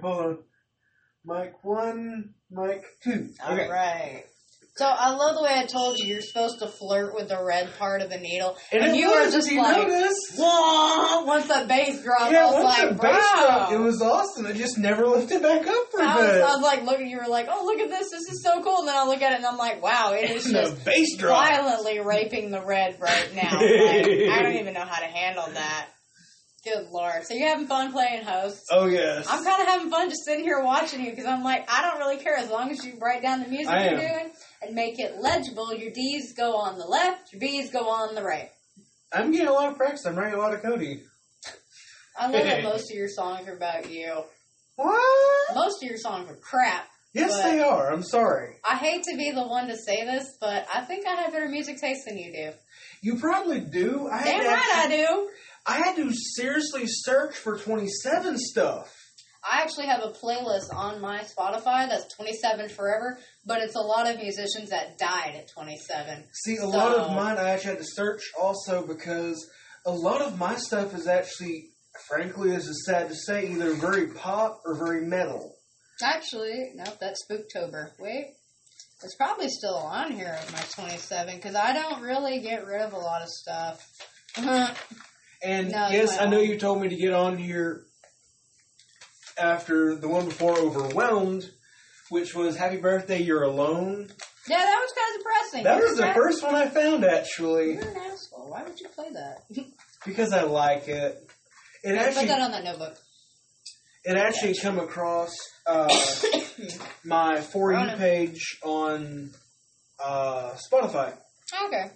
Hold 0.01 0.25
on. 0.25 0.37
Mic 1.27 1.53
one, 1.63 2.33
mic 2.51 2.83
two. 3.03 3.29
Okay. 3.43 3.63
Alright. 3.65 4.25
So 4.77 4.85
I 4.85 5.11
love 5.11 5.35
the 5.37 5.41
way 5.43 5.53
I 5.55 5.65
told 5.65 5.97
you 5.99 6.05
you're 6.05 6.21
supposed 6.21 6.59
to 6.59 6.67
flirt 6.67 7.15
with 7.15 7.29
the 7.29 7.41
red 7.41 7.69
part 7.79 8.01
of 8.01 8.09
the 8.09 8.17
needle. 8.17 8.57
And, 8.73 8.83
And, 8.83 8.95
you 8.97 9.09
was, 9.09 9.27
were 9.27 9.31
just 9.31 9.49
like, 9.49 9.87
noticed. 9.87 10.33
Whoa! 10.37 11.23
Once 11.23 11.47
that 11.47 11.69
bass 11.69 12.03
dropped, 12.03 12.33
Yeah, 12.33 12.41
I 12.41 12.45
was 12.51 12.63
once 12.63 12.77
like, 12.77 12.89
the 12.89 12.95
bass 12.95 13.31
dropped, 13.33 13.71
it 13.71 13.77
was 13.79 14.01
awesome. 14.01 14.45
It 14.47 14.57
just 14.57 14.77
never 14.77 15.07
lifted 15.07 15.41
back 15.41 15.65
up 15.65 15.91
for 15.91 16.01
a 16.01 16.05
I 16.05 16.15
was, 16.17 16.25
bit. 16.27 16.41
I 16.41 16.55
was 16.55 16.61
like, 16.61 16.83
looking, 16.83 17.09
you 17.09 17.17
were 17.19 17.27
like, 17.29 17.47
oh, 17.49 17.63
look 17.65 17.79
at 17.79 17.89
this, 17.89 18.11
this 18.11 18.29
is 18.29 18.43
so 18.43 18.61
cool. 18.61 18.79
And 18.79 18.89
then 18.89 18.97
I 18.97 19.05
look 19.05 19.21
at 19.21 19.31
it 19.31 19.37
and 19.37 19.45
I'm 19.45 19.57
like, 19.57 19.81
wow, 19.81 20.11
it 20.11 20.29
is 20.35 20.43
just 20.51 20.75
the 20.75 20.81
bass 20.83 21.15
drop. 21.17 21.41
violently 21.47 22.01
raping 22.01 22.51
the 22.51 22.61
red 22.61 22.97
right 22.99 23.33
now. 23.33 23.59
Like, 23.61 24.29
I 24.29 24.41
don't 24.43 24.57
even 24.57 24.73
know 24.73 24.85
how 24.85 24.99
to 24.99 25.07
handle 25.07 25.45
that. 25.53 25.87
Good 26.65 26.87
lord. 26.91 27.25
So 27.25 27.35
you're 27.35 27.47
having 27.47 27.67
fun 27.67 27.91
playing 27.91 28.23
host? 28.23 28.63
Oh 28.71 28.87
yes. 28.87 29.27
I'm 29.29 29.43
kind 29.43 29.61
of 29.61 29.67
having 29.67 29.91
fun 29.91 30.09
just 30.09 30.25
sitting 30.25 30.43
here 30.43 30.63
watching 30.63 31.05
you 31.05 31.11
because 31.11 31.25
I'm 31.25 31.43
like, 31.43 31.69
I 31.71 31.83
don't 31.83 31.99
really 31.99 32.17
care 32.17 32.35
as 32.35 32.49
long 32.49 32.71
as 32.71 32.83
you 32.83 32.97
write 32.99 33.21
down 33.21 33.43
the 33.43 33.47
music 33.47 33.69
I 33.69 33.83
you're 33.83 33.99
am. 33.99 33.99
doing 33.99 34.31
and 34.63 34.75
make 34.75 34.99
it 34.99 35.21
legible. 35.21 35.75
Your 35.75 35.91
D's 35.91 36.33
go 36.33 36.55
on 36.55 36.79
the 36.79 36.85
left, 36.85 37.31
your 37.31 37.39
B's 37.39 37.69
go 37.69 37.87
on 37.89 38.15
the 38.15 38.23
right. 38.23 38.49
I'm 39.13 39.31
getting 39.31 39.47
a 39.47 39.53
lot 39.53 39.69
of 39.69 39.77
practice. 39.77 40.07
I'm 40.07 40.15
writing 40.15 40.33
a 40.33 40.41
lot 40.41 40.55
of 40.55 40.63
Cody. 40.63 41.03
I 42.19 42.29
love 42.29 42.43
that 42.43 42.63
most 42.63 42.89
of 42.91 42.97
your 42.97 43.09
songs 43.09 43.47
are 43.47 43.55
about 43.55 43.91
you. 43.91 44.23
What? 44.75 45.55
Most 45.55 45.83
of 45.83 45.87
your 45.89 45.99
songs 45.99 46.29
are 46.31 46.35
crap. 46.35 46.87
Yes, 47.13 47.41
they 47.43 47.61
are. 47.61 47.93
I'm 47.93 48.03
sorry. 48.03 48.55
I 48.69 48.75
hate 48.75 49.03
to 49.03 49.15
be 49.15 49.31
the 49.31 49.47
one 49.47 49.69
to 49.69 49.77
say 49.77 50.03
this, 50.03 50.35
but 50.41 50.65
I 50.73 50.81
think 50.81 51.07
I 51.07 51.13
have 51.15 51.31
better 51.31 51.47
music 51.47 51.79
taste 51.79 52.01
than 52.05 52.17
you 52.17 52.33
do. 52.33 52.51
You 53.01 53.19
probably 53.19 53.61
do. 53.61 54.09
I 54.11 54.21
Damn 54.21 54.45
right 54.45 54.71
I 54.75 54.87
do. 54.89 55.29
I 55.67 55.77
had 55.77 55.95
to 55.95 56.11
seriously 56.13 56.83
search 56.85 57.35
for 57.35 57.57
27 57.57 58.37
stuff. 58.37 58.93
I 59.43 59.61
actually 59.61 59.87
have 59.87 60.01
a 60.01 60.11
playlist 60.11 60.73
on 60.73 61.01
my 61.01 61.19
Spotify 61.19 61.87
that's 61.87 62.13
27 62.15 62.69
forever, 62.69 63.19
but 63.45 63.61
it's 63.61 63.75
a 63.75 63.79
lot 63.79 64.09
of 64.09 64.17
musicians 64.17 64.69
that 64.71 64.97
died 64.97 65.35
at 65.35 65.49
27. 65.49 66.23
See, 66.33 66.57
a 66.57 66.65
lot 66.65 66.95
of 66.95 67.11
mine 67.15 67.37
I 67.37 67.49
actually 67.49 67.71
had 67.71 67.79
to 67.79 67.87
search 67.87 68.23
also 68.39 68.85
because 68.85 69.47
a 69.85 69.91
lot 69.91 70.21
of 70.21 70.39
my 70.39 70.55
stuff 70.55 70.95
is 70.95 71.07
actually, 71.07 71.69
frankly, 72.07 72.49
this 72.51 72.67
is 72.67 72.85
sad 72.85 73.07
to 73.09 73.15
say, 73.15 73.49
either 73.51 73.73
very 73.73 74.07
pop 74.07 74.61
or 74.65 74.75
very 74.75 75.05
metal. 75.05 75.55
Actually, 76.03 76.71
no, 76.75 76.85
that's 76.99 77.23
Spooktober. 77.29 77.91
Wait, 77.99 78.33
it's 79.03 79.15
probably 79.15 79.49
still 79.49 79.75
on 79.75 80.11
here 80.11 80.37
at 80.39 80.51
my 80.51 80.59
27 80.59 81.35
because 81.35 81.55
I 81.55 81.73
don't 81.73 82.01
really 82.01 82.39
get 82.39 82.65
rid 82.65 82.81
of 82.81 82.93
a 82.93 82.97
lot 82.97 83.21
of 83.21 83.29
stuff. 83.29 83.87
And 85.43 85.71
No, 85.71 85.89
yes, 85.89 86.17
I 86.19 86.25
know 86.25 86.39
you 86.39 86.57
told 86.57 86.81
me 86.81 86.89
to 86.89 86.95
get 86.95 87.13
on 87.13 87.37
here 87.37 87.85
after 89.37 89.95
the 89.95 90.07
one 90.07 90.25
before 90.25 90.57
Overwhelmed, 90.57 91.49
which 92.09 92.33
was 92.33 92.55
Happy 92.55 92.77
Birthday, 92.77 93.21
You're 93.21 93.43
Alone. 93.43 94.09
yeah, 94.47 94.57
that 94.57 94.79
was 94.79 94.93
kind 94.93 95.15
of 95.15 95.19
depressing. 95.19 95.63
That 95.63 95.81
was 95.81 95.97
the 95.97 96.13
first 96.13 96.43
one 96.43 96.55
I 96.55 96.69
found, 96.69 97.03
actually. 97.03 97.73
You're 97.73 97.89
an 97.89 97.97
asshole. 97.97 98.49
Why 98.49 98.63
would 98.63 98.79
you 98.79 98.87
play 98.89 99.09
that? 99.13 99.43
because 100.05 100.31
I 100.31 100.43
like 100.43 100.87
it. 100.87 101.29
It 101.83 101.89
Put 101.89 101.97
actually 101.97 102.25
that 102.27 102.41
on 102.41 102.51
that 102.51 102.63
notebook. 102.63 102.97
it 104.05 104.17
actually 104.17 104.55
come 104.55 104.79
across 104.79 105.35
uh, 105.67 105.87
my 107.03 107.41
for 107.41 107.73
you 107.73 107.97
page 107.97 108.57
on 108.63 109.31
uh, 110.03 110.53
Spotify. 110.71 111.13
Okay. 111.65 111.91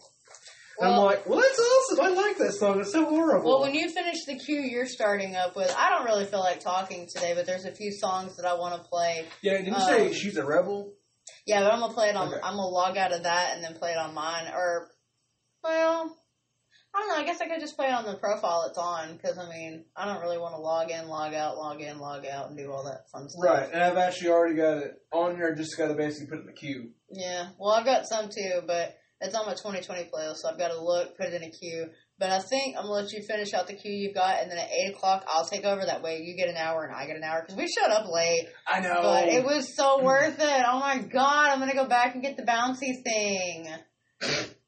And 0.80 0.92
I'm 0.92 0.98
like, 0.98 1.28
well, 1.28 1.40
that's 1.40 1.60
awesome. 1.60 2.06
I 2.06 2.10
like 2.10 2.38
that 2.38 2.54
song. 2.54 2.80
It's 2.80 2.92
so 2.92 3.06
horrible. 3.06 3.50
Well, 3.50 3.62
when 3.62 3.76
you 3.76 3.90
finish 3.90 4.24
the 4.26 4.36
cue 4.38 4.62
you're 4.62 4.86
starting 4.86 5.36
up 5.36 5.56
with, 5.56 5.74
I 5.78 5.90
don't 5.90 6.06
really 6.06 6.26
feel 6.26 6.40
like 6.40 6.62
talking 6.62 7.08
today, 7.14 7.34
but 7.36 7.46
there's 7.46 7.66
a 7.66 7.72
few 7.72 7.92
songs 7.92 8.38
that 8.38 8.46
I 8.46 8.54
want 8.54 8.82
to 8.82 8.90
play. 8.90 9.26
yeah, 9.42 9.58
did 9.58 9.68
you 9.68 9.80
say 9.80 10.08
um, 10.08 10.14
she's 10.14 10.38
a 10.38 10.46
rebel? 10.46 10.94
Yeah, 11.46 11.62
but 11.62 11.74
I'm 11.74 11.80
gonna 11.80 11.94
play 11.94 12.10
it 12.10 12.16
on. 12.16 12.30
Okay. 12.30 12.38
I'm 12.42 12.56
gonna 12.56 12.68
log 12.68 12.98
out 12.98 13.12
of 13.12 13.24
that 13.24 13.56
and 13.56 13.64
then 13.64 13.76
play 13.76 13.92
it 13.92 13.98
on 13.98 14.14
mine. 14.14 14.48
Or, 14.54 14.90
well, 15.64 16.16
I 16.96 17.00
don't 17.00 17.10
know. 17.10 17.16
I 17.16 17.24
guess 17.24 17.42
I 17.42 17.48
could 17.48 17.60
just 17.60 17.76
play 17.76 17.88
it 17.88 17.94
on 17.94 18.06
the 18.06 18.16
profile 18.16 18.66
it's 18.68 18.78
on 18.78 19.18
because 19.18 19.38
I 19.38 19.50
mean, 19.50 19.86
I 19.96 20.06
don't 20.06 20.22
really 20.22 20.38
want 20.38 20.56
to 20.56 20.62
log 20.62 20.92
in, 20.92 21.08
log 21.08 21.34
out, 21.34 21.58
log 21.58 21.82
in, 21.82 22.00
log 22.00 22.26
out, 22.26 22.50
and 22.50 22.58
do 22.58 22.72
all 22.72 22.86
that 22.86 23.10
fun 23.12 23.30
stuff. 23.30 23.44
Right, 23.44 23.70
and 23.72 23.84
I've 23.84 23.98
actually 23.98 24.30
already 24.30 24.56
got 24.56 24.78
it 24.78 24.94
on 25.12 25.36
here. 25.36 25.54
Just 25.56 25.78
got 25.78 25.90
to 25.90 25.94
basically 25.94 26.28
put 26.28 26.38
it 26.38 26.42
in 26.42 26.48
the 26.48 26.54
queue. 26.54 26.92
Yeah. 27.12 27.50
Well, 27.60 27.74
I've 27.74 27.86
got 27.86 28.08
some 28.08 28.30
too, 28.30 28.62
but 28.66 28.96
it's 29.22 29.36
on 29.36 29.46
my 29.46 29.54
2020 29.54 30.10
playlist, 30.14 30.38
so 30.38 30.50
I've 30.50 30.58
got 30.58 30.70
to 30.70 30.82
look, 30.82 31.18
put 31.18 31.28
it 31.28 31.34
in 31.34 31.44
a 31.44 31.52
queue. 31.52 31.88
But 32.18 32.32
I 32.32 32.40
think 32.40 32.76
I'm 32.76 32.84
gonna 32.84 32.96
let 32.96 33.12
you 33.14 33.22
finish 33.22 33.54
out 33.54 33.68
the 33.68 33.74
queue 33.74 33.94
you've 33.94 34.14
got, 34.14 34.42
and 34.42 34.52
then 34.52 34.58
at 34.58 34.70
eight 34.72 34.94
o'clock 34.94 35.26
I'll 35.28 35.46
take 35.46 35.64
over. 35.64 35.86
That 35.86 36.02
way 36.02 36.22
you 36.22 36.36
get 36.36 36.50
an 36.50 36.58
hour 36.58 36.84
and 36.84 36.94
I 36.94 37.06
get 37.06 37.16
an 37.16 37.24
hour 37.24 37.42
because 37.42 37.56
we 37.56 37.68
showed 37.68 37.92
up 37.92 38.12
late. 38.12 38.50
I 38.68 38.82
know. 38.82 39.02
But 39.02 39.30
it 39.30 39.46
was 39.46 39.74
so 39.74 39.98
mm-hmm. 39.98 40.06
worth 40.06 40.38
it. 40.38 40.64
Oh 40.68 40.80
my 40.80 40.98
god, 40.98 41.50
I'm 41.50 41.60
gonna 41.60 41.74
go 41.74 41.88
back 41.88 42.16
and 42.16 42.22
get 42.22 42.36
the 42.36 42.44
bouncy 42.44 43.02
thing. 43.02 43.70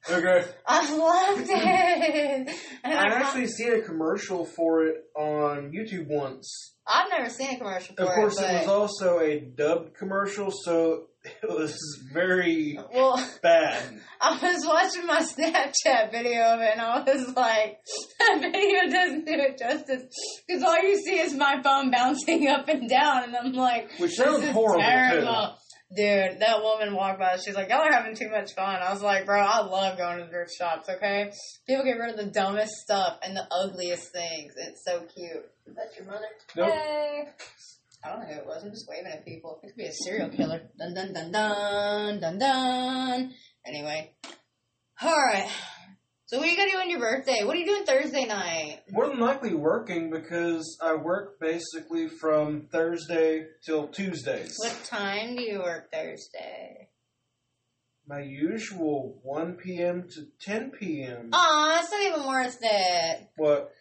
okay. 0.10 0.48
I 0.66 0.96
loved 0.96 1.50
it. 1.50 2.56
And 2.86 2.94
I 2.94 3.10
I 3.10 3.20
actually 3.20 3.48
seen 3.48 3.74
a 3.74 3.82
commercial 3.82 4.46
for 4.46 4.86
it 4.86 5.04
on 5.14 5.74
YouTube 5.74 6.08
once. 6.08 6.76
I've 6.88 7.10
never 7.10 7.30
seen 7.30 7.56
a 7.56 7.58
commercial 7.58 7.96
for 7.96 8.04
Of 8.04 8.10
course, 8.10 8.40
it, 8.40 8.50
it 8.50 8.60
was 8.62 8.68
also 8.68 9.20
a 9.20 9.42
dubbed 9.42 9.94
commercial, 9.94 10.52
so 10.52 11.08
it 11.44 11.50
was 11.50 11.78
very 12.12 12.80
well, 12.94 13.24
bad. 13.44 14.02
I 14.22 14.40
was 14.42 14.66
watching 14.66 15.06
my 15.06 15.22
Snapchat 15.22 16.12
video 16.12 16.42
of 16.42 16.62
it, 16.62 16.72
and 16.74 16.82
I 16.82 17.00
was 17.02 17.36
like, 17.36 17.80
that 18.20 18.40
video 18.42 18.90
doesn't 18.90 19.26
do 19.26 19.34
it 19.34 19.58
justice 19.58 20.04
because 20.48 20.64
all 20.64 20.82
you 20.82 21.00
see 21.00 21.20
is 21.20 21.36
my 21.36 21.62
phone 21.64 21.92
bouncing 21.92 22.48
up 22.48 22.68
and 22.70 22.90
down, 22.90 23.26
and 23.26 23.36
I'm 23.36 23.54
like, 23.54 23.92
Which 24.00 24.18
this 24.18 24.26
sounds 24.26 24.44
is 24.44 24.52
horrible, 24.52 24.82
terrible. 24.82 25.58
Dude, 25.94 26.40
that 26.40 26.64
woman 26.64 26.96
walked 26.96 27.20
by. 27.20 27.36
She's 27.36 27.54
like, 27.54 27.70
"Y'all 27.70 27.82
are 27.82 27.92
having 27.92 28.16
too 28.16 28.30
much 28.30 28.54
fun." 28.56 28.82
I 28.82 28.94
was 28.94 29.02
like, 29.02 29.26
"Bro, 29.26 29.42
I 29.42 29.60
love 29.60 29.98
going 29.98 30.20
to 30.20 30.28
thrift 30.30 30.52
shops. 30.58 30.88
Okay, 30.88 31.34
people 31.68 31.84
get 31.84 32.00
rid 32.00 32.12
of 32.12 32.18
the 32.18 32.32
dumbest 32.32 32.72
stuff 32.72 33.20
and 33.22 33.36
the 33.36 33.46
ugliest 33.52 34.14
things. 34.14 34.54
It's 34.56 34.86
so 34.86 35.02
cute." 35.14 35.46
That's 35.68 35.98
your 35.98 36.06
mother. 36.06 36.28
Nope. 36.56 36.72
Hey. 36.72 37.24
I 38.04 38.10
don't 38.10 38.20
know 38.22 38.26
who 38.26 38.40
it 38.40 38.46
was. 38.46 38.64
I'm 38.64 38.72
just 38.72 38.88
waving 38.90 39.12
at 39.12 39.26
people. 39.26 39.60
It 39.62 39.68
could 39.68 39.76
be 39.76 39.86
a 39.86 39.94
serial 39.94 40.30
killer. 40.30 40.62
Dun 40.78 40.94
dun 40.94 41.14
dun 41.14 41.32
dun 41.32 42.20
dun 42.20 42.40
dun. 42.40 43.34
Anyway, 43.66 44.12
all 45.02 45.16
right. 45.16 45.50
So 46.26 46.38
what 46.38 46.48
are 46.48 46.52
you 46.52 46.58
gonna 46.58 46.72
do 46.72 46.78
on 46.78 46.90
your 46.90 47.00
birthday? 47.00 47.44
What 47.44 47.56
are 47.56 47.60
you 47.60 47.66
doing 47.66 47.84
Thursday 47.84 48.26
night? 48.26 48.80
More 48.90 49.08
than 49.08 49.20
likely 49.20 49.54
working 49.54 50.10
because 50.10 50.78
I 50.82 50.96
work 50.96 51.40
basically 51.40 52.08
from 52.08 52.70
Thursday 52.72 53.48
till 53.64 53.90
Tuesdays. 53.90 54.56
What 54.58 54.84
time 54.86 55.36
do 55.36 55.44
you 55.44 55.60
work 55.60 55.92
Thursday? 55.92 56.88
My 58.08 58.22
usual 58.22 59.20
1 59.24 59.56
p.m. 59.56 60.08
to 60.16 60.26
10 60.42 60.72
p.m. 60.72 61.30
Aw, 61.34 61.80
it's 61.80 61.92
not 61.92 62.02
even 62.02 62.28
worth 62.28 62.58
it. 62.62 63.30
What? 63.36 63.72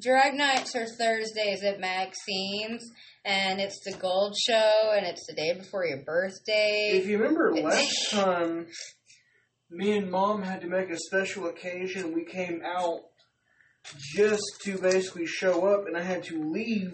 Drag 0.00 0.34
nights 0.34 0.74
are 0.76 0.86
Thursdays 0.86 1.62
at 1.62 1.80
Maxine's, 1.80 2.82
and 3.24 3.60
it's 3.60 3.80
the 3.84 3.96
gold 3.98 4.36
show, 4.38 4.92
and 4.96 5.04
it's 5.06 5.26
the 5.26 5.34
day 5.34 5.52
before 5.54 5.84
your 5.84 6.02
birthday. 6.04 6.90
If 6.94 7.06
you 7.06 7.18
remember 7.18 7.52
last 7.54 7.94
time, 8.10 8.66
me 9.70 9.96
and 9.96 10.10
mom 10.10 10.42
had 10.42 10.60
to 10.62 10.68
make 10.68 10.90
a 10.90 10.96
special 10.98 11.46
occasion. 11.48 12.14
We 12.14 12.24
came 12.24 12.62
out 12.64 13.00
just 14.14 14.42
to 14.64 14.78
basically 14.78 15.26
show 15.26 15.66
up, 15.66 15.86
and 15.86 15.96
I 15.96 16.02
had 16.02 16.22
to 16.24 16.42
leave 16.42 16.92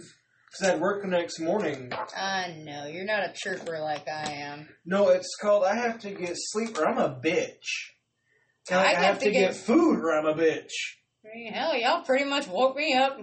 because 0.51 0.63
I 0.69 0.71
had 0.73 0.81
work 0.81 1.03
the 1.03 1.09
next 1.09 1.39
morning. 1.41 1.93
I 2.17 2.57
know 2.65 2.87
you're 2.87 3.05
not 3.05 3.29
a 3.29 3.35
trooper 3.37 3.79
like 3.81 4.09
I 4.09 4.31
am. 4.33 4.69
No, 4.85 5.09
it's 5.11 5.35
called 5.41 5.65
I 5.65 5.75
have 5.77 5.99
to 6.01 6.11
get 6.13 6.33
sleep 6.37 6.79
or 6.79 6.87
I'm 6.89 6.99
a 6.99 7.21
bitch. 7.23 7.91
I 8.71 8.75
I, 8.77 8.87
have 8.89 8.97
have 9.05 9.19
to 9.21 9.25
to 9.27 9.31
get- 9.31 9.53
get 9.53 9.55
food 9.57 9.99
or 10.01 10.17
I'm 10.19 10.27
a 10.27 10.35
bitch. 10.35 10.71
Mean, 11.37 11.53
hell, 11.53 11.77
y'all 11.77 12.01
pretty 12.03 12.25
much 12.25 12.49
woke 12.49 12.77
me 12.77 12.95
up. 12.95 13.19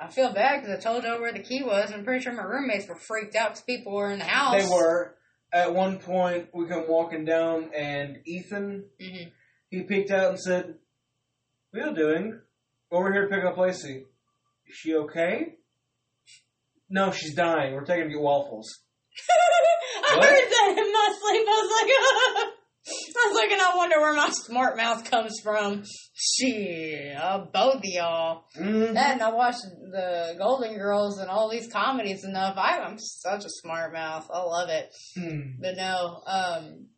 I 0.00 0.08
feel 0.08 0.32
bad 0.32 0.60
because 0.60 0.76
I 0.76 0.80
told 0.80 1.04
y'all 1.04 1.20
where 1.20 1.32
the 1.32 1.38
key 1.38 1.62
was. 1.62 1.92
I'm 1.92 2.02
pretty 2.04 2.20
sure 2.24 2.32
my 2.32 2.42
roommates 2.42 2.88
were 2.88 2.96
freaked 2.96 3.36
out 3.36 3.50
because 3.50 3.62
people 3.62 3.94
were 3.94 4.10
in 4.10 4.18
the 4.18 4.24
house. 4.24 4.60
They 4.60 4.68
were. 4.68 5.14
At 5.52 5.72
one 5.72 5.98
point, 6.00 6.48
we 6.52 6.66
come 6.66 6.86
walking 6.88 7.24
down, 7.24 7.70
and 7.72 8.18
Ethan, 8.26 8.86
Mhm. 9.00 9.30
he 9.70 9.82
peeked 9.84 10.10
out 10.10 10.30
and 10.30 10.40
said, 10.40 10.74
What 11.70 11.82
are 11.84 11.88
you 11.90 11.94
doing? 11.94 12.40
Over 12.90 13.12
here 13.12 13.28
to 13.28 13.34
pick 13.34 13.44
up 13.44 13.56
Lacey. 13.56 14.06
Is 14.66 14.74
she 14.74 14.96
okay? 14.96 15.54
No, 16.90 17.12
she's 17.12 17.36
dying. 17.36 17.72
We're 17.74 17.84
taking 17.84 18.02
her 18.02 18.08
to 18.08 18.14
get 18.14 18.20
waffles. 18.20 18.80
I 20.10 20.16
What? 20.16 20.28
heard 20.28 20.50
that 20.50 20.74
in 20.76 20.92
my 20.92 21.16
sleep. 21.20 21.46
I 21.48 21.62
was 21.62 21.70
like, 21.70 22.53
I 23.24 23.28
was 23.28 23.36
like, 23.36 23.50
and 23.50 23.60
I 23.60 23.76
wonder 23.76 24.00
where 24.00 24.14
my 24.14 24.28
smart 24.30 24.76
mouth 24.76 25.08
comes 25.10 25.32
from. 25.42 25.84
Shit, 26.14 27.16
uh, 27.16 27.46
both 27.52 27.76
of 27.76 27.84
y'all. 27.84 28.44
Mhm. 28.56 28.94
That 28.94 29.12
and 29.14 29.22
I 29.22 29.30
watched 29.32 29.62
the 29.90 30.34
Golden 30.38 30.76
Girls 30.76 31.18
and 31.18 31.30
all 31.30 31.48
these 31.50 31.70
comedies 31.72 32.24
enough. 32.24 32.56
I, 32.56 32.78
I'm 32.80 32.98
such 32.98 33.44
a 33.44 33.50
smart 33.50 33.92
mouth. 33.92 34.28
I 34.32 34.40
love 34.42 34.68
it. 34.68 34.90
Hmm. 35.16 35.60
But 35.60 35.76
no, 35.76 36.22
um, 36.26 36.88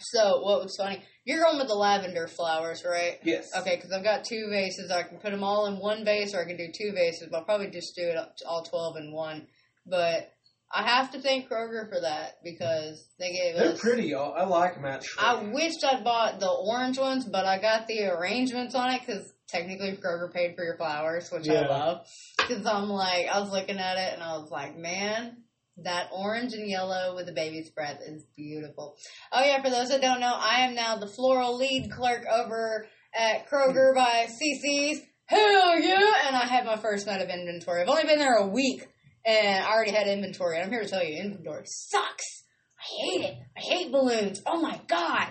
so 0.00 0.40
what 0.42 0.62
was 0.62 0.76
funny? 0.76 1.02
You're 1.24 1.42
going 1.42 1.58
with 1.58 1.68
the 1.68 1.74
lavender 1.74 2.26
flowers, 2.26 2.84
right? 2.84 3.18
Yes. 3.22 3.48
Okay, 3.56 3.76
because 3.76 3.92
I've 3.92 4.04
got 4.04 4.24
two 4.24 4.48
vases. 4.50 4.90
I 4.90 5.02
can 5.04 5.18
put 5.18 5.30
them 5.30 5.44
all 5.44 5.66
in 5.66 5.78
one 5.78 6.04
vase, 6.04 6.34
or 6.34 6.40
I 6.42 6.44
can 6.46 6.56
do 6.56 6.68
two 6.76 6.92
vases. 6.92 7.28
But 7.30 7.38
I'll 7.38 7.44
probably 7.44 7.70
just 7.70 7.94
do 7.96 8.02
it 8.02 8.16
all 8.46 8.62
twelve 8.62 8.96
in 8.96 9.12
one. 9.12 9.46
But 9.86 10.30
I 10.72 10.82
have 10.82 11.12
to 11.12 11.20
thank 11.20 11.48
Kroger 11.48 11.88
for 11.88 12.00
that 12.00 12.38
because 12.42 13.04
they 13.18 13.30
gave 13.32 13.54
it 13.54 13.58
They're 13.58 13.72
us. 13.74 13.80
pretty, 13.80 14.08
y'all. 14.08 14.34
I 14.34 14.44
like 14.44 14.76
actually. 14.84 15.24
I 15.24 15.42
wished 15.52 15.84
I'd 15.84 16.02
bought 16.02 16.40
the 16.40 16.50
orange 16.50 16.98
ones, 16.98 17.24
but 17.24 17.44
I 17.46 17.60
got 17.60 17.86
the 17.86 18.06
arrangements 18.06 18.74
on 18.74 18.90
it 18.90 19.00
because 19.06 19.32
technically 19.48 19.92
Kroger 19.92 20.32
paid 20.32 20.56
for 20.56 20.64
your 20.64 20.76
flowers, 20.76 21.30
which 21.30 21.48
I 21.48 21.66
love. 21.66 22.06
Because 22.36 22.66
I'm 22.66 22.88
like, 22.88 23.26
I 23.28 23.40
was 23.40 23.50
looking 23.50 23.78
at 23.78 23.98
it 23.98 24.14
and 24.14 24.22
I 24.22 24.36
was 24.36 24.50
like, 24.50 24.76
man, 24.76 25.44
that 25.78 26.08
orange 26.12 26.54
and 26.54 26.68
yellow 26.68 27.14
with 27.14 27.26
the 27.26 27.32
baby's 27.32 27.70
breath 27.70 28.00
is 28.04 28.24
beautiful. 28.36 28.96
Oh 29.32 29.44
yeah, 29.44 29.62
for 29.62 29.70
those 29.70 29.88
that 29.88 30.00
don't 30.00 30.20
know, 30.20 30.34
I 30.34 30.60
am 30.60 30.74
now 30.74 30.96
the 30.96 31.06
floral 31.08 31.56
lead 31.56 31.90
clerk 31.90 32.24
over 32.32 32.86
at 33.14 33.48
Kroger 33.48 33.94
by 33.94 34.26
CC's. 34.26 35.00
Hell 35.26 35.80
yeah! 35.80 36.12
And 36.26 36.36
I 36.36 36.44
have 36.46 36.66
my 36.66 36.76
first 36.76 37.06
night 37.06 37.22
of 37.22 37.30
inventory. 37.30 37.80
I've 37.80 37.88
only 37.88 38.04
been 38.04 38.18
there 38.18 38.36
a 38.36 38.46
week, 38.46 38.86
and 39.24 39.64
I 39.64 39.70
already 39.70 39.92
had 39.92 40.06
inventory. 40.06 40.56
And 40.56 40.64
I'm 40.64 40.70
here 40.70 40.82
to 40.82 40.88
tell 40.88 41.04
you, 41.04 41.20
inventory 41.20 41.64
sucks. 41.66 42.44
I 42.78 42.84
hate 43.02 43.24
it. 43.24 43.38
I 43.56 43.60
hate 43.60 43.92
balloons. 43.92 44.42
Oh 44.46 44.60
my 44.60 44.80
god. 44.86 45.28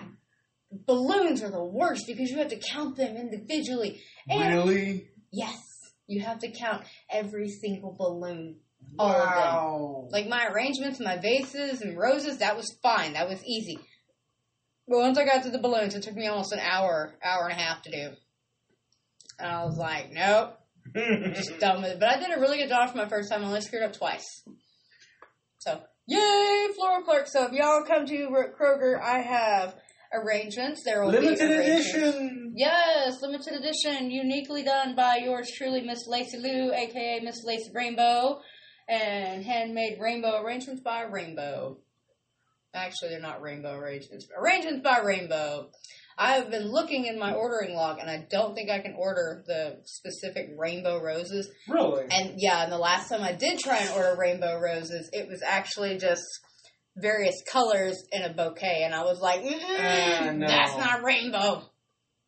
Balloons 0.86 1.42
are 1.42 1.50
the 1.50 1.62
worst 1.62 2.04
because 2.06 2.30
you 2.30 2.38
have 2.38 2.48
to 2.48 2.60
count 2.72 2.96
them 2.96 3.16
individually. 3.16 4.00
And 4.28 4.54
really? 4.54 5.08
yes, 5.30 5.60
you 6.08 6.22
have 6.22 6.40
to 6.40 6.50
count 6.50 6.84
every 7.10 7.48
single 7.48 7.94
balloon. 7.96 8.56
All 8.98 9.10
of 9.10 9.18
them. 9.18 9.28
Wow. 9.28 10.08
Like 10.10 10.28
my 10.28 10.46
arrangements, 10.48 11.00
my 11.00 11.16
vases 11.16 11.80
and 11.80 11.96
roses, 11.96 12.38
that 12.38 12.56
was 12.56 12.76
fine. 12.82 13.14
That 13.14 13.28
was 13.28 13.42
easy. 13.44 13.78
But 14.86 14.98
once 14.98 15.16
I 15.16 15.24
got 15.24 15.44
to 15.44 15.50
the 15.50 15.58
balloons, 15.58 15.94
it 15.94 16.02
took 16.02 16.14
me 16.14 16.26
almost 16.26 16.52
an 16.52 16.58
hour, 16.58 17.14
hour 17.24 17.44
and 17.48 17.52
a 17.52 17.62
half 17.62 17.82
to 17.82 17.90
do. 17.90 18.10
And 19.38 19.48
I 19.48 19.64
was 19.64 19.78
like, 19.78 20.12
nope, 20.12 20.58
just 20.94 21.58
done 21.58 21.82
with 21.82 21.92
it. 21.92 22.00
But 22.00 22.08
I 22.10 22.18
did 22.20 22.36
a 22.36 22.40
really 22.40 22.58
good 22.58 22.68
job 22.68 22.90
for 22.90 22.96
my 22.98 23.08
first 23.08 23.30
time. 23.30 23.42
I 23.42 23.46
only 23.46 23.60
screwed 23.60 23.82
up 23.82 23.92
twice. 23.92 24.44
So, 25.58 25.80
yay, 26.06 26.68
floral 26.76 27.02
clerk. 27.04 27.26
So 27.26 27.46
if 27.46 27.52
y'all 27.52 27.82
come 27.84 28.06
to 28.06 28.28
Kroger, 28.60 29.00
I 29.02 29.18
have 29.20 29.74
arrangements. 30.12 30.82
There 30.84 31.02
will 31.02 31.10
Limited 31.10 31.38
be 31.38 31.44
arrangements. 31.54 31.94
edition. 31.94 32.52
Yes, 32.56 33.20
limited 33.22 33.54
edition, 33.54 34.10
uniquely 34.10 34.62
done 34.62 34.94
by 34.94 35.16
yours 35.24 35.50
truly, 35.56 35.80
Miss 35.80 36.06
Lacey 36.06 36.38
Lou, 36.38 36.72
aka 36.72 37.20
Miss 37.20 37.42
Lacey 37.44 37.70
Rainbow, 37.74 38.40
and 38.88 39.44
handmade 39.44 39.98
rainbow 40.00 40.40
arrangements 40.42 40.82
by 40.82 41.02
Rainbow. 41.02 41.78
Actually, 42.74 43.10
they're 43.10 43.20
not 43.20 43.40
rainbow 43.40 43.74
arrangements. 43.76 44.26
Arrangements 44.36 44.82
by 44.84 44.98
Rainbow. 44.98 45.70
I 46.16 46.34
have 46.34 46.50
been 46.50 46.70
looking 46.70 47.06
in 47.06 47.18
my 47.18 47.32
ordering 47.34 47.74
log, 47.74 47.98
and 47.98 48.08
I 48.08 48.26
don't 48.30 48.54
think 48.54 48.70
I 48.70 48.80
can 48.80 48.94
order 48.94 49.42
the 49.46 49.78
specific 49.84 50.54
rainbow 50.56 51.02
roses. 51.02 51.50
Really? 51.68 52.04
And 52.10 52.34
yeah, 52.36 52.62
and 52.62 52.72
the 52.72 52.78
last 52.78 53.08
time 53.08 53.22
I 53.22 53.32
did 53.32 53.58
try 53.58 53.78
and 53.78 53.90
order 53.90 54.16
rainbow 54.18 54.60
roses, 54.60 55.10
it 55.12 55.28
was 55.28 55.42
actually 55.42 55.98
just 55.98 56.24
various 56.96 57.42
colors 57.50 57.96
in 58.12 58.22
a 58.22 58.32
bouquet, 58.32 58.82
and 58.84 58.94
I 58.94 59.02
was 59.02 59.20
like, 59.20 59.42
mm 59.42 59.60
Ah, 59.60 60.30
no. 60.32 60.46
"That's 60.46 60.76
not 60.76 61.02
rainbow." 61.02 61.62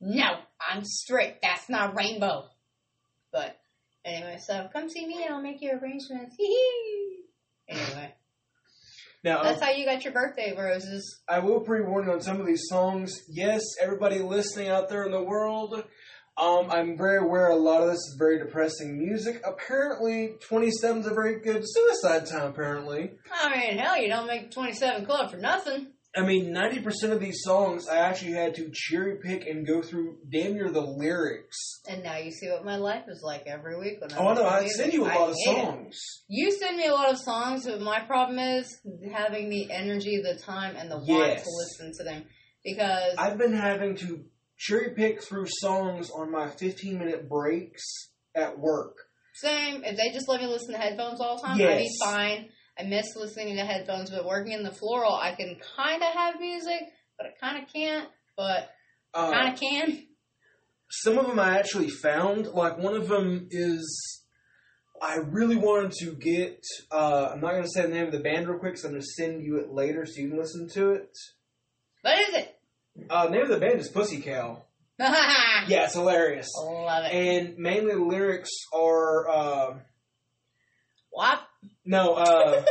no, 0.00 0.38
I'm 0.60 0.84
straight. 0.84 1.40
That's 1.42 1.68
not 1.68 1.96
rainbow. 1.96 2.48
But 3.32 3.58
anyway, 4.04 4.38
so 4.44 4.68
come 4.72 4.88
see 4.88 5.06
me 5.06 5.24
and 5.24 5.34
I'll 5.34 5.42
make 5.42 5.62
your 5.62 5.78
arrangements. 5.78 6.36
Anyway, 7.68 8.14
Now, 9.26 9.42
that's 9.42 9.60
how 9.60 9.70
you 9.70 9.84
got 9.84 10.04
your 10.04 10.12
birthday 10.12 10.54
roses. 10.56 11.20
I 11.28 11.40
will 11.40 11.58
pre-warn 11.58 12.06
you 12.06 12.12
on 12.12 12.20
some 12.20 12.40
of 12.40 12.46
these 12.46 12.62
songs. 12.68 13.12
Yes, 13.28 13.60
everybody 13.82 14.20
listening 14.20 14.68
out 14.68 14.88
there 14.88 15.04
in 15.04 15.10
the 15.10 15.20
world, 15.20 15.82
um, 16.38 16.70
I'm 16.70 16.96
very 16.96 17.18
aware 17.18 17.48
a 17.48 17.56
lot 17.56 17.82
of 17.82 17.88
this 17.88 17.96
is 17.96 18.14
very 18.16 18.38
depressing 18.38 18.96
music. 18.96 19.42
Apparently, 19.44 20.34
27 20.46 21.00
is 21.00 21.06
a 21.08 21.14
very 21.14 21.40
good 21.40 21.64
suicide 21.64 22.26
time. 22.26 22.50
Apparently, 22.50 23.14
I 23.34 23.50
mean, 23.50 23.76
hell, 23.78 24.00
you 24.00 24.06
don't 24.06 24.28
make 24.28 24.52
27 24.52 25.04
Club 25.04 25.32
for 25.32 25.38
nothing. 25.38 25.88
I 26.16 26.22
mean, 26.22 26.54
90% 26.54 27.12
of 27.12 27.20
these 27.20 27.42
songs 27.42 27.86
I 27.88 27.98
actually 27.98 28.32
had 28.32 28.54
to 28.54 28.70
cherry 28.72 29.18
pick 29.22 29.46
and 29.46 29.66
go 29.66 29.82
through 29.82 30.16
damn 30.32 30.54
near 30.54 30.70
the 30.70 30.80
lyrics. 30.80 31.82
And 31.86 32.02
now 32.02 32.16
you 32.16 32.30
see 32.30 32.48
what 32.48 32.64
my 32.64 32.76
life 32.76 33.04
is 33.08 33.20
like 33.22 33.42
every 33.46 33.78
week 33.78 34.00
when 34.00 34.10
I 34.12 34.16
Oh, 34.16 34.28
I 34.28 34.34
know. 34.34 34.46
I 34.46 34.66
send 34.68 34.94
you 34.94 35.04
a 35.04 35.08
lot 35.08 35.28
of 35.30 35.34
hate 35.44 35.58
it. 35.58 35.64
songs. 35.64 35.98
You 36.28 36.50
send 36.52 36.78
me 36.78 36.86
a 36.86 36.92
lot 36.94 37.10
of 37.10 37.18
songs, 37.18 37.66
but 37.66 37.82
my 37.82 38.00
problem 38.00 38.38
is 38.38 38.80
having 39.12 39.50
the 39.50 39.70
energy, 39.70 40.22
the 40.22 40.38
time, 40.42 40.74
and 40.76 40.90
the 40.90 40.96
want 40.96 41.38
to 41.38 41.44
listen 41.44 41.92
to 41.98 42.04
them. 42.04 42.24
Because 42.64 43.14
I've 43.18 43.36
been 43.36 43.52
having 43.52 43.94
to 43.98 44.24
cherry 44.56 44.94
pick 44.94 45.22
through 45.22 45.46
songs 45.60 46.10
on 46.10 46.32
my 46.32 46.48
15 46.48 46.98
minute 46.98 47.28
breaks 47.28 47.84
at 48.34 48.58
work. 48.58 48.96
Same. 49.34 49.84
If 49.84 49.98
they 49.98 50.08
just 50.14 50.28
let 50.28 50.40
me 50.40 50.46
listen 50.46 50.72
to 50.72 50.78
headphones 50.78 51.20
all 51.20 51.36
the 51.36 51.46
time, 51.46 51.60
I'd 51.60 51.78
be 51.78 51.90
fine. 52.02 52.48
I 52.78 52.82
miss 52.84 53.16
listening 53.16 53.56
to 53.56 53.64
headphones, 53.64 54.10
but 54.10 54.24
working 54.26 54.52
in 54.52 54.62
the 54.62 54.72
floral, 54.72 55.14
I 55.14 55.34
can 55.34 55.56
kind 55.76 56.02
of 56.02 56.12
have 56.12 56.38
music, 56.40 56.82
but 57.16 57.26
I 57.26 57.30
kind 57.40 57.62
of 57.62 57.72
can't. 57.72 58.08
But 58.36 58.70
Uh, 59.14 59.30
kind 59.32 59.54
of 59.54 59.58
can. 59.60 60.06
some 60.90 61.18
of 61.18 61.26
them 61.26 61.38
I 61.40 61.58
actually 61.58 61.88
found. 61.88 62.46
Like 62.48 62.76
one 62.78 62.94
of 62.94 63.08
them 63.08 63.48
is 63.50 64.22
I 65.00 65.16
really 65.16 65.56
wanted 65.56 65.92
to 66.00 66.14
get. 66.14 66.62
Uh, 66.90 67.30
I'm 67.32 67.40
not 67.40 67.52
going 67.52 67.62
to 67.64 67.68
say 67.70 67.82
the 67.82 67.88
name 67.88 68.06
of 68.06 68.12
the 68.12 68.20
band 68.20 68.48
real 68.48 68.58
quick, 68.58 68.72
because 68.74 68.84
I'm 68.84 68.90
going 68.92 69.02
to 69.02 69.06
send 69.06 69.42
you 69.42 69.56
it 69.58 69.70
later 69.70 70.04
so 70.06 70.20
you 70.20 70.28
can 70.30 70.38
listen 70.38 70.68
to 70.70 70.90
it. 70.92 71.10
What 72.02 72.18
is 72.18 72.34
it? 72.34 72.58
Uh, 73.10 73.28
name 73.30 73.42
of 73.42 73.48
the 73.48 73.58
band 73.58 73.78
is 73.80 73.88
Pussy 73.88 74.20
Cow. 74.20 74.62
yeah. 74.98 75.84
It's 75.84 75.94
hilarious. 75.94 76.48
I 76.58 76.62
love 76.62 77.04
it. 77.04 77.12
And 77.14 77.58
mainly 77.58 77.92
the 77.94 78.00
lyrics 78.00 78.50
are. 78.74 79.28
Uh, 79.28 79.74
what? 81.10 81.40
No, 81.86 82.14
uh, 82.14 82.62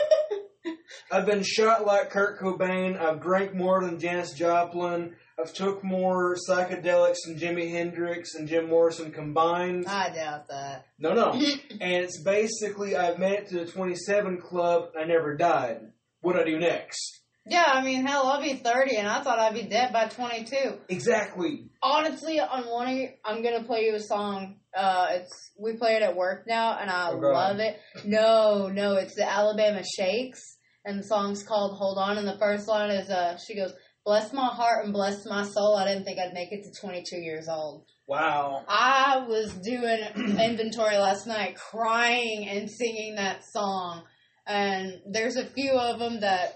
I've 1.12 1.26
been 1.26 1.44
shot 1.44 1.86
like 1.86 2.10
Kurt 2.10 2.40
Cobain. 2.40 3.00
I've 3.00 3.22
drank 3.22 3.54
more 3.54 3.84
than 3.84 4.00
Janis 4.00 4.34
Joplin. 4.34 5.16
I've 5.40 5.54
took 5.54 5.84
more 5.84 6.36
psychedelics 6.48 7.18
than 7.26 7.38
Jimi 7.38 7.70
Hendrix 7.72 8.36
and 8.36 8.48
Jim 8.48 8.68
Morrison 8.70 9.12
combined. 9.12 9.86
I 9.88 10.10
doubt 10.14 10.48
that. 10.48 10.88
No, 10.98 11.14
no. 11.14 11.32
and 11.82 12.04
it's 12.04 12.22
basically 12.22 12.96
I've 12.96 13.20
made 13.20 13.40
it 13.40 13.50
to 13.50 13.60
the 13.60 13.72
27 13.72 14.42
club. 14.42 14.90
I 15.00 15.06
never 15.06 15.36
died. 15.36 15.82
What 16.22 16.34
do 16.34 16.42
I 16.42 16.46
do 16.46 16.58
next? 16.58 17.15
Yeah, 17.48 17.66
I 17.68 17.84
mean, 17.84 18.06
hell, 18.06 18.26
I'll 18.28 18.42
be 18.42 18.56
30, 18.56 18.98
and 18.98 19.08
I 19.08 19.22
thought 19.22 19.38
I'd 19.40 19.54
be 19.54 19.64
dead 19.64 19.94
by 19.94 20.06
22. 20.08 20.80
Exactly. 20.90 21.70
Honestly, 21.82 22.40
on 22.40 22.64
one 22.64 22.88
of 22.88 22.98
your, 22.98 23.10
I'm 23.24 23.44
gonna 23.44 23.64
play 23.64 23.82
you 23.86 23.96
a 23.96 24.00
song. 24.00 24.56
Uh, 24.76 25.08
it's 25.12 25.52
we 25.60 25.78
play 25.78 25.96
it 25.96 26.02
at 26.02 26.16
work 26.16 26.46
now, 26.48 26.78
and 26.80 26.90
I 26.90 27.12
Oh, 27.12 27.18
love 27.18 27.60
it. 27.60 27.80
No, 28.04 28.68
no, 28.68 28.96
it's 28.96 29.16
the 29.16 29.30
Alabama 29.30 29.84
Shakes, 29.98 30.42
and 30.86 30.98
the 31.00 31.04
song's 31.04 31.44
called 31.44 31.78
"Hold 31.78 31.98
On." 32.00 32.18
And 32.18 32.28
the 32.28 32.38
first 32.40 32.68
line 32.68 32.90
is, 32.90 33.10
uh, 33.12 33.38
she 33.38 33.56
goes, 33.56 33.74
"Bless 34.04 34.34
my 34.34 34.48
heart 34.48 34.84
and 34.84 34.92
bless 34.94 35.24
my 35.28 35.44
soul. 35.44 35.78
I 35.78 35.88
didn't 35.88 36.06
think 36.06 36.20
I'd 36.20 36.34
make 36.34 36.52
it 36.52 36.64
to 36.64 36.82
22 36.82 37.18
years 37.18 37.48
old." 37.48 37.86
Wow. 38.08 38.64
I 38.68 39.24
was 39.28 39.54
doing 39.64 40.00
inventory 40.40 40.98
last 40.98 41.28
night, 41.28 41.56
crying 41.56 42.48
and 42.50 42.70
singing 42.70 43.16
that 43.16 43.44
song. 43.46 44.04
And 44.48 45.02
there's 45.12 45.38
a 45.38 45.46
few 45.46 45.72
of 45.72 45.98
them 46.00 46.20
that, 46.20 46.56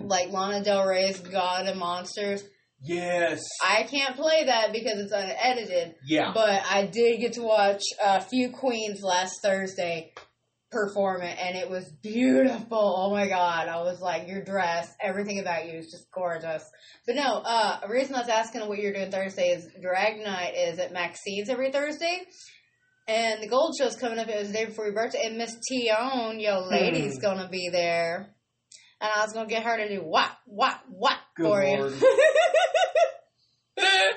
like 0.00 0.30
Lana 0.30 0.62
Del 0.64 0.86
Rey's 0.86 1.18
"God 1.20 1.66
of 1.68 1.76
Monsters." 1.76 2.44
Yes. 2.84 3.40
I 3.64 3.84
can't 3.84 4.16
play 4.16 4.44
that 4.46 4.72
because 4.72 4.98
it's 4.98 5.12
unedited. 5.12 5.94
Yeah. 6.04 6.32
But 6.34 6.62
I 6.68 6.86
did 6.86 7.20
get 7.20 7.34
to 7.34 7.42
watch 7.42 7.82
a 8.04 8.20
few 8.20 8.50
Queens 8.50 9.02
last 9.02 9.34
Thursday 9.42 10.12
perform 10.72 11.20
it, 11.22 11.38
and 11.38 11.54
it 11.56 11.68
was 11.70 11.84
beautiful. 12.02 12.94
Oh 12.98 13.10
my 13.10 13.28
god! 13.28 13.68
I 13.68 13.82
was 13.82 14.00
like, 14.00 14.26
your 14.26 14.42
dress, 14.42 14.88
everything 15.00 15.38
about 15.38 15.66
you 15.66 15.74
is 15.78 15.90
just 15.92 16.10
gorgeous. 16.10 16.64
But 17.06 17.16
no, 17.16 17.42
uh, 17.44 17.80
the 17.80 17.88
reason 17.88 18.14
I 18.16 18.20
was 18.20 18.28
asking 18.28 18.66
what 18.66 18.78
you're 18.78 18.92
doing 18.94 19.10
Thursday 19.10 19.50
is 19.50 19.68
Drag 19.80 20.18
Night 20.24 20.54
is 20.56 20.78
at 20.78 20.92
Maxine's 20.92 21.50
every 21.50 21.70
Thursday. 21.70 22.22
And 23.08 23.42
the 23.42 23.48
Gold 23.48 23.74
Show's 23.78 23.96
coming 23.96 24.18
up. 24.18 24.28
It 24.28 24.38
was 24.38 24.48
the 24.48 24.54
day 24.54 24.64
before 24.64 24.86
your 24.86 24.94
birthday, 24.94 25.22
and 25.26 25.36
Miss 25.36 25.54
Tion, 25.68 26.40
yo 26.40 26.60
lady's 26.68 27.16
Hmm. 27.16 27.20
gonna 27.22 27.48
be 27.48 27.68
there. 27.70 28.34
And 29.02 29.10
I 29.16 29.22
was 29.24 29.32
gonna 29.32 29.48
get 29.48 29.64
her 29.64 29.76
to 29.76 29.88
do 29.88 30.00
what, 30.02 30.30
what, 30.46 30.78
what 30.88 31.16
Good 31.36 31.42
for 31.44 31.62
Lord. 31.64 31.92
you. 31.92 32.18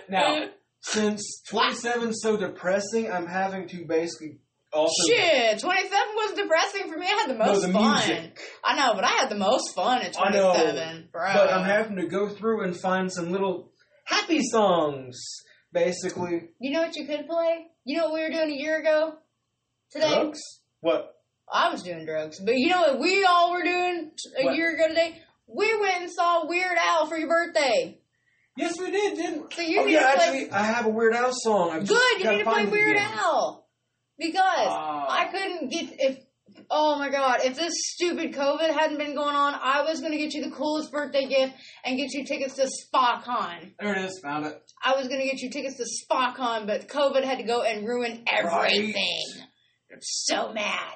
Now, 0.07 0.47
since 0.81 1.41
27 1.49 2.09
is 2.09 2.21
so 2.21 2.37
depressing, 2.37 3.11
I'm 3.11 3.25
having 3.25 3.67
to 3.69 3.85
basically 3.85 4.37
also. 4.71 4.91
Shit, 5.07 5.59
27 5.59 5.89
was 6.15 6.33
depressing 6.35 6.91
for 6.91 6.97
me. 6.99 7.07
I 7.07 7.09
had 7.21 7.29
the 7.29 7.33
No, 7.33 7.45
most 7.45 7.65
the 7.65 7.73
fun. 7.73 7.93
music. 8.07 8.39
I 8.63 8.75
know, 8.75 8.93
but 8.93 9.03
I 9.03 9.09
had 9.09 9.29
the 9.29 9.35
most 9.35 9.73
fun 9.73 10.03
at 10.03 10.15
I 10.19 10.29
know. 10.29 10.51
27, 10.53 11.09
bro. 11.11 11.33
But 11.33 11.51
I'm 11.51 11.63
having 11.65 11.95
to 11.97 12.05
go 12.05 12.29
through 12.29 12.65
and 12.65 12.77
find 12.79 13.11
some 13.11 13.31
little 13.31 13.71
happy 14.03 14.41
songs. 14.43 15.17
Basically, 15.73 16.49
You 16.59 16.71
know 16.71 16.81
what 16.83 16.95
you 16.95 17.05
could 17.07 17.27
play? 17.27 17.65
You 17.83 17.97
know 17.97 18.05
what 18.05 18.13
we 18.13 18.21
were 18.21 18.29
doing 18.29 18.51
a 18.51 18.55
year 18.55 18.77
ago? 18.79 19.15
Today? 19.91 20.07
drugs. 20.09 20.39
What? 20.81 21.14
I 21.51 21.69
was 21.71 21.83
doing 21.83 22.05
drugs. 22.05 22.39
But 22.39 22.55
you 22.57 22.69
know 22.69 22.81
what 22.81 22.99
we 22.99 23.23
all 23.25 23.51
were 23.51 23.63
doing 23.63 24.11
a 24.39 24.45
What? 24.45 24.55
year 24.55 24.73
ago 24.75 24.87
today? 24.87 25.19
We 25.47 25.79
went 25.79 26.01
and 26.01 26.11
saw 26.11 26.47
Weird 26.47 26.77
Al 26.77 27.05
for 27.07 27.17
your 27.17 27.29
birthday. 27.29 27.99
Yes, 28.57 28.79
we 28.79 28.89
did, 28.89 29.15
didn't 29.17 29.53
So 29.53 29.61
you 29.61 29.81
oh, 29.81 29.85
need 29.85 29.93
yeah, 29.93 30.11
to 30.11 30.17
play. 30.17 30.25
actually, 30.27 30.51
I 30.51 30.63
have 30.63 30.85
a 30.85 30.89
Weird 30.89 31.13
Al 31.13 31.31
song. 31.33 31.71
I've 31.71 31.87
Good, 31.87 32.19
you 32.19 32.31
need 32.31 32.37
to 32.39 32.43
play 32.49 32.65
Weird. 32.65 32.97
Al. 32.97 33.67
Because 34.17 34.39
Ah. 34.69 35.07
I 35.09 35.25
couldn't 35.25 35.69
get 35.69 35.89
if 35.99 36.17
oh 36.71 36.97
my 36.97 37.09
god, 37.09 37.41
if 37.43 37.55
this 37.57 37.73
stupid 37.75 38.33
COVID 38.33 38.69
hadn't 38.71 38.97
been 38.97 39.13
going 39.13 39.35
on, 39.35 39.53
I 39.61 39.81
was 39.83 39.99
gonna 40.01 40.17
get 40.17 40.33
you 40.33 40.43
the 40.43 40.51
coolest 40.55 40.89
birthday 40.91 41.27
gift 41.27 41.53
and 41.83 41.97
get 41.97 42.11
you 42.13 42.25
tickets 42.25 42.55
to 42.55 42.63
SpaCon. 42.67 43.73
There 43.79 43.93
it 43.93 44.05
is. 44.05 44.19
Found 44.23 44.45
it. 44.45 44.61
I 44.83 44.95
was 44.95 45.09
gonna 45.09 45.25
get 45.25 45.41
you 45.41 45.49
tickets 45.51 45.75
to 45.77 45.83
SpaCon, 45.83 46.65
but 46.65 46.87
COVID 46.87 47.23
had 47.25 47.37
to 47.39 47.43
go 47.43 47.61
and 47.61 47.85
ruin 47.85 48.23
everything. 48.25 49.19
I'm 49.91 49.99
so 50.01 50.53
mad. 50.53 50.93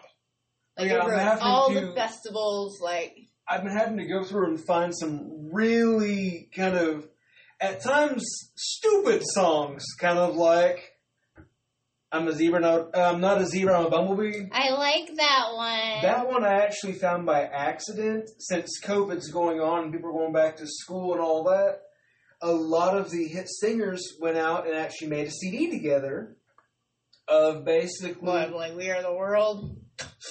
Like 0.79 0.87
Yeah, 0.87 0.95
it 0.95 1.01
I'm 1.01 1.07
ruined 1.07 1.21
having 1.21 1.43
all 1.43 1.69
to- 1.69 1.79
the 1.81 1.93
festivals, 1.93 2.79
like 2.81 3.15
I've 3.47 3.63
been 3.63 3.75
having 3.75 3.97
to 3.97 4.05
go 4.05 4.23
through 4.23 4.47
and 4.47 4.59
find 4.65 4.95
some 4.95 5.49
really 5.51 6.49
kind 6.55 6.75
of, 6.77 7.07
at 7.59 7.81
times, 7.81 8.23
stupid 8.55 9.23
songs. 9.25 9.83
Kind 9.99 10.19
of 10.19 10.35
like, 10.35 10.91
I'm 12.11 12.27
a 12.27 12.31
zebra, 12.33 12.59
not, 12.59 12.95
uh, 12.95 13.11
I'm 13.11 13.19
not 13.21 13.41
a 13.41 13.45
zebra, 13.47 13.77
I'm 13.79 13.85
a 13.87 13.89
bumblebee. 13.89 14.45
I 14.51 14.69
like 14.69 15.09
that 15.15 15.45
one. 15.53 16.01
That 16.03 16.27
one 16.27 16.45
I 16.45 16.61
actually 16.63 16.93
found 16.93 17.25
by 17.25 17.41
accident 17.43 18.29
since 18.39 18.79
COVID's 18.83 19.31
going 19.31 19.59
on 19.59 19.85
and 19.85 19.93
people 19.93 20.09
are 20.09 20.13
going 20.13 20.33
back 20.33 20.57
to 20.57 20.65
school 20.67 21.13
and 21.13 21.21
all 21.21 21.43
that. 21.45 21.81
A 22.41 22.51
lot 22.51 22.95
of 22.97 23.09
the 23.11 23.27
hit 23.27 23.47
singers 23.49 24.01
went 24.21 24.37
out 24.37 24.67
and 24.67 24.75
actually 24.77 25.07
made 25.09 25.27
a 25.27 25.31
CD 25.31 25.71
together 25.71 26.37
of 27.27 27.65
basically 27.65 28.13
what, 28.21 28.51
like 28.53 28.75
We 28.75 28.89
Are 28.91 29.01
the 29.01 29.13
World. 29.13 29.75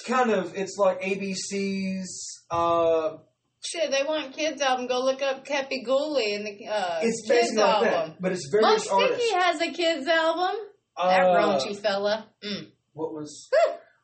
Kind 0.07 0.31
of 0.31 0.55
it's 0.55 0.77
like 0.77 1.01
ABC's 1.01 2.43
uh 2.49 3.17
Shit, 3.61 3.91
they 3.91 4.03
want 4.03 4.33
kids 4.33 4.61
album. 4.61 4.87
Go 4.87 5.03
look 5.03 5.21
up 5.21 5.45
Kepi 5.45 5.85
Ghoulie 5.85 6.35
and 6.35 6.45
the 6.45 6.67
uh, 6.67 6.99
it's 7.01 7.27
kids 7.27 7.27
basically 7.27 7.63
like 7.63 7.73
album. 7.87 8.09
that, 8.11 8.21
but 8.21 8.31
it's 8.31 8.49
Mike 8.53 8.61
various 8.61 8.83
Sticky 8.83 9.03
artists. 9.03 9.31
has 9.33 9.61
a 9.61 9.71
kids 9.71 10.07
album. 10.07 10.55
that 10.97 11.19
Uh, 11.25 11.35
raunchy 11.35 11.75
fella. 11.77 12.27
Mm. 12.41 12.67
What 12.93 13.13
was 13.13 13.49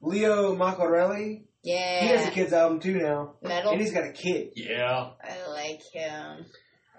Leo 0.02 0.56
Moracchioli? 0.58 1.44
Yeah. 1.64 2.02
He 2.02 2.08
has 2.10 2.28
a 2.28 2.32
kids 2.32 2.52
album 2.54 2.82
too 2.82 2.96
now, 2.98 3.36
Metal. 3.42 3.72
and 3.72 3.80
he's 3.82 3.94
got 3.94 4.04
a 4.04 4.12
kid. 4.12 4.50
Yeah. 4.58 5.12
I 5.24 5.48
like 5.50 5.82
him. 5.94 6.46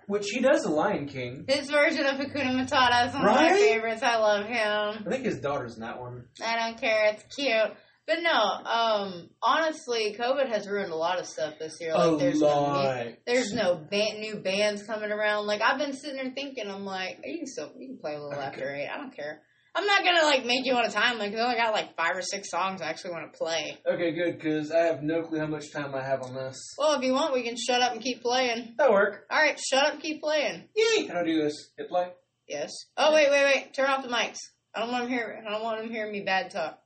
Which 0.08 0.26
he 0.30 0.40
does 0.40 0.62
the 0.62 0.70
Lion 0.70 1.06
King. 1.08 1.44
His 1.48 1.68
version 1.68 2.06
of 2.06 2.14
Hakuna 2.16 2.54
Matata 2.54 3.08
is 3.08 3.12
one 3.12 3.22
of 3.22 3.28
Right? 3.28 3.50
my 3.50 3.56
favorites. 3.58 4.02
I 4.02 4.16
love 4.16 4.46
him. 4.46 5.04
I 5.06 5.10
think 5.10 5.24
his 5.24 5.40
daughter's 5.40 5.74
in 5.74 5.80
that 5.82 6.00
one. 6.00 6.24
I 6.44 6.56
don't 6.56 6.80
care. 6.80 7.06
It's 7.12 7.34
cute. 7.36 7.74
But 8.06 8.18
no, 8.22 8.30
um, 8.32 9.30
honestly, 9.42 10.14
COVID 10.18 10.48
has 10.48 10.68
ruined 10.68 10.92
a 10.92 10.96
lot 10.96 11.18
of 11.18 11.26
stuff 11.26 11.54
this 11.58 11.76
year. 11.80 11.92
Like, 11.92 12.12
a 12.12 12.16
there's 12.16 12.40
no 12.40 12.46
mu- 12.66 12.72
lot. 12.72 13.06
there's 13.26 13.52
no 13.52 13.74
band, 13.74 14.20
new 14.20 14.36
bands 14.36 14.84
coming 14.84 15.10
around. 15.10 15.46
Like 15.46 15.60
I've 15.60 15.78
been 15.78 15.92
sitting 15.92 16.16
there 16.16 16.32
thinking, 16.32 16.70
I'm 16.70 16.84
like, 16.84 17.18
you 17.24 17.38
can 17.38 17.46
still 17.46 17.72
you 17.76 17.88
can 17.88 17.98
play 17.98 18.14
a 18.14 18.22
little 18.22 18.40
after 18.40 18.72
eight. 18.74 18.88
I 18.88 18.96
don't 18.96 19.14
care. 19.14 19.42
I'm 19.74 19.84
not 19.84 20.04
gonna 20.04 20.22
like 20.22 20.46
make 20.46 20.64
you 20.64 20.72
want 20.72 20.86
a 20.86 20.90
time. 20.90 21.18
Like 21.18 21.34
I 21.34 21.40
only 21.40 21.56
got 21.56 21.72
like 21.72 21.96
five 21.96 22.16
or 22.16 22.22
six 22.22 22.48
songs 22.48 22.80
I 22.80 22.86
actually 22.86 23.10
want 23.10 23.32
to 23.32 23.36
play. 23.38 23.76
Okay, 23.86 24.12
good, 24.12 24.38
because 24.38 24.70
I 24.70 24.84
have 24.84 25.02
no 25.02 25.22
clue 25.22 25.40
how 25.40 25.46
much 25.48 25.72
time 25.72 25.94
I 25.94 26.02
have 26.02 26.22
on 26.22 26.32
this. 26.34 26.56
Well, 26.78 26.94
if 26.94 27.02
you 27.02 27.12
want, 27.12 27.34
we 27.34 27.42
can 27.42 27.56
shut 27.56 27.82
up 27.82 27.92
and 27.92 28.00
keep 28.00 28.22
playing. 28.22 28.74
That'll 28.78 28.94
work. 28.94 29.26
All 29.30 29.38
right, 29.38 29.58
shut 29.60 29.84
up 29.84 29.94
and 29.94 30.02
keep 30.02 30.22
playing. 30.22 30.68
Yay! 30.74 31.06
How 31.08 31.14
do 31.14 31.20
I 31.20 31.24
do 31.24 31.42
this? 31.42 31.70
Hit 31.76 31.88
play? 31.88 32.08
Yes. 32.48 32.70
Oh 32.96 33.12
wait, 33.12 33.28
wait, 33.30 33.44
wait. 33.44 33.74
Turn 33.74 33.86
off 33.90 34.02
the 34.04 34.08
mics. 34.08 34.38
I 34.74 34.80
don't 34.80 34.92
want 34.92 35.04
them 35.04 35.12
hear. 35.12 35.42
I 35.46 35.50
don't 35.50 35.62
want 35.62 35.80
them 35.82 35.90
hearing 35.90 36.12
me 36.12 36.20
bad 36.20 36.52
talk. 36.52 36.78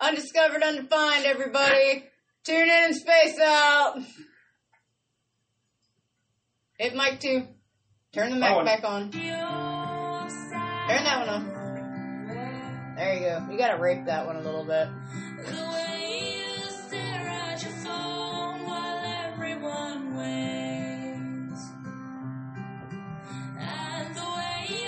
Undiscovered, 0.00 0.62
undefined, 0.62 1.26
everybody. 1.26 2.04
Tune 2.44 2.62
in 2.62 2.84
and 2.84 2.94
space 2.94 3.36
out. 3.40 3.98
Hit 6.78 6.94
mic 6.94 7.18
two. 7.18 7.48
Turn 8.12 8.30
the 8.30 8.36
mic 8.36 8.52
oh, 8.52 8.64
back 8.64 8.84
on. 8.84 9.10
Turn 9.10 9.22
that 11.04 11.18
one 11.18 11.28
on. 11.28 11.48
There 12.96 13.14
you 13.14 13.20
go. 13.20 13.48
You 13.50 13.58
gotta 13.58 13.78
rape 13.78 14.06
that 14.06 14.24
one 14.24 14.36
a 14.36 14.40
little 14.40 14.64
bit. 14.64 14.88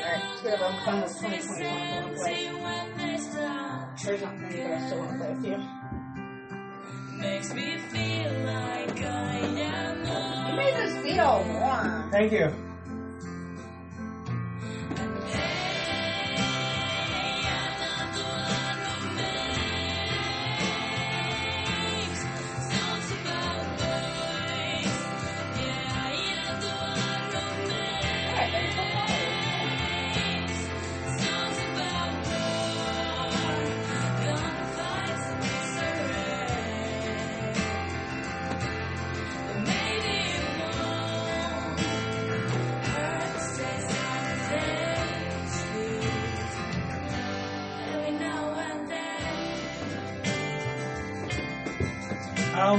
Alright, 0.03 0.23
let's 0.23 0.41
go 0.43 0.55
over. 0.55 0.65
I'm 0.87 1.03
church 4.03 4.21
but 4.21 4.31
I 4.31 4.87
still 4.87 4.99
want 4.99 5.11
to 5.11 5.19
play 5.19 5.31
with 5.35 5.45
you. 5.45 5.59
Makes 7.19 7.53
me 7.53 7.77
feel 7.77 8.33
like 8.45 9.03
I 9.03 9.39
am. 9.61 10.51
You 10.51 10.57
made 10.57 10.75
this 10.75 11.05
feel 11.05 11.45
warm. 11.61 12.11
Thank 12.11 12.33
you. 12.33 12.70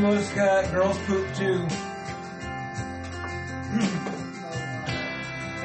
Almost 0.04 0.34
got 0.34 0.72
girls 0.72 0.98
poop 1.06 1.28
too. 1.36 1.62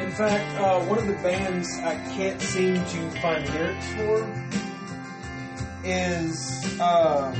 In 0.02 0.12
fact, 0.12 0.60
uh, 0.60 0.80
one 0.84 0.98
of 0.98 1.06
the 1.06 1.14
bands 1.22 1.68
I 1.78 1.94
can't 2.14 2.40
seem 2.40 2.74
to 2.74 3.10
find 3.22 3.48
lyrics 3.48 3.92
for 3.94 4.28
is 5.84 6.78
uh, 6.80 7.34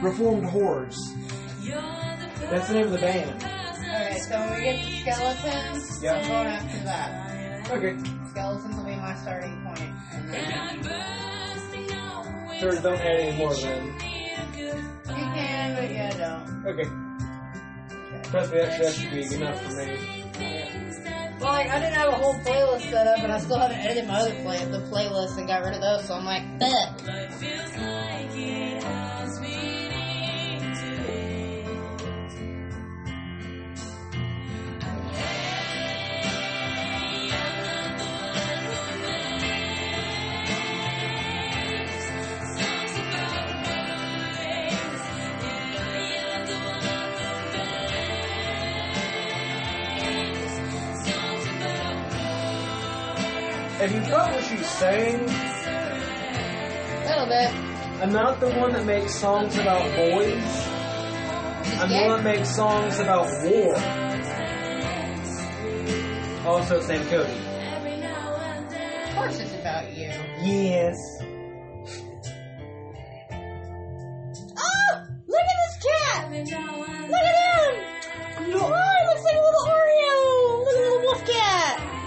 Reformed 0.00 0.44
Hordes. 0.46 0.96
That's 2.50 2.68
the 2.68 2.74
name 2.74 2.86
of 2.86 2.92
the 2.92 2.98
band. 2.98 3.42
Alright, 3.42 4.20
so 4.20 4.38
when 4.38 4.58
we 4.58 4.64
get 4.64 4.84
to 4.84 4.90
skeletons, 5.00 6.02
Yeah. 6.02 6.22
Going 6.22 6.46
after 6.46 6.78
that. 6.84 7.70
Okay. 7.70 7.96
Skeletons 8.30 8.76
will 8.76 8.84
be 8.84 8.94
my 8.94 9.14
starting 9.16 9.60
point. 9.64 9.92
Sure, 12.60 12.80
don't 12.80 12.98
add 13.00 13.20
any 13.20 13.36
more 13.36 13.54
then. 13.54 14.07
You 14.78 15.26
can, 15.34 15.74
but 15.74 15.90
yeah, 15.90 16.10
don't. 16.16 16.66
Okay. 16.66 16.88
Trust 18.30 18.52
me, 18.52 18.58
that, 18.58 18.78
that 18.82 18.92
should 18.92 19.10
be 19.10 19.34
enough 19.34 19.60
for 19.62 19.72
me. 19.76 19.84
Well, 21.40 21.52
like, 21.52 21.70
I 21.70 21.78
didn't 21.78 21.94
have 21.94 22.08
a 22.08 22.16
whole 22.16 22.34
playlist 22.34 22.90
set 22.90 23.06
up, 23.06 23.20
and 23.20 23.30
I 23.32 23.38
still 23.38 23.58
haven't 23.58 23.78
edited 23.78 24.08
my 24.08 24.18
other 24.20 24.34
play 24.42 24.64
the 24.64 24.80
playlist 24.90 25.38
and 25.38 25.46
got 25.46 25.62
rid 25.64 25.74
of 25.74 25.80
those, 25.80 26.04
so 26.06 26.14
I'm 26.14 26.24
like, 26.24 26.42
Ugh. 26.60 27.00
Have 53.88 54.04
you 54.04 54.10
caught 54.12 54.32
what 54.34 54.44
she's 54.44 54.68
saying? 54.68 55.14
a 55.14 55.24
little 57.08 57.26
bit. 57.26 57.50
I'm 58.02 58.12
not 58.12 58.38
the 58.38 58.50
one 58.50 58.74
that 58.74 58.84
makes 58.84 59.14
songs 59.14 59.56
about 59.56 59.82
boys. 59.96 60.68
I'm 61.80 61.88
the 61.88 61.94
gay? 61.94 62.06
one 62.06 62.22
that 62.22 62.36
makes 62.36 62.54
songs 62.54 62.98
about 62.98 63.24
war. 63.44 63.74
Also, 66.46 66.82
Sam 66.82 67.02
Cody. 67.06 67.32
Of 69.08 69.14
course 69.14 69.40
it's 69.40 69.54
about 69.54 69.90
you. 69.96 70.10
Yes. 70.42 70.98
Oh! 74.54 75.06
Look 75.28 75.40
at 75.40 75.56
this 75.64 75.78
cat! 75.88 76.30
Look 76.30 76.42
at 76.42 77.36
him! 77.40 77.72
Oh, 78.52 78.68
he 78.68 79.06
looks 79.08 79.24
like 79.24 79.34
a 79.34 79.40
little 79.40 79.64
Oreo! 79.64 80.18
Look 80.58 80.68
at 80.68 80.74
the 80.74 80.82
little 80.82 81.00
wolf 81.00 81.24
cat! 81.24 81.97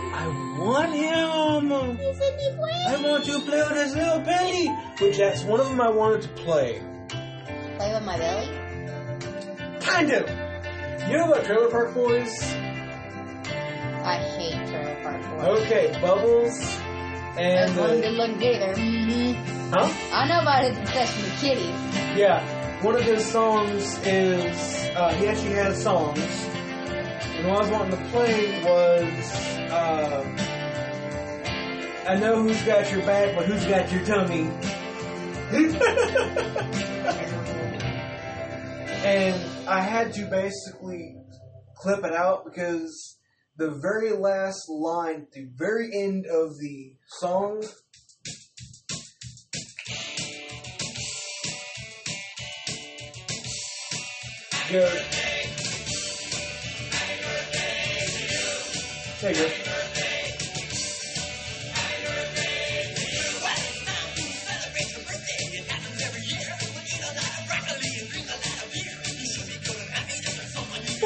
I 0.72 0.86
want 0.86 0.94
him. 0.94 1.98
He's 1.98 2.08
in 2.08 2.38
the 2.38 2.56
play. 2.58 2.84
I 2.88 3.02
want 3.02 3.26
to 3.26 3.40
play 3.42 3.62
with 3.62 3.72
his 3.72 3.96
little 3.96 4.20
belly. 4.22 4.68
Which 5.00 5.18
that's 5.18 5.44
one 5.44 5.60
of 5.60 5.68
them 5.68 5.82
I 5.82 5.90
wanted 5.90 6.22
to 6.22 6.28
play. 6.30 6.82
Play 7.78 7.94
with 7.94 8.04
my 8.04 8.18
belly? 8.18 9.80
Kind 9.82 10.12
of. 10.12 10.30
You 11.10 11.18
know 11.18 11.32
about 11.32 11.46
Trailer 11.46 11.70
Park 11.70 11.94
Boys? 11.94 12.42
I 14.04 14.16
hate 14.38 14.68
Trailer 14.70 14.98
Park 15.04 15.22
Boys. 15.30 15.62
Okay, 15.64 16.00
Bubbles 16.00 16.78
and 17.38 17.70
There's 17.70 17.78
one 17.78 17.96
the, 17.96 18.02
good 18.02 18.14
looking 18.14 18.40
kitty 18.40 18.60
there. 18.60 18.76
Mm-hmm. 18.76 19.74
huh? 19.74 19.94
I 20.14 20.28
know 20.28 20.42
about 20.42 20.64
his 20.64 20.78
obsession 20.78 21.24
with 21.24 21.42
kitties. 21.42 22.18
Yeah, 22.18 22.84
one 22.84 22.96
of 22.96 23.02
his 23.02 23.26
songs 23.26 24.00
is 24.06 24.90
uh, 24.96 25.14
he 25.16 25.28
actually 25.28 25.54
has 25.54 25.82
songs, 25.82 26.20
and 26.20 27.48
what 27.48 27.58
I 27.58 27.60
was 27.62 27.70
wanting 27.70 27.98
to 27.98 28.06
play 28.10 28.64
was 28.64 29.34
uh, 29.72 30.61
I 32.08 32.16
know 32.16 32.42
who's 32.42 32.62
got 32.64 32.92
your 32.92 33.02
back, 33.02 33.36
but 33.36 33.46
who's 33.46 33.64
got 33.66 33.92
your 33.92 34.04
tummy. 34.06 34.50
and 39.06 39.68
I 39.68 39.82
had 39.82 40.14
to 40.14 40.26
basically 40.26 41.16
clip 41.76 42.04
it 42.04 42.14
out 42.14 42.46
because 42.46 43.18
the 43.58 43.72
very 43.82 44.12
last 44.14 44.70
line, 44.70 45.28
the 45.34 45.48
very 45.56 45.90
end 45.94 46.26
of 46.26 46.58
the 46.60 46.96
song 47.20 47.64
Good. 54.72 55.04
There 59.20 59.32
you 59.34 59.38
go. 59.38 60.11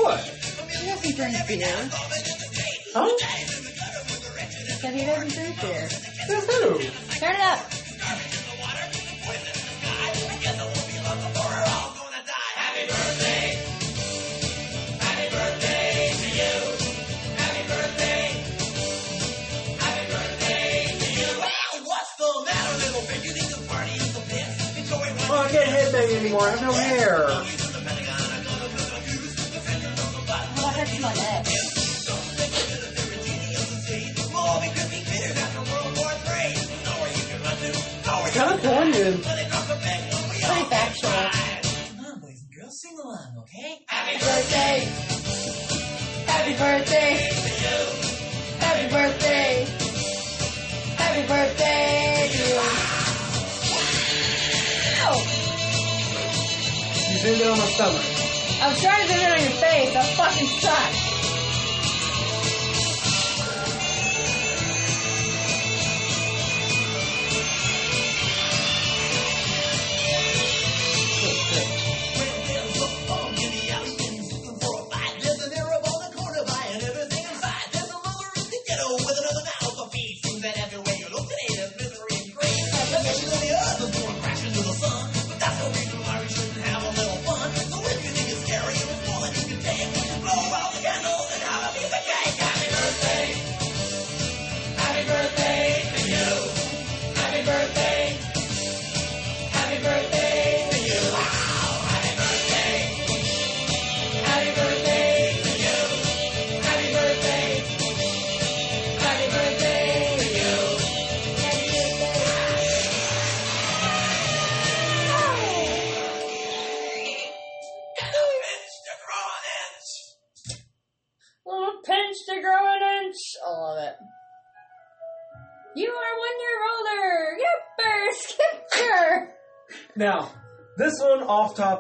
What? 0.06 0.22
He 0.22 0.86
doesn't 0.86 1.16
drink 1.16 1.34
beer. 1.48 1.90
Huh? 2.94 3.10
Said 4.78 4.94
he 4.94 5.02
doesn't 5.04 5.34
drink 5.34 5.58
beer. 5.62 5.90
That's 6.30 6.46
who? 6.46 6.78
Turn 7.18 7.34
it 7.34 7.42
up. 7.42 7.58
Oh, 7.58 7.74
I 10.30 10.38
guess 10.46 10.62
a 10.62 10.66
little 10.70 10.86
below 10.94 11.16
before. 11.26 11.58
All 11.58 11.90
gonna 11.98 12.22
die. 12.22 12.54
Happy 12.54 12.86
birthday. 12.86 13.58
Happy 15.02 15.26
birthday 15.34 16.14
to 16.22 16.30
you. 16.38 16.54
Happy 17.42 17.64
birthday. 17.66 18.30
Happy 19.82 20.06
birthday 20.14 21.02
to 21.02 21.08
you. 21.18 21.34
Well, 21.42 21.82
what's 21.90 22.14
the 22.22 22.30
matter? 22.46 22.78
Little 22.78 23.10
big 23.10 23.26
kid 23.26 23.42
party. 23.68 23.98
The 23.98 24.22
past. 24.30 25.50
can't 25.50 25.70
headbang 25.74 26.14
anymore. 26.20 26.46
I 26.46 26.52
have 26.52 26.62
no 26.62 26.74
hair. 26.74 27.65
Happy 46.56 46.80
birthday. 46.80 47.16
Happy 48.60 48.88
birthday. 48.90 49.66
Happy 50.96 51.28
birthday. 51.28 52.30
To 52.32 52.38
you. 52.38 52.60
Ow! 55.04 55.18
You 57.12 57.18
in 57.44 57.50
on 57.50 57.58
my 57.58 57.66
stomach. 57.66 58.06
I'm 58.62 58.74
trying 58.78 59.02
to 59.06 59.14
zoom 59.14 59.20
in 59.20 59.32
on 59.34 59.40
your 59.42 59.50
face. 59.60 59.92
That 59.94 60.06
fucking 60.16 60.48
sucks. 60.62 60.95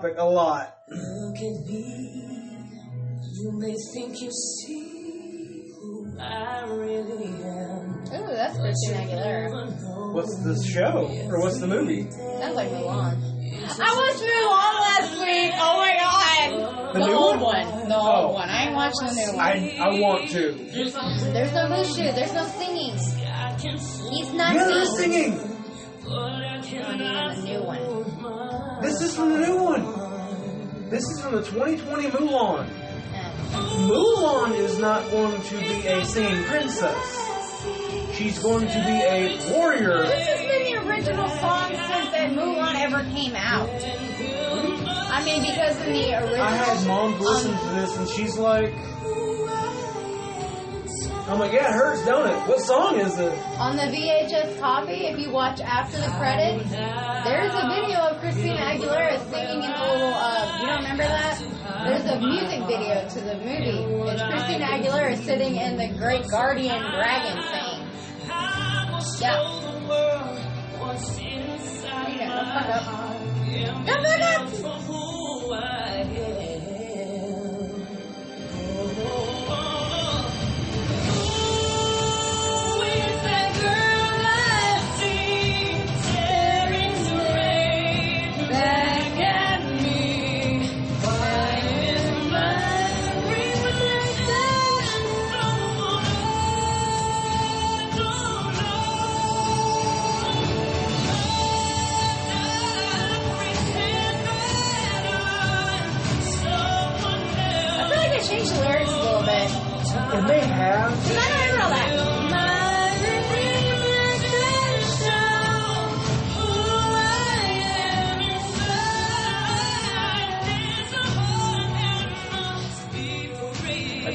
Topic 0.06 0.20
a 0.20 0.26
lot. 0.26 0.78
Look 0.90 1.36
at 1.38 1.66
me. 1.68 2.22
You 3.38 3.52
may 3.60 3.76
think 3.94 4.22
you 4.22 4.32
see 4.32 5.72
who 5.74 6.18
I 6.20 6.64
really 6.68 7.26
am. 7.26 8.04
Ooh, 8.06 8.28
that's 8.34 8.58
Christina 8.58 9.00
Aguilera. 9.00 10.14
What's 10.14 10.36
the 10.44 10.64
show? 10.64 11.10
Or 11.30 11.42
what's 11.42 11.60
the 11.60 11.68
movie? 11.68 12.10
Sounds 12.12 12.56
like 12.56 12.70
Mulan. 12.70 13.18
I 13.68 13.96
watched 13.98 14.22
Mulan 14.22 14.74
last 14.86 15.20
week. 15.20 15.52
Oh 15.56 15.78
my 15.78 15.94
god. 16.00 16.94
The 16.94 17.00
The, 17.00 17.12
old 17.14 17.42
one? 17.42 17.68
one. 17.68 17.90
The 17.90 17.96
Oh. 17.98 18.26
old 18.28 18.34
one. 18.36 18.50
I 18.50 18.66
ain't 18.68 18.76
watching 18.76 19.08
the 19.08 19.14
new 19.16 19.36
one. 19.36 19.46
I 19.46 19.78
I 19.82 20.00
want 20.00 20.30
to. 20.32 20.52
There's 20.72 20.94
no 20.96 21.66
Mushu. 21.68 22.14
There's 22.16 22.34
no 22.34 22.46
singing. 22.46 22.94
He's 24.12 24.34
not 24.34 24.54
Yeah, 24.56 24.86
singing. 24.86 25.34
singing. 25.34 25.52
I 26.08 26.96
mean, 26.98 27.36
the 27.36 27.42
new 27.44 27.64
one. 27.64 27.82
This 28.82 29.02
is 29.02 29.16
from 29.16 29.30
the 29.34 29.40
new 29.40 29.58
one. 29.58 30.90
This 30.90 31.04
is 31.04 31.22
from 31.22 31.36
the 31.36 31.44
2020 31.44 32.10
Mulan. 32.10 32.70
Mulan 33.88 34.56
is 34.58 34.78
not 34.80 35.10
going 35.12 35.42
to 35.42 35.58
be 35.58 35.88
a 35.88 36.06
singing 36.06 36.44
princess. 36.44 37.22
She's 38.14 38.40
going 38.40 38.68
to 38.68 38.84
be 38.86 39.02
a 39.02 39.40
warrior. 39.52 40.04
This 40.04 40.28
has 40.28 40.40
been 40.42 40.74
the 40.74 40.90
original 40.90 41.28
song 41.28 41.70
since 41.70 42.12
that 42.12 42.32
Mulan 42.32 42.76
ever 42.76 43.04
came 43.16 43.36
out. 43.36 43.70
I 45.12 45.24
mean, 45.24 45.42
because 45.42 45.80
in 45.82 45.94
the 45.94 46.16
original. 46.16 46.42
I 46.42 46.56
had 46.56 46.88
mom 46.88 47.20
listen 47.20 47.52
to 47.58 47.70
this 47.76 47.98
and 47.98 48.10
she's 48.10 48.38
like, 48.38 48.74
I'm 51.28 51.40
like, 51.40 51.54
yeah, 51.54 51.70
it 51.70 51.74
hurts, 51.74 52.06
don't 52.06 52.30
it? 52.30 52.38
What 52.48 52.60
song 52.60 53.00
is 53.00 53.18
it? 53.18 53.34
On 53.58 53.76
the 53.76 53.84
VHS 53.84 54.60
copy, 54.60 55.08
if 55.08 55.18
you 55.20 55.32
watch 55.32 55.60
after 55.60 55.98
the 55.98 56.08
credits, 56.20 56.70
there's 56.70 57.52
a 57.52 57.68
video 57.68 57.98
of 57.98 58.20
Christina 58.20 58.60
Aguilera 58.60 59.18
singing 59.32 59.64
in 59.64 59.72
a 59.72 59.92
little, 59.92 60.14
uh, 60.14 60.60
you 60.60 60.68
don't 60.68 60.78
remember 60.78 61.04
that? 61.04 61.42
There's 61.86 62.06
a 62.06 62.20
music 62.20 62.68
video 62.68 63.10
to 63.10 63.20
the 63.22 63.36
movie. 63.38 64.12
It's 64.12 64.22
Christina 64.22 64.66
Aguilera 64.68 65.18
sitting 65.18 65.56
in 65.56 65.78
the 65.78 65.98
Great 65.98 66.28
Guardian 66.30 66.80
Dragon 66.92 67.42
thing. 67.42 67.90
Yeah. 69.20 69.42
It, 72.22 72.28
don't 72.28 72.46
fuck 72.46 72.70
up. 72.70 72.86
Don't 73.86 74.04
up! 74.22 75.85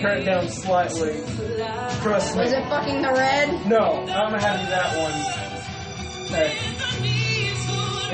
Turned 0.00 0.22
it 0.22 0.24
down 0.26 0.48
slightly. 0.48 1.20
Trust 2.02 2.34
me. 2.36 2.42
Was 2.42 2.52
it 2.52 2.64
fucking 2.68 3.02
the 3.02 3.12
red? 3.12 3.66
No, 3.66 4.00
I'm 4.08 4.30
gonna 4.32 4.40
have 4.40 4.68
that 4.68 4.96
one. 4.96 5.14
Okay. 6.26 6.54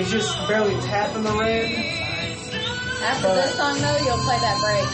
It's 0.00 0.10
just 0.10 0.36
barely 0.48 0.74
tapping 0.82 1.22
the 1.22 1.32
red. 1.32 1.70
After 3.02 3.28
this 3.34 3.54
song 3.56 3.78
though, 3.80 3.96
you'll 4.04 4.24
play 4.24 4.38
that 4.40 4.58
break. 4.60 4.88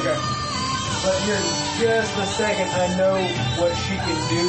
Okay. 0.00 0.18
But 1.04 1.16
here, 1.22 1.40
just 1.80 2.16
a 2.16 2.26
second, 2.26 2.68
I 2.70 2.96
know 2.96 3.14
what 3.60 3.74
she 3.76 3.94
can 3.96 4.18
do. 4.30 4.46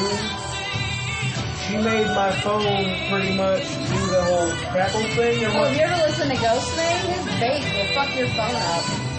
She 1.65 1.77
made 1.77 2.07
my 2.15 2.31
phone 2.41 3.09
pretty 3.09 3.35
much 3.35 3.63
do 3.67 3.99
the 4.07 4.23
whole 4.23 4.51
crackle 4.72 5.01
thing. 5.15 5.43
And 5.43 5.53
Oh, 5.53 5.59
what, 5.61 5.72
have 5.72 5.76
you 5.76 5.81
ever 5.84 6.03
listened 6.07 6.31
to 6.31 6.38
Ghostman? 6.38 6.97
His 7.09 7.26
bass 7.39 7.65
will 7.76 7.93
fuck 7.95 8.15
your 8.15 8.27
phone 8.30 8.55
up. 8.55 9.15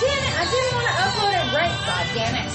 Damn 0.00 0.24
it, 0.24 0.34
I 0.40 0.44
didn't 0.50 0.74
want 0.74 0.86
to 0.88 0.94
upload 1.04 1.34
it 1.34 1.54
right, 1.54 1.76
god 1.86 2.06
damn 2.14 2.34
it. 2.34 2.52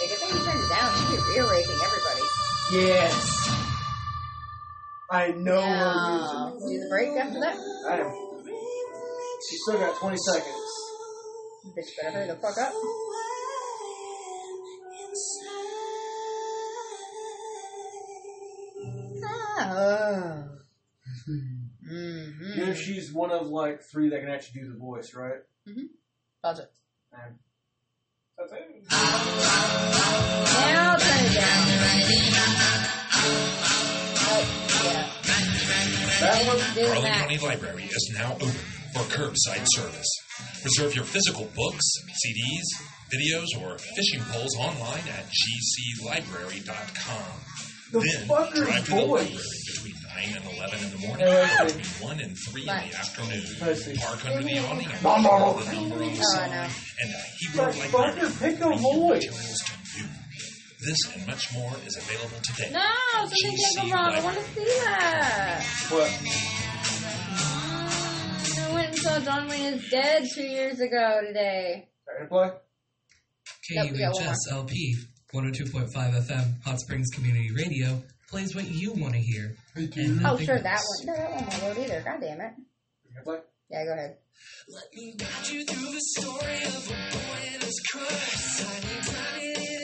Like, 0.00 0.10
I 0.10 0.14
think 0.16 0.32
you 0.34 0.40
turned 0.44 0.60
it 0.60 0.68
down. 0.68 0.94
She'd 0.96 1.10
be 1.10 1.22
rear 1.32 1.50
raping 1.50 1.80
everybody. 1.82 2.22
Yes. 2.72 3.39
I 5.12 5.32
know 5.32 5.60
her 5.60 5.66
Now, 5.66 6.52
music. 6.54 6.68
do 6.68 6.80
the 6.84 6.88
break 6.88 7.08
after 7.18 7.40
that? 7.40 7.56
I 7.88 7.98
am. 8.00 8.12
She 9.50 9.56
still 9.56 9.78
got 9.78 9.96
20 9.98 10.16
seconds. 10.16 10.56
Bitch 11.76 11.96
better 12.00 12.10
hurry 12.12 12.26
the 12.28 12.36
fuck 12.36 12.56
up. 12.58 12.72
Oh. 19.62 20.44
You 21.26 22.66
know, 22.66 22.74
she's 22.74 23.12
one 23.12 23.30
of 23.32 23.48
like 23.48 23.82
three 23.82 24.10
that 24.10 24.20
can 24.20 24.30
actually 24.30 24.62
do 24.62 24.72
the 24.72 24.78
voice, 24.78 25.14
right? 25.14 25.40
Mm-hmm. 25.68 25.86
Pause 26.42 26.60
it. 26.60 26.70
And 27.12 27.34
that's 28.38 28.52
it. 28.52 28.84
Now 30.70 30.96
turn 30.96 31.24
it 31.26 31.34
down. 31.34 31.60
Yeah. 36.20 36.26
That 36.26 36.34
I 36.34 36.36
didn't 36.56 36.74
do 36.74 36.80
Garland 36.86 37.04
that. 37.04 37.20
County 37.20 37.38
Library 37.38 37.84
is 37.84 38.12
now 38.16 38.32
open 38.34 38.48
for 38.92 39.02
curbside 39.14 39.66
service. 39.74 40.08
Reserve 40.64 40.94
your 40.94 41.04
physical 41.04 41.48
books, 41.56 41.84
CDs, 42.24 42.64
videos, 43.12 43.46
or 43.60 43.78
fishing 43.78 44.20
poles 44.30 44.54
online 44.56 45.04
at 45.08 45.26
gclibrary.com. 45.30 47.32
The 47.92 47.98
then 47.98 48.28
drive 48.54 48.84
to 48.84 48.90
the 48.90 48.96
voice. 49.06 49.30
library 49.30 49.64
between 49.74 49.94
9 50.14 50.24
and 50.36 50.44
11 50.58 50.78
in 50.84 50.90
the 50.90 50.98
morning 51.06 51.26
or 51.26 51.30
between 51.66 51.86
1 52.08 52.20
and 52.20 52.36
3 52.48 52.60
in 52.60 52.66
the 52.66 52.72
afternoon. 52.72 53.44
Park 53.98 54.26
under 54.26 54.42
the 54.44 54.58
awning 54.70 54.86
and 54.92 55.02
Mama. 55.02 55.28
call 55.28 55.54
the 55.54 55.64
number 55.72 55.96
on 56.04 56.14
the 56.14 56.22
sign, 56.22 56.52
and 56.52 57.10
a 57.10 57.12
Hebrew 57.38 57.62
librarian 57.62 57.90
fucker, 57.90 58.30
pick 58.40 58.60
a 58.60 58.68
will 58.68 59.08
bring 59.08 59.22
your 59.22 59.32
materials 59.32 59.58
to 59.66 59.72
you. 59.72 59.78
This 60.82 60.96
and 61.14 61.26
much 61.26 61.52
more 61.52 61.72
is 61.86 61.96
available 61.96 62.38
today. 62.42 62.70
No, 62.72 62.80
something 63.12 63.56
can't 63.76 63.90
go 63.90 63.94
wrong. 63.96 64.14
I 64.14 64.20
want 64.24 64.36
to 64.38 64.44
see 64.44 64.64
that. 64.64 65.64
What? 65.90 66.10
Ah, 67.22 68.70
I 68.70 68.74
went 68.74 68.88
and 68.88 68.96
saw 68.98 69.20
John 69.20 69.48
Wayne 69.48 69.74
is 69.74 69.90
dead 69.90 70.24
two 70.34 70.42
years 70.42 70.80
ago 70.80 71.20
today. 71.26 71.88
Ready 72.08 72.24
to 72.24 72.28
play? 72.28 72.50
Nope, 73.72 73.90
we 73.92 73.98
got 73.98 74.14
one 74.14 74.24
more. 74.24 74.34
KUHSLP 74.34 74.72
102.5 75.34 75.92
FM 75.92 76.62
Hot 76.64 76.80
Springs 76.80 77.08
Community 77.14 77.50
Radio 77.54 78.02
plays 78.30 78.54
what 78.54 78.64
you 78.70 78.92
want 78.94 79.12
to 79.14 79.20
hear. 79.20 79.54
and 79.76 80.20
Oh, 80.26 80.38
sure, 80.38 80.54
else. 80.56 80.62
that 80.64 80.80
one. 80.80 81.06
No, 81.06 81.14
that 81.16 81.30
one 81.30 81.44
won't 81.46 81.62
load 81.62 81.78
either. 81.84 82.02
God 82.04 82.20
damn 82.20 82.40
it. 82.40 82.52
Ready 83.14 83.24
play? 83.24 83.38
Yeah, 83.70 83.84
go 83.84 83.92
ahead. 83.92 84.16
Let 84.68 84.84
me 84.94 85.14
guide 85.18 85.48
you 85.52 85.64
through 85.66 85.92
the 85.92 86.00
story 86.00 86.62
of 86.64 86.86
a 86.86 86.94
boy 87.12 87.52
and 87.52 87.62
his 87.62 87.80
curse. 87.92 89.39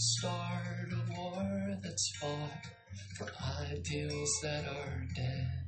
start 0.00 0.88
a 0.92 1.12
war 1.12 1.76
that's 1.82 2.10
fought 2.18 2.66
for 3.18 3.28
ideals 3.70 4.30
that 4.42 4.64
are 4.66 5.06
dead. 5.14 5.66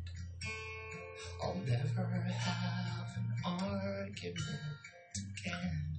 I'll 1.42 1.60
never 1.66 2.08
have 2.30 3.08
an 3.16 3.32
argument 3.44 4.38
again. 5.18 5.98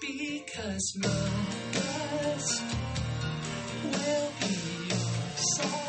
Because 0.00 0.96
my 1.02 1.30
best 1.72 2.62
will 3.84 4.32
be 4.40 4.54
your 4.88 5.36
salt. 5.36 5.85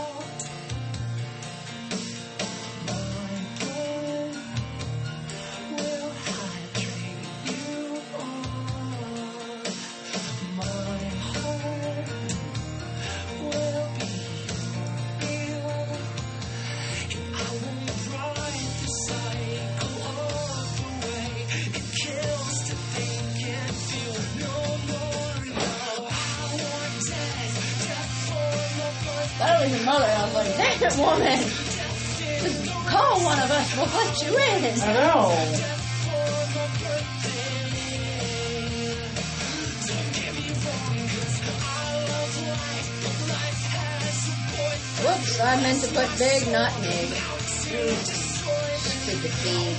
One 33.78 33.88
of 33.88 33.96
us. 33.96 33.98
We'll 33.98 34.04
let 34.04 34.22
you 34.24 34.32
in. 34.38 34.82
I 34.82 34.94
know. 34.94 35.30
Whoops, 45.04 45.40
I 45.40 45.62
meant 45.62 45.82
to 45.82 45.88
put 45.88 46.18
big, 46.18 46.52
not 46.52 46.82
Nig. 46.82 47.10
Stupid 49.08 49.32
seed. 49.32 49.78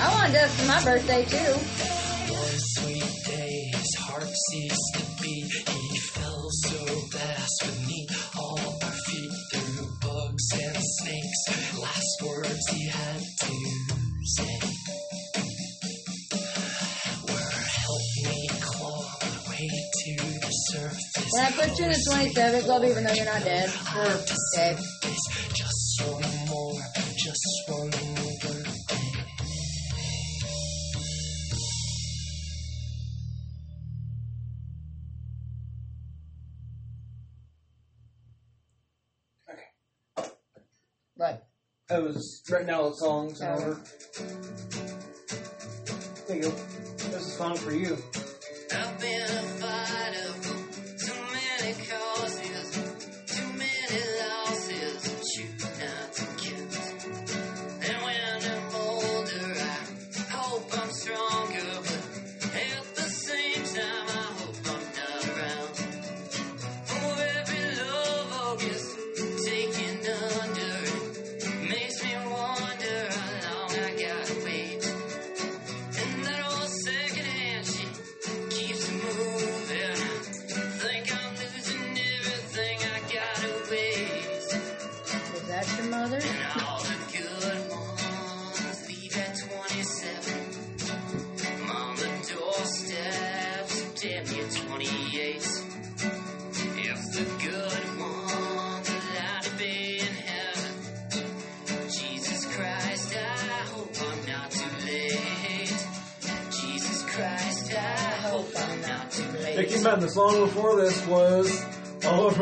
I 0.00 0.12
want 0.12 0.32
death 0.32 0.52
for 0.60 0.66
my 0.66 0.84
birthday 0.84 1.24
too. 1.24 1.54
One 2.32 2.58
sweet 2.58 3.24
day, 3.26 3.70
his 3.74 3.94
heart 3.98 4.28
ceased 4.50 4.94
to 4.94 5.22
beat. 5.22 5.52
He 5.68 5.98
fell 5.98 6.50
so 6.50 6.86
fast 7.10 7.64
beneath 7.64 8.37
words 12.58 12.78
he 12.78 12.88
had 12.88 13.20
to 13.20 13.52
say 14.24 14.58
were, 17.28 17.52
"Help 17.84 18.02
me 18.24 18.48
claw 18.60 19.02
my 19.22 19.50
way 19.50 19.68
to 20.00 20.16
the 20.40 20.50
surface." 20.50 21.32
When 21.32 21.44
I 21.44 21.50
put 21.52 21.78
you 21.78 21.84
in 21.84 21.90
the 21.92 22.04
27th, 22.10 22.66
love, 22.66 22.84
even 22.84 23.04
though 23.04 23.12
you're 23.12 23.24
not 23.24 23.44
dead. 23.44 23.70
It's 25.02 25.28
just 25.54 26.02
one 26.02 26.46
more, 26.48 26.80
just 27.16 27.62
one 27.68 27.90
I 41.90 42.00
was 42.00 42.42
writing 42.50 42.68
out 42.68 42.90
the 42.90 42.96
songs 42.96 43.40
in 43.40 43.46
Oh. 43.48 43.52
order. 43.54 43.80
There 46.26 46.36
you 46.36 46.42
go. 46.42 46.50
This 46.50 47.06
is 47.08 47.26
a 47.26 47.30
song 47.30 47.56
for 47.56 47.72
you. 47.72 47.96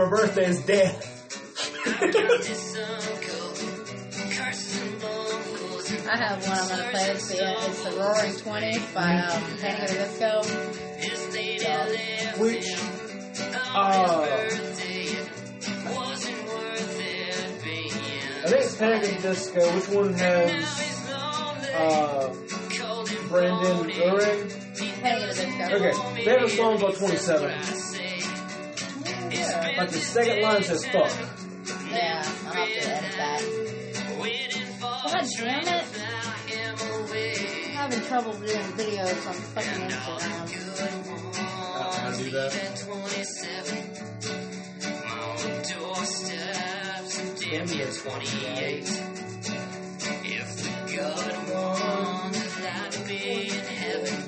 All 0.07 0.13
of 0.13 0.21
My 0.21 0.27
Birthday's 0.27 0.65
Death. 0.65 1.13
I 6.09 6.17
have 6.17 6.47
one 6.47 6.59
I'm 6.59 6.69
gonna 6.69 6.91
play. 6.91 7.11
It's 7.11 7.29
the, 7.29 7.53
it's 7.67 7.83
the 7.83 7.91
Roaring 7.91 8.37
Twenties 8.37 8.87
by 8.95 9.17
um, 9.17 9.43
Panic 9.59 9.81
at 9.81 9.89
the 9.89 9.95
Disco. 9.97 10.43
Which, 12.41 12.67
uh, 13.75 14.07
I 18.45 18.49
think 18.49 18.63
it's 18.63 18.77
Panic 18.77 19.13
at 19.13 19.23
Disco. 19.23 19.75
Which 19.75 19.89
one 19.89 20.13
has, 20.15 21.11
uh, 21.75 22.33
Brendon 23.29 23.89
Urie? 23.91 24.51
Panic 25.03 25.23
at 25.23 25.35
Disco. 25.35 25.65
Okay, 25.75 26.25
they 26.25 26.31
have 26.31 26.43
a 26.45 26.51
song 26.51 26.79
called 26.79 26.95
27. 26.97 27.76
Like 29.77 29.91
the 29.91 29.99
second 29.99 30.43
line 30.43 30.63
says 30.63 30.87
fuck. 30.87 31.11
Yeah, 31.91 32.23
I'll 32.47 32.53
have 32.53 32.69
to 32.69 32.89
edit 32.89 33.17
that. 33.17 33.41
God 35.13 35.25
damn 35.39 35.67
it! 35.69 35.85
I'm 37.67 37.73
having 37.73 38.01
trouble 38.03 38.33
doing 38.33 38.73
videos 38.77 39.27
on 39.27 39.35
fucking 39.35 39.89
Instagram. 39.89 40.49
How 41.97 42.11
to 42.11 42.17
do 42.17 42.31
that? 42.31 42.51
If 50.29 50.57
the 50.57 50.71
good 50.93 51.37
ones 51.55 52.57
allowed 52.59 52.93
to 52.93 53.01
be 53.05 53.49
in 53.49 53.65
heaven, 53.65 54.26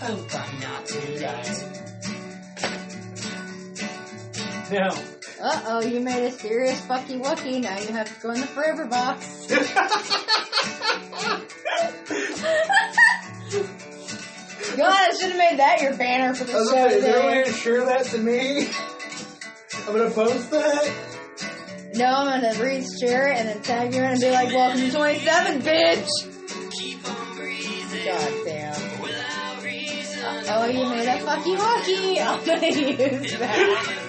I 0.00 0.04
hope 0.06 0.34
I'm 0.34 0.60
not 0.60 0.86
too 0.86 0.98
late. 0.98 1.64
Now, 4.72 4.90
Uh 5.42 5.62
oh, 5.66 5.80
you 5.82 6.00
made 6.00 6.24
a 6.26 6.30
serious 6.30 6.80
fucky 6.82 7.20
wucky. 7.20 7.60
Now 7.60 7.78
you 7.78 7.88
have 7.88 8.14
to 8.14 8.20
go 8.22 8.30
in 8.32 8.40
the 8.40 8.46
forever 8.46 8.86
box. 8.86 9.46
God, 14.76 14.92
I 14.92 15.10
should 15.18 15.30
have 15.30 15.38
made 15.38 15.58
that 15.58 15.82
your 15.82 15.96
banner 15.96 16.34
for 16.34 16.44
the 16.44 16.52
I 16.52 16.56
was 16.56 16.68
show 16.70 16.74
gonna 16.76 16.90
say, 16.90 16.96
is 16.98 17.02
there 17.04 17.20
a 17.20 17.26
way 17.26 17.38
today. 17.44 17.50
to 17.50 17.56
share 17.58 17.84
that 17.86 18.04
to 18.06 18.18
me? 18.18 18.68
I'm 19.86 19.96
gonna 19.96 20.10
post 20.10 20.50
that. 20.50 20.92
No, 21.94 22.06
I'm 22.06 22.40
gonna 22.40 22.62
read 22.62 22.84
share 23.00 23.28
it 23.32 23.38
and 23.38 23.48
then 23.48 23.62
tag 23.62 23.92
you 23.94 24.00
in 24.02 24.12
and 24.12 24.20
be 24.20 24.30
like, 24.30 24.48
"Welcome 24.54 24.80
to 24.80 24.90
27, 24.92 25.62
bitch." 25.62 26.08
God 28.04 28.32
damn. 28.44 28.89
Oh, 30.48 30.66
you 30.66 30.88
made 30.88 31.06
a 31.06 31.18
fucky 31.24 31.56
walkie. 31.58 32.20
I'm 32.20 32.44
gonna 32.44 32.66
use 32.68 33.38
that. 33.38 34.06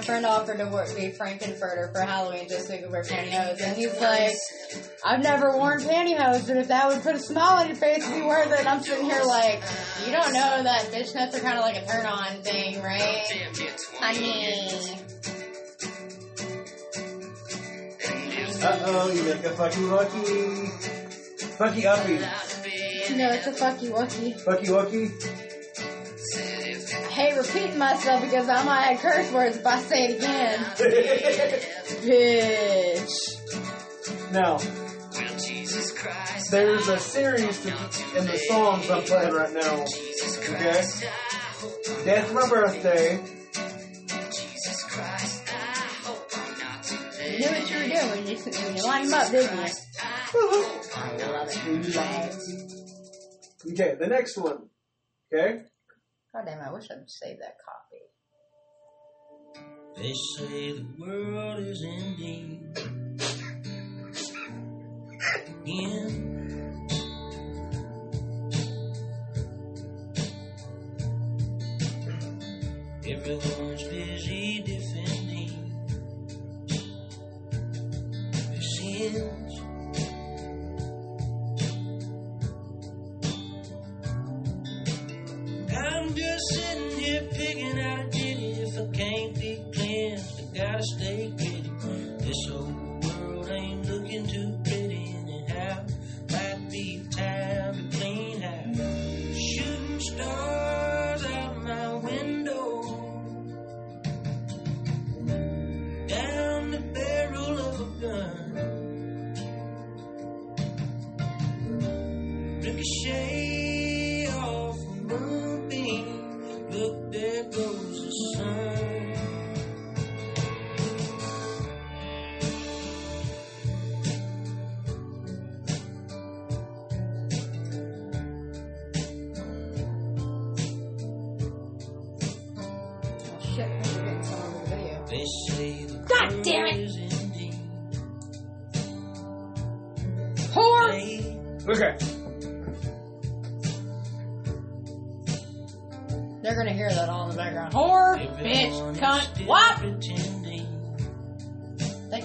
My 0.00 0.06
friend 0.06 0.24
offered 0.24 0.56
to 0.56 0.64
work, 0.64 0.96
be 0.96 1.10
Frank-N-Furter 1.10 1.92
for 1.92 2.00
Halloween 2.00 2.48
just 2.48 2.68
so 2.68 2.72
he 2.72 2.78
could 2.78 2.90
wear 2.90 3.02
pantyhose, 3.02 3.60
and 3.60 3.76
he's 3.76 4.00
like, 4.00 4.34
"I've 5.04 5.22
never 5.22 5.54
worn 5.54 5.82
pantyhose, 5.82 6.46
but 6.46 6.56
if 6.56 6.68
that 6.68 6.88
would 6.88 7.02
put 7.02 7.16
a 7.16 7.18
smile 7.18 7.58
on 7.58 7.66
your 7.66 7.76
face, 7.76 8.08
be 8.08 8.22
worth 8.22 8.50
it." 8.50 8.60
And 8.60 8.66
I'm 8.66 8.82
sitting 8.82 9.04
here 9.04 9.22
like, 9.24 9.62
"You 10.06 10.12
don't 10.12 10.32
know 10.32 10.62
that 10.62 10.86
fishnets 10.90 11.34
are 11.34 11.40
kind 11.40 11.58
of 11.58 11.64
like 11.64 11.76
a 11.76 11.86
turn 11.86 12.06
on 12.06 12.40
thing, 12.40 12.82
right?" 12.82 13.26
Honey. 13.98 14.96
Uh 18.62 18.78
oh, 18.86 19.12
you 19.12 19.22
make 19.22 19.44
a 19.44 19.50
fucky 19.50 19.86
wucky. 19.86 20.70
Fucky 21.58 21.84
uppy. 21.84 23.16
No, 23.18 23.28
it's 23.32 23.46
a 23.46 23.52
fucky 23.52 23.90
wucky. 23.90 24.42
Fucky 24.42 24.68
wucky. 24.68 25.49
I 27.20 27.24
hate 27.24 27.36
repeating 27.36 27.76
myself 27.76 28.22
because 28.22 28.48
I 28.48 28.64
might 28.64 28.92
add 28.92 28.98
curse 29.00 29.30
words 29.30 29.58
if 29.58 29.66
I 29.66 29.78
say 29.80 30.06
it 30.06 30.16
again. 30.16 30.58
Bitch. 32.08 33.12
Now, 34.32 34.56
there's 36.50 36.88
a 36.88 36.98
series 36.98 37.60
to, 37.60 37.68
in 38.16 38.24
the 38.24 38.38
songs 38.48 38.88
I'm 38.88 39.02
playing 39.02 39.34
right 39.34 39.52
now. 39.52 39.84
Okay? 40.48 40.82
Death 42.06 42.28
for 42.28 42.34
my 42.34 42.48
birthday. 42.48 43.22
You 47.22 47.38
knew 47.38 47.50
what 47.50 47.70
you 47.70 47.76
were 47.76 47.84
doing 47.84 48.10
when 48.12 48.26
you, 48.28 48.36
when 48.38 48.76
you 48.76 48.82
lined 48.86 49.08
them 49.08 49.20
up, 49.20 49.30
didn't 49.30 49.58
you? 49.58 49.64
I 50.96 51.16
love 51.18 51.48
it. 51.50 52.36
Okay, 53.72 53.94
the 54.00 54.06
next 54.06 54.38
one. 54.38 54.70
Okay? 55.30 55.64
God 56.32 56.44
damn, 56.46 56.60
I 56.60 56.72
wish 56.72 56.88
I'd 56.90 57.10
saved 57.10 57.40
that 57.40 57.56
copy. 57.64 57.98
They 59.96 60.12
say 60.36 60.72
the 60.72 60.86
world 61.00 61.58
is 61.58 61.84
ending. 61.84 62.72
Again. 65.62 66.26
Everyone's 73.04 73.82
busy 73.82 74.62
defending 74.64 75.74
their 78.32 78.62
sins. 78.62 79.39
Gotta 90.60 90.82
stay 90.82 91.39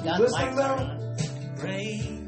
God 0.06 0.20
Listening 0.20 0.56
the 0.56 0.62
mics 1.58 2.25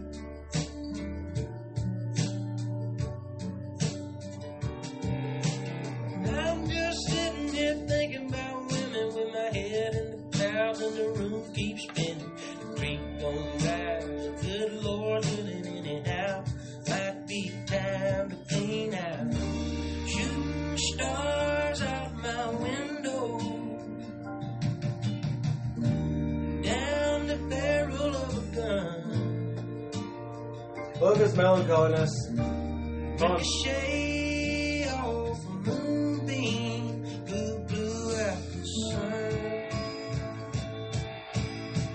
Love 31.57 31.89
is 31.95 32.29
melancholiness. 32.34 33.17
Come 33.17 33.31
on. 33.31 33.38
Ricochet 33.38 34.89
off 34.89 35.45
a 35.45 35.49
moonbeam, 35.49 37.01
blue, 37.25 37.59
blue 37.67 38.15
out 38.15 38.38
the 38.53 38.63
sun. 38.91 39.34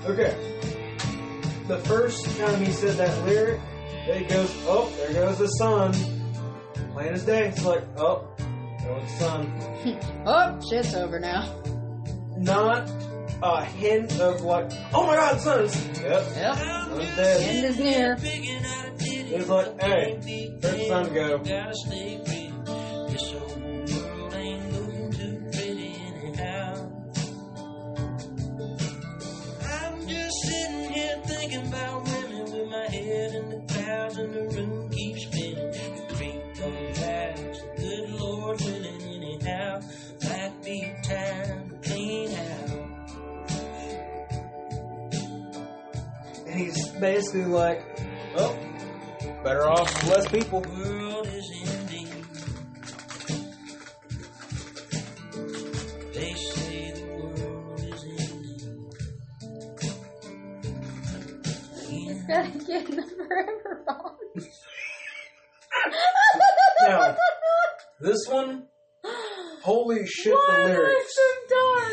Okay. 0.07 0.35
The 1.69 1.79
first 1.79 2.39
time 2.39 2.65
he 2.65 2.73
said 2.73 2.97
that 2.97 3.25
lyric, 3.25 3.61
it 4.09 4.29
goes, 4.29 4.53
oh, 4.67 4.93
there 4.97 5.13
goes 5.13 5.39
the 5.39 5.47
sun. 5.47 5.95
Plain 6.93 7.13
as 7.13 7.25
day. 7.25 7.49
It's 7.49 7.65
like, 7.65 7.85
oh, 7.97 8.29
there 8.37 8.99
goes 8.99 9.03
the 9.03 9.19
sun. 9.19 9.59
Oh, 10.25 10.61
shit's 10.71 10.95
over 10.95 11.19
now. 11.19 11.53
Not 12.37 12.89
a 13.43 13.65
hint 13.65 14.21
of 14.21 14.43
like, 14.43 14.71
oh 14.95 15.07
my 15.07 15.17
god, 15.17 15.37
the 15.37 15.41
sun's. 15.41 15.77
Yep. 15.99 16.27
Yep. 16.37 16.57
Sun's 16.57 17.17
dead. 17.17 17.43
End 17.43 17.67
is 17.67 17.79
near. 17.79 18.17
It's 19.35 19.49
like, 19.49 19.81
hey, 19.81 20.13
where'd 20.13 20.61
the 20.61 20.85
sun 20.89 21.15
go? 21.15 21.39
Gotta 21.39 21.75
stay 21.75 22.21
pretty. 22.23 22.53
This 23.09 23.33
old 23.33 23.63
world 23.91 24.35
ain't 24.35 24.73
looking 24.73 25.11
too 25.13 25.37
pretty 25.53 25.95
anyhow. 26.07 26.91
I'm 29.65 30.07
just 30.07 30.37
sitting 30.45 30.91
here 30.93 31.17
thinking 31.25 31.67
about 31.67 32.05
women 32.05 32.45
with 32.45 32.69
my 32.69 32.87
head 32.91 33.35
in 33.35 33.49
the 33.49 33.61
clouds 33.73 34.19
and 34.19 34.35
the 34.35 34.43
room 34.55 34.91
keeps 34.91 35.23
spinning. 35.25 35.57
The 35.57 36.15
creek 36.15 36.41
don't. 36.59 36.83
Good 37.77 38.11
Lord 38.11 38.61
willing 38.61 39.03
anyhow. 39.03 39.81
Might 40.25 40.63
be 40.63 40.93
time 41.05 41.71
to 41.71 41.77
clean 41.89 42.31
out. 42.35 42.71
And 46.47 46.61
he's 46.61 46.89
basically 46.91 47.47
like, 47.47 47.92
better 49.43 49.67
off 49.69 49.93
with 50.03 50.11
less 50.11 50.29
people. 50.31 50.61
world 50.61 51.27
is 51.27 51.51
ending. 51.67 52.09
They 56.13 56.33
say 56.35 56.93
the 56.93 57.05
world 57.17 57.81
is 57.81 58.05
ending. 58.05 58.91
Gotta 62.29 62.51
get 62.67 62.89
in 62.89 62.97
the 62.97 63.03
forever 63.17 63.85
bond. 63.87 64.47
Now, 66.83 67.17
this 68.01 68.27
one, 68.29 68.67
holy 69.63 70.07
shit, 70.07 70.33
Why 70.35 70.47
the 70.49 70.55
am 70.63 70.67
I 70.67 70.73
lyrics. 70.75 71.15
so 71.15 71.23
dark? 71.49 71.93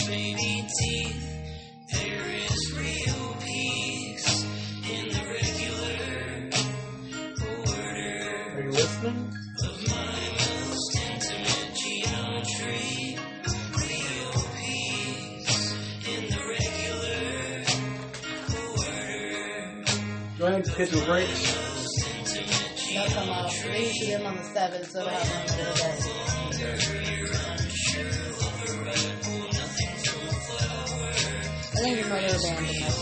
Go 20.81 20.87
ahead 20.87 20.95
and 20.95 20.97
get 20.97 20.97
to 20.97 21.03
a 21.03 21.13
break. 21.13 21.29
Most 21.29 22.05
intimate 22.17 22.73
That's 22.95 23.17
on 23.17 23.27
my 23.27 23.43
we 23.45 23.93
should 23.93 24.07
be 24.07 24.15
on 24.15 24.35
the 24.35 24.43
seventh, 24.43 24.89
so 24.89 24.99
I 25.05 25.11
have 25.11 25.29
one 25.29 25.45
for 25.47 25.55
the 25.57 25.65
day. 25.77 25.93
geometry. 26.57 27.05
You're 27.17 27.37
unsure 27.53 28.09
of 28.09 28.65
a 28.65 28.81
radical, 28.81 29.37
nothing 29.45 29.93
from 30.01 30.21
a 30.25 30.33
flower. 30.41 31.13
I 31.53 31.77
think 31.77 31.93
your 31.97 32.09
mother 32.09 32.33
abandoned 32.33 32.85
us. 32.87 32.99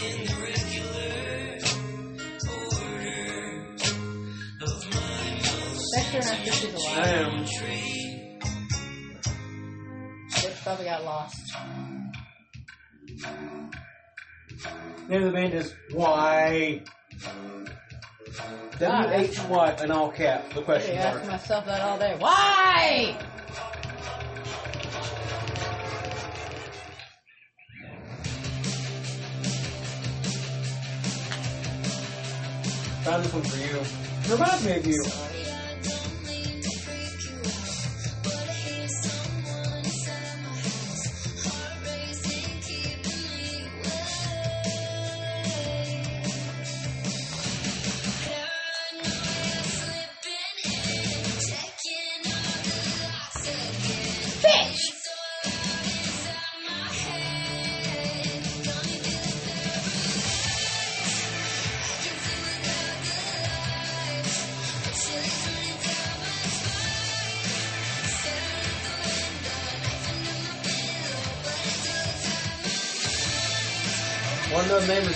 In 0.00 0.16
the 0.24 0.32
regular 0.40 1.12
order 2.48 3.20
of 4.64 4.80
my 4.94 5.28
most 5.44 5.84
Text 5.94 6.14
her 6.14 6.72
I 6.88 7.08
am. 7.08 7.32
Bitch 10.30 10.56
probably 10.62 10.86
got 10.86 11.04
lost. 11.04 11.44
Name 15.08 15.22
of 15.22 15.32
the 15.32 15.38
band 15.38 15.54
is 15.54 15.74
Why. 15.92 16.82
W 18.78 19.12
H 19.12 19.38
Y 19.48 19.76
in 19.82 19.90
all 19.90 20.10
caps, 20.10 20.52
the 20.54 20.60
I 20.60 20.64
question 20.64 20.96
ask 20.96 21.16
mark. 21.18 21.28
myself 21.28 21.66
that 21.66 21.80
all 21.82 21.98
day. 21.98 22.16
Why? 22.18 23.16
Found 33.04 33.24
this 33.24 33.32
one 33.34 33.42
for 33.42 33.58
you. 33.58 34.32
Reminds 34.32 34.64
me 34.64 34.76
of 34.76 34.86
you. 34.86 35.04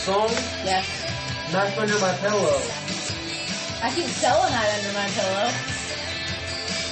Song? 0.09 0.31
Yes. 0.65 0.89
Knife 1.53 1.79
Under 1.79 1.99
My 2.01 2.17
Pillow. 2.17 2.57
I 3.85 3.93
keep 3.95 4.07
selling 4.07 4.53
that 4.57 4.69
under 4.79 4.93
my 4.97 5.09
pillow. 5.13 5.53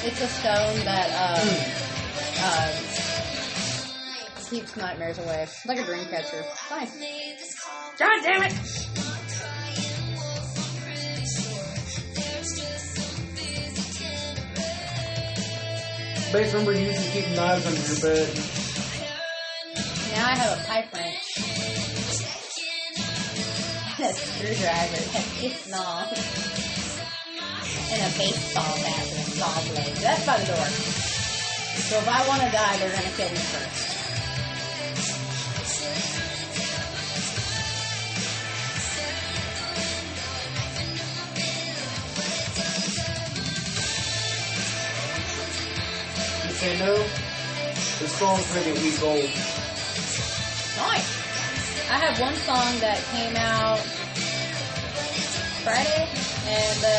It's 0.04 0.20
a 0.20 0.28
stone 0.28 0.84
that 0.84 1.08
uh, 1.16 1.40
uh, 2.44 2.70
keeps 4.50 4.76
nightmares 4.76 5.18
away. 5.18 5.48
Like 5.64 5.78
a 5.78 5.84
dream 5.84 6.04
catcher. 6.08 6.44
Nice. 6.70 6.92
God 7.98 8.22
damn 8.22 8.42
it! 8.42 8.52
Base 16.32 16.52
remember 16.52 16.72
you 16.72 16.86
used 16.88 17.02
to 17.02 17.10
keep 17.12 17.34
knives 17.34 17.66
under 17.66 17.80
your 17.80 18.00
bed. 18.02 18.28
Now 20.12 20.26
I 20.26 20.34
have 20.36 20.60
a 20.60 20.64
pipe 20.64 20.94
wrench. 20.94 21.55
A 24.06 24.12
screwdriver 24.12 25.02
that 25.02 25.26
gets 25.40 25.68
long. 25.68 26.06
And 27.90 28.02
a 28.06 28.10
baseball 28.16 28.74
bat 28.78 29.02
with 29.02 29.26
a 29.26 29.30
saw 29.34 29.50
blade. 29.72 29.96
That's 29.96 30.24
by 30.24 30.38
the 30.38 30.46
door. 30.46 30.66
So 31.82 31.98
if 31.98 32.08
I 32.08 32.28
want 32.28 32.40
to 32.42 32.50
die, 32.52 32.76
they're 32.76 32.94
gonna 32.94 33.10
kill 33.16 33.30
me 33.30 33.36
first. 33.36 33.96
You 46.46 46.52
say 46.54 46.78
no? 46.78 46.94
The 47.98 48.08
song's 48.08 48.54
maybe 48.54 48.70
a 48.70 48.82
week 48.84 49.02
old. 49.02 49.30
Nice. 50.76 51.25
I 51.88 51.98
have 51.98 52.20
one 52.20 52.34
song 52.34 52.80
that 52.80 52.98
came 53.12 53.36
out 53.36 53.78
Friday, 55.62 56.08
and 56.46 56.80
the 56.82 56.96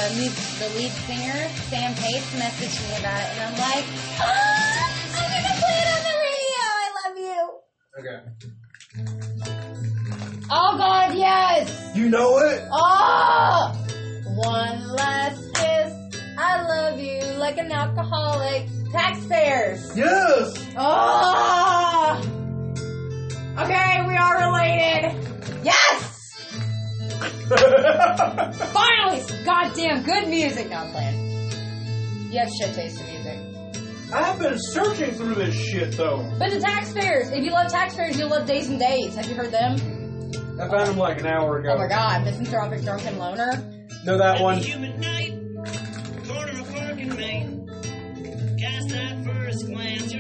the 0.60 0.70
lead 0.80 0.92
singer 0.92 1.50
Sam 1.70 1.94
Pace 1.96 2.34
messaged 2.36 2.80
me 2.90 2.98
about 3.00 3.20
it, 3.22 3.28
and 3.34 3.42
I'm 3.42 3.58
like, 3.60 3.86
ah, 4.20 4.88
I'm 5.14 5.32
gonna 5.34 5.56
play 5.60 5.78
it 5.84 5.88
on 5.92 6.02
the 6.08 6.16
radio. 6.24 6.66
I 6.72 6.88
love 7.04 7.16
you. 7.28 7.42
Okay. 8.00 8.20
Oh 10.50 10.78
God, 10.78 11.16
yes. 11.16 11.92
You 11.96 12.10
know 12.10 12.38
it? 12.40 12.62
Oh, 12.72 13.74
one 14.36 14.88
last 14.96 15.42
kiss. 15.54 15.94
I 16.38 16.62
love 16.66 17.00
you 17.00 17.22
like 17.40 17.58
an 17.58 17.72
alcoholic. 17.72 18.68
Taxpayers. 18.92 19.98
Yes! 19.98 20.66
Oh! 20.78 22.37
Okay, 23.60 24.04
we 24.08 24.16
are 24.16 24.52
related. 24.52 25.64
Yes! 25.64 26.36
Finally! 28.72 29.22
some 29.22 29.44
Goddamn 29.46 30.04
good 30.04 30.28
music. 30.28 30.70
No, 30.70 30.76
I'm 30.76 30.92
playing. 30.92 32.32
You 32.32 32.40
have 32.40 32.50
shit 32.50 32.76
taste 32.76 33.02
in 33.02 33.08
music. 33.08 33.40
I've 34.14 34.38
been 34.38 34.60
searching 34.60 35.16
through 35.16 35.34
this 35.36 35.56
shit 35.56 35.94
though. 35.94 36.24
But 36.38 36.52
the 36.52 36.60
Taxpayers. 36.60 37.30
If 37.32 37.44
you 37.44 37.52
love 37.52 37.72
Taxpayers, 37.72 38.20
you'll 38.20 38.30
love 38.30 38.46
Days 38.46 38.70
N' 38.70 38.78
Daze. 38.78 39.16
Have 39.16 39.28
you 39.28 39.34
heard 39.34 39.52
them? 39.52 39.74
I 40.62 40.68
found 40.70 40.90
them 40.90 40.98
like 40.98 41.20
an 41.22 41.26
hour 41.26 41.58
ago. 41.58 41.74
Oh 41.74 41.78
my 41.80 41.88
god, 41.88 42.26
Misanthropic 42.26 42.84
Drunken 42.84 43.18
Loner. 43.18 43.64
No, 44.06 44.20
that 44.20 44.40
one? 44.40 44.60
Human 44.60 45.00
night, 45.02 45.32
corner 46.28 46.62
of 46.62 46.72
Park 46.74 47.00
and 47.00 47.16
Main. 47.18 48.58
Cast 48.60 48.90
that 48.90 49.26
first 49.26 49.66
glance, 49.66 50.14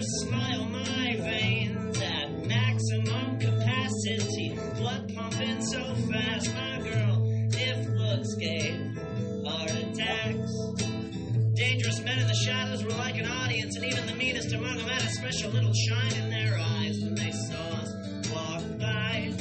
among 15.27 15.43
a 15.43 15.49
little 15.49 15.73
shine 15.73 16.13
in 16.23 16.29
their 16.29 16.57
eyes 16.57 16.99
when 17.01 17.13
they 17.15 17.31
saw 17.31 17.61
us 17.81 18.29
walk 18.31 18.63
by. 18.79 19.33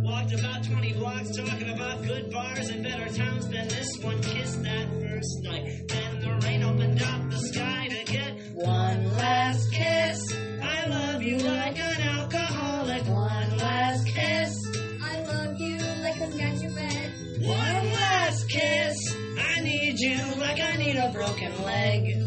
Walked 0.00 0.32
about 0.32 0.62
20 0.62 0.92
blocks 0.92 1.36
talking 1.36 1.70
about 1.70 2.02
good 2.04 2.30
bars 2.30 2.70
and 2.70 2.84
better 2.84 3.12
towns 3.12 3.48
than 3.48 3.66
this 3.66 3.98
one. 4.00 4.22
Kissed 4.22 4.62
that 4.62 4.86
first 5.00 5.42
night. 5.42 5.88
Then 5.88 6.20
the 6.20 6.46
rain 6.46 6.62
opened 6.62 7.02
up 7.02 7.30
the 7.30 7.38
sky 7.38 7.88
to 7.88 8.12
get 8.12 8.38
one 8.54 9.16
last 9.16 9.72
kiss. 9.72 10.36
I 10.62 10.86
love 10.86 11.22
you 11.22 11.38
like 11.38 11.78
an 11.78 12.00
alcoholic. 12.00 13.04
One 13.08 13.58
last 13.58 14.06
kiss. 14.06 14.56
I 15.02 15.20
love 15.24 15.58
you 15.58 15.78
like 16.00 16.20
a 16.20 16.30
statuette. 16.30 17.12
One 17.40 17.92
last 17.92 18.48
kiss. 18.48 19.16
I 19.36 19.60
need 19.62 19.98
you 19.98 20.18
like 20.36 20.60
I 20.60 20.76
need 20.76 20.96
a 20.96 21.10
broken 21.12 21.64
leg. 21.64 22.22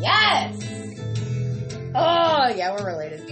Yes! 0.00 0.73
Oh, 1.94 2.48
yeah, 2.56 2.72
we're 2.72 2.86
related. 2.86 3.23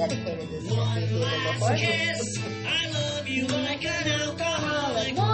Dedicated 0.00 0.48
to 0.48 0.74
last 0.76 1.60
before. 1.60 1.76
kiss. 1.76 2.38
I 2.66 2.90
love 2.90 3.28
you 3.28 3.46
like 3.48 3.84
an 3.84 4.08
alcoholic. 4.08 5.29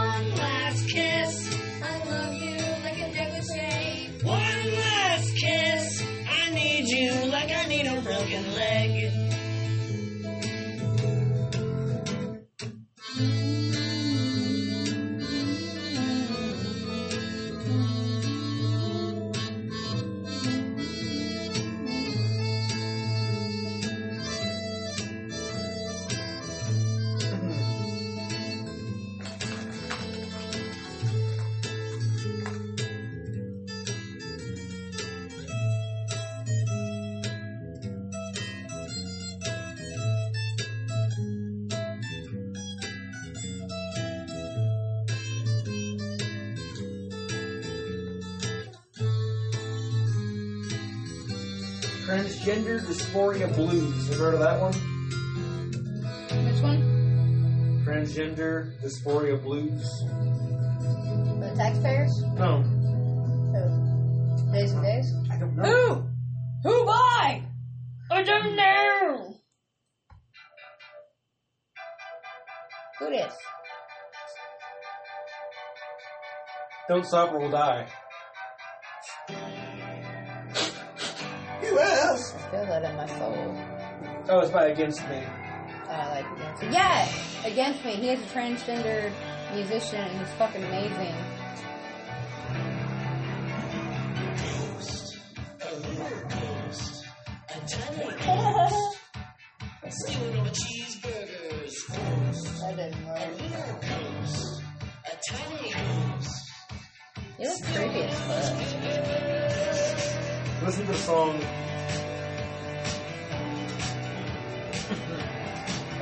Dysphoria 52.96 53.54
Blues. 53.54 54.08
You 54.08 54.16
heard 54.16 54.32
of 54.34 54.40
that 54.40 54.58
one? 54.58 54.72
Which 56.46 56.62
one? 56.62 57.82
Transgender 57.84 58.80
Dysphoria 58.80 59.42
Blues. 59.42 59.86
For 60.00 61.50
the 61.50 61.54
taxpayers? 61.56 62.22
No. 62.38 62.62
Who? 63.52 64.52
Days 64.52 64.72
N' 64.72 64.82
Daze? 64.82 65.12
I 65.30 65.36
don't 65.36 65.54
know. 65.56 65.62
Who? 65.62 66.70
Who 66.70 66.86
by? 66.86 67.42
I 68.10 68.22
don't 68.22 68.56
know. 68.56 69.34
Who 72.98 73.10
this? 73.10 73.34
Don't 76.88 77.04
stop 77.04 77.32
or 77.32 77.40
we'll 77.40 77.50
die. 77.50 77.86
You! 81.76 81.82
I 81.82 82.50
feel 82.50 82.66
that 82.66 82.82
in 82.90 82.96
my 82.96 83.06
soul. 83.06 83.54
Oh, 84.28 84.40
it's 84.40 84.50
by 84.50 84.66
Against 84.68 85.00
Me. 85.08 85.22
I 85.88 86.08
like 86.10 86.26
Against 86.38 86.62
Me. 86.62 86.68
Yeah! 86.72 87.08
Against 87.44 87.84
Me. 87.84 87.92
He 87.92 88.08
is 88.10 88.20
a 88.20 88.26
transgender 88.26 89.12
musician 89.54 90.00
and 90.00 90.18
he's 90.18 90.28
fucking 90.38 90.64
amazing. 90.64 91.14
ghost, 94.36 95.18
a 95.60 95.76
little 95.76 95.94
ghost, 96.28 97.04
a 97.48 97.52
tiny 97.68 98.04
ghost, 98.24 98.98
stealing 99.90 100.38
all 100.38 100.44
my 100.44 100.50
cheeseburgers. 100.50 101.74
Ghost, 101.88 102.60
That 102.60 102.76
didn't 102.76 103.02
a 103.02 103.06
work. 103.06 103.40
little 103.40 103.78
ghost, 103.80 104.62
a 105.04 105.06
tiny 105.30 105.70
ghost. 105.72 106.34
You 107.38 107.44
look 107.48 107.62
creepy 107.64 108.00
as 108.02 108.18
fuck. 108.20 108.54
Listen 110.64 110.86
to 110.86 110.92
the 110.92 110.98
song. 110.98 111.34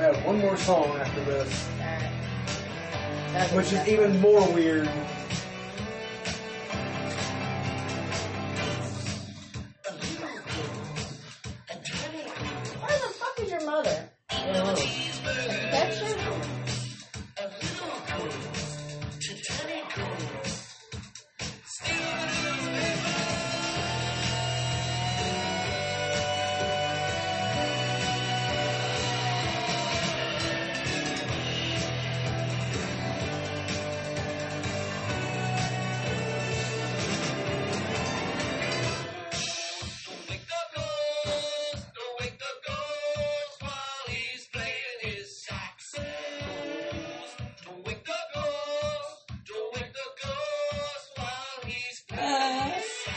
Have 0.05 0.23
one 0.23 0.37
more 0.39 0.55
song 0.57 0.95
after 0.97 1.23
this, 1.23 1.67
Alright. 3.33 3.51
Which 3.53 3.73
is 3.73 3.87
even 3.87 4.21
more 4.21 4.47
weird. 4.53 4.87
Where 4.87 4.99
the 12.99 13.09
fuck 13.17 13.39
is 13.39 13.49
your 13.49 13.65
mother? 13.65 14.09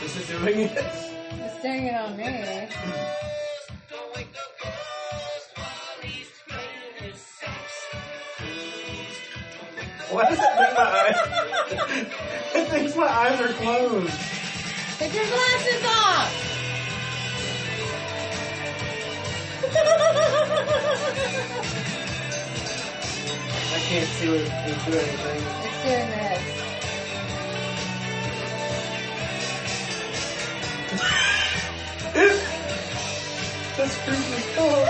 Is 0.01 0.15
it 0.17 0.27
doing 0.39 0.59
it? 0.59 0.71
It's 0.77 1.61
doing 1.61 1.85
it 1.87 1.95
on 1.95 2.15
me. 2.15 2.23
Don't 3.89 4.15
wake 4.15 4.31
the 4.31 4.47
ghost 4.61 5.49
while 5.55 6.01
he's 6.01 6.31
playing 6.47 6.93
his 7.11 7.19
saxophones. 7.19 9.15
Don't 9.59 9.75
wake 9.75 9.93
the 9.97 10.15
Why 10.15 10.23
does 10.29 10.39
it 10.47 10.51
think 10.57 10.73
my 10.77 10.87
eyes? 11.03 11.17
it 12.55 12.67
thinks 12.69 12.95
my 12.95 13.07
eyes 13.07 13.39
are 13.41 13.53
closed. 13.53 14.19
Take 14.99 15.13
your 15.13 15.25
glasses 15.25 15.83
off! 15.85 16.45
I 22.41 23.79
can't 23.87 24.07
see 24.07 24.29
what 24.29 24.39
it's 24.41 24.85
doing 24.85 24.97
anything. 24.97 25.43
It's 25.63 25.83
doing 25.83 26.09
this. 26.09 26.68
That's 33.79 33.95
creepy 33.99 34.19
as 34.19 34.45
fuck. 34.55 34.89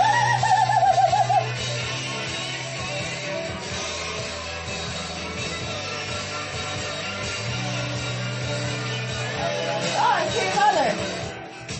Oh, 10.02 10.16
it's 10.26 10.34
your 10.42 10.50
mother! 10.56 10.90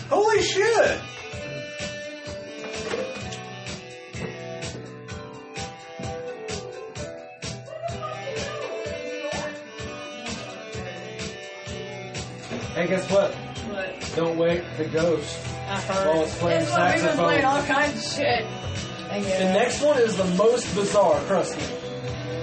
Holy 0.07 0.41
shit! 0.41 1.01
Hey, 12.73 12.87
guess 12.87 13.11
what? 13.11 13.35
But 13.67 14.13
Don't 14.15 14.37
wake 14.37 14.63
the 14.77 14.85
ghost. 14.85 15.50
I 15.89 16.07
While 16.07 16.21
it's 16.23 16.37
playing 16.37 16.59
That's 16.59 16.71
why 16.71 16.95
we've 16.95 17.03
been 17.03 17.17
playing 17.17 17.45
all 17.45 17.63
kinds 17.63 17.95
of 17.95 18.11
shit. 18.11 18.45
The 19.11 19.53
next 19.53 19.81
one 19.81 19.99
is 19.99 20.15
the 20.15 20.25
most 20.35 20.73
bizarre, 20.73 21.19
trust 21.27 21.57
me. 21.57 21.63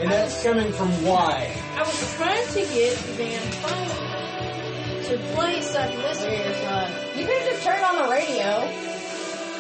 And 0.01 0.13
that's 0.13 0.43
coming 0.43 0.73
from 0.73 0.91
Y. 1.05 1.57
I 1.75 1.83
was 1.83 2.15
trying 2.15 2.47
to 2.47 2.55
get 2.55 2.97
the 2.99 3.17
damn 3.17 3.53
phone 3.63 4.09
to 5.05 5.35
play 5.35 5.63
so 5.63 5.81
I 5.81 5.89
could 5.89 5.99
listen 6.05 6.31
to 6.31 6.37
your 6.37 6.55
son. 6.55 6.93
You 7.17 7.27
could 7.27 7.39
have 7.39 7.49
just 7.49 7.65
turn 7.65 7.83
on 7.83 7.97
the 8.05 8.11
radio. 8.13 8.69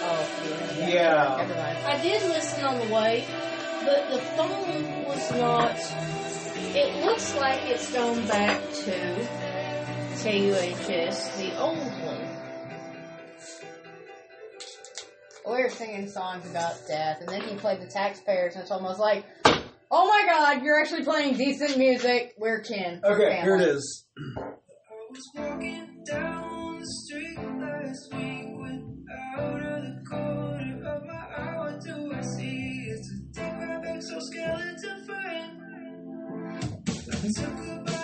Oh, 0.00 0.28
yeah. 0.78 1.48
Yeah. 1.48 1.84
I 1.86 2.02
did 2.02 2.22
listen 2.28 2.64
on 2.64 2.86
the 2.86 2.94
way, 2.94 3.24
but 3.84 4.10
the 4.10 4.18
phone 4.36 5.04
was 5.06 5.30
not. 5.32 5.76
It 6.76 7.04
looks 7.04 7.34
like 7.36 7.60
it's 7.64 7.90
gone 7.92 8.26
back 8.26 8.60
to 8.84 9.26
KUHS, 10.22 11.36
the 11.38 11.58
old 11.58 11.78
one. 11.78 12.27
We 15.58 15.64
were 15.64 15.70
singing 15.70 16.08
songs 16.08 16.48
about 16.48 16.76
death, 16.86 17.18
and 17.20 17.28
then 17.28 17.40
he 17.42 17.56
played 17.56 17.80
the 17.80 17.88
taxpayers, 17.88 18.54
and 18.54 18.62
it's 18.62 18.70
almost 18.70 19.00
like, 19.00 19.24
oh 19.90 20.06
my 20.06 20.22
god, 20.24 20.62
you're 20.62 20.80
actually 20.80 21.02
playing 21.02 21.36
decent 21.36 21.76
music. 21.76 22.34
We're 22.38 22.60
kin. 22.60 23.00
We're 23.02 23.14
Okay, 23.14 23.40
here 23.40 23.56
it 23.56 23.58
family. 23.58 23.74
is. 23.74 24.06
I 24.38 24.42
was 25.10 25.30
walking 25.34 26.04
down 26.08 26.78
the 26.78 26.86
street 26.86 27.38
last 27.38 28.14
week 28.14 28.46
when 28.56 29.04
out 29.36 29.60
of 29.60 29.82
the 29.82 30.04
corner 30.08 30.94
of 30.94 31.04
my 31.04 31.14
eye, 31.36 31.56
what 31.58 31.80
do 31.80 32.12
I 32.14 32.20
see? 32.20 32.86
It's 32.90 33.10
a 33.10 33.16
dick 33.32 33.52
rap 33.58 33.84
exoskeleton 33.84 35.06
friend. 35.06 35.52
I 37.10 37.28
took 37.34 37.58
her 37.66 37.82
by 37.84 37.97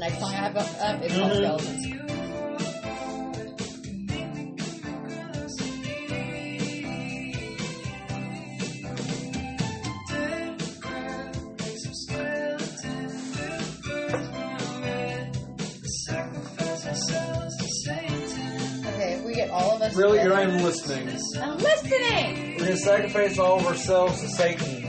next 0.00 0.18
song 0.18 0.30
I 0.30 0.36
have 0.36 0.56
up, 0.56 1.02
is 1.02 1.12
called 1.16 1.30
Mhm. 1.32 1.36
Skeletons. 1.36 2.00
Okay, 17.80 19.14
if 19.14 19.24
we 19.24 19.34
get 19.34 19.50
all 19.50 19.72
of 19.76 19.82
us. 19.82 19.94
Really, 19.96 20.20
you're 20.20 20.28
not 20.30 20.42
even 20.48 20.62
listening. 20.62 21.08
I'm 21.40 21.58
listening! 21.58 22.56
We're 22.58 22.64
gonna 22.66 22.76
sacrifice 22.76 23.38
all 23.38 23.58
of 23.60 23.66
ourselves 23.66 24.20
to 24.20 24.28
Satan. 24.28 24.79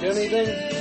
Do 0.00 0.08
anything? 0.08 0.71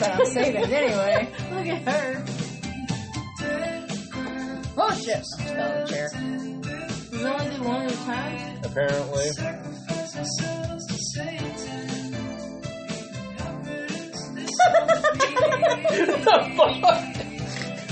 Didn't 0.00 0.16
but 0.16 0.20
I'm 0.20 0.26
saving 0.26 0.62
it 0.62 0.70
anyway. 0.70 1.28
Look 1.52 1.66
at 1.66 1.82
her. 1.82 2.24
Oh 4.76 4.94
shit! 4.94 5.24
I'm 5.38 5.44
fell 5.44 5.72
in 5.72 5.80
the 5.80 5.86
chair. 5.90 6.08
Does 6.10 7.20
it 7.20 7.26
only 7.26 7.56
do 7.56 7.62
one 7.64 7.82
at 7.82 7.92
a 7.92 7.96
time? 7.96 8.60
Apparently. 8.64 9.30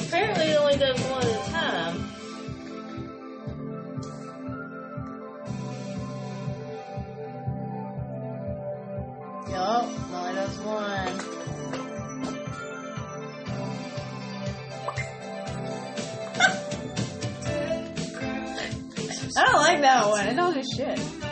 Apparently, 0.09 0.47
it 0.47 0.57
only 0.59 0.77
does 0.77 1.01
one 1.11 1.27
at 1.27 1.49
a 1.49 1.51
time. 1.51 1.78
Shit. 20.79 21.28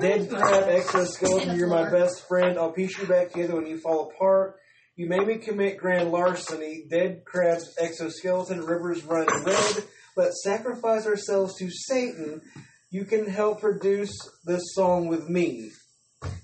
Dead 0.00 0.28
crab 0.30 0.68
exoskeleton, 0.68 1.56
you're 1.58 1.68
my 1.68 1.90
best 1.90 2.26
friend. 2.28 2.58
I'll 2.58 2.72
piece 2.72 2.98
you 2.98 3.06
back 3.06 3.32
together 3.32 3.56
when 3.56 3.66
you 3.66 3.78
fall 3.78 4.10
apart. 4.10 4.56
You 4.96 5.08
made 5.08 5.26
me 5.26 5.36
commit 5.38 5.78
grand 5.78 6.10
larceny. 6.10 6.84
Dead 6.90 7.22
crab's 7.24 7.74
exoskeleton, 7.80 8.60
rivers 8.62 9.04
run 9.04 9.26
red. 9.44 9.84
Let's 10.16 10.42
sacrifice 10.42 11.06
ourselves 11.06 11.54
to 11.58 11.68
Satan. 11.70 12.40
You 12.90 13.04
can 13.04 13.26
help 13.28 13.60
produce 13.60 14.16
this 14.44 14.62
song 14.74 15.08
with 15.08 15.28
me. 15.28 15.70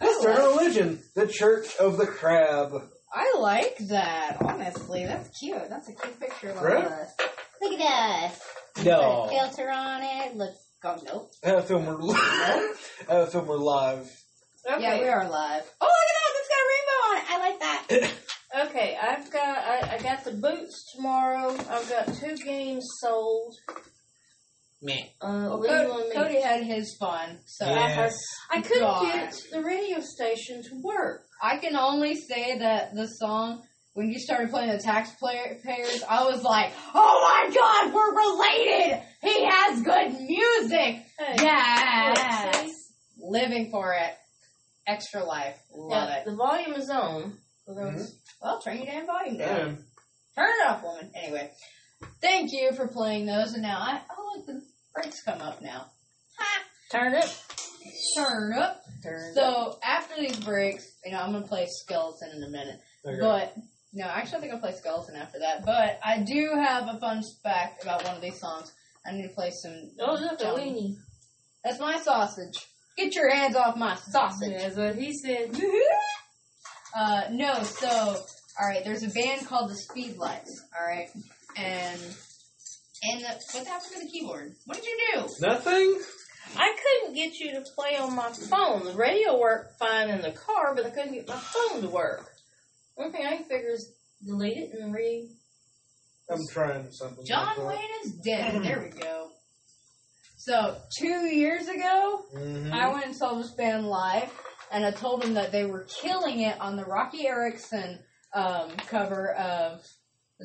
Start 0.00 0.38
a 0.38 0.42
religion, 0.42 1.00
the 1.14 1.26
Church 1.26 1.74
of 1.76 1.96
the 1.96 2.06
Crab. 2.06 2.72
I 3.14 3.34
like 3.38 3.76
that. 3.88 4.36
Honestly, 4.40 5.04
that's 5.06 5.28
cute. 5.38 5.68
That's 5.68 5.88
a 5.88 5.94
cute 5.94 6.20
picture 6.20 6.50
of 6.50 6.58
all 6.58 6.64
Right? 6.64 6.84
of 6.84 6.92
us. 6.92 7.10
Look 7.60 7.80
at 7.80 8.24
us. 8.30 8.40
No. 8.84 9.26
Put 9.28 9.34
a 9.36 9.38
filter 9.48 9.70
on 9.70 10.02
it. 10.02 10.36
Look. 10.36 10.54
Oh 10.84 10.98
nope. 11.04 11.30
I 11.44 11.48
have 11.50 11.58
a 11.58 11.62
film 11.62 11.86
we're 11.86 11.94
live. 12.00 12.18
I 13.08 13.14
have 13.14 13.28
a 13.28 13.30
film 13.30 13.46
we're 13.46 13.56
live. 13.56 14.10
Yeah, 14.66 15.00
we 15.00 15.08
are 15.08 15.28
live. 15.28 15.64
Oh, 15.80 15.86
look 15.86 16.08
at 16.10 16.18
that! 16.18 16.32
It's 16.38 16.48
got 16.48 16.62
a 16.62 16.68
rainbow 16.72 17.00
on 17.08 17.16
it. 17.18 17.24
I 17.30 17.38
like 17.38 17.60
that. 17.60 18.12
Okay, 18.54 18.98
I've 19.02 19.30
got 19.32 19.58
I, 19.58 19.94
I 19.94 19.98
got 20.02 20.24
the 20.24 20.32
boots 20.32 20.92
tomorrow. 20.94 21.56
I've 21.70 21.88
got 21.88 22.12
two 22.14 22.36
games 22.36 22.86
sold. 23.00 23.54
Man. 24.82 24.98
Uh, 25.22 25.56
Well, 25.56 25.58
what 25.60 25.68
do 25.70 25.74
you 25.74 25.88
Cody, 25.88 26.08
me- 26.08 26.14
Cody 26.14 26.40
had 26.42 26.62
his 26.64 26.94
fun, 27.00 27.38
so 27.46 27.64
Yes. 27.64 28.14
I 28.50 28.60
couldn't 28.60 28.82
God. 28.82 29.04
get 29.06 29.34
the 29.50 29.62
radio 29.62 30.00
station 30.00 30.62
to 30.64 30.80
work. 30.82 31.22
I 31.42 31.56
can 31.56 31.76
only 31.76 32.14
say 32.14 32.58
that 32.58 32.94
the 32.94 33.06
song, 33.06 33.62
when 33.94 34.10
you 34.10 34.18
started 34.18 34.50
playing 34.50 34.70
the 34.70 34.78
taxpayers, 34.78 36.02
I 36.08 36.24
was 36.24 36.42
like, 36.42 36.72
oh 36.94 37.20
my 37.22 37.54
god, 37.54 37.94
we're 37.94 38.14
related! 38.14 39.02
He 39.22 39.44
has 39.44 39.82
good 39.82 40.20
music! 40.20 41.04
Yes! 41.36 42.72
Living 43.18 43.70
for 43.70 43.92
it. 43.94 44.16
Extra 44.86 45.24
life. 45.24 45.58
Love 45.74 46.08
Yeah, 46.08 46.16
it. 46.16 46.24
The 46.24 46.34
volume 46.34 46.74
is 46.74 46.90
on. 46.90 47.38
Well, 47.66 47.92
mm-hmm. 47.92 48.60
turn 48.64 48.76
your 48.78 48.86
damn 48.86 49.06
volume 49.06 49.38
down. 49.38 49.56
Damn. 49.56 49.76
Turn 50.36 50.48
it 50.48 50.68
off, 50.68 50.82
woman. 50.82 51.10
Anyway, 51.14 51.50
thank 52.20 52.50
you 52.52 52.72
for 52.72 52.88
playing 52.88 53.26
those, 53.26 53.52
and 53.52 53.62
now 53.62 53.78
I, 53.78 54.00
oh 54.10 54.36
look, 54.36 54.46
the 54.46 54.62
breaks 54.94 55.22
come 55.22 55.40
up 55.40 55.62
now. 55.62 55.86
Turn 56.90 57.14
it. 57.14 57.42
Turn 58.16 58.52
up. 58.58 58.82
Turn 59.02 59.34
So 59.34 59.78
after 59.84 60.20
these 60.20 60.38
breaks, 60.40 60.86
you 61.04 61.12
know, 61.12 61.18
I'm 61.18 61.32
gonna 61.32 61.46
play 61.46 61.66
skeleton 61.68 62.30
in 62.36 62.42
a 62.42 62.50
minute. 62.50 62.80
Okay. 63.06 63.18
But 63.20 63.54
no, 63.92 64.06
actually, 64.06 64.38
I 64.38 64.40
think 64.40 64.52
I'll 64.54 64.60
play 64.60 64.74
skeleton 64.74 65.16
after 65.16 65.40
that. 65.40 65.64
But 65.64 66.00
I 66.04 66.18
do 66.20 66.52
have 66.54 66.88
a 66.88 66.98
fun 66.98 67.22
fact 67.42 67.82
about 67.82 68.04
one 68.04 68.16
of 68.16 68.22
these 68.22 68.40
songs. 68.40 68.72
I 69.06 69.12
need 69.12 69.24
to 69.24 69.34
play 69.34 69.50
some. 69.50 69.90
Oh, 70.00 70.14
look, 70.14 70.40
a 70.40 70.44
weenie. 70.44 70.96
That's 71.64 71.78
my 71.78 71.98
sausage. 71.98 72.54
Get 72.96 73.14
your 73.14 73.34
hands 73.34 73.56
off 73.56 73.76
my 73.76 73.94
sausage. 73.96 74.58
That's 74.58 74.76
what 74.76 74.96
he 74.96 75.12
said. 75.12 75.56
Uh, 76.94 77.22
no, 77.30 77.62
so, 77.62 78.22
alright, 78.60 78.84
there's 78.84 79.02
a 79.02 79.08
band 79.08 79.46
called 79.46 79.70
the 79.70 79.74
Speedlights, 79.74 80.50
alright? 80.78 81.08
And, 81.56 81.98
and 83.02 83.20
the, 83.22 83.40
what 83.52 83.66
happened 83.66 83.92
to 83.94 84.00
the 84.00 84.10
keyboard? 84.10 84.52
What 84.66 84.76
did 84.76 84.84
you 84.84 84.98
do? 85.14 85.26
Nothing? 85.40 85.98
I 86.54 86.76
couldn't 86.82 87.14
get 87.14 87.38
you 87.38 87.52
to 87.52 87.64
play 87.74 87.96
on 87.96 88.14
my 88.14 88.30
phone. 88.30 88.84
The 88.84 88.92
radio 88.92 89.40
worked 89.40 89.78
fine 89.78 90.10
in 90.10 90.20
the 90.20 90.32
car, 90.32 90.74
but 90.74 90.84
I 90.84 90.90
couldn't 90.90 91.14
get 91.14 91.28
my 91.28 91.36
phone 91.36 91.80
to 91.80 91.88
work. 91.88 92.31
One 92.94 93.12
thing 93.12 93.26
I 93.26 93.36
can 93.36 93.44
figure 93.44 93.70
is 93.70 93.92
delete 94.24 94.56
it 94.58 94.70
and 94.80 94.94
re. 94.94 95.28
I'm 96.30 96.38
trying 96.50 96.90
something. 96.92 97.24
John 97.26 97.58
like. 97.58 97.76
Wayne 97.78 97.90
is 98.04 98.12
dead. 98.24 98.62
there 98.62 98.80
we 98.92 98.98
go. 99.00 99.28
So, 100.36 100.76
two 100.98 101.26
years 101.26 101.68
ago, 101.68 102.24
Mhm. 102.34 102.72
I 102.72 102.92
went 102.92 103.06
and 103.06 103.16
saw 103.16 103.34
this 103.34 103.52
band 103.52 103.86
live, 103.86 104.30
and 104.72 104.84
I 104.84 104.90
told 104.90 105.22
them 105.22 105.34
that 105.34 105.52
they 105.52 105.66
were 105.66 105.84
killing 105.84 106.40
it 106.40 106.60
on 106.60 106.76
the 106.76 106.84
Roky 106.84 107.26
Erickson 107.28 108.00
um, 108.34 108.70
cover 108.88 109.34
of 109.34 109.84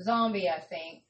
Zombie, 0.04 0.50
I 0.50 0.60
think. 0.60 1.04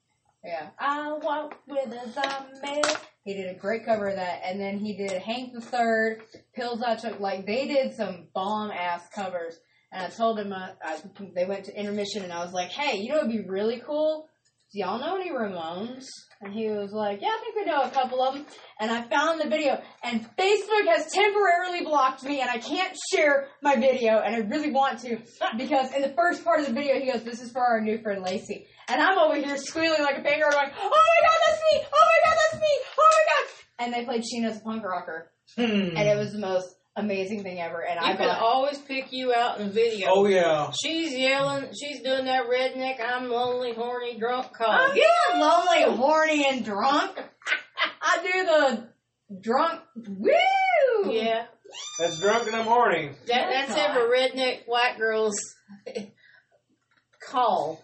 Yeah. 0.43 0.69
I 0.79 1.11
walk 1.21 1.57
with 1.67 1.91
a 1.91 2.11
zombie. 2.11 2.81
He 3.25 3.33
did 3.33 3.49
a 3.53 3.59
great 3.59 3.83
cover 3.83 4.07
of 4.09 4.15
that, 4.15 4.41
and 4.45 4.57
then 4.61 4.77
he 4.79 4.95
did 4.95 5.11
Hank 5.21 5.51
the 5.53 5.59
Third, 5.59 6.21
Pills 6.55 6.81
I 6.81 6.95
Took. 6.95 7.19
Like, 7.19 7.45
they 7.45 7.67
did 7.67 7.93
some 7.95 8.27
bomb 8.33 8.71
ass 8.71 9.09
covers. 9.13 9.59
And 9.91 10.03
I 10.05 10.09
told 10.09 10.39
him, 10.39 10.51
uh, 10.51 10.69
I, 10.83 10.97
they 11.35 11.45
went 11.45 11.65
to 11.65 11.79
intermission, 11.79 12.23
and 12.23 12.33
I 12.33 12.43
was 12.43 12.53
like, 12.53 12.69
hey, 12.69 12.97
you 12.99 13.09
know 13.09 13.19
it'd 13.19 13.31
be 13.31 13.47
really 13.47 13.81
cool? 13.85 14.27
Do 14.73 14.79
y'all 14.79 14.99
know 14.99 15.15
any 15.15 15.31
Ramones? 15.31 16.05
And 16.41 16.53
he 16.53 16.67
was 16.69 16.91
like, 16.91 17.21
yeah, 17.21 17.29
I 17.29 17.39
think 17.39 17.55
we 17.55 17.65
know 17.65 17.83
a 17.83 17.89
couple 17.89 18.21
of 18.21 18.33
them. 18.33 18.45
And 18.81 18.91
I 18.91 19.01
found 19.03 19.39
the 19.39 19.49
video, 19.49 19.81
and 20.03 20.27
Facebook 20.37 20.87
has 20.87 21.09
temporarily 21.11 21.85
blocked 21.85 22.23
me, 22.23 22.41
and 22.41 22.49
I 22.49 22.57
can't 22.57 22.95
share 23.13 23.47
my 23.63 23.75
video, 23.77 24.19
and 24.19 24.35
I 24.35 24.39
really 24.39 24.71
want 24.71 24.99
to, 24.99 25.19
because 25.57 25.93
in 25.93 26.01
the 26.01 26.13
first 26.17 26.43
part 26.43 26.59
of 26.59 26.67
the 26.67 26.73
video, 26.73 26.99
he 26.99 27.09
goes, 27.09 27.23
this 27.23 27.41
is 27.41 27.51
for 27.51 27.61
our 27.61 27.79
new 27.79 27.97
friend 28.01 28.21
Lacey. 28.21 28.67
And 28.89 29.01
I'm 29.01 29.17
over 29.17 29.35
here 29.35 29.57
squealing 29.57 30.01
like 30.01 30.17
a 30.17 30.21
fangirl, 30.21 30.51
going, 30.51 30.71
oh 30.81 30.89
my 30.89 31.17
god, 31.27 31.39
that's 31.47 31.61
me! 31.71 31.81
Oh 31.81 32.05
my 32.05 32.29
god, 32.29 32.37
that's 32.51 32.61
me! 32.61 32.79
Oh 32.99 33.09
my 33.09 33.23
god! 33.29 33.53
And 33.79 33.93
they 33.93 34.05
played 34.05 34.23
Sheena's 34.23 34.61
Punk 34.61 34.83
Rocker. 34.83 35.31
And 35.57 35.97
it 35.97 36.17
was 36.17 36.33
the 36.33 36.39
most 36.39 36.75
amazing 36.97 37.43
thing 37.43 37.61
ever, 37.61 37.85
and 37.85 37.99
I 37.99 38.11
I 38.11 38.15
can 38.15 38.29
always 38.29 38.77
pick 38.79 39.11
you 39.11 39.33
out 39.33 39.59
in 39.59 39.67
the 39.67 39.73
video. 39.73 40.07
Oh, 40.09 40.25
yeah. 40.25 40.71
She's 40.83 41.13
yelling. 41.13 41.69
She's 41.79 42.01
doing 42.01 42.25
that 42.25 42.45
redneck. 42.49 42.99
I'm 42.99 43.29
lonely, 43.29 43.73
horny, 43.73 44.17
drunk 44.19 44.53
call. 44.53 44.69
I'm 44.69 44.91
feeling 44.91 45.41
lonely, 45.41 45.97
horny, 45.97 46.45
and 46.49 46.65
drunk. 46.65 47.17
I 48.01 48.17
do 48.23 48.45
the 48.45 49.39
drunk. 49.41 49.81
Woo! 49.95 51.11
Yeah, 51.13 51.45
That's 51.99 52.19
drunk 52.19 52.47
and 52.47 52.55
I'm 52.55 52.65
horny. 52.65 53.11
that, 53.27 53.49
that's 53.49 53.77
every 53.77 54.03
redneck 54.03 54.63
white 54.65 54.97
girl's 54.97 55.37
call. 57.23 57.83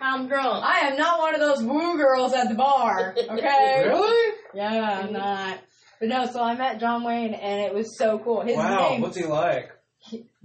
I'm 0.00 0.28
drunk. 0.28 0.64
I 0.64 0.88
am 0.88 0.96
not 0.96 1.18
one 1.18 1.34
of 1.34 1.40
those 1.40 1.62
woo 1.62 1.96
girls 1.96 2.32
at 2.34 2.48
the 2.48 2.54
bar. 2.54 3.14
Okay. 3.16 3.84
Really? 3.88 4.34
Yeah, 4.54 5.00
I'm 5.00 5.04
mm-hmm. 5.06 5.12
not. 5.14 5.58
But 6.00 6.08
no, 6.08 6.26
so 6.26 6.42
I 6.42 6.54
met 6.54 6.80
John 6.80 7.04
Wayne, 7.04 7.34
and 7.34 7.60
it 7.60 7.74
was 7.74 7.98
so 7.98 8.18
cool. 8.18 8.42
His 8.42 8.56
wow, 8.56 8.90
name 8.90 9.00
what's 9.00 9.16
he 9.16 9.24
like? 9.24 9.72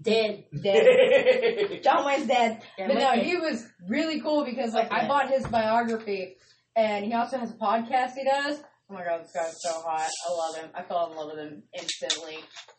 Dead. 0.01 0.45
dead. 0.61 1.81
John 1.83 2.05
Wayne's 2.05 2.27
dead. 2.27 2.61
Yeah, 2.77 2.87
but 2.87 2.97
no, 2.97 3.11
Wayne. 3.11 3.23
he 3.23 3.37
was 3.37 3.65
really 3.87 4.19
cool 4.21 4.45
because 4.45 4.73
like 4.73 4.91
I 4.91 5.07
bought 5.07 5.29
his 5.29 5.45
biography, 5.47 6.37
and 6.75 7.05
he 7.05 7.13
also 7.13 7.37
has 7.37 7.51
a 7.51 7.55
podcast 7.55 8.13
he 8.15 8.23
does. 8.23 8.59
Oh 8.89 8.95
my 8.95 9.03
god, 9.03 9.23
this 9.23 9.31
guy's 9.31 9.55
so 9.61 9.81
hot. 9.81 10.09
I 10.27 10.33
love 10.33 10.55
him. 10.55 10.69
I 10.75 10.83
fell 10.83 11.11
in 11.11 11.17
love 11.17 11.31
with 11.31 11.39
him 11.39 11.63
instantly. 11.77 12.37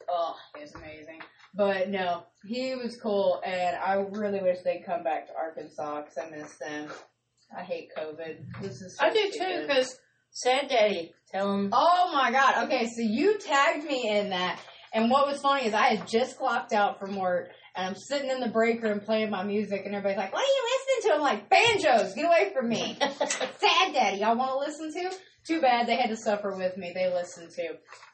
Oh, 0.08 0.34
he 0.54 0.62
was 0.62 0.74
amazing. 0.74 1.20
But 1.54 1.88
no, 1.88 2.24
he 2.44 2.74
was 2.74 2.98
cool, 3.00 3.40
and 3.46 3.76
I 3.76 3.94
really 4.10 4.42
wish 4.42 4.58
they'd 4.64 4.84
come 4.84 5.04
back 5.04 5.28
to 5.28 5.34
Arkansas 5.34 6.02
because 6.02 6.18
I 6.18 6.30
miss 6.36 6.56
them. 6.58 6.90
I 7.56 7.62
hate 7.62 7.90
COVID. 7.96 8.60
This 8.60 8.82
is. 8.82 8.96
So 8.98 9.06
I 9.06 9.12
do 9.12 9.30
too, 9.30 9.66
because 9.66 9.96
sad 10.34 10.68
daddy. 10.68 11.12
Tell 11.32 11.52
him. 11.54 11.70
Oh 11.72 12.10
my 12.12 12.30
god. 12.30 12.64
Okay, 12.66 12.86
so 12.86 13.00
you 13.02 13.38
tagged 13.38 13.84
me 13.84 14.08
in 14.10 14.30
that, 14.30 14.60
And 14.92 15.10
what 15.10 15.26
was 15.26 15.40
funny 15.40 15.66
is 15.66 15.74
I 15.74 15.94
had 15.96 16.06
just 16.06 16.38
clocked 16.38 16.72
out 16.72 17.00
from 17.00 17.16
work 17.16 17.48
and 17.74 17.84
I'm 17.88 17.96
sitting 17.96 18.30
in 18.30 18.38
the 18.38 18.48
break 18.48 18.80
room 18.82 19.00
playing 19.00 19.30
my 19.30 19.42
music 19.42 19.82
and 19.84 19.94
everybody's 19.94 20.18
like, 20.18 20.32
what 20.32 20.42
are 20.42 20.46
you 20.46 20.64
listening 20.78 21.10
to? 21.10 21.16
I'm 21.16 21.22
like, 21.22 21.50
banjos, 21.50 22.14
get 22.14 22.26
away 22.26 22.52
from 22.54 22.68
me. 22.68 22.96
Sad 23.00 23.92
Daddy, 23.92 24.18
y'all 24.18 24.36
want 24.36 24.52
to 24.52 24.58
listen 24.58 24.92
to? 24.92 25.16
Too 25.46 25.60
bad 25.60 25.88
they 25.88 25.96
had 25.96 26.10
to 26.10 26.16
suffer 26.16 26.54
with 26.56 26.76
me. 26.76 26.92
They 26.94 27.12
listened 27.12 27.50
to. 27.56 27.70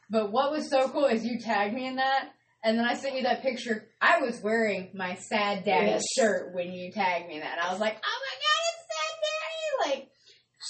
But 0.08 0.32
what 0.32 0.50
was 0.50 0.70
so 0.70 0.88
cool 0.88 1.04
is 1.06 1.24
you 1.24 1.38
tagged 1.38 1.74
me 1.74 1.86
in 1.86 1.96
that. 1.96 2.30
And 2.64 2.78
then 2.78 2.86
I 2.86 2.94
sent 2.94 3.16
you 3.16 3.22
that 3.24 3.42
picture. 3.42 3.86
I 4.00 4.20
was 4.20 4.40
wearing 4.42 4.90
my 4.94 5.14
sad 5.16 5.64
daddy 5.64 5.86
Yes. 5.92 6.02
shirt 6.16 6.54
when 6.54 6.72
you 6.72 6.90
tagged 6.92 7.28
me 7.28 7.34
in 7.34 7.40
that. 7.40 7.58
And 7.58 7.66
I 7.66 7.70
was 7.70 7.80
like, 7.80 7.96
oh 7.96 8.18
my 8.26 8.34
god, 8.40 8.62
it's 8.70 8.86
sad 8.90 9.90
daddy! 9.92 10.00
Like, 10.00 10.09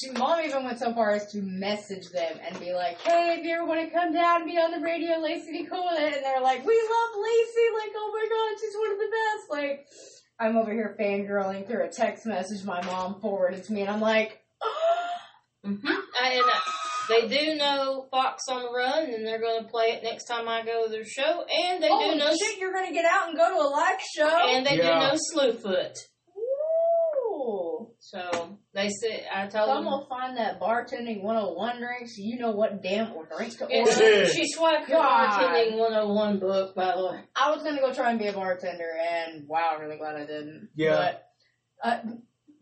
she, 0.01 0.11
mom 0.13 0.41
even 0.45 0.65
went 0.65 0.79
so 0.79 0.95
far 0.95 1.13
as 1.13 1.31
to 1.33 1.43
message 1.43 2.09
them 2.11 2.39
and 2.47 2.59
be 2.59 2.73
like, 2.73 2.99
hey, 3.01 3.37
if 3.39 3.45
you 3.45 3.55
ever 3.55 3.67
want 3.67 3.81
to 3.81 3.95
come 3.95 4.13
down 4.13 4.43
and 4.43 4.51
be 4.51 4.57
on 4.57 4.71
the 4.71 4.81
radio, 4.85 5.19
Lacey 5.19 5.53
be 5.53 5.67
cool 5.67 5.87
with 5.91 6.01
it. 6.01 6.15
And 6.15 6.25
they're 6.25 6.41
like, 6.41 6.65
we 6.65 6.75
love 6.75 7.23
Lacey. 7.23 7.67
Like, 7.79 7.93
oh 7.97 8.11
my 8.13 8.29
god, 8.29 8.61
she's 8.61 8.77
one 8.77 8.93
of 8.93 8.99
the 8.99 9.11
best. 9.11 9.51
Like, 9.51 9.87
I'm 10.39 10.57
over 10.57 10.73
here 10.73 10.97
fangirling 10.99 11.67
through 11.67 11.85
a 11.85 11.89
text 11.89 12.25
message 12.25 12.65
my 12.65 12.85
mom 12.87 13.21
forwarded 13.21 13.65
to 13.65 13.73
me. 13.73 13.83
And 13.83 13.91
I'm 13.91 14.01
like, 14.01 14.41
Mm-hmm. 15.67 15.89
And 15.89 16.43
uh, 16.43 16.61
they 17.11 17.29
do 17.29 17.55
know 17.57 18.07
Fox 18.11 18.45
on 18.49 18.63
the 18.63 18.71
Run, 18.71 19.13
and 19.13 19.27
they're 19.27 19.41
going 19.41 19.63
to 19.63 19.69
play 19.69 19.89
it 19.89 20.03
next 20.03 20.25
time 20.25 20.49
I 20.49 20.65
go 20.65 20.87
to 20.87 20.91
their 20.91 21.05
show. 21.05 21.45
And 21.45 21.83
they 21.83 21.89
oh 21.91 22.13
do 22.13 22.19
know, 22.19 22.31
shit, 22.31 22.59
you're 22.59 22.73
going 22.73 22.87
to 22.87 22.95
get 22.95 23.05
out 23.05 23.29
and 23.29 23.37
go 23.37 23.51
to 23.51 23.61
a 23.61 23.69
live 23.69 24.01
show? 24.17 24.49
and 24.49 24.65
they 24.65 24.77
do 24.77 24.83
know 24.83 25.17
Slewfoot. 25.35 25.97
Ooh. 28.03 28.19
So 28.19 28.59
they 28.73 28.89
said, 28.89 29.27
I 29.35 29.47
told 29.47 29.69
Some 29.69 29.85
them. 29.85 29.93
will 29.93 30.07
find 30.09 30.37
that 30.39 30.59
bartending 30.61 31.23
101 31.23 31.79
drinks. 31.79 32.17
you 32.17 32.39
know 32.39 32.51
what 32.51 32.83
damn 32.83 33.13
drink 33.37 33.59
to 33.59 33.65
order. 33.65 33.75
Yeah, 33.75 33.81
order. 34.21 34.29
she 34.29 34.49
swiped 34.49 34.89
her 34.89 34.95
God. 34.95 35.31
bartending 35.41 35.79
101 35.79 36.39
book, 36.39 36.75
by 36.75 36.97
the 36.97 37.07
way. 37.07 37.21
I 37.37 37.51
was 37.51 37.63
gonna 37.63 37.81
go 37.81 37.93
try 37.93 38.11
and 38.11 38.19
be 38.19 38.27
a 38.27 38.33
bartender, 38.33 38.91
and 38.99 39.47
wow, 39.47 39.73
I'm 39.75 39.81
really 39.83 39.99
glad 39.99 40.17
I 40.17 40.21
didn't. 40.27 40.71
Yeah. 40.75 40.97
But, 40.97 41.27
uh, 41.85 41.99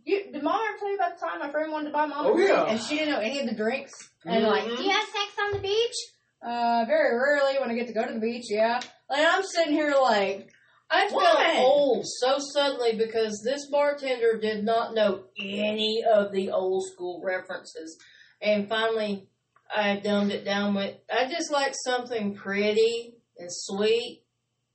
you, 0.05 0.33
did 0.33 0.43
mom 0.43 0.61
ever 0.69 0.79
tell 0.79 0.89
you 0.89 0.97
about 0.97 1.19
the 1.21 1.27
time 1.27 1.39
my 1.39 1.51
friend 1.51 1.71
wanted 1.71 1.87
to 1.87 1.93
buy 1.93 2.07
mom 2.07 2.27
Oh, 2.27 2.33
a 2.33 2.37
drink 2.37 2.51
yeah. 2.51 2.65
and 2.65 2.81
she 2.81 2.97
didn't 2.99 3.15
know 3.15 3.21
any 3.21 3.39
of 3.41 3.47
the 3.47 3.55
drinks? 3.55 4.11
And 4.25 4.45
like, 4.45 4.65
Mm-hmm. 4.65 4.77
do 4.77 4.83
you 4.83 4.91
have 4.91 5.05
sex 5.05 5.33
on 5.41 5.53
the 5.53 5.59
beach? 5.61 5.95
Uh, 6.43 6.85
very 6.87 7.17
rarely 7.17 7.59
when 7.61 7.71
I 7.71 7.75
get 7.75 7.87
to 7.89 7.93
go 7.93 8.07
to 8.07 8.13
the 8.15 8.21
beach, 8.21 8.47
yeah. 8.49 8.81
Like, 9.11 9.25
I'm 9.27 9.43
sitting 9.43 9.73
here 9.73 9.95
like, 10.01 10.51
I 10.91 11.09
Woman. 11.13 11.37
felt 11.37 11.57
old 11.59 12.07
so 12.07 12.37
suddenly 12.55 12.97
because 12.97 13.43
this 13.45 13.69
bartender 13.71 14.39
did 14.41 14.65
not 14.65 14.95
know 14.95 15.25
any 15.39 16.03
of 16.03 16.33
the 16.33 16.51
old 16.51 16.85
school 16.93 17.21
references. 17.23 17.99
And 18.41 18.69
finally, 18.69 19.29
I 19.75 19.97
dumbed 19.97 20.33
it 20.33 20.45
down 20.45 20.75
with, 20.75 20.97
I 21.15 21.29
just 21.31 21.51
like 21.53 21.75
something 21.85 22.35
pretty 22.35 23.15
and 23.37 23.49
sweet. 23.51 24.23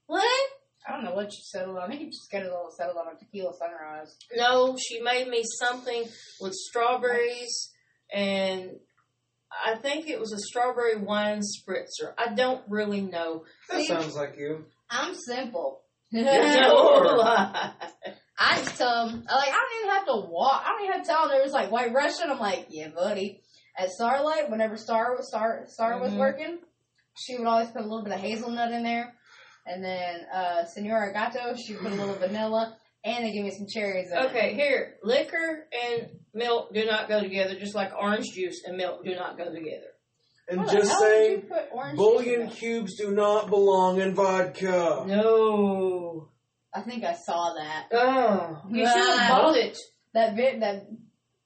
What? 0.06 0.50
I 0.88 0.92
don't 0.92 1.06
know 1.06 1.16
what 1.16 1.32
you 1.32 1.40
settled 1.42 1.78
on. 1.78 1.84
I 1.84 1.88
think 1.88 2.02
you 2.02 2.08
just 2.08 2.30
got 2.32 2.42
a 2.42 2.46
little 2.46 2.70
settled 2.78 2.98
on 2.98 3.16
a 3.16 3.18
tequila 3.18 3.54
sunrise. 3.58 4.16
No, 4.36 4.78
she 4.78 5.02
made 5.02 5.28
me 5.28 5.44
something 5.60 6.04
with 6.42 6.54
strawberries 6.54 7.72
and 8.14 8.72
I 9.66 9.76
think 9.76 10.08
it 10.10 10.20
was 10.20 10.34
a 10.34 10.40
strawberry 10.40 10.98
wine 10.98 11.42
spritzer. 11.42 12.14
I 12.18 12.34
don't 12.34 12.62
really 12.68 13.02
know. 13.02 13.46
That 13.70 13.82
See? 13.82 13.88
sounds 13.88 14.16
like 14.16 14.36
you. 14.38 14.66
I'm 14.90 15.16
simple. 15.16 15.83
I 18.40 18.58
just 18.58 18.78
tell 18.78 19.08
them, 19.08 19.24
like, 19.24 19.50
I 19.50 19.52
don't 19.52 19.80
even 19.80 19.96
have 19.96 20.06
to 20.08 20.30
walk. 20.30 20.64
I 20.66 20.70
don't 20.70 20.82
even 20.84 20.94
have 20.98 21.04
to 21.04 21.08
tell 21.08 21.22
them 21.22 21.30
there 21.30 21.44
was 21.44 21.52
like 21.54 21.72
White 21.72 21.94
Russian. 21.94 22.30
I'm 22.32 22.40
like, 22.40 22.68
yeah, 22.70 22.90
buddy. 22.90 23.42
At 23.78 23.90
Starlight, 23.90 24.52
whenever 24.52 24.78
Star 24.78 25.16
was 25.16 25.28
Star 25.30 25.64
Star 25.68 26.00
was 26.00 26.12
Mhm. 26.12 26.18
working, 26.18 26.60
she 27.18 27.38
would 27.38 27.48
always 27.48 27.70
put 27.70 27.82
a 27.82 27.86
little 27.88 28.04
bit 28.04 28.14
of 28.14 28.20
hazelnut 28.20 28.72
in 28.72 28.84
there, 28.84 29.16
and 29.66 29.84
then 29.84 30.26
uh 30.32 30.66
Senora 30.66 31.12
Gato, 31.12 31.56
she 31.56 31.74
would 31.74 31.82
put 31.82 31.92
a 31.92 31.96
little 31.96 32.16
vanilla, 32.16 32.78
and 33.04 33.26
they 33.26 33.32
give 33.32 33.44
me 33.44 33.50
some 33.52 33.66
cherries. 33.68 34.12
Okay, 34.12 34.54
here, 34.54 34.98
liquor 35.04 35.68
and 35.72 36.10
milk 36.36 36.72
do 36.74 36.86
not 36.86 37.08
go 37.10 37.20
together, 37.22 37.56
just 37.60 37.74
like 37.74 37.92
orange 38.00 38.32
juice 38.34 38.64
and 38.66 38.78
milk 38.78 39.04
do 39.04 39.16
not 39.16 39.38
go 39.40 39.46
together. 39.46 39.93
And 40.54 40.66
Why 40.66 40.74
just 40.74 41.00
saying, 41.00 41.44
you 41.50 41.96
bullion 41.96 42.50
cubes 42.50 42.96
do 42.98 43.12
not 43.12 43.50
belong 43.50 44.00
in 44.02 44.14
vodka. 44.16 45.04
No. 45.08 46.30
I 46.74 46.82
think 46.82 47.04
I 47.04 47.14
saw 47.14 47.54
that. 47.58 47.88
Oh, 47.94 48.62
you 48.72 48.86
should 48.88 49.20
have 49.20 49.30
bought 49.30 49.58
it. 49.58 49.78
That 50.14 50.36
vid, 50.36 50.62
that 50.62 50.88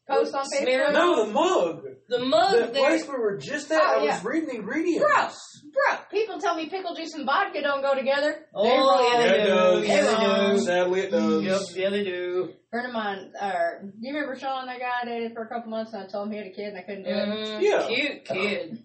post 0.09 0.33
on 0.35 0.45
Smear- 0.45 0.87
Facebook. 0.87 0.93
No, 0.93 1.25
the 1.25 1.31
mug. 1.31 1.83
The 2.09 2.19
mug 2.19 2.51
The 2.51 2.57
there. 2.67 2.81
place 2.81 3.03
we 3.07 3.15
were 3.15 3.37
just 3.37 3.69
at, 3.71 3.81
Oh, 3.81 3.99
I 3.99 4.03
yeah. 4.05 4.15
was 4.15 4.23
reading 4.23 4.47
the 4.49 4.55
ingredients. 4.55 5.05
Bro, 5.05 5.73
bro, 5.73 5.99
people 6.09 6.39
tell 6.39 6.55
me 6.55 6.69
pickle 6.69 6.95
juice 6.95 7.13
and 7.13 7.25
vodka 7.25 7.61
don't 7.61 7.81
go 7.81 7.93
together. 7.95 8.45
Oh, 8.55 8.63
They're 8.63 8.73
yeah, 8.73 8.79
wrong. 8.79 9.13
Yeah, 9.13 9.31
it 9.31 9.43
do. 9.43 9.47
does. 9.49 9.87
Yeah, 9.87 10.01
they 10.01 10.53
do. 10.55 10.59
Sadly, 10.61 10.99
it 11.01 11.11
does. 11.11 11.43
Yep, 11.43 11.61
yeah, 11.75 11.89
they 11.89 12.03
do. 12.05 12.53
friend 12.69 12.87
of 12.87 12.93
mine, 12.93 13.31
uh, 13.41 13.51
do 13.81 13.91
you 13.99 14.13
remember 14.13 14.39
Sean, 14.39 14.65
that 14.67 14.79
guy 14.79 14.85
I 15.01 15.05
dated 15.05 15.33
for 15.33 15.43
a 15.43 15.49
couple 15.49 15.69
months 15.71 15.91
and 15.93 16.03
I 16.03 16.07
told 16.07 16.27
him 16.27 16.31
he 16.33 16.37
had 16.37 16.47
a 16.47 16.51
kid 16.51 16.67
and 16.69 16.77
I 16.77 16.81
couldn't 16.83 17.03
do 17.03 17.09
it? 17.09 17.27
Mm, 17.27 17.61
Yeah. 17.61 17.87
Cute 17.87 18.25
kid. 18.25 18.83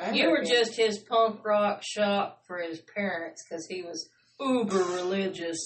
I 0.00 0.12
You 0.12 0.30
were 0.30 0.44
just 0.44 0.76
his 0.76 0.98
punk 0.98 1.44
rock 1.44 1.82
shop 1.82 2.42
for 2.46 2.58
his 2.58 2.80
parents 2.94 3.44
because 3.48 3.66
he 3.66 3.82
was 3.82 4.08
uber 4.40 4.82
religious. 4.94 5.58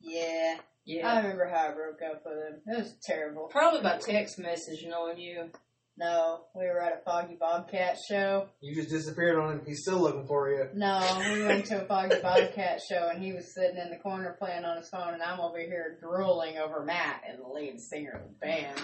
Yeah. 0.00 0.56
Yeah. 0.84 1.08
I 1.12 1.18
remember 1.18 1.48
how 1.52 1.68
I 1.68 1.72
broke 1.72 2.00
up 2.02 2.22
with 2.24 2.34
him. 2.34 2.60
It 2.66 2.78
was 2.78 2.96
terrible. 3.04 3.48
Probably 3.50 3.82
by 3.82 3.98
text 3.98 4.38
message 4.38 4.84
knowing 4.86 5.18
you. 5.18 5.50
No, 5.98 6.42
we 6.54 6.66
were 6.66 6.80
at 6.82 6.92
a 6.92 7.04
Foggy 7.04 7.36
Bobcat 7.40 7.96
show. 8.06 8.48
You 8.60 8.74
just 8.74 8.90
disappeared 8.90 9.38
on 9.38 9.52
him. 9.52 9.62
He's 9.66 9.80
still 9.80 9.98
looking 9.98 10.26
for 10.26 10.50
you. 10.50 10.66
No, 10.74 11.00
we 11.30 11.42
went 11.42 11.64
to 11.66 11.82
a 11.82 11.86
Foggy 11.86 12.20
Bobcat 12.20 12.80
show 12.86 13.08
and 13.12 13.22
he 13.22 13.32
was 13.32 13.54
sitting 13.54 13.78
in 13.78 13.88
the 13.90 13.96
corner 13.96 14.36
playing 14.38 14.64
on 14.64 14.76
his 14.76 14.90
phone 14.90 15.14
and 15.14 15.22
I'm 15.22 15.40
over 15.40 15.58
here 15.58 15.96
drooling 16.00 16.58
over 16.58 16.84
Matt 16.84 17.22
and 17.26 17.38
the 17.38 17.48
lead 17.48 17.80
singer 17.80 18.12
of 18.12 18.28
the 18.28 18.46
band. 18.46 18.78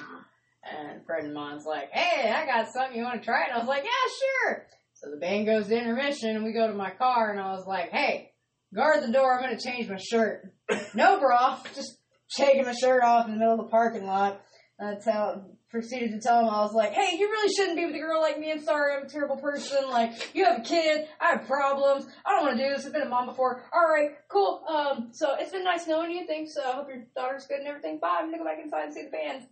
And 0.65 1.03
a 1.03 1.05
friend 1.05 1.27
of 1.27 1.35
mine's 1.35 1.67
like, 1.67 1.91
hey, 1.93 2.31
I 2.31 2.47
got 2.47 2.73
something, 2.73 2.97
you 2.97 3.05
want 3.05 3.21
to 3.21 3.25
try 3.27 3.43
it? 3.43 3.49
And 3.51 3.57
I 3.57 3.59
was 3.59 3.69
like, 3.69 3.85
yeah, 3.85 4.13
sure. 4.49 4.67
So 5.03 5.11
the 5.11 5.17
band 5.17 5.47
goes 5.47 5.67
to 5.67 5.77
intermission 5.77 6.37
and 6.37 6.45
we 6.45 6.53
go 6.53 6.69
to 6.69 6.75
my 6.75 6.91
car 6.91 7.33
and 7.33 7.41
I 7.41 7.51
was 7.53 7.67
like, 7.67 7.91
hey, 7.91 8.31
guard 8.73 9.03
the 9.03 9.11
door, 9.11 9.37
I'm 9.37 9.43
going 9.43 9.57
to 9.57 9.63
change 9.63 9.89
my 9.89 9.99
shirt. 9.99 10.53
no, 10.95 11.19
bro, 11.19 11.57
just 11.75 11.99
taking 12.37 12.65
my 12.65 12.73
shirt 12.73 13.03
off 13.03 13.27
in 13.27 13.33
the 13.33 13.39
middle 13.39 13.55
of 13.55 13.67
the 13.67 13.71
parking 13.71 14.07
lot. 14.07 14.41
And 14.79 14.97
I 14.97 15.01
tell, 15.01 15.57
proceeded 15.71 16.13
to 16.13 16.21
tell 16.21 16.39
him, 16.39 16.47
I 16.47 16.61
was 16.61 16.73
like, 16.73 16.93
hey, 16.93 17.17
you 17.19 17.29
really 17.29 17.53
shouldn't 17.53 17.77
be 17.77 17.85
with 17.85 17.97
a 17.97 17.99
girl 17.99 18.21
like 18.21 18.39
me. 18.39 18.53
I'm 18.53 18.63
sorry, 18.63 18.95
I'm 18.95 19.07
a 19.07 19.09
terrible 19.09 19.39
person. 19.39 19.91
Like, 19.91 20.35
you 20.35 20.45
have 20.45 20.61
a 20.61 20.63
kid. 20.63 21.09
I 21.21 21.33
have 21.33 21.49
problems. 21.49 22.07
I 22.25 22.31
don't 22.31 22.47
want 22.47 22.59
to 22.59 22.65
do 22.65 22.71
this. 22.71 22.87
I've 22.87 22.93
been 22.93 23.03
a 23.03 23.09
mom 23.09 23.27
before. 23.27 23.65
All 23.73 23.89
right, 23.89 24.11
cool. 24.29 24.65
Um, 24.69 25.09
so 25.13 25.35
it's 25.37 25.51
been 25.51 25.65
nice 25.65 25.89
knowing 25.89 26.13
you. 26.13 26.27
Thanks. 26.29 26.53
Uh, 26.57 26.75
hope 26.75 26.87
your 26.89 27.05
daughter's 27.17 27.47
good 27.47 27.59
and 27.59 27.67
everything. 27.67 27.99
Bye. 28.01 28.19
I'm 28.21 28.27
going 28.27 28.39
to 28.39 28.39
go 28.39 28.45
back 28.45 28.59
inside 28.63 28.85
and 28.85 28.95
see 28.95 29.03
the 29.03 29.11
band. 29.11 29.43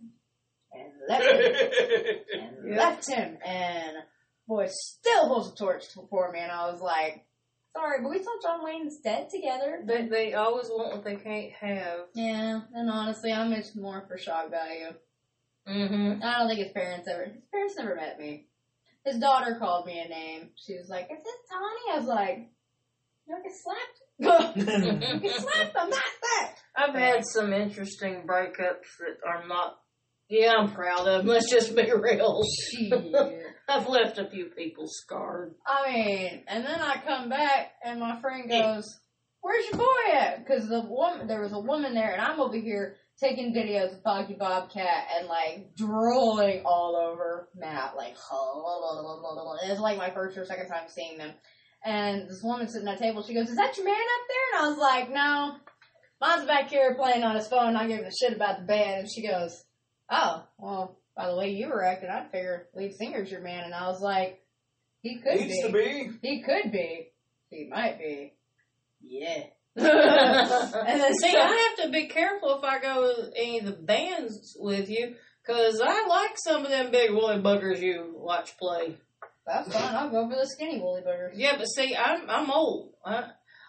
And 0.71 0.93
left 1.09 1.25
him. 1.25 2.19
and 2.63 2.75
left 2.77 3.09
him. 3.09 3.37
And 3.45 3.97
boy 4.51 4.67
still 4.69 5.29
holds 5.29 5.53
a 5.53 5.55
torch 5.55 5.85
for 6.09 6.31
me. 6.31 6.39
And 6.39 6.51
I 6.51 6.69
was 6.69 6.81
like, 6.81 7.23
sorry, 7.73 8.01
but 8.01 8.09
we 8.09 8.21
saw 8.21 8.31
John 8.41 8.65
Wayne's 8.65 8.99
dead 8.99 9.29
together. 9.29 9.81
They, 9.85 10.07
they 10.07 10.33
always 10.33 10.67
want 10.67 10.93
what 10.93 11.05
they 11.05 11.15
can't 11.15 11.53
have. 11.53 11.99
Yeah, 12.13 12.61
and 12.73 12.89
honestly, 12.89 13.31
I'm 13.31 13.53
just 13.53 13.77
more 13.77 14.03
for 14.07 14.17
shock 14.17 14.51
value. 14.51 14.93
Mm-hmm. 15.67 16.21
I 16.21 16.39
don't 16.39 16.49
think 16.49 16.59
his 16.59 16.73
parents 16.73 17.07
ever. 17.07 17.25
His 17.25 17.43
parents 17.49 17.75
never 17.77 17.95
met 17.95 18.19
me. 18.19 18.47
His 19.05 19.19
daughter 19.19 19.55
called 19.57 19.85
me 19.85 20.03
a 20.05 20.09
name. 20.09 20.49
She 20.55 20.75
was 20.75 20.89
like, 20.89 21.05
"Is 21.05 21.23
this 21.23 21.33
Tawny?" 21.49 21.93
I 21.93 21.99
was 21.99 22.07
like, 22.07 22.49
"You 23.27 23.37
get 23.41 23.53
slapped? 23.63 24.57
you 24.57 25.19
get 25.19 25.39
slapped? 25.39 25.75
I'm 25.79 25.89
not 25.89 26.03
that." 26.21 26.55
I've 26.75 26.95
had 26.95 27.23
some 27.25 27.53
interesting 27.53 28.23
breakups 28.27 28.89
that 28.99 29.17
are 29.25 29.47
not. 29.47 29.77
Yeah, 30.29 30.53
I'm 30.57 30.71
proud 30.71 31.07
of. 31.07 31.25
Let's 31.25 31.49
just 31.49 31.75
be 31.75 31.91
real. 31.91 32.43
I've 33.71 33.87
left 33.87 34.17
a 34.17 34.25
few 34.25 34.45
people 34.45 34.87
scarred. 34.87 35.55
I 35.65 35.91
mean, 35.91 36.43
and 36.47 36.65
then 36.65 36.81
I 36.81 36.97
come 36.97 37.29
back 37.29 37.73
and 37.83 38.01
my 38.01 38.19
friend 38.19 38.49
goes, 38.49 38.99
"Where's 39.39 39.65
your 39.69 39.77
boy 39.77 40.17
at?" 40.17 40.39
Because 40.39 40.67
the 40.67 40.81
woman, 40.81 41.27
there 41.27 41.41
was 41.41 41.53
a 41.53 41.59
woman 41.59 41.93
there, 41.93 42.11
and 42.11 42.21
I'm 42.21 42.39
over 42.41 42.57
here 42.57 42.97
taking 43.17 43.53
videos 43.53 43.93
of 43.93 44.01
Foggy 44.01 44.33
Bobcat 44.33 45.07
and 45.17 45.27
like 45.27 45.73
drooling 45.77 46.63
all 46.65 46.97
over 46.97 47.47
Matt, 47.55 47.95
like 47.95 48.15
it's 49.63 49.79
like 49.79 49.97
my 49.97 50.09
first 50.09 50.37
or 50.37 50.45
second 50.45 50.67
time 50.67 50.89
seeing 50.89 51.17
them. 51.17 51.31
And 51.83 52.29
this 52.29 52.43
woman 52.43 52.67
sitting 52.67 52.87
at 52.87 52.99
the 52.99 53.03
table, 53.05 53.23
she 53.23 53.33
goes, 53.33 53.49
"Is 53.49 53.55
that 53.55 53.77
your 53.77 53.85
man 53.85 53.95
up 53.95 54.27
there?" 54.27 54.59
And 54.59 54.65
I 54.65 54.69
was 54.69 54.77
like, 54.77 55.09
"No, 55.11 55.55
mine's 56.19 56.45
back 56.45 56.69
here 56.69 56.93
playing 56.95 57.23
on 57.23 57.35
his 57.35 57.47
phone, 57.47 57.73
not 57.73 57.87
giving 57.87 58.05
a 58.05 58.11
shit 58.11 58.33
about 58.33 58.59
the 58.59 58.65
band." 58.65 58.99
And 59.01 59.11
she 59.11 59.25
goes, 59.25 59.63
"Oh, 60.09 60.43
well." 60.57 61.00
By 61.21 61.29
the 61.29 61.37
way 61.37 61.49
you 61.51 61.67
were 61.67 61.83
acting, 61.83 62.09
I'd 62.09 62.31
figure 62.31 62.67
lead 62.73 62.95
singer's 62.95 63.29
your 63.29 63.41
man, 63.41 63.65
and 63.65 63.75
I 63.75 63.87
was 63.87 64.01
like, 64.01 64.41
he 65.01 65.19
could 65.19 65.39
Needs 65.39 65.61
be. 65.61 65.61
to 65.61 65.71
be. 65.71 66.11
He 66.21 66.41
could 66.41 66.71
be. 66.71 67.11
He 67.51 67.67
might 67.69 67.99
be. 67.99 68.33
Yeah. 69.03 69.43
and 69.75 71.01
then 71.01 71.13
see, 71.13 71.35
I 71.35 71.73
have 71.77 71.85
to 71.85 71.91
be 71.91 72.07
careful 72.07 72.57
if 72.57 72.63
I 72.63 72.79
go 72.79 73.13
to 73.15 73.31
any 73.35 73.59
of 73.59 73.65
the 73.65 73.71
bands 73.71 74.57
with 74.59 74.89
you, 74.89 75.15
because 75.45 75.79
I 75.79 76.07
like 76.07 76.31
some 76.37 76.65
of 76.65 76.71
them 76.71 76.91
big 76.91 77.11
woolly 77.11 77.37
buggers 77.37 77.79
you 77.79 78.13
watch 78.15 78.57
play. 78.57 78.97
That's 79.45 79.71
fine. 79.71 79.95
I'll 79.95 80.09
go 80.09 80.27
for 80.27 80.35
the 80.35 80.47
skinny 80.47 80.79
woolly 80.79 81.01
buggers. 81.01 81.33
Yeah, 81.35 81.55
but 81.57 81.65
see, 81.65 81.95
I'm 81.95 82.29
I'm 82.29 82.49
old. 82.49 82.93
I, 83.05 83.25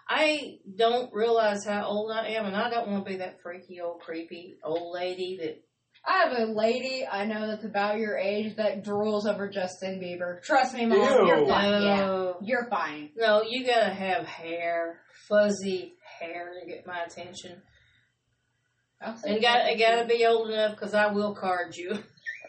I 0.09 0.59
don't 0.74 1.12
realize 1.12 1.65
how 1.66 1.85
old 1.85 2.12
I 2.12 2.29
am, 2.29 2.47
and 2.47 2.57
I 2.57 2.70
don't 2.70 2.89
want 2.89 3.05
to 3.05 3.11
be 3.11 3.19
that 3.19 3.43
freaky 3.43 3.81
old 3.83 4.01
creepy 4.01 4.57
old 4.65 4.95
lady 4.95 5.39
that. 5.43 5.62
I 6.05 6.24
have 6.24 6.33
a 6.33 6.53
lady 6.53 7.07
I 7.11 7.27
know 7.27 7.47
that's 7.47 7.65
about 7.65 7.99
your 7.99 8.16
age 8.16 8.57
that 8.57 8.85
drools 8.85 9.27
over 9.27 9.49
Justin 9.49 10.01
Bieber. 10.01 10.43
Trust 10.43 10.74
me, 10.74 10.87
mom, 10.87 10.99
Ew. 10.99 11.07
Oh. 11.07 11.27
you're 11.27 11.47
fine. 11.47 11.83
Yeah, 11.83 12.33
you're 12.43 12.66
fine. 12.69 13.11
No, 13.16 13.43
you 13.43 13.65
gotta 13.66 13.93
have 13.93 14.27
hair, 14.27 15.01
fuzzy 15.29 15.95
hair 16.19 16.53
to 16.61 16.66
get 16.66 16.87
my 16.87 17.03
attention, 17.03 17.62
and 19.01 19.41
got 19.41 19.66
it 19.66 19.79
gotta 19.79 20.07
be 20.07 20.27
old 20.27 20.51
enough 20.51 20.73
because 20.73 20.95
I 20.95 21.07
will 21.07 21.35
card 21.35 21.77
you. 21.77 21.99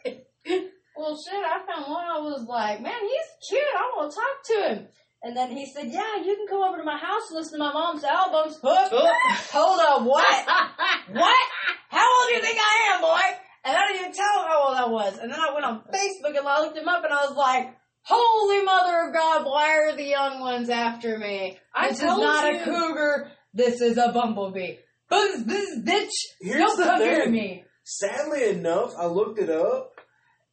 Well, 0.95 1.17
shit, 1.17 1.33
I 1.33 1.65
found 1.65 1.91
one. 1.91 2.05
I 2.05 2.19
was 2.19 2.45
like, 2.47 2.81
man, 2.81 2.93
he's 3.01 3.49
cute. 3.49 3.61
I 3.75 3.97
want 3.97 4.11
to 4.11 4.15
talk 4.15 4.43
to 4.45 4.69
him. 4.69 4.87
And 5.23 5.35
then 5.35 5.51
he 5.51 5.65
said, 5.65 5.87
yeah, 5.87 6.21
you 6.23 6.35
can 6.35 6.47
come 6.47 6.61
over 6.61 6.77
to 6.77 6.83
my 6.83 6.97
house 6.97 7.29
and 7.29 7.39
listen 7.39 7.57
to 7.57 7.65
my 7.65 7.73
mom's 7.73 8.03
albums. 8.03 8.59
Oh. 8.63 9.13
Hold 9.51 9.79
on, 9.79 10.05
what? 10.05 10.47
what? 11.11 11.49
How 11.93 12.07
old 12.07 12.27
do 12.29 12.35
you 12.35 12.41
think 12.41 12.57
I 12.59 12.95
am, 12.95 13.01
boy? 13.01 13.37
And 13.65 13.77
I 13.77 13.87
didn't 13.87 14.01
even 14.01 14.13
tell 14.13 14.41
him 14.41 14.47
how 14.47 14.67
old 14.67 14.77
I 14.77 14.87
was. 14.87 15.17
And 15.19 15.31
then 15.31 15.39
I 15.39 15.53
went 15.53 15.65
on 15.65 15.83
Facebook 15.93 16.37
and 16.37 16.47
I 16.47 16.61
looked 16.61 16.77
him 16.77 16.87
up 16.87 17.03
and 17.03 17.13
I 17.13 17.25
was 17.25 17.35
like, 17.37 17.75
holy 18.01 18.63
mother 18.63 19.07
of 19.07 19.13
God, 19.13 19.45
why 19.45 19.69
are 19.77 19.95
the 19.95 20.03
young 20.03 20.41
ones 20.41 20.69
after 20.69 21.17
me? 21.17 21.57
I 21.73 21.89
this 21.89 21.99
is 21.99 22.05
not 22.05 22.51
you. 22.51 22.59
a 22.59 22.63
cougar. 22.63 23.31
This 23.53 23.81
is 23.81 23.97
a 23.97 24.11
bumblebee. 24.11 24.77
This, 25.09 25.43
this 25.43 25.79
bitch. 25.79 26.09
Here's 26.41 26.59
Don't 26.59 26.77
the 26.77 26.83
come 26.85 26.99
thing. 26.99 27.07
near 27.07 27.29
me. 27.29 27.63
Sadly 27.83 28.49
enough, 28.49 28.93
I 28.97 29.05
looked 29.05 29.39
it 29.39 29.49
up, 29.49 29.91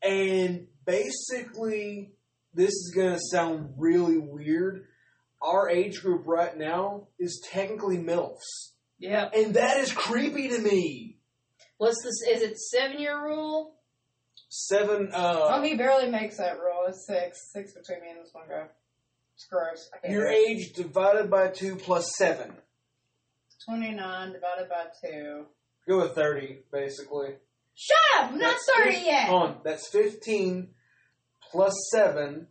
and 0.02 0.66
basically, 0.84 2.12
this 2.52 2.70
is 2.70 2.92
going 2.94 3.14
to 3.14 3.20
sound 3.30 3.74
really 3.78 4.18
weird. 4.18 4.84
Our 5.40 5.70
age 5.70 6.02
group 6.02 6.26
right 6.26 6.56
now 6.56 7.08
is 7.18 7.42
technically 7.50 7.96
MILFs. 7.96 8.72
Yeah. 8.98 9.30
And 9.32 9.54
that 9.54 9.78
is 9.78 9.92
creepy 9.92 10.48
to 10.48 10.58
me. 10.58 11.19
What's 11.81 12.02
this? 12.05 12.20
Is 12.28 12.43
it 12.43 12.59
seven 12.59 13.01
year 13.01 13.19
rule? 13.24 13.73
Seven, 14.51 15.09
uh, 15.15 15.40
Oh, 15.44 15.62
he 15.62 15.77
barely 15.77 16.11
makes 16.11 16.36
that 16.36 16.59
rule. 16.61 16.85
It's 16.89 17.07
six. 17.07 17.51
Six 17.55 17.73
between 17.73 18.02
me 18.02 18.11
and 18.11 18.19
this 18.20 18.35
one 18.35 18.47
guy. 18.47 18.66
It's 19.35 19.47
gross. 19.51 19.89
Your 20.07 20.28
do 20.31 20.36
age 20.36 20.74
divided 20.74 21.31
by 21.31 21.48
two 21.48 21.77
plus 21.77 22.15
seven. 22.19 22.52
29 23.66 24.32
divided 24.32 24.69
by 24.69 24.86
2. 25.09 25.47
Go 25.89 26.01
with 26.02 26.15
30, 26.15 26.59
basically. 26.70 27.28
Shut 27.74 27.97
up! 28.19 28.32
I'm 28.32 28.39
not 28.39 28.51
That's 28.51 28.62
starting 28.65 28.94
fif- 28.97 29.07
yet! 29.07 29.28
On, 29.31 29.57
that's 29.65 29.89
15 29.89 30.69
plus 31.51 31.74
7. 31.93 32.47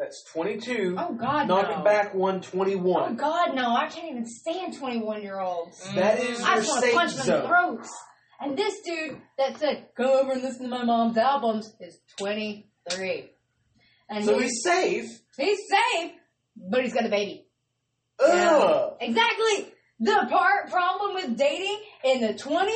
That's 0.00 0.24
22. 0.32 0.96
Oh, 0.98 1.12
God, 1.12 1.46
Knock 1.46 1.68
no. 1.68 1.78
it 1.78 1.84
back 1.84 2.14
one, 2.14 2.36
Oh, 2.36 2.40
21. 2.40 3.16
God, 3.16 3.54
no. 3.54 3.76
I 3.76 3.86
can't 3.88 4.10
even 4.10 4.24
stand 4.26 4.78
21 4.78 5.22
year 5.22 5.38
olds. 5.38 5.78
Mm-hmm. 5.84 5.96
That 5.96 6.18
is 6.20 6.40
I 6.42 6.54
your 6.54 6.62
just 6.62 6.68
want 6.70 6.80
to 6.82 6.86
safe 6.86 6.94
punch 6.96 7.10
them 7.12 7.20
in 7.20 7.26
zone. 7.26 7.42
the 7.42 7.48
throats. 7.48 7.90
And 8.40 8.56
this 8.56 8.80
dude 8.80 9.18
that 9.36 9.58
said, 9.58 9.88
come 9.94 10.06
over 10.06 10.32
and 10.32 10.42
listen 10.42 10.62
to 10.62 10.68
my 10.70 10.84
mom's 10.84 11.18
albums 11.18 11.74
is 11.80 11.98
23. 12.16 13.30
And 14.08 14.24
So 14.24 14.38
he's, 14.38 14.44
he's 14.52 14.62
safe. 14.62 15.20
he's 15.36 15.58
safe, 15.68 16.12
but 16.56 16.82
he's 16.82 16.94
got 16.94 17.04
a 17.04 17.10
baby. 17.10 17.46
Ugh. 18.18 18.94
Exactly. 19.00 19.72
The 20.00 20.26
part 20.30 20.70
problem 20.70 21.14
with 21.14 21.36
dating 21.36 21.78
in 22.04 22.22
the 22.22 22.32
20s, 22.32 22.72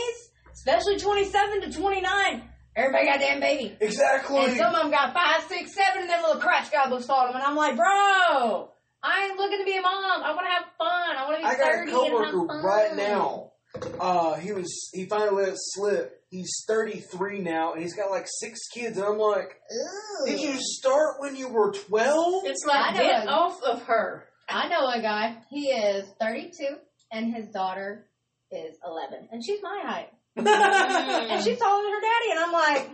especially 0.53 0.99
27 0.99 1.63
to 1.63 1.73
29, 1.73 2.43
everybody 2.77 3.07
got 3.07 3.17
a 3.17 3.21
damn 3.21 3.41
baby. 3.41 3.77
Exactly. 3.81 4.45
And 4.45 4.57
some 4.57 4.75
of 4.75 4.83
them 4.83 4.91
got 4.91 5.15
five, 5.15 5.43
six, 5.49 5.75
seven, 5.75 6.03
and 6.03 6.11
then 6.11 6.23
little 6.23 6.41
crash 6.41 6.71
goblins 6.71 7.07
followed 7.07 7.29
them. 7.29 7.37
And 7.37 7.45
I'm 7.45 7.57
like, 7.57 7.77
bro, 7.77 8.71
I 9.03 9.27
ain't 9.27 9.39
looking 9.39 9.59
to 9.59 9.65
be 9.65 9.77
a 9.77 9.83
mom. 9.83 10.23
I 10.23 10.35
want 10.35 10.47
to 10.47 10.53
have 10.53 10.65
fun. 10.79 11.17
I 11.17 11.25
want 11.25 11.37
to 11.37 11.43
be 11.43 11.45
I 11.45 11.57
got 11.57 11.89
a 11.89 11.91
coworker 11.91 12.63
right 12.67 12.97
now. 12.97 13.53
Uh, 14.01 14.35
he 14.35 14.53
was 14.53 14.91
he 14.93 15.07
finally 15.07 15.43
let 15.43 15.49
it 15.49 15.59
slip. 15.59 16.21
He's 16.31 16.65
33 16.67 17.41
now, 17.41 17.73
and 17.75 17.83
he's 17.83 17.95
got 17.95 18.11
like 18.11 18.27
six 18.41 18.67
kids. 18.69 18.97
And 18.97 19.07
I'm 19.07 19.19
like, 19.19 19.61
did 20.27 20.41
you 20.41 20.57
start 20.59 21.21
when 21.21 21.37
you 21.37 21.49
were 21.49 21.73
12? 21.73 22.45
It's 22.47 22.65
I 22.69 22.69
like 22.69 22.95
know 22.95 23.03
get 23.03 23.29
off 23.29 23.63
of 23.63 23.83
her. 23.83 24.25
I 24.49 24.69
know 24.69 24.87
a 24.89 25.01
guy. 25.01 25.37
He 25.51 25.69
is 25.71 26.07
32, 26.21 26.77
and 27.13 27.35
his 27.35 27.49
daughter 27.49 28.07
is 28.51 28.77
11, 28.85 29.29
and 29.33 29.45
she's 29.45 29.61
my 29.63 29.83
height 29.85 30.11
and 30.37 31.43
she's 31.45 31.57
mm. 31.57 31.59
taller 31.59 31.83
than 31.83 31.93
her 31.93 32.01
daddy, 32.01 32.31
and 32.31 32.41
I'm 32.41 32.53
like, 32.53 32.91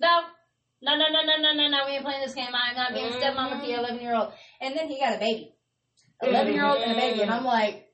no. 0.00 0.20
No, 0.82 0.94
no, 0.94 1.06
no, 1.10 1.22
no, 1.24 1.36
no, 1.40 1.52
no, 1.54 1.68
no. 1.68 1.86
We 1.86 1.92
ain't 1.92 2.04
playing 2.04 2.20
this 2.20 2.34
game. 2.34 2.48
I'm 2.52 2.76
not 2.76 2.92
being 2.92 3.06
mm-hmm. 3.06 3.60
to 3.60 3.66
your 3.66 3.78
11 3.78 4.00
year 4.00 4.14
old. 4.14 4.32
And 4.60 4.76
then 4.76 4.88
he 4.88 5.00
got 5.00 5.16
a 5.16 5.18
baby. 5.18 5.54
Mm-hmm. 6.22 6.34
11 6.34 6.54
year 6.54 6.66
old 6.66 6.82
and 6.82 6.92
a 6.92 6.94
baby. 6.94 7.22
And 7.22 7.30
I'm 7.30 7.44
like, 7.44 7.88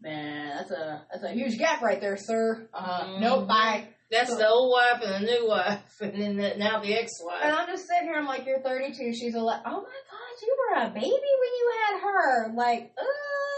man, 0.00 0.56
that's 0.56 0.70
a, 0.70 1.02
that's 1.10 1.24
a 1.24 1.30
huge 1.30 1.58
gap 1.58 1.82
right 1.82 2.00
there, 2.00 2.16
sir. 2.16 2.68
Uh, 2.72 3.04
mm-hmm. 3.04 3.22
nope, 3.22 3.48
bye. 3.48 3.88
That's 4.10 4.30
so, 4.30 4.36
the 4.36 4.48
old 4.48 4.72
wife 4.72 5.02
and 5.02 5.26
the 5.26 5.30
new 5.30 5.48
wife, 5.48 5.82
and 6.00 6.14
then 6.14 6.36
the, 6.36 6.54
now 6.56 6.80
the 6.80 6.94
ex-wife. 6.94 7.40
And 7.42 7.52
I'm 7.52 7.66
just 7.66 7.86
sitting 7.88 8.08
here. 8.08 8.18
I'm 8.18 8.26
like, 8.26 8.46
you're 8.46 8.62
32. 8.62 9.12
She's 9.14 9.34
like, 9.34 9.60
oh 9.66 9.82
my 9.82 10.00
god, 10.10 10.34
you 10.42 10.56
were 10.58 10.82
a 10.84 10.88
baby 10.90 11.10
when 11.10 11.10
you 11.10 11.72
had 11.82 12.00
her. 12.00 12.52
Like, 12.54 12.92
ugh. 12.98 13.57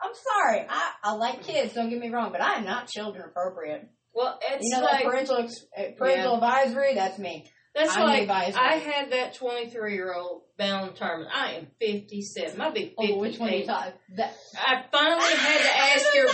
I'm 0.00 0.12
sorry. 0.14 0.66
I 0.68 0.90
I 1.02 1.12
like 1.14 1.42
kids. 1.42 1.74
Don't 1.74 1.90
get 1.90 1.98
me 1.98 2.10
wrong, 2.10 2.32
but 2.32 2.40
I 2.40 2.54
am 2.54 2.64
not 2.64 2.88
children 2.88 3.24
appropriate. 3.28 3.88
Well, 4.14 4.38
it's 4.50 4.64
you 4.64 4.70
know 4.76 4.82
like 4.82 5.02
that 5.02 5.10
parental 5.10 5.36
uh, 5.36 5.82
parental 5.98 6.30
Yeah. 6.30 6.34
advisory. 6.34 6.94
That's 6.94 7.18
me. 7.18 7.50
that's 7.74 7.96
I'm 7.96 8.04
like. 8.04 8.28
I 8.30 8.76
had 8.76 9.12
that 9.12 9.34
23 9.34 9.94
year 9.94 10.14
old 10.14 10.42
bound 10.58 10.94
determined. 10.94 11.28
I 11.32 11.52
am 11.52 11.66
57. 11.80 12.60
I'll 12.60 12.72
be 12.72 12.94
58. 12.98 13.10
Oh, 13.12 13.18
which 13.18 13.38
one 13.38 13.52
you 13.52 13.66
talk? 13.66 13.92
That 14.16 14.34
I 14.56 14.84
finally 14.90 15.34
had 15.34 15.58
to 15.58 15.78
ask 15.78 16.14
your 16.14 16.28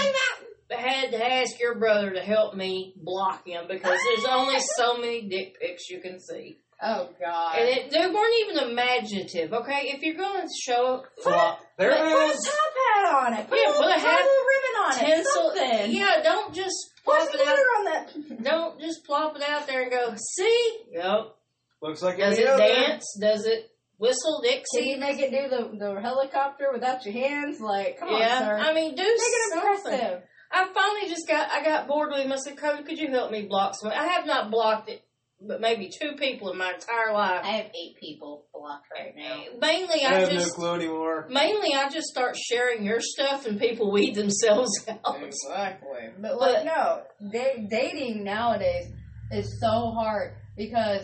had 0.76 1.10
to 1.10 1.32
ask 1.32 1.60
your 1.60 1.74
brother 1.76 2.12
to 2.12 2.20
help 2.20 2.54
me 2.54 2.94
block 2.96 3.46
him 3.46 3.64
because 3.68 3.98
there's 4.08 4.26
only 4.28 4.58
so 4.76 4.96
many 4.96 5.28
dick 5.28 5.60
pics 5.60 5.88
you 5.90 6.00
can 6.00 6.18
see. 6.20 6.58
Oh 6.84 7.08
God. 7.20 7.56
And 7.58 7.68
it, 7.68 7.90
they 7.92 8.06
weren't 8.06 8.34
even 8.50 8.70
imaginative, 8.70 9.52
okay? 9.52 9.92
If 9.94 10.02
you're 10.02 10.16
going 10.16 10.42
to 10.42 10.48
show 10.64 11.04
Flop. 11.22 11.60
There 11.78 11.90
But 11.90 12.00
it 12.00 12.12
Put 12.12 12.34
a 12.34 12.50
top 12.50 12.74
hat 12.76 13.14
on 13.14 13.32
it. 13.34 13.48
Put 13.48 13.58
Yeah, 13.58 13.68
a 13.68 13.70
little 13.70 13.82
put 13.84 13.96
a 13.96 14.00
hat- 14.00 14.18
purple 14.18 14.44
ribbon 14.50 14.76
on 14.82 14.92
it. 14.92 15.14
tinsel, 15.14 15.52
Something. 15.54 15.92
yeah, 15.92 16.22
don't 16.22 16.54
just 16.54 16.76
plop 17.04 17.20
some 17.30 17.34
it 17.34 17.40
out. 17.40 17.46
glitter 17.46 17.62
on 17.78 17.84
that. 17.84 18.42
Don't 18.42 18.80
just 18.80 19.04
plop 19.06 19.36
it 19.36 19.42
out 19.42 19.66
there 19.68 19.82
and 19.82 19.90
go, 19.92 20.14
see? 20.16 20.78
Yep. 20.92 21.34
Looks 21.82 22.02
like 22.02 22.18
Does 22.18 22.38
it 22.38 22.46
other. 22.48 22.58
dance? 22.66 23.04
Does 23.20 23.46
it 23.46 23.70
whistle 23.98 24.40
Can 24.42 24.52
Dixie? 24.52 24.90
you 24.90 24.98
make 24.98 25.20
it 25.20 25.30
do 25.30 25.48
the, 25.48 25.78
the 25.78 26.00
helicopter 26.00 26.70
without 26.72 27.04
your 27.04 27.14
hands? 27.14 27.60
Like, 27.60 27.98
come 28.00 28.08
yeah, 28.10 28.36
on, 28.36 28.42
sir. 28.42 28.58
I 28.58 28.72
mean, 28.74 28.94
do 28.96 29.02
Make 29.02 29.12
it 29.16 29.50
something. 29.52 29.92
impressive. 29.92 30.22
I 30.50 30.68
finally 30.74 31.08
just 31.08 31.26
got 31.28 31.48
I 31.50 31.62
got 31.64 31.86
bored 31.88 32.10
with 32.12 32.20
him. 32.24 32.32
I 32.32 32.36
said, 32.36 32.56
Cody, 32.56 32.82
could 32.82 32.98
you 32.98 33.08
help 33.10 33.30
me 33.30 33.42
block 33.42 33.74
some? 33.80 33.90
I 33.90 34.04
have 34.06 34.26
not 34.26 34.50
blocked 34.50 34.88
it, 34.90 35.02
but 35.46 35.60
maybe 35.60 35.88
two 35.88 36.12
people 36.12 36.50
in 36.52 36.58
my 36.58 36.72
entire 36.72 37.12
life. 37.12 37.40
I 37.44 37.48
have 37.48 37.66
eight 37.66 37.96
people 37.98 38.46
blocked 38.54 38.86
right 38.94 39.14
now. 39.16 39.42
Eh, 39.46 39.56
mainly, 39.60 40.04
I 40.04 40.10
I 40.14 40.20
have 40.20 40.30
just 40.30 40.48
no 40.48 40.54
clue 40.54 40.74
anymore. 40.74 41.26
mainly 41.28 41.74
I 41.74 41.88
just 41.88 42.06
start 42.08 42.36
sharing 42.36 42.84
your 42.84 43.00
stuff 43.00 43.46
and 43.46 43.58
people 43.58 43.90
weed 43.90 44.14
themselves 44.14 44.70
out. 44.88 45.22
Exactly. 45.24 46.00
But 46.20 46.38
like, 46.38 46.64
no, 46.64 47.02
da- 47.30 47.66
dating 47.68 48.24
nowadays 48.24 48.92
is 49.30 49.58
so 49.60 49.90
hard 49.92 50.34
because 50.56 51.02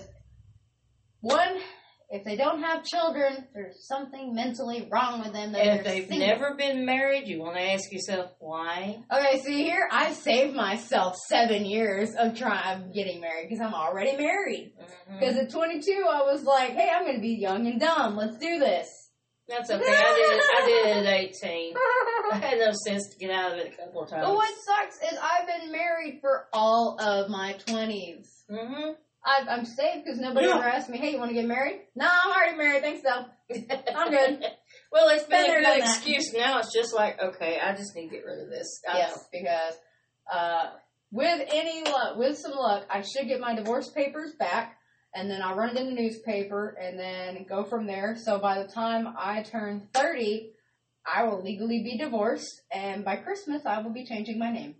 one, 1.21 1.59
if 2.11 2.25
they 2.25 2.37
don't 2.37 2.63
have 2.63 2.85
children, 2.85 3.47
there's 3.55 3.87
something 3.87 4.35
mentally 4.35 4.89
wrong 4.91 5.21
with 5.21 5.33
them. 5.33 5.53
That 5.53 5.67
if 5.67 5.85
they've 5.85 6.07
single. 6.09 6.27
never 6.27 6.55
been 6.55 6.87
married, 6.87 7.29
you 7.29 7.41
want 7.41 7.57
to 7.57 7.63
ask 7.63 7.93
yourself 7.93 8.31
why. 8.39 9.03
Okay, 9.13 9.39
see 9.41 9.63
here, 9.63 9.89
I 9.93 10.13
saved 10.13 10.57
myself 10.57 11.17
seven 11.29 11.67
years 11.67 12.15
of 12.19 12.37
trying 12.37 12.83
of 12.83 12.95
getting 12.95 13.21
married 13.21 13.49
because 13.49 13.61
I'm 13.65 13.75
already 13.75 14.17
married. 14.17 14.73
Mm-hmm. 14.81 15.19
Because 15.19 15.37
at 15.37 15.51
22, 15.51 16.05
I 16.11 16.23
was 16.23 16.45
like, 16.45 16.71
hey, 16.71 16.89
I'm 16.95 17.05
going 17.05 17.17
to 17.17 17.23
be 17.23 17.35
young 17.35 17.67
and 17.67 17.79
dumb. 17.79 18.17
Let's 18.17 18.39
do 18.39 18.59
this. 18.59 18.89
That's 19.49 19.71
okay. 19.71 19.83
I 19.83 20.15
did 20.15 20.37
it. 20.37 20.45
I 20.57 20.67
did 20.67 20.87
it 20.87 21.07
at 21.07 21.21
eighteen. 21.21 21.75
I 22.33 22.37
had 22.37 22.59
no 22.59 22.73
sense 22.85 23.09
to 23.09 23.19
get 23.19 23.31
out 23.31 23.53
of 23.53 23.59
it 23.59 23.73
a 23.73 23.77
couple 23.83 24.03
of 24.03 24.11
times. 24.11 24.27
But 24.27 24.35
what 24.35 24.49
sucks 24.49 24.97
is 25.11 25.19
I've 25.19 25.47
been 25.47 25.73
married 25.73 26.19
for 26.21 26.49
all 26.53 27.01
of 27.01 27.31
my 27.31 27.55
20s. 27.67 28.27
Mm-hmm. 28.51 28.91
I, 29.25 29.47
I'm 29.51 29.65
safe 29.65 30.05
because 30.05 30.19
nobody 30.19 30.47
Yeah. 30.47 30.55
ever 30.57 30.65
asked 30.69 30.89
me, 30.89 30.99
hey, 30.99 31.13
you 31.13 31.19
want 31.19 31.31
to 31.31 31.35
get 31.35 31.47
married? 31.47 31.81
No, 31.95 32.07
I'm 32.09 32.31
already 32.31 32.57
married. 32.57 32.83
Thanks, 32.83 33.03
though. 33.03 33.25
I'm 33.95 34.11
good. 34.11 34.45
well, 34.93 35.09
it's 35.11 35.25
been 35.25 35.43
Been 35.43 35.51
a 35.51 35.63
done 35.63 35.75
good 35.75 35.83
that. 35.83 35.97
excuse. 35.97 36.33
Now 36.33 36.59
it's 36.59 36.73
just 36.73 36.95
like, 36.95 37.21
okay, 37.21 37.59
I 37.63 37.75
just 37.75 37.95
need 37.95 38.09
to 38.09 38.17
get 38.17 38.25
rid 38.25 38.41
of 38.43 38.49
this. 38.49 38.81
I 38.89 38.99
Yes, 38.99 39.29
because 39.33 39.75
uh, 40.33 40.71
with 41.11 41.49
any 41.53 41.83
luck, 41.85 42.17
with 42.17 42.39
some 42.39 42.53
luck, 42.53 42.87
I 42.91 43.03
should 43.03 43.27
get 43.29 43.41
my 43.41 43.55
divorce 43.55 43.91
papers 43.91 44.33
back, 44.39 44.77
and 45.15 45.31
then 45.31 45.43
I'll 45.43 45.57
run 45.57 45.71
it 45.71 45.81
in 45.81 45.87
the 45.95 46.01
newspaper, 46.01 46.77
and 46.81 46.99
then 46.99 47.45
go 47.49 47.65
from 47.65 47.87
there. 47.87 48.17
So 48.23 48.39
by 48.39 48.63
the 48.63 48.69
time 48.69 49.09
I 49.19 49.43
turn 49.43 49.89
30, 49.95 50.53
I 51.13 51.25
will 51.25 51.43
legally 51.43 51.83
be 51.83 51.97
divorced, 51.99 52.61
and 52.73 53.05
by 53.05 53.17
Christmas, 53.17 53.63
I 53.67 53.81
will 53.81 53.93
be 53.93 54.05
changing 54.05 54.39
my 54.39 54.53
name. 54.53 54.77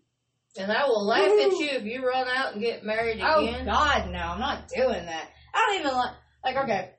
And 0.57 0.73
I 0.73 0.85
will 0.87 1.05
laugh 1.07 1.31
at 1.31 1.53
you 1.59 1.69
if 1.73 1.85
you 1.85 2.07
run 2.07 2.27
out 2.29 2.53
and 2.55 2.63
get 2.63 2.85
married 2.85 3.21
Oh 3.23 3.41
again. 3.45 3.69
Oh 3.69 3.73
God, 3.73 4.11
no! 4.11 4.19
I'm 4.19 4.41
not 4.41 4.69
doing 4.69 5.05
that. 5.07 5.29
I 5.55 5.67
don't 5.67 5.81
even 5.81 5.97
like. 5.97 6.15
Like, 6.45 6.57
okay, 6.65 6.91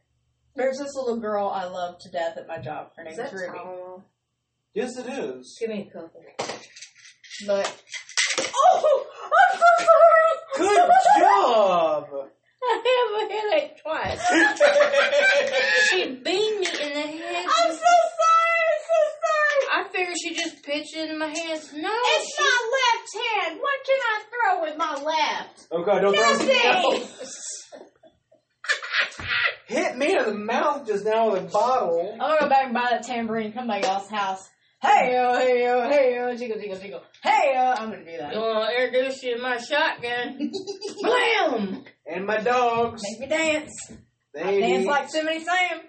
There's 0.56 0.78
this 0.78 0.94
little 0.96 1.20
girl 1.20 1.48
I 1.50 1.66
love 1.66 1.98
to 2.00 2.10
death 2.12 2.38
at 2.38 2.48
my 2.48 2.60
job. 2.60 2.92
Her 2.98 3.04
name 3.04 3.14
Is 3.14 3.20
is, 3.20 3.34
Ruby. 3.34 3.58
Tylenol? 3.58 4.04
Yes, 4.74 4.98
it 4.98 5.08
is. 5.08 5.58
Give 5.60 5.70
me 5.70 5.90
a 5.90 5.94
couple. 5.94 6.22
But 7.48 7.82
oh, 8.56 9.06
I'm 9.24 9.60
so 9.60 9.66
sorry. 9.86 10.68
Good 10.76 10.90
job. 11.20 12.08
I 12.62 12.66
have 12.86 13.12
a 13.18 13.34
headache 13.34 13.82
twice. 13.82 14.22
she 15.90 16.06
beamed 16.06 16.60
me 16.60 16.68
in 16.68 16.94
the 16.94 17.08
head. 17.24 17.46
I'm 17.48 17.72
so 17.72 17.94
sorry. 18.20 18.60
I'm 18.70 18.82
so 18.86 19.00
sorry. 19.24 19.62
I 19.72 19.79
figured 19.92 20.16
she 20.22 20.34
just 20.36 20.64
pitched 20.64 20.96
it 20.96 21.10
in 21.10 21.18
my 21.20 21.28
hands. 21.28 21.72
No, 21.74 21.90
It's 21.92 22.36
she, 22.36 22.44
my 22.44 22.72
left 22.78 23.10
hand. 23.48 23.60
What 23.60 23.86
can 23.86 24.00
I 24.02 24.22
throw 24.30 24.62
with 24.62 24.78
my 24.78 24.94
left? 25.04 25.68
Oh 25.72 25.84
God, 25.84 26.02
don't 26.02 26.16
throw 26.16 26.32
Nothing. 26.34 27.08
Hit 29.68 29.98
me 29.98 30.18
in 30.18 30.26
the 30.26 30.34
mouth 30.34 30.88
just 30.88 31.06
now 31.06 31.32
with 31.32 31.44
a 31.44 31.48
bottle. 31.48 32.12
I'm 32.14 32.18
gonna 32.20 32.40
go 32.42 32.50
back 32.50 32.66
and 32.66 32.74
buy 32.74 32.88
that 32.90 33.04
tambourine. 33.04 33.54
Come 33.54 33.68
by 33.68 33.80
y'all's 33.82 34.10
house. 34.10 34.50
Hey 34.82 35.14
yo, 35.14 35.38
hey 35.38 35.64
yo, 35.64 35.90
hey 35.90 36.16
yo, 36.16 36.36
jiggle, 36.36 36.58
jiggle, 36.60 36.78
jiggle. 36.80 37.02
Hey 37.22 37.52
yo, 37.54 37.60
I'm 37.60 37.92
gonna 37.92 38.06
do 38.06 38.18
that. 38.18 38.34
you 38.34 38.40
want 38.40 38.74
to 38.74 38.84
introduce 38.84 39.22
you 39.24 39.36
to 39.36 39.42
my 39.42 39.58
shotgun? 39.58 40.52
Blam! 41.02 41.84
And 42.08 42.26
my 42.26 42.38
dogs. 42.38 43.02
Make 43.20 43.30
me 43.30 43.36
dance. 43.36 43.92
They 44.34 44.42
I 44.42 44.60
dance 44.60 44.86
like 44.88 45.10
Simony 45.10 45.44
Sam. 45.44 45.82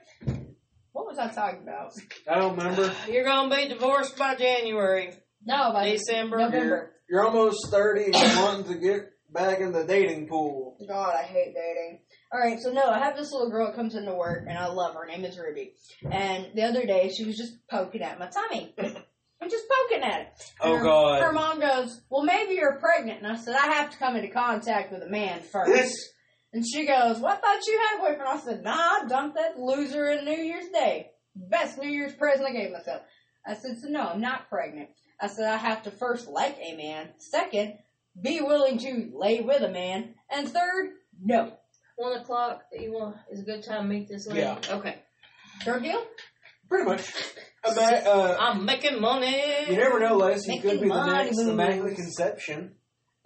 What 1.01 1.17
was 1.17 1.19
I 1.19 1.29
talking 1.33 1.63
about? 1.63 1.93
I 2.31 2.39
don't 2.39 2.59
remember. 2.59 2.93
You're 3.11 3.25
gonna 3.25 3.55
be 3.57 3.69
divorced 3.69 4.19
by 4.19 4.35
January, 4.35 5.15
No, 5.47 5.73
by 5.73 5.93
December. 5.93 6.37
November. 6.37 6.93
You're 7.09 7.25
almost 7.27 7.69
30 7.71 8.05
and 8.05 8.15
you're 8.15 8.43
wanting 8.45 8.65
to 8.75 8.79
get 8.79 9.11
back 9.33 9.61
in 9.61 9.73
the 9.73 9.85
dating 9.85 10.29
pool. 10.29 10.77
God, 10.87 11.15
I 11.17 11.23
hate 11.23 11.55
dating. 11.55 12.01
All 12.31 12.39
right, 12.39 12.59
so 12.61 12.71
no, 12.73 12.83
I 12.83 12.99
have 12.99 13.17
this 13.17 13.33
little 13.33 13.49
girl 13.51 13.69
that 13.69 13.77
comes 13.77 13.95
into 13.95 14.13
work, 14.13 14.45
and 14.47 14.59
I 14.59 14.67
love 14.67 14.93
her. 14.95 15.01
Her 15.01 15.07
name 15.07 15.25
is 15.25 15.39
Ruby. 15.39 15.73
And 16.11 16.49
the 16.55 16.65
other 16.65 16.85
day, 16.85 17.09
she 17.09 17.25
was 17.25 17.39
just 17.39 17.55
poking 17.71 18.03
at 18.03 18.19
my 18.19 18.27
tummy. 18.29 18.75
I'm 18.79 19.49
just 19.49 19.65
poking 19.89 20.05
at 20.05 20.21
it. 20.21 20.29
Oh, 20.61 20.77
her, 20.77 20.85
God. 20.85 21.23
Her 21.23 21.33
mom 21.33 21.61
goes, 21.61 22.03
"Well, 22.11 22.25
maybe 22.25 22.57
you're 22.57 22.79
pregnant." 22.79 23.23
And 23.23 23.33
I 23.33 23.37
said, 23.37 23.55
"I 23.55 23.69
have 23.73 23.89
to 23.91 23.97
come 23.97 24.17
into 24.17 24.29
contact 24.29 24.93
with 24.93 25.03
a 25.03 25.09
man 25.09 25.41
first. 25.41 25.97
And 26.53 26.65
she 26.67 26.87
goes, 26.87 27.19
"Well, 27.19 27.33
I 27.33 27.37
thought 27.37 27.67
you 27.67 27.79
had 27.79 27.99
a 27.99 28.01
boyfriend." 28.03 28.23
I 28.29 28.39
said, 28.39 28.63
"Nah, 28.63 28.73
I 28.75 29.05
dumped 29.09 29.37
that 29.37 29.59
loser 29.59 30.11
in 30.11 30.25
New 30.25 30.37
Year's 30.43 30.69
Day. 30.71 31.11
Best 31.35 31.79
New 31.79 31.89
Year's 31.89 32.15
present 32.15 32.49
I 32.49 32.53
gave 32.53 32.71
myself." 32.73 33.03
I 33.47 33.55
said, 33.55 33.79
"So 33.81 33.89
no, 33.89 34.03
I'm 34.03 34.21
not 34.21 34.49
pregnant." 34.49 34.91
I 35.21 35.27
said, 35.29 35.47
"I 35.53 35.57
have 35.57 35.83
to 35.85 35.91
first 35.91 36.29
like 36.29 36.57
a 36.61 36.77
man. 36.77 37.09
Second, 37.19 37.79
be 38.21 38.41
willing 38.41 38.79
to 38.79 39.11
lay 39.15 39.41
with 39.41 39.63
a 39.63 39.69
man. 39.71 40.15
And 40.31 40.49
third, 40.49 40.91
no. 41.23 41.53
One 41.97 42.19
o'clock. 42.19 42.63
You 42.73 42.93
want 42.93 43.17
is 43.31 43.41
a 43.41 43.45
good 43.45 43.63
time 43.63 43.83
to 43.83 43.89
meet 43.95 44.09
this 44.09 44.27
lady. 44.27 44.41
Yeah. 44.41 44.59
Okay. 44.71 44.97
Third 45.65 45.83
deal? 45.83 46.03
Pretty 46.69 46.85
much. 46.87 47.03
Ima- 47.67 47.81
uh, 47.83 48.37
I'm 48.41 48.65
making 48.65 49.01
money. 49.01 49.37
you 49.69 49.77
never 49.77 50.01
know, 50.01 50.17
Les. 50.17 50.47
You 50.47 50.55
Making 50.55 50.71
could 50.71 50.81
be 50.81 50.89
the 50.89 50.95
money 50.95 51.13
next 51.13 51.37
moves. 51.37 51.49
Immaculate 51.51 51.97
Conception. 51.97 52.75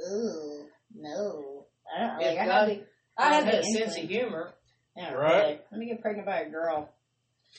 Ooh, 0.03 0.67
no. 0.95 1.67
I 1.97 2.01
don't 2.01 2.21
Yeah, 2.21 2.27
like, 2.31 2.39
I 2.39 2.47
God. 2.47 2.69
have 2.69 2.69
the, 2.79 2.87
I 3.17 3.31
I 3.31 3.35
have 3.35 3.45
have 3.45 3.55
a 3.55 3.63
sense 3.65 3.97
of 3.97 4.09
humor. 4.09 4.51
Yeah, 4.97 5.13
Right. 5.13 5.43
really. 5.43 5.59
Let 5.73 5.79
me 5.81 5.87
get 5.87 6.03
pregnant 6.03 6.27
by 6.27 6.41
a 6.41 6.51
girl. 6.51 6.91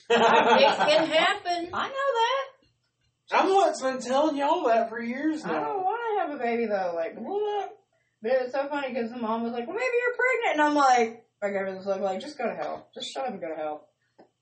It 0.08 0.16
can 0.18 1.06
happen. 1.08 1.70
I 1.72 1.88
know 1.88 1.92
that. 1.92 3.38
I'm 3.38 3.48
the 3.48 3.54
one 3.54 3.66
that's 3.66 3.82
been 3.82 4.00
telling 4.00 4.36
y'all 4.36 4.66
that 4.68 4.88
for 4.88 5.02
years 5.02 5.44
I 5.44 5.52
don't 5.60 5.82
want 5.82 6.00
to 6.00 6.20
have 6.32 6.40
a 6.40 6.42
baby 6.42 6.66
though. 6.66 6.92
Like 6.94 7.14
what? 7.16 7.76
But 8.22 8.30
it 8.32 8.42
was 8.44 8.52
so 8.52 8.68
funny 8.68 8.92
because 8.92 9.10
the 9.10 9.16
mom 9.18 9.42
was 9.42 9.52
like, 9.52 9.66
"Well, 9.66 9.76
maybe 9.76 9.96
you're 10.00 10.16
pregnant," 10.16 10.52
and 10.54 10.62
I'm 10.62 10.74
like, 10.74 11.24
I 11.42 11.48
gave 11.48 11.66
her 11.66 11.74
this 11.74 11.86
look 11.86 12.00
like, 12.00 12.20
"Just 12.20 12.38
go 12.38 12.44
to 12.44 12.54
hell. 12.54 12.88
Just 12.94 13.12
shut 13.12 13.24
up 13.26 13.32
and 13.32 13.40
go 13.40 13.48
to 13.48 13.56
hell." 13.56 13.88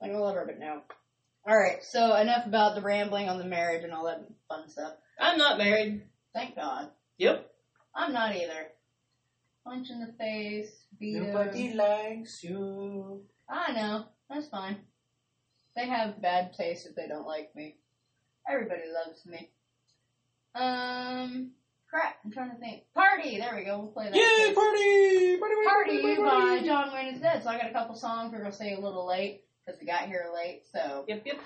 Like 0.01 0.13
I 0.13 0.17
love 0.17 0.35
her, 0.35 0.45
but 0.47 0.59
no. 0.59 0.83
All 1.47 1.57
right. 1.57 1.83
So 1.83 2.15
enough 2.17 2.47
about 2.47 2.75
the 2.75 2.83
rambling 2.83 3.29
on 3.29 3.39
the 3.39 3.45
marriage 3.45 3.85
and 3.85 3.93
all 3.93 4.05
that 4.07 4.23
fun 4.49 4.69
stuff. 4.69 4.93
I'm 5.19 5.39
not 5.39 5.59
married. 5.59 6.03
Thank 6.35 6.57
God. 6.57 6.91
Yep. 7.19 7.51
I'm 7.95 8.13
not 8.13 8.35
either. 8.37 8.69
Punch 9.65 9.89
in 9.91 10.01
the 10.01 10.13
face. 10.19 10.84
Beat. 10.99 11.21
Nobody 11.23 11.75
likes 11.75 12.43
you. 12.45 13.23
I 13.49 13.73
know. 13.73 14.07
That's 14.31 14.49
fine. 14.49 14.77
They 15.77 15.87
have 15.87 16.23
bad 16.23 16.53
taste 16.55 16.87
if 16.87 16.95
they 16.95 17.09
don't 17.09 17.27
like 17.27 17.55
me. 17.55 17.77
Everybody 18.49 18.83
loves 18.93 19.25
me. 19.27 19.51
Um, 20.55 21.51
crap. 21.91 22.17
I'm 22.25 22.31
trying 22.31 22.51
to 22.51 22.57
think. 22.57 22.83
Party. 22.95 23.39
There 23.39 23.55
we 23.57 23.65
go. 23.65 23.79
We'll 23.79 23.89
play 23.89 24.05
that. 24.05 24.15
Yay, 24.15 24.49
too. 24.51 24.55
party! 24.55 25.37
Party, 25.39 25.55
party, 25.67 26.03
Party 26.03 26.17
party, 26.17 26.61
by. 26.61 26.67
John 26.67 26.93
Wayne 26.93 27.15
is 27.15 27.21
Dead. 27.21 27.43
So 27.43 27.51
I 27.51 27.59
got 27.59 27.71
a 27.71 27.73
couple 27.73 27.95
songs. 27.97 28.33
We're 28.33 28.39
gonna 28.39 28.53
stay 28.53 28.75
a 28.75 28.81
little 28.81 29.07
late 29.07 29.43
because 29.65 29.81
we 29.81 29.87
got 29.87 30.07
here 30.07 30.27
late. 30.35 30.63
So 30.73 31.05
Yep. 31.09 31.23
Yep. 31.27 31.41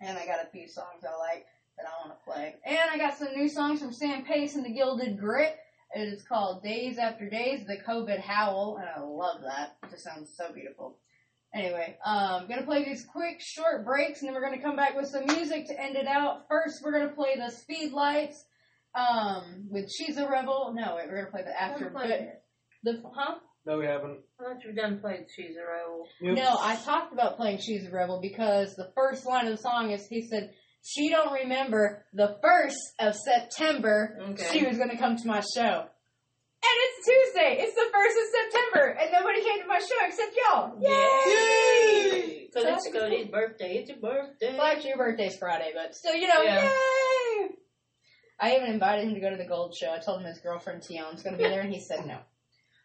and 0.00 0.18
I 0.18 0.26
got 0.26 0.42
a 0.44 0.48
few 0.50 0.66
songs 0.68 1.04
I 1.04 1.16
like 1.16 1.46
that 1.76 1.86
I 1.86 2.06
want 2.08 2.18
to 2.18 2.24
play. 2.24 2.56
And 2.64 2.90
I 2.90 2.98
got 2.98 3.16
some 3.16 3.32
new 3.34 3.48
songs 3.48 3.80
from 3.80 3.92
Sam 3.92 4.24
Pace 4.24 4.56
and 4.56 4.64
the 4.64 4.72
Gilded 4.72 5.18
Grit. 5.18 5.56
It 5.94 6.12
is 6.12 6.22
called 6.22 6.62
Days 6.62 6.98
After 6.98 7.28
Days, 7.28 7.66
the 7.66 7.78
COVID 7.78 8.20
Howl, 8.20 8.78
and 8.78 8.88
I 8.88 9.00
love 9.00 9.42
that. 9.42 9.76
It 9.84 9.90
just 9.90 10.04
sounds 10.04 10.30
so 10.36 10.52
beautiful. 10.52 10.98
Anyway, 11.54 11.96
um, 12.04 12.46
gonna 12.46 12.62
play 12.64 12.84
these 12.84 13.06
quick, 13.06 13.40
short 13.40 13.86
breaks, 13.86 14.20
and 14.20 14.28
then 14.28 14.34
we're 14.34 14.46
gonna 14.46 14.60
come 14.60 14.76
back 14.76 14.94
with 14.94 15.08
some 15.08 15.24
music 15.26 15.66
to 15.66 15.80
end 15.80 15.96
it 15.96 16.06
out. 16.06 16.46
First, 16.48 16.82
we're 16.84 16.92
gonna 16.92 17.08
play 17.14 17.36
the 17.36 17.50
Speed 17.50 17.92
Lights, 17.92 18.44
um, 18.94 19.66
with 19.70 19.90
She's 19.90 20.18
a 20.18 20.28
Rebel. 20.28 20.74
No, 20.74 20.96
wait, 20.96 21.08
we're 21.08 21.16
gonna 21.20 21.30
play 21.30 21.42
the 21.42 21.60
after. 21.60 21.84
Haven't 21.84 21.94
but- 21.94 22.42
The 22.84 23.02
huh? 23.14 23.38
No, 23.64 23.78
we 23.78 23.86
haven't. 23.86 24.20
I 24.38 24.44
thought 24.44 24.62
you 24.62 24.70
were 24.70 24.76
done 24.76 25.00
playing 25.00 25.26
She's 25.34 25.56
a 25.56 25.66
Rebel. 25.66 26.06
Yep. 26.20 26.36
No, 26.36 26.58
I 26.60 26.76
talked 26.76 27.12
about 27.14 27.36
playing 27.36 27.58
She's 27.58 27.86
a 27.86 27.90
Rebel 27.90 28.20
because 28.20 28.76
the 28.76 28.92
first 28.94 29.24
line 29.26 29.46
of 29.46 29.52
the 29.52 29.62
song 29.62 29.90
is 29.90 30.06
he 30.06 30.20
said 30.22 30.52
she 30.88 31.10
don't 31.10 31.32
remember 31.32 32.04
the 32.14 32.38
first 32.42 32.78
of 32.98 33.14
September 33.14 34.18
Okay. 34.30 34.48
she 34.52 34.66
was 34.66 34.78
gonna 34.78 34.96
come 34.96 35.16
to 35.16 35.26
my 35.26 35.40
show. 35.40 35.84
And 36.60 36.76
it's 36.84 37.06
Tuesday. 37.06 37.56
It's 37.62 37.74
the 37.74 37.88
first 37.92 38.16
of 38.18 38.24
September, 38.34 38.98
and 39.00 39.12
nobody 39.12 39.42
came 39.44 39.60
to 39.60 39.66
my 39.68 39.78
show 39.78 40.06
except 40.06 40.34
y'all. 40.36 40.76
Yay! 40.80 42.48
Because 42.52 42.84
it's 42.86 42.92
Cody's 42.92 43.28
birthday. 43.28 43.76
It's 43.76 43.90
your 43.90 43.98
birthday. 43.98 44.52
Well, 44.56 44.62
actually, 44.66 44.88
your 44.88 44.98
birthday's 44.98 45.36
Friday, 45.36 45.70
but 45.74 45.94
still, 45.94 46.14
you 46.16 46.26
know, 46.26 46.42
Yeah. 46.42 46.62
yay! 46.64 47.48
I 48.40 48.56
even 48.56 48.70
invited 48.72 49.06
him 49.06 49.14
to 49.14 49.20
go 49.20 49.30
to 49.30 49.36
the 49.36 49.46
Gold 49.46 49.74
Show. 49.76 49.92
I 49.92 49.98
told 49.98 50.20
him 50.20 50.26
his 50.26 50.38
girlfriend 50.38 50.82
Tion's 50.82 51.22
gonna 51.22 51.36
be 51.36 51.44
there, 51.48 51.60
and 51.60 51.72
he 51.72 51.80
said 51.80 52.06
no. 52.06 52.18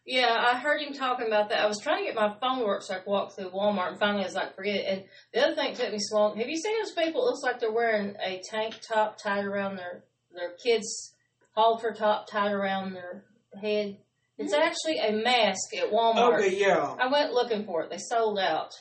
Yeah, 0.05 0.27
I 0.29 0.57
heard 0.57 0.81
him 0.81 0.93
talking 0.93 1.27
about 1.27 1.49
that. 1.49 1.61
I 1.61 1.65
was 1.67 1.79
trying 1.79 1.99
to 1.99 2.05
get 2.05 2.15
my 2.15 2.35
phone 2.41 2.59
to 2.59 2.65
work 2.65 2.81
so 2.81 2.93
I 2.93 2.97
could 2.97 3.09
walk 3.09 3.35
through 3.35 3.51
Walmart, 3.51 3.91
and 3.91 3.99
finally 3.99 4.23
I 4.23 4.25
was 4.25 4.35
like, 4.35 4.55
forget 4.55 4.75
it. 4.75 4.85
And 4.87 5.03
the 5.33 5.45
other 5.45 5.55
thing 5.55 5.73
that 5.73 5.81
took 5.81 5.93
me 5.93 5.99
so 5.99 6.17
long, 6.17 6.37
have 6.37 6.49
you 6.49 6.57
seen 6.57 6.75
those 6.81 6.91
people? 6.91 7.21
It 7.21 7.25
looks 7.29 7.43
like 7.43 7.59
they're 7.61 7.71
wearing 7.71 8.15
a 8.21 8.41
tank 8.49 8.79
top 8.85 9.17
tied 9.17 9.45
around 9.45 9.77
their, 9.77 10.03
their 10.35 10.51
kids' 10.61 11.13
halter 11.55 11.93
top 11.97 12.27
tied 12.29 12.51
around 12.51 12.93
their 12.93 13.23
head. 13.61 13.97
It's 14.37 14.53
actually 14.53 14.97
a 14.97 15.11
mask 15.23 15.73
at 15.75 15.91
Walmart. 15.91 16.39
Okay, 16.39 16.59
yeah. 16.59 16.95
I 16.99 17.07
went 17.09 17.33
looking 17.33 17.65
for 17.65 17.83
it. 17.83 17.89
They 17.89 17.99
sold 17.99 18.39
out. 18.39 18.71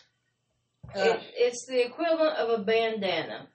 It, 0.95 1.21
it's 1.37 1.67
the 1.69 1.87
equivalent 1.87 2.37
of 2.37 2.59
a 2.59 2.65
bandana. 2.65 3.47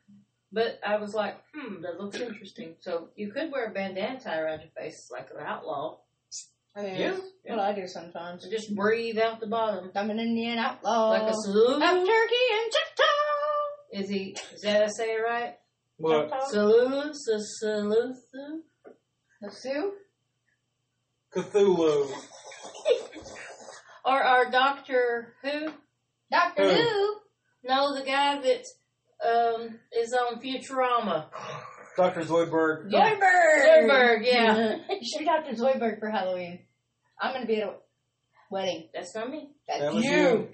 But 0.54 0.80
I 0.86 0.98
was 0.98 1.14
like, 1.14 1.36
hmm, 1.54 1.82
that 1.82 2.00
looks 2.00 2.18
interesting. 2.20 2.76
So 2.80 3.10
you 3.16 3.32
could 3.32 3.52
wear 3.52 3.66
a 3.66 3.74
bandana 3.74 4.20
tied 4.20 4.40
around 4.40 4.62
your 4.62 4.70
face 4.70 5.10
like 5.12 5.30
an 5.32 5.46
outlaw. 5.46 5.98
I 6.78 6.82
mean, 6.84 6.96
Yeah. 6.96 7.12
that's 7.12 7.24
what 7.46 7.60
I 7.60 7.74
do 7.74 7.88
sometimes. 7.88 8.44
So 8.44 8.50
just 8.52 8.76
breathe 8.76 9.18
out 9.18 9.40
the 9.40 9.48
bottom. 9.48 9.90
I'm 9.96 10.10
an 10.12 10.20
Indian 10.20 10.60
outlaw. 10.60 11.10
Like 11.10 11.24
a 11.24 11.34
salute. 11.34 11.76
Of 11.82 11.82
turkey 11.82 12.46
and 12.54 12.72
Choctaw. 12.72 14.04
Is 14.04 14.10
he? 14.10 14.36
Is 14.54 14.62
that 14.62 14.84
I 14.84 14.88
say 14.88 15.14
it 15.16 15.22
right? 15.22 15.56
What? 15.98 16.30
Salute, 16.50 17.16
sa- 17.16 17.38
salute. 17.40 18.16
The 19.42 19.52
Sioux? 19.52 19.94
Cthulhu. 21.36 22.12
Or 24.06 24.24
our 24.24 24.50
Doctor 24.50 25.34
Who? 25.44 25.68
Doctor 26.32 26.64
Who? 26.64 26.82
Who? 26.82 27.16
No, 27.66 27.94
the 27.94 28.06
guy 28.06 28.40
that 28.40 28.64
um 29.28 29.80
is 29.92 30.14
on 30.14 30.40
Futurama. 30.42 31.26
Dr. 31.98 32.22
Zoidberg. 32.22 32.86
Yeah. 32.90 33.16
Zoidberg. 33.16 33.66
Zoidberg, 33.66 34.26
yeah. 34.26 34.76
you 34.92 35.02
should 35.04 35.26
Dr. 35.26 35.52
Zoidberg 35.56 36.00
for 36.00 36.10
Halloween. 36.10 36.60
I'm 37.20 37.34
gonna 37.34 37.46
be 37.46 37.62
at 37.62 37.68
a 37.70 37.74
wedding. 38.52 38.90
That's 38.94 39.14
not 39.16 39.30
me. 39.30 39.50
That's 39.68 39.82
That 39.82 39.94
you. 39.96 40.02
you. 40.12 40.48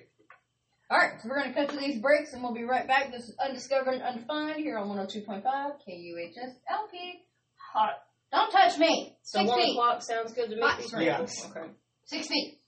Alright, 0.91 1.21
so 1.21 1.29
we're 1.29 1.41
gonna 1.41 1.53
cut 1.53 1.69
to 1.69 1.77
these 1.77 1.99
breaks 2.01 2.33
and 2.33 2.43
we'll 2.43 2.53
be 2.53 2.63
right 2.63 2.87
back. 2.87 3.11
This 3.11 3.23
is 3.23 3.35
Undiscovered 3.43 3.95
and 3.95 4.03
Undefined 4.03 4.57
here 4.57 4.77
on 4.77 4.87
102.5 4.89 5.43
KUHS 5.43 6.55
LP. 6.69 7.25
Hot. 7.73 7.93
Don't 8.31 8.51
touch 8.51 8.77
me. 8.77 9.15
So 9.23 9.39
Six 9.39 9.49
one 9.49 9.59
feet. 9.61 9.71
o'clock 9.73 10.01
sounds 10.03 10.33
good 10.33 10.49
to 10.49 10.55
me. 10.55 10.61
Hot 10.61 10.77
These 10.79 11.45
Okay. 11.45 11.67
Six 12.05 12.27
feet. 12.27 12.59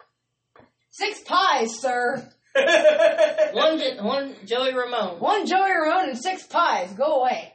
Six 0.89 1.21
pies, 1.23 1.79
sir. 1.79 2.29
One, 3.51 3.79
one 4.01 4.35
Joey 4.45 4.73
Ramone. 4.73 5.19
One 5.19 5.45
Joey 5.45 5.71
Ramone 5.71 6.09
and 6.11 6.17
six 6.17 6.47
pies. 6.47 6.93
Go 6.93 7.19
away. 7.21 7.53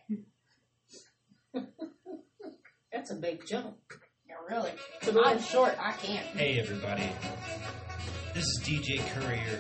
That's 2.92 3.10
a 3.10 3.14
big 3.14 3.46
jump 3.46 3.78
really. 4.50 4.72
So 5.02 5.22
I'm 5.24 5.40
short. 5.40 5.76
I 5.80 5.92
can't. 5.92 6.26
Hey, 6.26 6.58
everybody. 6.58 7.08
This 8.34 8.44
is 8.44 8.62
DJ 8.64 8.98
Courier. 9.14 9.58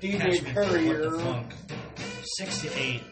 DJ 0.00 0.54
Courier. 0.54 1.10
Funk. 1.20 1.52
6 2.38 2.62
to 2.62 2.68
8, 2.78 3.02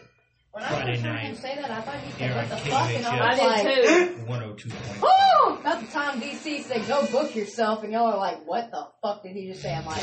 When 0.51 0.63
I 0.63 0.67
Friday 0.69 0.93
first 0.93 1.03
night. 1.03 1.37
say 1.37 1.55
that, 1.55 1.71
I 1.71 1.81
thought 1.81 2.05
you 2.05 2.11
said, 2.11 2.19
Yeah, 2.19 2.35
"What 2.37 2.49
the 2.49 2.57
fuck?" 2.57 2.89
And 2.91 3.05
I 3.05 3.29
was 3.29 3.39
like, 3.39 3.63
did 3.63 4.19
"Oh!" 5.03 5.57
About 5.61 5.79
the 5.81 5.87
time 5.87 6.19
DC 6.19 6.63
said, 6.63 6.87
"Go 6.87 7.05
book 7.07 7.35
yourself," 7.35 7.83
and 7.83 7.93
y'all 7.93 8.11
are 8.11 8.17
like, 8.17 8.45
"What 8.45 8.71
the 8.71 8.87
fuck 9.01 9.23
did 9.23 9.33
he 9.35 9.47
just 9.47 9.61
say?" 9.61 9.73
I'm 9.73 9.85
like, 9.85 10.01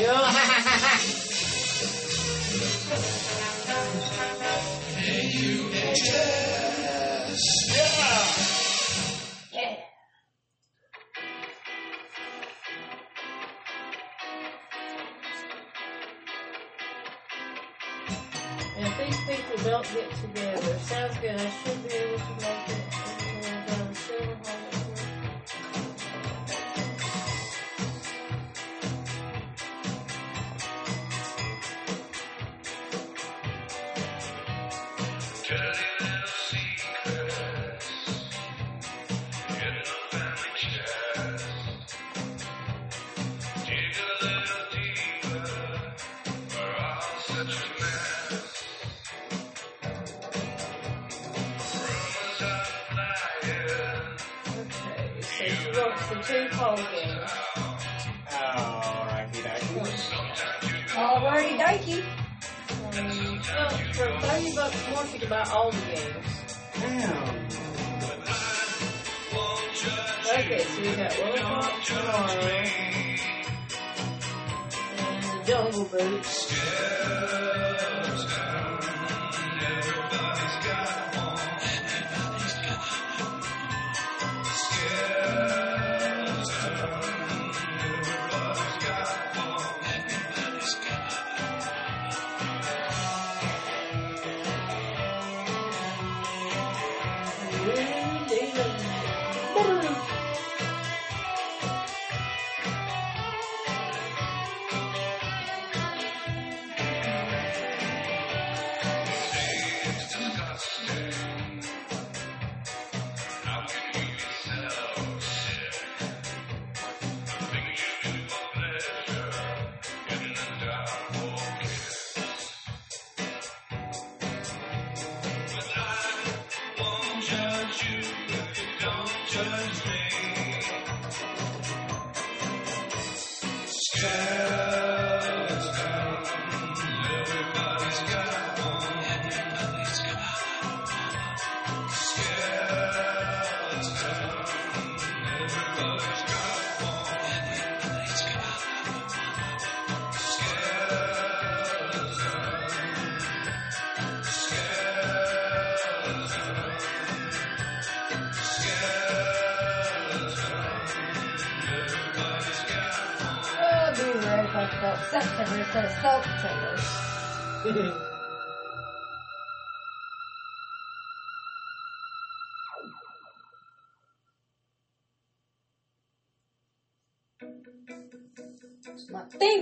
A-U-A-S. 6.40 7.36
Yeah! 7.68 8.46
get 19.94 20.10
together. 20.20 20.78
Sounds 20.80 21.16
good. 21.18 21.36
I 21.36 21.50
should 21.50 21.88
be 21.88 21.94
able 21.94 22.18
to 22.18 22.32
make 22.40 22.69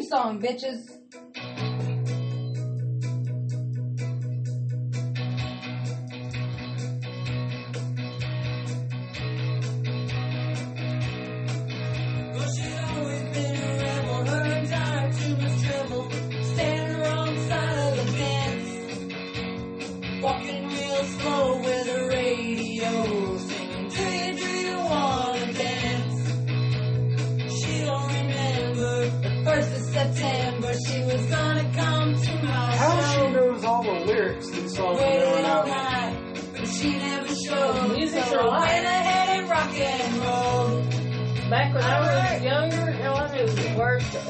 song, 0.09 0.41
bitches. 0.41 0.98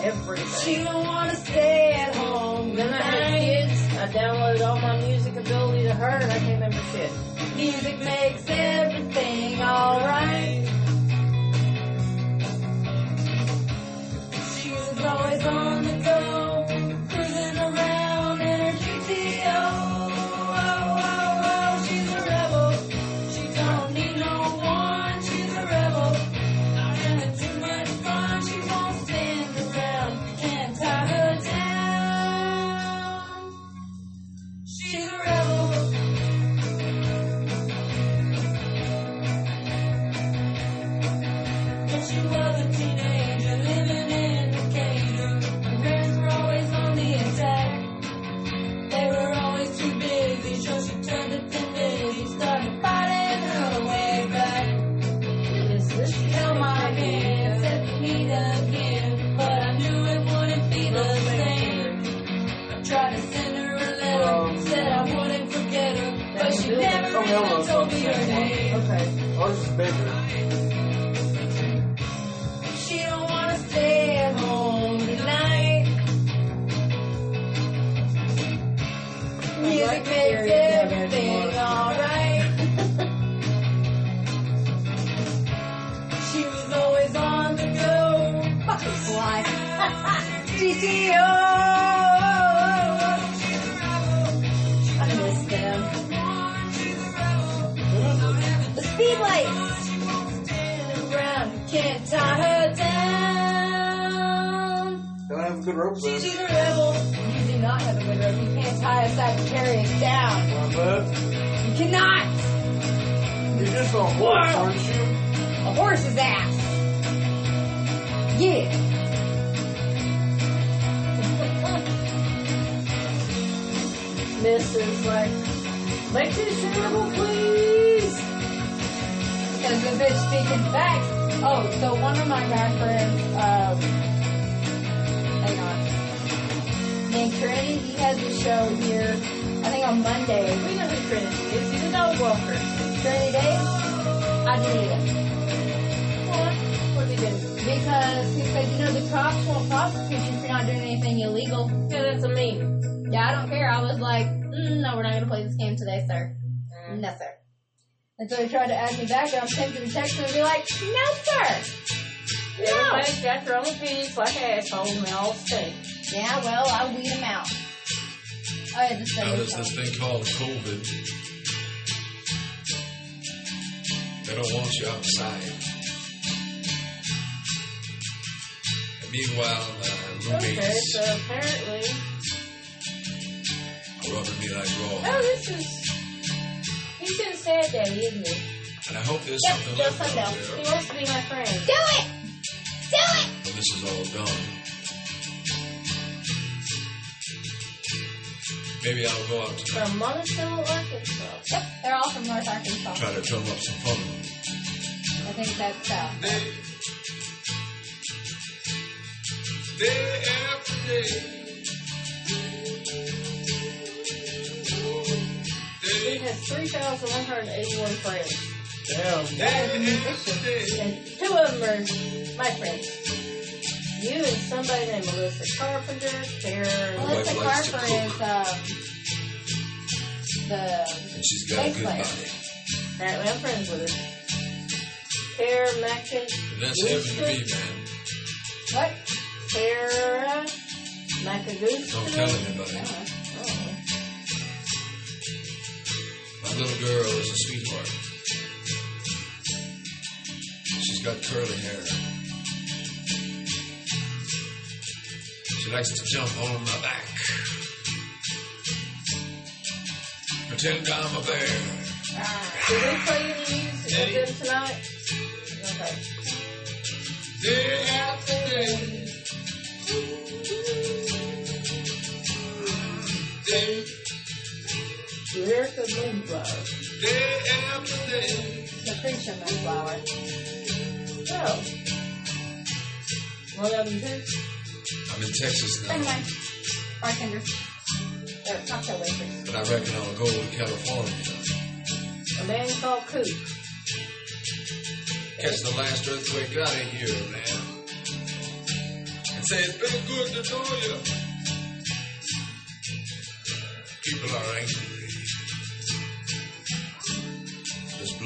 everything. 0.09 0.47
She 0.65 0.85
don't 0.85 1.07
wanna 1.07 1.37
stay. 1.37 1.68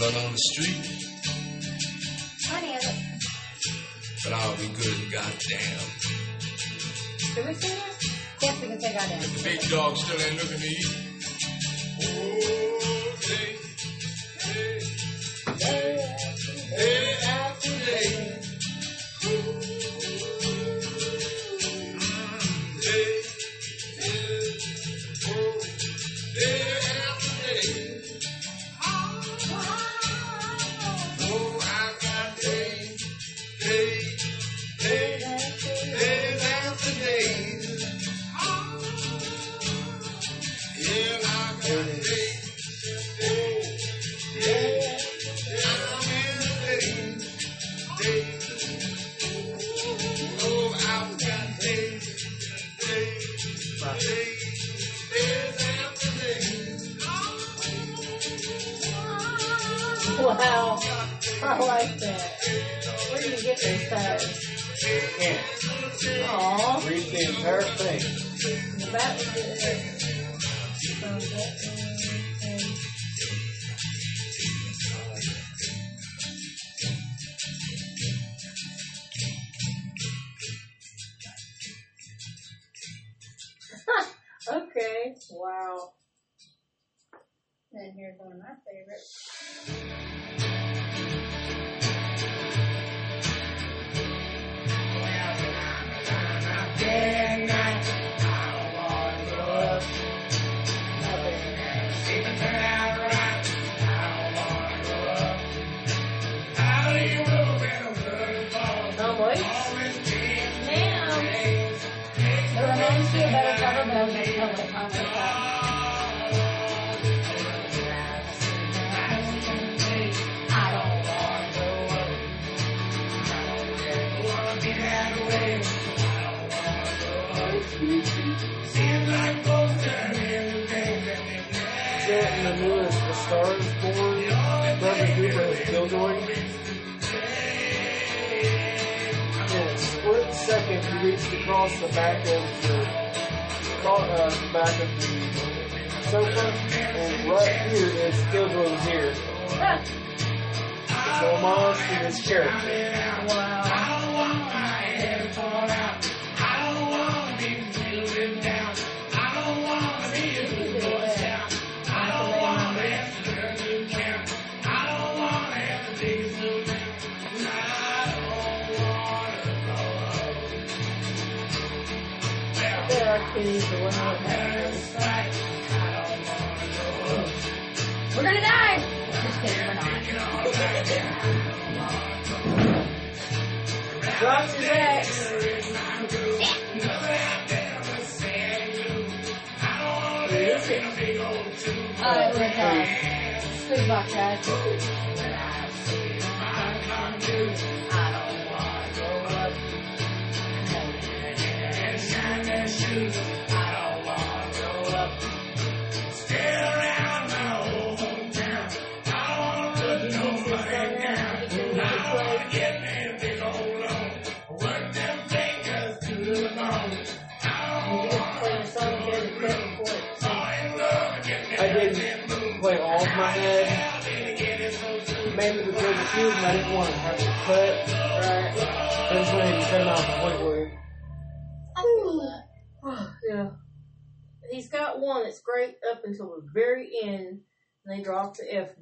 blood 0.02 0.24
on 0.24 0.32
the 0.32 0.38
street. 0.38 0.76
It? 2.64 2.84
But 4.24 4.32
I'll 4.32 4.56
be 4.56 4.66
good, 4.68 5.12
goddamn. 5.12 5.86
Did 7.34 7.46
we 7.46 7.54
see 7.54 7.68
that? 7.68 8.04
Yes, 8.42 8.60
we 8.60 8.68
can 8.68 8.80
say 8.80 8.92
goddamn. 8.94 9.20
The 9.20 9.42
big 9.44 9.60
dog 9.70 9.96
still 9.96 10.20
ain't 10.20 10.42
looking 10.42 10.58
to 10.58 10.66
eat. 10.66 11.11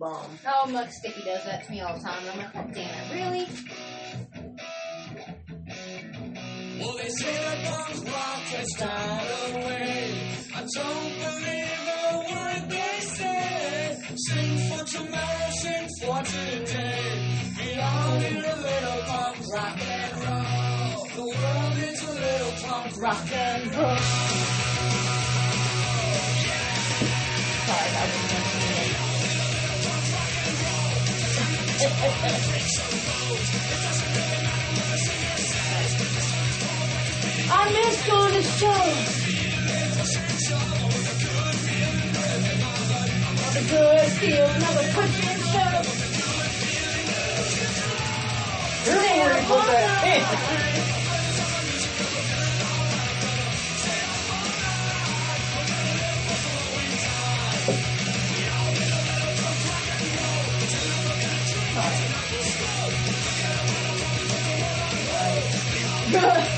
bomb. 0.01 0.39
Oh, 0.47 0.67
Muck 0.71 0.91
Sticky 0.91 1.23
does 1.23 1.45
that 1.45 1.65
to 1.67 1.71
me 1.71 1.81
all 1.83 1.95
the 1.95 2.01
time. 2.01 2.25
I'm 2.33 2.39
like, 2.39 2.49
oh, 2.55 2.67
damn 2.73 2.91
it, 2.99 3.15
really? 3.15 3.47
Well, 6.81 6.97
they 6.97 7.09
say 7.11 7.35
that 7.35 7.59
bombs 7.67 8.01
rockets 8.07 8.79
died 8.79 9.29
away. 9.53 10.33
I 10.55 10.67
don't 10.75 11.15
believe 11.21 11.85
a 11.87 12.17
word 12.33 12.71
they 12.71 13.01
say. 13.01 13.99
Sing 14.17 14.53
for 14.71 14.85
tomorrow, 14.87 15.51
sing 15.61 15.89
for 16.01 16.23
today. 16.23 17.37
We 17.61 17.79
all 17.79 18.19
need 18.21 18.45
a 18.45 18.57
little 18.57 19.03
punk 19.05 19.37
rock 19.53 19.79
and 19.87 20.15
roll. 20.25 21.05
The 21.15 21.25
world 21.39 21.73
needs 21.77 22.03
a 22.03 22.13
little 22.13 22.53
punk 22.67 22.97
rock 23.03 23.33
and 23.33 23.77
roll. 23.77 25.00
I 31.83 31.87
miss 37.73 38.07
going 38.07 38.35
to 38.35 38.43
shows. 38.43 39.09
The 43.55 43.63
good 43.71 44.09
feel, 44.21 44.45
another 44.45 44.87
country 44.93 45.25
show. 45.49 45.81
You're 48.85 49.01
that 49.67 50.05
in. 50.85 51.00
God. 66.13 66.51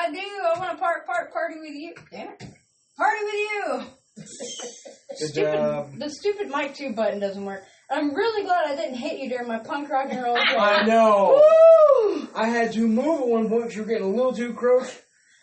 I 0.00 0.10
do. 0.10 0.18
I 0.18 0.58
want 0.58 0.70
to 0.72 0.76
part 0.78 1.06
part 1.06 1.32
party 1.32 1.56
with 1.60 1.74
you. 1.74 1.94
Damn 2.10 2.28
it. 2.28 2.42
Party 2.96 3.24
with 3.24 3.34
you. 3.34 3.82
Good 4.16 5.28
stupid, 5.28 5.52
job. 5.52 5.98
The 5.98 6.10
stupid 6.10 6.48
mic 6.48 6.74
two 6.74 6.92
button 6.94 7.20
doesn't 7.20 7.44
work. 7.44 7.62
I'm 7.90 8.14
really 8.14 8.44
glad 8.44 8.66
I 8.66 8.76
didn't 8.76 8.96
hit 8.96 9.18
you 9.18 9.28
during 9.28 9.48
my 9.48 9.58
punk 9.58 9.90
rock 9.90 10.08
and 10.10 10.22
roll. 10.22 10.38
I 10.38 10.84
know. 10.86 11.42
Woo! 11.42 12.28
I 12.34 12.46
had 12.46 12.72
to 12.72 12.86
move 12.86 13.20
at 13.20 13.26
one 13.28 13.48
point 13.48 13.62
because 13.64 13.76
you 13.76 13.82
were 13.82 13.88
getting 13.88 14.06
a 14.06 14.10
little 14.10 14.32
too 14.32 14.54
cro- 14.54 14.86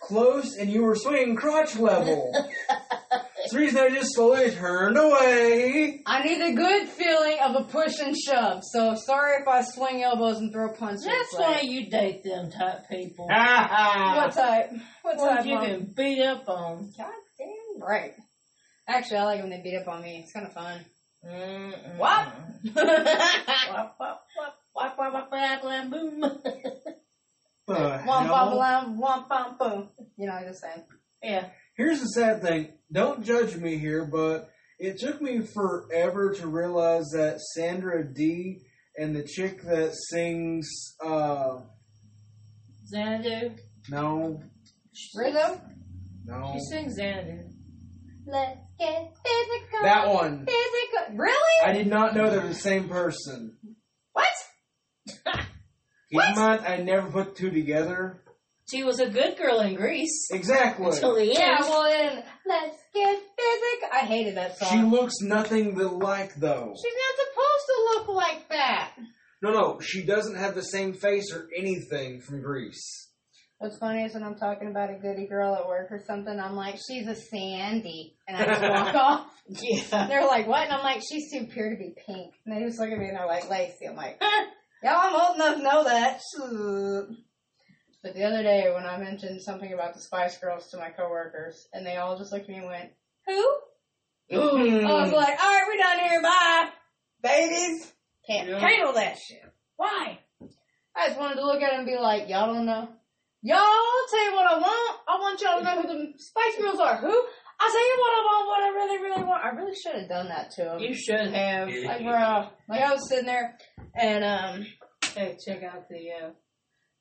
close 0.01 0.55
and 0.55 0.71
you 0.71 0.83
were 0.83 0.95
swinging 0.95 1.35
crotch 1.35 1.77
level. 1.77 2.33
That's 3.47 3.53
the 3.53 3.59
reason 3.59 3.79
I 3.81 3.89
just 3.89 4.13
slowly 4.13 4.51
turned 4.51 4.97
away. 4.97 6.01
I 6.05 6.21
need 6.23 6.41
a 6.41 6.53
good 6.53 6.89
feeling 6.89 7.37
of 7.41 7.55
a 7.55 7.63
push 7.63 7.97
and 7.99 8.13
shove. 8.13 8.61
So 8.63 8.95
sorry 8.95 9.41
if 9.41 9.47
I 9.47 9.61
swing 9.61 10.03
elbows 10.03 10.37
and 10.39 10.51
throw 10.51 10.73
punches. 10.73 11.05
That's 11.05 11.31
but- 11.31 11.39
why 11.41 11.61
you 11.61 11.89
date 11.89 12.23
them 12.25 12.51
type 12.51 12.89
people. 12.89 13.27
What 13.27 14.33
type? 14.33 14.71
What 15.01 15.17
Ones 15.17 15.37
type? 15.37 15.45
you 15.45 15.55
Mom? 15.55 15.65
can 15.65 15.93
beat 15.95 16.21
up 16.21 16.49
on. 16.49 16.91
God 16.97 17.07
damn 17.37 17.81
right. 17.81 18.15
Actually, 18.85 19.17
I 19.17 19.23
like 19.23 19.41
when 19.41 19.49
they 19.51 19.61
beat 19.61 19.77
up 19.77 19.87
on 19.87 20.01
me. 20.01 20.21
It's 20.23 20.33
kind 20.33 20.45
of 20.47 20.51
fun. 20.53 20.85
Mm-mm. 21.25 21.97
What? 21.97 22.27
Wap, 22.75 23.95
wap, 23.97 23.97
wap, 23.97 24.21
wap, 24.75 24.97
wap, 24.97 24.97
wap, 25.13 25.31
wap, 25.31 25.63
wap, 25.63 25.89
boom. 25.89 26.19
The 27.67 27.73
Womp 27.73 27.99
hell? 28.01 28.27
bom 28.27 28.57
lam, 28.57 28.97
womp 28.97 29.27
bom 29.29 29.55
boom. 29.57 29.89
You 30.17 30.27
know 30.27 30.33
what 30.33 30.47
I'm 30.47 30.53
saying? 30.53 30.83
Yeah. 31.23 31.49
Here's 31.77 31.99
the 31.99 32.07
sad 32.07 32.41
thing. 32.41 32.73
Don't 32.91 33.23
judge 33.23 33.55
me 33.55 33.77
here, 33.77 34.03
but 34.03 34.49
it 34.79 34.97
took 34.97 35.21
me 35.21 35.41
forever 35.41 36.33
to 36.33 36.47
realize 36.47 37.09
that 37.13 37.39
Sandra 37.39 38.03
Dee 38.03 38.61
and 38.97 39.15
the 39.15 39.23
chick 39.23 39.61
that 39.61 39.93
sings 40.09 40.67
uh 41.05 41.59
Xanadu. 42.87 43.51
no 43.89 44.41
Rizzo? 45.15 45.61
no 46.25 46.53
She 46.53 46.59
sings 46.71 46.95
Xanadu. 46.95 47.43
Let's 48.25 48.59
get 48.79 49.13
physical. 49.23 49.83
That 49.83 50.07
one. 50.09 50.47
Physical. 50.47 51.15
Really? 51.15 51.63
I 51.63 51.73
did 51.73 51.87
not 51.87 52.15
know 52.15 52.29
they're 52.29 52.47
the 52.47 52.55
same 52.55 52.89
person. 52.89 53.55
What? 54.13 54.27
Keep 56.09 56.21
in 56.29 56.35
mind 56.35 56.65
I 56.65 56.77
never 56.77 57.11
put 57.11 57.35
two 57.35 57.51
together. 57.51 58.23
She 58.69 58.83
was 58.83 58.99
a 58.99 59.09
good 59.09 59.37
girl 59.37 59.61
in 59.61 59.75
Grease. 59.75 60.27
Exactly. 60.31 60.87
Until 60.87 61.15
the 61.15 61.21
end. 61.21 61.33
Yeah, 61.33 61.61
well 61.61 61.83
then, 61.83 62.23
let's 62.45 62.77
get 62.93 63.17
physical. 63.17 63.89
I 63.93 63.99
hated 64.05 64.35
that 64.35 64.57
song. 64.57 64.69
She 64.69 64.81
looks 64.83 65.13
nothing 65.21 65.75
like, 65.77 66.35
though. 66.35 66.73
She's 66.75 66.93
not 66.93 67.27
supposed 67.27 67.65
to 67.67 67.83
look 67.93 68.07
like 68.09 68.49
that. 68.49 68.91
No, 69.41 69.51
no, 69.51 69.79
she 69.79 70.03
doesn't 70.05 70.35
have 70.35 70.53
the 70.55 70.63
same 70.63 70.93
face 70.93 71.33
or 71.33 71.47
anything 71.57 72.19
from 72.19 72.41
Grease. 72.41 73.05
What's 73.59 73.77
funny 73.79 74.03
is 74.03 74.13
when 74.13 74.23
I'm 74.23 74.35
talking 74.35 74.67
about 74.67 74.89
a 74.91 74.99
goody 74.99 75.27
girl 75.27 75.55
at 75.55 75.67
work 75.67 75.87
or 75.91 75.99
something, 76.05 76.39
I'm 76.39 76.55
like, 76.55 76.75
she's 76.87 77.07
a 77.07 77.15
Sandy. 77.15 78.15
And 78.27 78.37
I 78.37 78.45
just 78.45 78.61
walk 78.61 78.95
off. 78.95 79.27
Yeah. 79.47 80.07
They're 80.07 80.27
like, 80.27 80.47
what? 80.47 80.63
And 80.65 80.73
I'm 80.73 80.83
like, 80.83 81.01
she's 81.09 81.31
too 81.31 81.47
pure 81.47 81.69
to 81.69 81.75
be 81.77 81.95
pink. 82.05 82.33
And 82.45 82.55
they 82.55 82.65
just 82.65 82.79
look 82.79 82.91
at 82.91 82.97
me 82.97 83.07
and 83.07 83.17
they're 83.17 83.25
like, 83.25 83.49
Lacey. 83.49 83.87
I'm 83.89 83.95
like, 83.95 84.21
yeah, 84.83 84.95
I'm 84.95 85.15
old 85.15 85.35
enough 85.37 85.55
to 85.57 85.63
know 85.63 85.83
that. 85.85 86.19
But 88.03 88.13
the 88.15 88.23
other 88.23 88.43
day 88.43 88.71
when 88.73 88.85
I 88.85 88.97
mentioned 88.97 89.41
something 89.41 89.73
about 89.73 89.93
the 89.93 89.99
Spice 89.99 90.37
Girls 90.37 90.67
to 90.71 90.77
my 90.77 90.89
coworkers, 90.89 91.67
and 91.73 91.85
they 91.85 91.97
all 91.97 92.17
just 92.17 92.31
looked 92.31 92.45
at 92.45 92.49
me 92.49 92.57
and 92.57 92.67
went, 92.67 92.89
who? 93.25 93.57
I 94.31 95.01
was 95.03 95.11
like, 95.11 95.39
all 95.41 95.49
right, 95.49 95.63
we're 95.67 95.77
done 95.77 95.99
here. 96.09 96.21
Bye. 96.21 96.69
Babies. 97.23 97.93
Can't 98.27 98.49
Yeah. 98.49 98.59
handle 98.59 98.93
that 98.93 99.17
shit. 99.17 99.41
Why? 99.77 100.19
I 100.95 101.07
just 101.07 101.19
wanted 101.19 101.35
to 101.35 101.45
look 101.45 101.61
at 101.61 101.73
it 101.73 101.77
and 101.79 101.85
be 101.87 101.97
like, 101.97 102.27
y'all 102.29 102.53
don't 102.53 102.65
know. 102.65 102.89
Y'all, 103.43 103.57
I'll 103.57 104.07
tell 104.09 104.25
you 104.25 104.33
what 104.35 104.47
I 104.47 104.57
want. 104.57 104.99
I 105.07 105.19
want 105.19 105.41
y'all 105.41 105.59
to 105.59 105.63
know 105.63 105.81
who 105.81 105.87
the 105.87 106.13
Spice 106.17 106.57
Girls 106.59 106.79
are. 106.79 106.97
Who? 106.97 107.07
I'll 107.59 107.71
tell 107.71 107.87
you 107.87 107.95
what 107.99 108.11
I 108.11 108.23
want, 108.25 108.47
what 108.47 108.63
I 108.63 108.69
really, 108.69 109.01
really 109.03 109.23
want. 109.23 109.43
I 109.45 109.49
really 109.49 109.75
should 109.75 109.95
have 109.95 110.09
done 110.09 110.27
that 110.27 110.51
to 110.51 110.63
them. 110.63 110.79
You 110.79 110.93
should 110.95 111.33
have. 111.33 111.69
Like, 111.69 112.01
bro, 112.03 112.49
like 112.67 112.81
I 112.81 112.93
was 112.93 113.07
sitting 113.09 113.25
there, 113.27 113.57
and, 113.95 114.23
um, 114.23 114.67
Hey, 115.15 115.37
check 115.43 115.63
out 115.63 115.87
the. 115.89 116.11
Uh, 116.11 116.29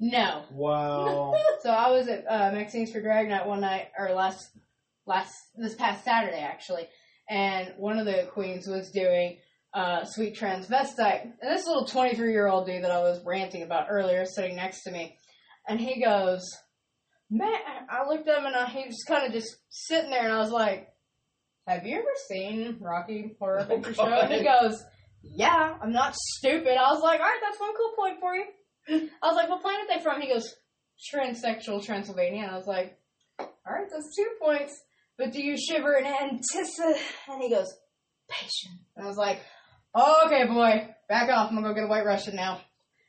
no. 0.00 0.44
Wow. 0.50 1.34
So 1.62 1.70
I 1.70 1.90
was 1.90 2.06
at 2.06 2.24
uh, 2.28 2.52
Maxine's 2.52 2.92
for 2.92 3.00
Drag 3.00 3.28
Night 3.28 3.46
one 3.46 3.60
night, 3.60 3.88
or 3.98 4.10
last, 4.12 4.50
last, 5.04 5.34
this 5.56 5.74
past 5.74 6.04
Saturday 6.04 6.38
actually, 6.38 6.86
and 7.28 7.72
one 7.76 7.98
of 7.98 8.06
the 8.06 8.28
queens 8.32 8.68
was 8.68 8.90
doing 8.90 9.38
uh, 9.74 10.04
Sweet 10.04 10.36
Transvestite, 10.36 11.22
and 11.22 11.32
this 11.42 11.66
little 11.66 11.86
23 11.86 12.30
year 12.30 12.46
old 12.46 12.66
dude 12.66 12.84
that 12.84 12.92
I 12.92 13.00
was 13.00 13.20
ranting 13.24 13.62
about 13.62 13.88
earlier 13.90 14.24
sitting 14.26 14.54
next 14.54 14.84
to 14.84 14.92
me, 14.92 15.16
and 15.66 15.80
he 15.80 16.00
goes, 16.00 16.42
man, 17.30 17.58
I 17.90 18.06
looked 18.08 18.28
at 18.28 18.38
him 18.38 18.46
and 18.46 18.54
I, 18.54 18.66
he 18.66 18.86
was 18.86 19.02
kind 19.08 19.26
of 19.26 19.32
just 19.32 19.56
sitting 19.68 20.10
there, 20.10 20.24
and 20.24 20.32
I 20.32 20.38
was 20.38 20.52
like, 20.52 20.88
have 21.66 21.84
you 21.84 21.96
ever 21.96 22.06
seen 22.28 22.76
Rocky 22.80 23.34
Horror 23.40 23.64
Picture 23.64 23.94
Show? 23.94 24.04
And 24.04 24.32
he 24.32 24.44
goes, 24.44 24.84
yeah, 25.22 25.74
I'm 25.82 25.90
not 25.90 26.14
stupid. 26.14 26.76
I 26.76 26.92
was 26.92 27.02
like, 27.02 27.18
all 27.18 27.26
right, 27.26 27.40
that's 27.42 27.58
one 27.58 27.74
cool 27.76 27.92
point 27.96 28.20
for 28.20 28.36
you. 28.36 28.44
I 28.88 29.26
was 29.26 29.36
like, 29.36 29.48
what 29.48 29.62
planet 29.62 29.86
they 29.88 30.02
from? 30.02 30.20
He 30.20 30.28
goes, 30.28 30.54
transsexual 31.12 31.84
Transylvania. 31.84 32.42
And 32.44 32.52
I 32.52 32.56
was 32.56 32.66
like, 32.66 32.98
all 33.38 33.48
right, 33.66 33.86
that's 33.90 34.14
two 34.16 34.28
points. 34.40 34.80
But 35.18 35.32
do 35.32 35.42
you 35.42 35.56
shiver 35.56 35.94
in 35.94 36.04
anticipation? 36.04 37.02
And 37.28 37.42
he 37.42 37.50
goes, 37.50 37.72
patient. 38.28 38.80
And 38.96 39.04
I 39.04 39.08
was 39.08 39.16
like, 39.16 39.40
oh, 39.94 40.22
okay, 40.26 40.46
boy, 40.46 40.88
back 41.08 41.30
off. 41.30 41.50
I'm 41.50 41.56
gonna 41.56 41.68
go 41.68 41.74
get 41.74 41.84
a 41.84 41.88
White 41.88 42.04
Russian 42.04 42.36
now. 42.36 42.60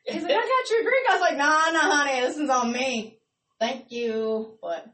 He's 0.05 0.23
like, 0.23 0.31
I 0.31 0.35
got 0.35 0.69
you 0.69 0.79
a 0.79 0.83
drink. 0.83 1.09
I 1.09 1.13
was 1.13 1.21
like, 1.21 1.37
nah, 1.37 1.71
nah, 1.71 1.95
honey, 1.95 2.21
this 2.21 2.37
is 2.37 2.49
on 2.49 2.71
me. 2.71 3.19
Thank 3.59 3.87
you, 3.89 4.57
but 4.61 4.85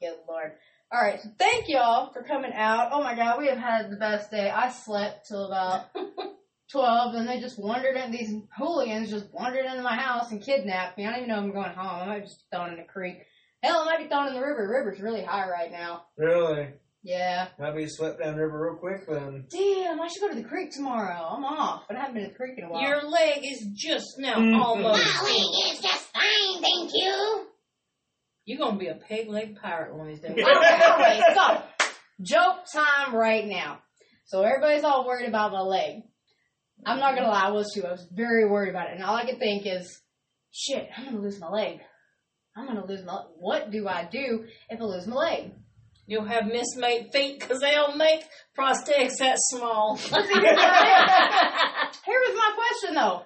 good 0.00 0.14
lord. 0.28 0.52
All 0.92 1.00
right, 1.00 1.20
so 1.22 1.30
thank 1.38 1.68
y'all 1.68 2.12
for 2.12 2.22
coming 2.22 2.52
out. 2.52 2.90
Oh 2.92 3.02
my 3.02 3.14
god, 3.14 3.38
we 3.38 3.48
have 3.48 3.58
had 3.58 3.90
the 3.90 3.96
best 3.96 4.30
day. 4.30 4.50
I 4.50 4.70
slept 4.70 5.26
till 5.26 5.46
about 5.46 5.86
12, 6.72 7.14
and 7.14 7.28
they 7.28 7.38
just 7.40 7.58
wandered 7.58 7.96
in, 7.96 8.10
these 8.10 8.34
hooligans 8.56 9.10
just 9.10 9.32
wandered 9.32 9.66
into 9.66 9.82
my 9.82 9.94
house 9.96 10.30
and 10.32 10.42
kidnapped 10.42 10.96
me. 10.98 11.06
I 11.06 11.10
don't 11.10 11.18
even 11.24 11.28
know 11.28 11.36
if 11.38 11.42
I'm 11.44 11.52
going 11.52 11.70
home. 11.74 12.00
I 12.02 12.06
might 12.06 12.22
just 12.24 12.38
be 12.50 12.56
thrown 12.56 12.70
in 12.70 12.76
the 12.78 12.84
creek. 12.84 13.18
Hell, 13.62 13.82
I 13.82 13.84
might 13.84 13.98
be 14.02 14.08
thrown 14.08 14.28
in 14.28 14.34
the 14.34 14.40
river. 14.40 14.62
The 14.66 14.72
river's 14.72 15.00
really 15.00 15.22
high 15.22 15.48
right 15.48 15.70
now. 15.70 16.06
Really? 16.16 16.68
Yeah. 17.04 17.48
Might 17.58 17.76
be 17.76 17.86
swept 17.88 18.20
down 18.22 18.36
the 18.36 18.42
river 18.42 18.60
real 18.70 18.76
quick 18.78 19.06
then. 19.08 19.44
Damn, 19.50 20.00
I 20.00 20.08
should 20.08 20.20
go 20.20 20.28
to 20.30 20.34
the 20.40 20.48
creek 20.48 20.70
tomorrow. 20.72 21.34
I'm 21.36 21.44
off. 21.44 21.82
but 21.88 21.96
I 21.96 22.00
haven't 22.00 22.14
been 22.14 22.24
to 22.24 22.30
the 22.30 22.34
creek 22.36 22.58
in 22.58 22.64
a 22.64 22.68
while. 22.70 22.80
your 22.82 23.02
leg 23.02 23.40
is 23.44 23.66
just 23.74 24.18
now 24.18 24.36
Mhm. 24.38 24.60
almost. 24.60 24.98
My 25.04 25.22
leg 25.24 25.74
is 25.74 25.80
just 25.80 26.12
fine, 26.12 26.62
thank 26.62 26.90
you. 26.94 27.46
You're 28.44 28.58
gonna 28.58 28.78
be 28.78 28.88
a 28.88 28.94
peg 28.94 29.28
leg 29.28 29.56
pirate 29.60 29.94
one 29.94 30.08
of 30.08 30.14
these 30.14 30.20
days. 30.20 30.32
okay, 30.32 31.22
so 31.34 31.62
joke 32.20 32.64
time 32.72 33.14
right 33.14 33.46
now. 33.46 33.80
So 34.26 34.42
everybody's 34.42 34.84
all 34.84 35.04
worried 35.06 35.28
about 35.28 35.52
my 35.52 35.60
leg. 35.60 36.02
I'm 36.84 36.98
not 36.98 37.14
gonna 37.14 37.28
lie, 37.28 37.46
I 37.46 37.50
was 37.50 37.72
too. 37.74 37.84
I 37.84 37.92
was 37.92 38.06
very 38.10 38.48
worried 38.48 38.70
about 38.70 38.90
it, 38.90 38.94
and 38.94 39.04
all 39.04 39.14
I 39.14 39.24
could 39.24 39.38
think 39.38 39.66
is, 39.66 40.00
shit, 40.50 40.88
I'm 40.96 41.04
gonna 41.04 41.20
lose 41.20 41.38
my 41.40 41.48
leg. 41.48 41.80
I'm 42.56 42.66
gonna 42.66 42.86
lose 42.86 43.04
my. 43.04 43.22
What 43.38 43.70
do 43.70 43.86
I 43.88 44.08
do 44.10 44.46
if 44.68 44.80
I 44.80 44.84
lose 44.84 45.06
my 45.06 45.16
leg? 45.16 45.52
You'll 46.06 46.24
have 46.24 46.44
mismade 46.44 47.12
feet 47.12 47.40
because 47.40 47.60
they 47.60 47.70
don't 47.70 47.96
make 47.96 48.24
prosthetics 48.58 49.18
that 49.18 49.36
small. 49.38 49.96
Here 50.02 50.18
was 50.18 50.26
my 52.36 52.52
question 52.56 52.94
though: 52.94 53.22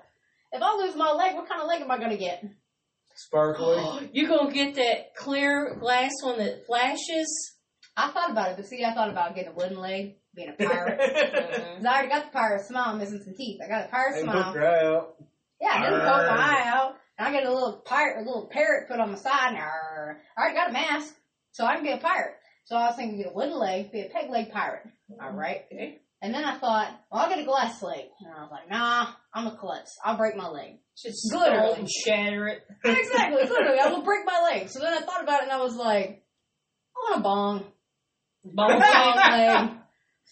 If 0.53 0.63
I 0.63 0.77
lose 0.77 0.95
my 0.95 1.11
leg, 1.13 1.35
what 1.35 1.49
kind 1.49 1.63
of 1.63 1.69
leg 1.69 1.81
am 1.81 1.91
I 1.91 1.99
gonna 1.99 2.19
get? 2.19 2.45
Sparkly. 3.15 4.11
You're 4.13 4.29
gonna 4.29 4.53
get 4.53 4.75
that 4.75 5.15
clear 5.17 5.75
glass 5.81 6.13
one 6.23 6.37
that 6.39 6.67
flashes. 6.67 7.55
I 7.97 8.11
thought 8.11 8.31
about 8.31 8.51
it, 8.51 8.57
but 8.59 8.67
see, 8.67 8.85
I 8.85 8.93
thought 8.93 9.09
about 9.09 9.35
getting 9.35 9.53
a 9.53 9.55
wooden 9.55 9.79
leg, 9.79 10.17
being 10.37 10.51
a 10.51 10.53
pirate. 10.53 10.99
'Cause 11.77 11.85
I 11.85 11.89
already 11.89 12.09
got 12.09 12.27
the 12.27 12.31
pirate 12.31 12.65
smile, 12.65 12.97
missing 12.97 13.23
some 13.25 13.35
teeth. 13.35 13.61
I 13.65 13.69
got 13.69 13.87
a 13.87 13.89
pirate 13.89 14.21
and 14.21 14.25
smile. 14.25 14.45
poke 14.45 14.55
your 14.55 14.69
eye 14.69 14.85
out. 14.85 15.17
Yeah, 15.61 15.71
I 15.73 15.81
didn't 15.85 16.01
poke 16.01 16.27
my 16.29 16.37
eye 16.37 16.63
out. 16.67 16.97
And 17.19 17.29
I 17.29 17.33
get 17.33 17.47
a 17.47 17.53
little 17.53 17.83
pirate, 17.85 18.19
a 18.19 18.25
little 18.25 18.47
parrot 18.47 18.89
put 18.89 19.01
on 19.01 19.11
my 19.11 19.17
side. 19.17 19.49
And 19.49 19.59
arr. 19.59 20.21
I 20.37 20.41
already 20.41 20.57
got 20.57 20.71
a 20.71 20.73
mask, 20.73 21.15
so 21.53 21.65
I 21.65 21.75
can 21.77 21.85
be 21.85 21.93
a 21.93 21.99
pirate. 21.99 22.37
So 22.67 22.77
I 22.77 22.87
was 22.87 22.97
thinking, 22.97 23.19
get 23.19 23.29
a 23.33 23.35
wooden 23.35 23.59
leg, 23.59 23.91
be 23.91 24.03
a 24.03 24.09
peg 24.09 24.29
leg 24.29 24.53
pirate. 24.53 24.83
All 25.21 25.29
mm-hmm. 25.29 25.39
right. 25.39 26.01
And 26.23 26.35
then 26.35 26.45
I 26.45 26.59
thought, 26.59 26.89
well, 27.11 27.23
I'll 27.23 27.29
get 27.29 27.39
a 27.39 27.45
glass 27.45 27.83
leg. 27.83 28.07
And 28.21 28.35
I 28.37 28.43
was 28.43 28.51
like, 28.51 28.69
nah, 28.71 29.07
I'm 29.33 29.47
a 29.47 29.57
klutz. 29.57 29.97
I'll 30.05 30.17
break 30.17 30.37
my 30.37 30.49
leg. 30.49 30.79
Just 31.01 31.33
Literally. 31.33 31.81
and 31.81 31.91
shatter 31.91 32.49
it. 32.49 32.67
exactly, 32.85 33.43
literally. 33.43 33.79
I 33.79 33.89
will 33.89 34.03
break 34.03 34.25
my 34.27 34.41
leg. 34.51 34.69
So 34.69 34.81
then 34.81 34.95
I 34.95 35.01
thought 35.01 35.23
about 35.23 35.41
it 35.41 35.45
and 35.45 35.53
I 35.53 35.63
was 35.63 35.77
like, 35.77 36.25
I 36.97 37.11
want 37.11 37.21
a 37.21 37.23
bong. 37.23 37.65
Bong 38.45 38.81
Bong 38.81 39.17
leg. 39.17 39.71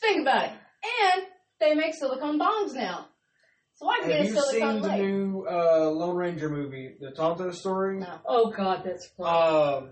Think 0.00 0.22
about 0.22 0.44
it. 0.46 0.52
And 1.14 1.24
they 1.60 1.74
make 1.74 1.94
silicone 1.94 2.38
bongs 2.38 2.74
now. 2.74 3.08
So 3.76 3.88
I 3.88 4.00
can 4.02 4.10
Have 4.10 4.18
get 4.18 4.20
a 4.20 4.28
you 4.28 4.34
silicone 4.34 4.72
seen 4.74 4.82
the 4.82 4.88
leg. 4.88 5.00
new 5.00 5.46
uh, 5.50 5.90
Lone 5.90 6.16
Ranger 6.16 6.48
movie, 6.48 6.96
the 7.00 7.10
Tonto 7.10 7.50
story? 7.50 7.98
No. 8.00 8.18
Oh 8.26 8.50
God, 8.56 8.82
that's 8.84 9.08
funny. 9.16 9.30
Um, 9.86 9.90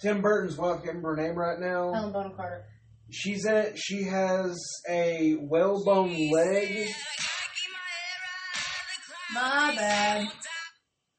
Tim 0.00 0.20
Burton's 0.20 0.56
wife, 0.56 0.74
I 0.74 0.84
can't 0.84 0.88
remember 0.96 1.16
her 1.16 1.22
name 1.28 1.34
right 1.36 1.58
now. 1.58 1.92
Helen 1.92 2.12
Bonham 2.12 2.36
Carter. 2.36 2.64
She's 3.10 3.44
in 3.46 3.54
it. 3.54 3.78
She 3.78 4.02
has 4.04 4.56
a 4.88 5.34
whale-bone 5.40 6.30
leg. 6.32 6.88
My 9.34 9.74
bad. 9.76 10.28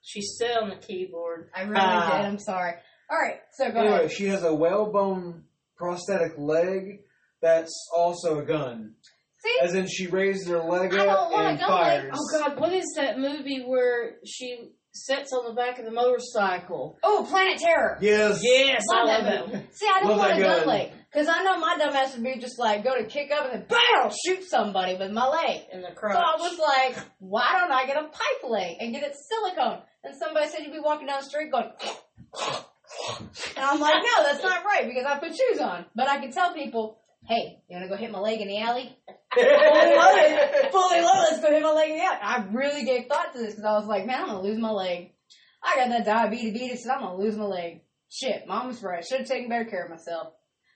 She 0.01 0.21
sat 0.21 0.61
on 0.63 0.69
the 0.69 0.75
keyboard. 0.77 1.49
I 1.55 1.63
really 1.63 1.75
Ah. 1.79 2.17
did. 2.21 2.25
I'm 2.27 2.39
sorry. 2.39 2.73
All 3.09 3.17
right, 3.17 3.39
so 3.53 3.71
go 3.71 3.79
Anyway, 3.79 3.95
ahead. 3.95 4.11
she 4.11 4.25
has 4.27 4.43
a 4.43 4.53
whale-bone 4.53 5.43
prosthetic 5.77 6.33
leg 6.37 7.01
that's 7.41 7.89
also 7.95 8.39
a 8.39 8.43
gun. 8.43 8.93
See? 9.39 9.55
As 9.63 9.75
in, 9.75 9.87
she 9.87 10.07
raises 10.07 10.47
her 10.47 10.59
leg 10.63 10.93
I 10.93 10.97
don't 11.05 11.09
up 11.09 11.31
want 11.31 11.45
a 11.45 11.49
and 11.51 11.59
gun 11.59 11.69
leg. 11.69 12.01
fires. 12.01 12.13
Oh 12.17 12.39
God, 12.39 12.59
what 12.59 12.73
is 12.73 12.85
that 12.97 13.19
movie 13.19 13.63
where 13.63 14.15
she 14.25 14.71
sits 14.91 15.31
on 15.31 15.45
the 15.47 15.53
back 15.53 15.77
of 15.77 15.85
the 15.85 15.91
motorcycle? 15.91 16.97
Oh, 17.03 17.25
Planet 17.29 17.59
Terror. 17.59 17.99
Yes. 18.01 18.39
Yes, 18.43 18.83
I 18.91 18.97
Love 18.97 19.07
love 19.07 19.23
that 19.25 19.29
that 19.45 19.47
movie. 19.53 19.67
See, 19.73 19.87
I 19.87 19.99
don't 19.99 20.09
Love 20.09 20.17
want 20.17 20.31
a 20.31 20.35
that 20.35 20.41
gun 20.41 20.57
gun. 20.59 20.67
leg. 20.67 20.91
Because 21.13 21.27
I 21.29 21.43
know 21.43 21.57
my 21.59 21.77
dumbass 21.79 22.13
would 22.15 22.23
be 22.23 22.37
just 22.39 22.59
like, 22.59 22.83
go 22.83 22.95
to 22.97 23.05
kick 23.05 23.31
up 23.31 23.45
and 23.51 23.61
then 23.61 23.67
BAM! 23.69 24.11
Shoot 24.25 24.43
somebody 24.43 24.95
with 24.95 25.11
my 25.11 25.27
leg. 25.27 25.61
In 25.71 25.81
the 25.81 25.91
crowd. 25.95 26.13
So. 26.15 26.19
I 26.19 26.35
was 26.49 26.59
like, 26.59 27.05
why 27.19 27.59
don't 27.59 27.71
I 27.71 27.85
get 27.85 27.97
a 27.97 28.07
pipe 28.07 28.49
leg 28.49 28.77
and 28.79 28.91
get 28.93 29.03
it 29.03 29.13
silicone? 29.29 29.81
And 30.03 30.15
somebody 30.19 30.47
said 30.49 30.61
you'd 30.63 30.73
be 30.73 30.79
walking 30.79 31.07
down 31.07 31.19
the 31.21 31.25
street 31.27 31.51
going, 31.51 31.69
and 33.55 33.65
I'm 33.65 33.79
like, 33.79 33.95
no, 34.03 34.23
that's 34.23 34.43
not 34.43 34.63
right 34.65 34.85
because 34.87 35.05
I 35.05 35.17
put 35.19 35.35
shoes 35.35 35.59
on. 35.59 35.85
But 35.95 36.09
I 36.09 36.17
can 36.19 36.31
tell 36.31 36.53
people, 36.53 36.99
hey, 37.27 37.59
you 37.69 37.75
want 37.75 37.83
to 37.83 37.89
go 37.89 37.95
hit 37.95 38.11
my 38.11 38.19
leg 38.19 38.41
in 38.41 38.47
the 38.47 38.59
alley? 38.59 38.97
fully 39.33 39.45
loaded, 39.45 40.71
fully 40.71 41.01
loaded, 41.01 41.27
let's 41.29 41.41
go 41.41 41.51
hit 41.51 41.61
my 41.61 41.71
leg 41.71 41.91
in 41.91 41.97
the 41.97 42.03
alley. 42.03 42.19
I 42.21 42.45
really 42.51 42.85
gave 42.85 43.07
thought 43.07 43.33
to 43.33 43.39
this 43.39 43.51
because 43.51 43.65
I 43.65 43.73
was 43.73 43.85
like, 43.87 44.05
man, 44.05 44.21
I'm 44.21 44.27
going 44.27 44.43
to 44.43 44.49
lose 44.49 44.59
my 44.59 44.71
leg. 44.71 45.11
I 45.63 45.75
got 45.75 45.89
that 45.89 46.05
diabetes 46.05 46.83
and 46.83 46.91
I'm 46.91 47.01
gonna 47.01 47.17
lose 47.17 47.35
my 47.35 47.45
leg. 47.45 47.81
Shit, 48.09 48.47
mom 48.47 48.67
was 48.67 48.81
right. 48.81 49.05
Should 49.05 49.19
have 49.19 49.27
taken 49.27 49.49
better 49.49 49.65
care 49.65 49.83
of 49.83 49.89
myself. 49.89 50.33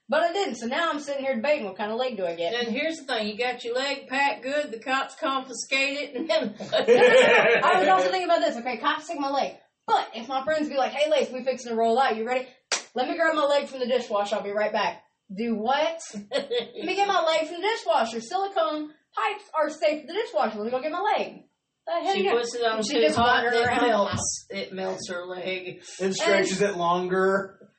But 0.09 0.23
I 0.23 0.33
didn't, 0.33 0.55
so 0.55 0.65
now 0.65 0.89
I'm 0.89 0.99
sitting 0.99 1.23
here 1.23 1.35
debating 1.35 1.65
what 1.65 1.77
kind 1.77 1.91
of 1.91 1.97
leg 1.97 2.17
do 2.17 2.25
I 2.25 2.35
get. 2.35 2.53
And 2.53 2.67
here's 2.67 2.97
the 2.97 3.05
thing: 3.05 3.27
you 3.27 3.38
got 3.38 3.63
your 3.63 3.75
leg 3.75 4.07
packed 4.09 4.43
good. 4.43 4.71
The 4.71 4.80
cops 4.80 5.15
confiscate 5.15 5.97
it, 5.97 6.15
and 6.15 6.30
then 6.30 6.55
I 6.59 7.80
was 7.80 7.88
also 7.88 8.09
thinking 8.09 8.30
about 8.30 8.41
this. 8.41 8.57
Okay, 8.57 8.77
cops 8.77 9.07
take 9.07 9.19
my 9.19 9.30
leg. 9.30 9.53
But 9.88 10.09
if 10.13 10.27
my 10.27 10.43
friends 10.43 10.67
be 10.67 10.75
like, 10.75 10.91
hey, 10.91 11.09
Lace, 11.09 11.31
we 11.31 11.43
fixing 11.43 11.71
to 11.71 11.77
roll 11.77 11.99
out. 11.99 12.17
You 12.17 12.25
ready? 12.25 12.47
Let 12.93 13.07
me 13.07 13.15
grab 13.15 13.35
my 13.35 13.45
leg 13.45 13.67
from 13.67 13.80
the 13.80 13.88
dishwasher. 13.88 14.35
I'll 14.35 14.43
be 14.43 14.51
right 14.51 14.71
back. 14.71 15.03
Do 15.35 15.55
what? 15.55 15.99
Let 16.31 16.85
me 16.85 16.95
get 16.95 17.07
my 17.07 17.23
leg 17.23 17.47
from 17.47 17.61
the 17.61 17.67
dishwasher. 17.67 18.19
Silicone 18.19 18.89
pipes 19.15 19.43
are 19.53 19.69
safe 19.69 20.01
for 20.01 20.07
the 20.07 20.13
dishwasher. 20.13 20.57
Let 20.57 20.65
me 20.65 20.71
go 20.71 20.81
get 20.81 20.91
my 20.91 21.15
leg. 21.17 21.43
Uh, 21.87 22.13
she 22.13 22.23
you 22.23 22.31
puts 22.31 22.55
it 22.55 22.63
on 22.63 22.83
She 22.83 23.07
too 23.07 23.13
hot, 23.13 23.45
and 23.45 23.55
it 23.55 23.65
around 23.65 23.87
melts. 23.87 24.45
It 24.49 24.73
melts 24.73 25.09
her 25.09 25.25
leg. 25.25 25.81
And 25.99 26.13
stretches 26.13 26.61
it 26.61 26.77
longer. 26.77 27.69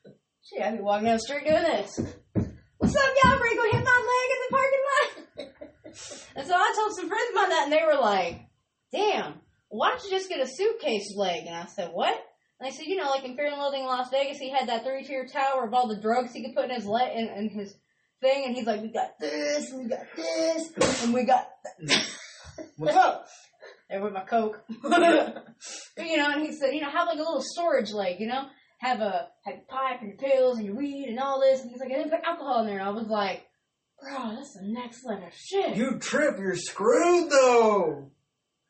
Shit, 0.44 0.62
I'd 0.62 0.76
be 0.76 0.82
walking 0.82 1.06
down 1.06 1.16
the 1.16 1.20
street 1.20 1.46
doing 1.46 1.62
this. 1.62 1.98
What's 2.78 2.96
up, 2.96 3.02
y'all? 3.22 3.38
We're 3.38 3.56
gonna 3.56 3.76
hit 3.76 3.84
my 3.84 4.00
leg 4.10 4.28
in 4.32 4.40
the 4.42 4.50
parking 4.50 4.82
lot. 4.88 5.72
and 6.36 6.46
so 6.48 6.54
I 6.54 6.74
told 6.76 6.96
some 6.96 7.08
friends 7.08 7.30
about 7.32 7.48
that, 7.48 7.62
and 7.64 7.72
they 7.72 7.84
were 7.84 8.00
like, 8.00 8.40
"Damn, 8.92 9.40
why 9.68 9.90
don't 9.90 10.02
you 10.04 10.10
just 10.10 10.28
get 10.28 10.40
a 10.40 10.48
suitcase 10.48 11.14
leg?" 11.16 11.44
And 11.46 11.54
I 11.54 11.66
said, 11.66 11.90
"What?" 11.92 12.20
And 12.62 12.70
they 12.70 12.76
said, 12.76 12.86
"You 12.86 12.94
know, 12.94 13.10
like 13.10 13.24
in 13.24 13.34
Fear 13.34 13.46
and 13.48 13.58
Loathing 13.58 13.80
in 13.80 13.86
Las 13.88 14.08
Vegas, 14.10 14.38
he 14.38 14.48
had 14.48 14.68
that 14.68 14.84
three-tier 14.84 15.26
tower 15.26 15.64
of 15.64 15.74
all 15.74 15.88
the 15.88 16.00
drugs 16.00 16.32
he 16.32 16.44
could 16.44 16.54
put 16.54 16.66
in 16.66 16.76
his 16.76 16.86
leg 16.86 17.10
in, 17.16 17.28
in 17.28 17.48
his 17.48 17.74
thing, 18.20 18.44
and 18.46 18.54
he's 18.54 18.66
like, 18.66 18.80
we 18.80 18.92
got 18.92 19.18
this, 19.18 19.72
and 19.72 19.82
we 19.82 19.88
got 19.88 20.06
this, 20.14 21.02
and 21.02 21.12
we 21.12 21.24
got." 21.24 21.48
What's 22.76 22.96
up? 22.96 23.26
There 23.90 24.00
with 24.00 24.12
my 24.12 24.22
coke. 24.22 24.62
you 24.68 26.16
know, 26.16 26.30
and 26.30 26.46
he 26.46 26.52
said, 26.52 26.72
you 26.72 26.82
know, 26.82 26.90
have 26.90 27.08
like 27.08 27.16
a 27.16 27.22
little 27.22 27.42
storage 27.42 27.90
leg, 27.90 28.20
you 28.20 28.28
know, 28.28 28.44
have 28.78 29.00
a 29.00 29.26
have 29.44 29.56
your 29.56 29.64
pipe 29.68 30.00
and 30.00 30.10
your 30.10 30.18
pills 30.18 30.58
and 30.58 30.66
your 30.66 30.76
weed 30.76 31.06
and 31.08 31.18
all 31.18 31.40
this. 31.40 31.62
And 31.62 31.70
he's 31.70 31.80
like, 31.80 31.90
and 31.90 32.00
then 32.00 32.10
put 32.10 32.24
alcohol 32.24 32.60
in 32.60 32.66
there. 32.66 32.78
And 32.78 32.88
I 32.88 32.92
was 32.92 33.08
like, 33.08 33.44
bro, 34.00 34.36
that's 34.36 34.54
the 34.54 34.68
next 34.68 35.04
level 35.04 35.28
shit. 35.34 35.76
You 35.76 35.98
trip, 35.98 36.38
you're 36.38 36.54
screwed 36.54 37.28
though. 37.28 38.12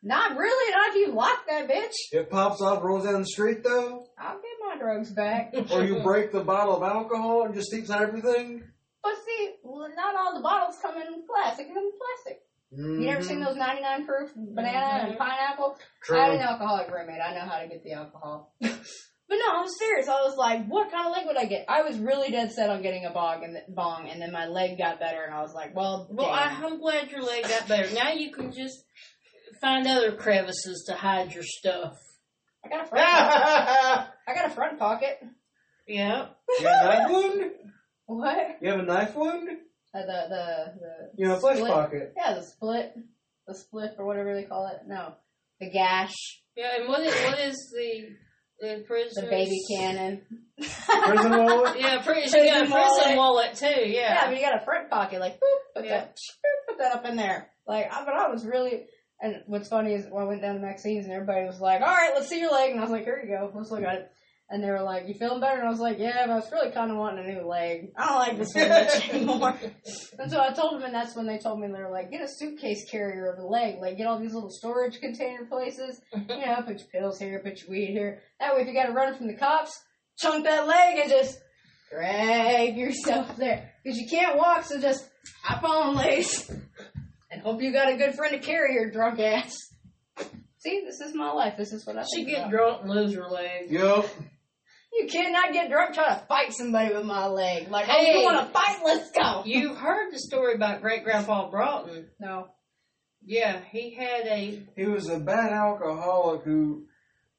Not 0.02 0.36
really, 0.36 0.72
not 0.72 0.88
if 0.88 0.94
you 0.96 1.14
lock 1.14 1.46
that 1.48 1.68
bitch. 1.68 1.94
It 2.10 2.28
pops 2.28 2.60
off, 2.60 2.82
rolls 2.82 3.04
down 3.04 3.20
the 3.20 3.26
street 3.26 3.62
though. 3.62 4.06
I'll 4.18 4.34
get 4.34 4.58
my 4.68 4.76
drugs 4.78 5.10
back. 5.10 5.54
Or 5.70 5.84
you 5.84 6.02
break 6.02 6.32
the 6.32 6.42
bottle 6.42 6.76
of 6.76 6.82
alcohol 6.82 7.44
and 7.44 7.54
just 7.54 7.68
steeps 7.68 7.88
on 7.88 8.02
everything. 8.02 8.64
But 9.02 9.14
see, 9.24 9.54
well, 9.62 9.88
not 9.94 10.16
all 10.16 10.34
the 10.34 10.42
bottles 10.42 10.76
come 10.82 10.96
in 10.96 11.22
plastic. 11.26 11.68
They 11.68 11.74
come 11.74 11.84
in 11.84 11.92
plastic. 11.98 12.42
You 12.74 13.06
never 13.06 13.22
seen 13.22 13.36
mm-hmm. 13.36 13.44
those 13.44 13.56
99 13.56 14.06
proof 14.06 14.30
banana 14.34 15.02
and 15.02 15.08
mm-hmm. 15.10 15.18
pineapple? 15.18 15.76
True. 16.02 16.18
I 16.18 16.24
had 16.24 16.34
an 16.34 16.40
alcoholic 16.40 16.90
roommate. 16.90 17.20
I 17.20 17.34
know 17.34 17.40
how 17.48 17.60
to 17.60 17.68
get 17.68 17.84
the 17.84 17.92
alcohol. 17.92 18.54
but 18.60 18.70
no, 19.28 19.60
I'm 19.60 19.68
serious. 19.68 20.08
I 20.08 20.22
was 20.22 20.36
like, 20.36 20.66
what 20.66 20.90
kind 20.90 21.06
of 21.06 21.12
leg 21.12 21.26
would 21.26 21.36
I 21.36 21.44
get? 21.44 21.66
I 21.68 21.82
was 21.82 21.98
really 21.98 22.30
dead 22.30 22.50
set 22.50 22.70
on 22.70 22.80
getting 22.80 23.04
a 23.04 23.10
bong 23.10 23.44
and, 23.44 23.58
bong, 23.74 24.08
and 24.08 24.22
then 24.22 24.32
my 24.32 24.46
leg 24.46 24.78
got 24.78 25.00
better, 25.00 25.22
and 25.22 25.34
I 25.34 25.42
was 25.42 25.52
like, 25.52 25.76
well, 25.76 26.08
Well, 26.10 26.34
damn. 26.34 26.64
I'm 26.64 26.80
glad 26.80 27.10
your 27.10 27.22
leg 27.22 27.42
got 27.42 27.68
better. 27.68 27.94
Now 27.94 28.12
you 28.12 28.32
can 28.32 28.52
just 28.52 28.84
find 29.62 29.86
other 29.86 30.12
crevices 30.12 30.84
to 30.88 30.94
hide 30.94 31.32
your 31.32 31.44
stuff. 31.44 31.94
I 32.64 32.68
got 32.68 32.84
a 32.84 32.88
front 32.88 33.08
pocket. 33.08 34.08
I 34.28 34.34
got 34.34 34.46
a 34.46 34.54
front 34.54 34.78
pocket. 34.78 35.18
Yeah. 35.88 36.26
You 36.60 36.66
have 36.66 36.84
a 36.84 36.88
knife 36.88 37.10
wound? 37.10 37.50
What? 38.06 38.36
You 38.60 38.70
have 38.70 38.80
a 38.80 38.82
knife 38.82 39.14
wound? 39.16 39.48
Uh, 39.94 40.00
the, 40.00 40.06
the, 40.28 40.72
the. 40.80 41.10
You 41.16 41.28
know, 41.28 41.36
flesh 41.38 41.56
split? 41.58 41.72
pocket. 41.72 42.14
Yeah, 42.16 42.34
the 42.34 42.42
split. 42.42 42.94
The 43.46 43.54
split, 43.54 43.92
or 43.98 44.06
whatever 44.06 44.34
they 44.34 44.44
call 44.44 44.66
it. 44.68 44.86
No. 44.86 45.14
The 45.60 45.70
gash. 45.70 46.12
Yeah, 46.56 46.76
and 46.80 46.88
what 46.88 47.00
is, 47.00 47.14
what 47.24 47.38
is 47.40 47.72
the 47.74 48.08
the 48.60 48.84
prison? 48.86 49.24
The 49.24 49.30
baby 49.30 49.58
cannon. 49.68 50.22
Prison 50.58 51.30
wallet? 51.44 51.76
Yeah, 51.80 52.00
pri- 52.02 52.22
she 52.26 52.30
Prison 52.30 52.46
got 52.46 52.56
a 52.56 52.70
prison 52.70 53.16
wallet. 53.16 53.16
wallet 53.16 53.54
too. 53.56 53.66
Yeah, 53.66 54.14
Yeah. 54.14 54.26
but 54.28 54.36
you 54.36 54.40
got 54.44 54.60
a 54.60 54.64
front 54.64 54.88
pocket, 54.90 55.18
like 55.20 55.34
boop, 55.34 55.74
put 55.74 55.84
Yeah. 55.84 55.90
that, 56.02 56.16
put 56.68 56.78
that 56.78 56.94
up 56.94 57.04
in 57.06 57.16
there. 57.16 57.50
Like, 57.66 57.86
I, 57.92 58.04
but 58.04 58.14
I 58.14 58.28
was 58.28 58.46
really. 58.46 58.84
And 59.22 59.40
what's 59.46 59.68
funny 59.68 59.94
is 59.94 60.06
when 60.10 60.24
I 60.24 60.26
went 60.26 60.42
down 60.42 60.56
to 60.56 60.60
Maxine's 60.60 61.04
and 61.04 61.14
everybody 61.14 61.46
was 61.46 61.60
like, 61.60 61.80
"All 61.80 61.86
right, 61.86 62.10
let's 62.12 62.28
see 62.28 62.40
your 62.40 62.50
leg," 62.50 62.72
and 62.72 62.80
I 62.80 62.82
was 62.82 62.90
like, 62.90 63.04
"Here 63.04 63.22
you 63.24 63.28
go, 63.30 63.52
let's 63.54 63.70
look 63.70 63.84
at 63.84 63.94
it." 63.94 64.12
And 64.50 64.62
they 64.62 64.68
were 64.68 64.82
like, 64.82 65.06
"You 65.06 65.14
feeling 65.14 65.40
better?" 65.40 65.58
And 65.60 65.68
I 65.68 65.70
was 65.70 65.78
like, 65.78 66.00
"Yeah, 66.00 66.26
but 66.26 66.32
I 66.32 66.34
was 66.34 66.50
really 66.50 66.72
kind 66.72 66.90
of 66.90 66.96
wanting 66.96 67.24
a 67.24 67.32
new 67.32 67.46
leg. 67.46 67.92
I 67.96 68.06
don't 68.08 68.18
like 68.18 68.38
this 68.38 68.52
one 68.52 68.68
much 68.68 69.08
anymore." 69.14 69.54
and 70.18 70.30
so 70.30 70.40
I 70.40 70.52
told 70.52 70.74
them, 70.74 70.82
and 70.82 70.94
that's 70.94 71.14
when 71.14 71.28
they 71.28 71.38
told 71.38 71.60
me 71.60 71.68
they 71.68 71.78
were 71.78 71.88
like, 71.88 72.10
"Get 72.10 72.20
a 72.20 72.28
suitcase 72.28 72.84
carrier 72.90 73.32
of 73.32 73.38
a 73.38 73.46
leg. 73.46 73.76
Like, 73.80 73.96
get 73.96 74.08
all 74.08 74.18
these 74.18 74.34
little 74.34 74.50
storage 74.50 74.98
container 74.98 75.46
places. 75.46 76.00
You 76.12 76.44
know, 76.44 76.56
put 76.66 76.80
your 76.80 76.88
pills 76.92 77.20
here, 77.20 77.38
put 77.38 77.60
your 77.60 77.70
weed 77.70 77.92
here. 77.92 78.22
That 78.40 78.56
way, 78.56 78.62
if 78.62 78.66
you 78.66 78.74
got 78.74 78.86
to 78.86 78.92
run 78.92 79.16
from 79.16 79.28
the 79.28 79.36
cops, 79.36 79.80
chunk 80.18 80.44
that 80.44 80.66
leg 80.66 80.98
and 80.98 81.08
just 81.10 81.38
drag 81.92 82.76
yourself 82.76 83.36
there. 83.36 83.70
Because 83.84 83.98
you 83.98 84.08
can't 84.08 84.36
walk, 84.36 84.64
so 84.64 84.80
just 84.80 85.08
hop 85.44 85.62
on, 85.62 85.94
Lace. 85.94 86.50
And 87.32 87.42
hope 87.42 87.62
you 87.62 87.72
got 87.72 87.92
a 87.92 87.96
good 87.96 88.14
friend 88.14 88.34
to 88.34 88.38
carry 88.46 88.74
your 88.74 88.90
drunk 88.90 89.18
ass. 89.18 89.56
See, 90.58 90.82
this 90.84 91.00
is 91.00 91.14
my 91.14 91.32
life. 91.32 91.54
This 91.56 91.72
is 91.72 91.86
what 91.86 91.96
I 91.96 92.02
She 92.02 92.24
think 92.24 92.28
get 92.28 92.38
about. 92.40 92.50
drunk 92.50 92.82
and 92.82 92.90
lose 92.90 93.14
her 93.14 93.26
leg. 93.28 93.70
Yup. 93.70 94.06
You 94.92 95.06
cannot 95.10 95.52
get 95.54 95.70
drunk 95.70 95.94
trying 95.94 96.18
to 96.20 96.26
fight 96.26 96.52
somebody 96.52 96.94
with 96.94 97.06
my 97.06 97.26
leg. 97.26 97.68
Like, 97.70 97.86
oh, 97.88 97.92
Hey. 97.92 98.18
you 98.18 98.24
want 98.24 98.46
to 98.46 98.52
fight? 98.52 98.80
Let's 98.84 99.10
go. 99.10 99.42
You've 99.46 99.76
heard 99.78 100.12
the 100.12 100.18
story 100.18 100.54
about 100.54 100.82
great 100.82 101.02
grandpa 101.04 101.48
Broughton. 101.50 102.08
No. 102.20 102.48
Yeah, 103.24 103.60
he 103.70 103.94
had 103.94 104.26
a 104.26 104.62
He 104.76 104.84
was 104.84 105.08
a 105.08 105.18
bad 105.18 105.52
alcoholic 105.52 106.42
who 106.42 106.86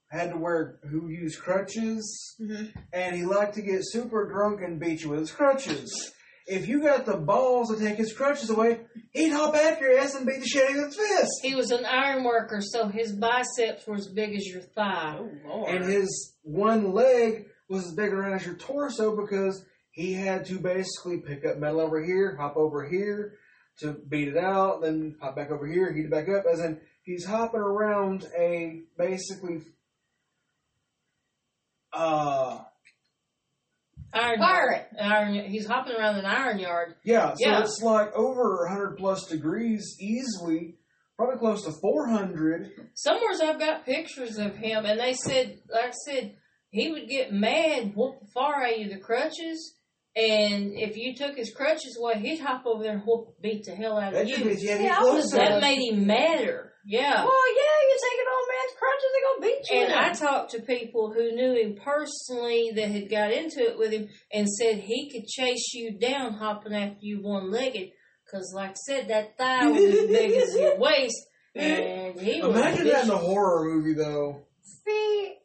had 0.09 0.31
to 0.31 0.37
wear, 0.37 0.79
who 0.89 1.09
used 1.09 1.39
crutches, 1.41 2.35
mm-hmm. 2.41 2.65
and 2.91 3.15
he 3.15 3.25
liked 3.25 3.55
to 3.55 3.61
get 3.61 3.81
super 3.83 4.27
drunk 4.27 4.61
and 4.61 4.79
beat 4.79 5.01
you 5.03 5.09
with 5.09 5.19
his 5.19 5.31
crutches. 5.31 6.12
If 6.45 6.67
you 6.67 6.81
got 6.81 7.05
the 7.05 7.17
balls 7.17 7.73
to 7.73 7.81
take 7.83 7.97
his 7.97 8.13
crutches 8.13 8.49
away, 8.49 8.81
he'd 9.11 9.31
hop 9.31 9.55
after 9.55 9.89
your 9.89 9.99
ass 9.99 10.15
and 10.15 10.25
beat 10.25 10.41
the 10.41 10.47
shit 10.47 10.69
out 10.69 10.77
of 10.77 10.85
his 10.85 10.95
fist. 10.95 11.31
he 11.41 11.55
was 11.55 11.71
an 11.71 11.85
iron 11.85 12.23
worker, 12.23 12.59
so 12.61 12.87
his 12.87 13.13
biceps 13.13 13.87
were 13.87 13.95
as 13.95 14.09
big 14.09 14.35
as 14.35 14.45
your 14.45 14.61
thigh. 14.61 15.19
And 15.67 15.83
his 15.85 16.33
one 16.43 16.93
leg 16.93 17.47
was 17.69 17.85
as 17.85 17.93
big 17.93 18.11
around 18.11 18.33
as 18.33 18.45
your 18.45 18.55
torso 18.55 19.15
because 19.15 19.65
he 19.91 20.13
had 20.13 20.45
to 20.47 20.59
basically 20.59 21.19
pick 21.19 21.45
up 21.45 21.57
metal 21.57 21.79
over 21.79 22.03
here, 22.03 22.35
hop 22.35 22.57
over 22.57 22.87
here 22.87 23.35
to 23.79 23.93
beat 23.93 24.27
it 24.27 24.37
out, 24.37 24.81
then 24.81 25.15
hop 25.21 25.35
back 25.35 25.49
over 25.49 25.65
here, 25.65 25.93
heat 25.93 26.05
it 26.05 26.11
back 26.11 26.27
up. 26.29 26.45
As 26.51 26.59
in, 26.59 26.79
he's 27.03 27.25
hopping 27.25 27.59
around 27.59 28.25
a 28.37 28.81
basically 28.97 29.61
uh 31.93 32.59
Iron 34.13 34.39
Pirate. 34.39 34.87
yard. 34.97 35.11
Iron. 35.11 35.33
He's 35.49 35.65
hopping 35.65 35.95
around 35.95 36.17
an 36.17 36.25
iron 36.25 36.59
yard. 36.59 36.95
yeah, 37.03 37.33
so 37.35 37.49
Yeah. 37.49 37.61
it's 37.61 37.81
like 37.81 38.11
over 38.13 38.65
100 38.69 38.97
plus 38.97 39.25
degrees 39.27 39.95
easily, 39.99 40.75
probably 41.17 41.37
close 41.39 41.63
to 41.65 41.71
400. 41.81 42.89
Somewhere's 42.93 43.41
I've 43.41 43.59
got 43.59 43.85
pictures 43.85 44.37
of 44.37 44.55
him, 44.55 44.85
and 44.85 44.99
they 44.99 45.13
said, 45.13 45.59
like 45.69 45.85
I 45.89 45.91
said, 46.05 46.35
he 46.69 46.91
would 46.91 47.07
get 47.07 47.31
mad, 47.31 47.93
whoop 47.95 48.19
the 48.21 48.27
far 48.33 48.63
out 48.63 48.73
of 48.73 48.79
you 48.79 48.89
the 48.89 48.99
crutches, 48.99 49.75
and 50.15 50.73
if 50.75 50.95
you 50.97 51.15
took 51.15 51.35
his 51.35 51.53
crutches 51.55 51.97
away, 51.99 52.19
he'd 52.19 52.39
hop 52.39 52.65
over 52.65 52.83
there 52.83 52.93
and 52.93 53.03
whoop, 53.05 53.35
beat 53.41 53.63
the 53.65 53.75
hell 53.75 53.97
out 53.97 54.13
of 54.13 54.27
just 54.27 54.39
you. 54.39 54.45
means 54.45 54.61
you 54.63 54.69
had 54.69 54.81
Yeah, 54.81 54.87
get 54.89 54.97
I 54.99 55.03
was 55.03 55.31
closer. 55.31 55.37
That 55.37 55.61
made 55.61 55.79
him 55.91 56.05
madder. 56.07 56.72
Yeah. 56.85 57.23
Well, 57.23 57.55
yeah, 57.55 57.89
you 57.89 57.97
take 58.01 58.19
an 58.19 58.33
old 58.35 58.47
man's 58.51 58.77
crutches, 58.77 59.09
they're 59.13 59.27
gonna 59.29 59.41
beat 59.41 59.69
you. 59.69 59.85
And 59.85 59.93
I 59.93 60.13
talked 60.13 60.51
to 60.51 60.61
people 60.61 61.13
who 61.13 61.31
knew 61.31 61.53
him 61.53 61.75
personally 61.81 62.71
that 62.75 62.89
had 62.89 63.09
got 63.09 63.31
into 63.31 63.61
it 63.61 63.77
with 63.77 63.91
him 63.91 64.09
and 64.33 64.49
said 64.49 64.77
he 64.79 65.09
could 65.09 65.27
chase 65.27 65.73
you 65.73 65.97
down 65.97 66.33
hopping 66.33 66.73
after 66.73 66.99
you 67.01 67.21
one 67.21 67.51
legged. 67.51 67.91
Because, 68.25 68.51
like 68.55 68.71
I 68.71 68.73
said, 68.73 69.07
that 69.09 69.37
thigh 69.37 69.67
was 69.67 69.83
as 69.83 70.07
big 70.07 70.31
as 70.31 70.55
your 70.55 70.77
waist. 70.79 71.15
And 71.55 72.19
he 72.19 72.41
was 72.41 72.55
Imagine 72.57 72.87
that 72.87 73.03
in 73.05 73.11
a 73.11 73.17
horror 73.17 73.65
movie, 73.65 73.93
though. 73.93 74.41
See, 74.63 75.35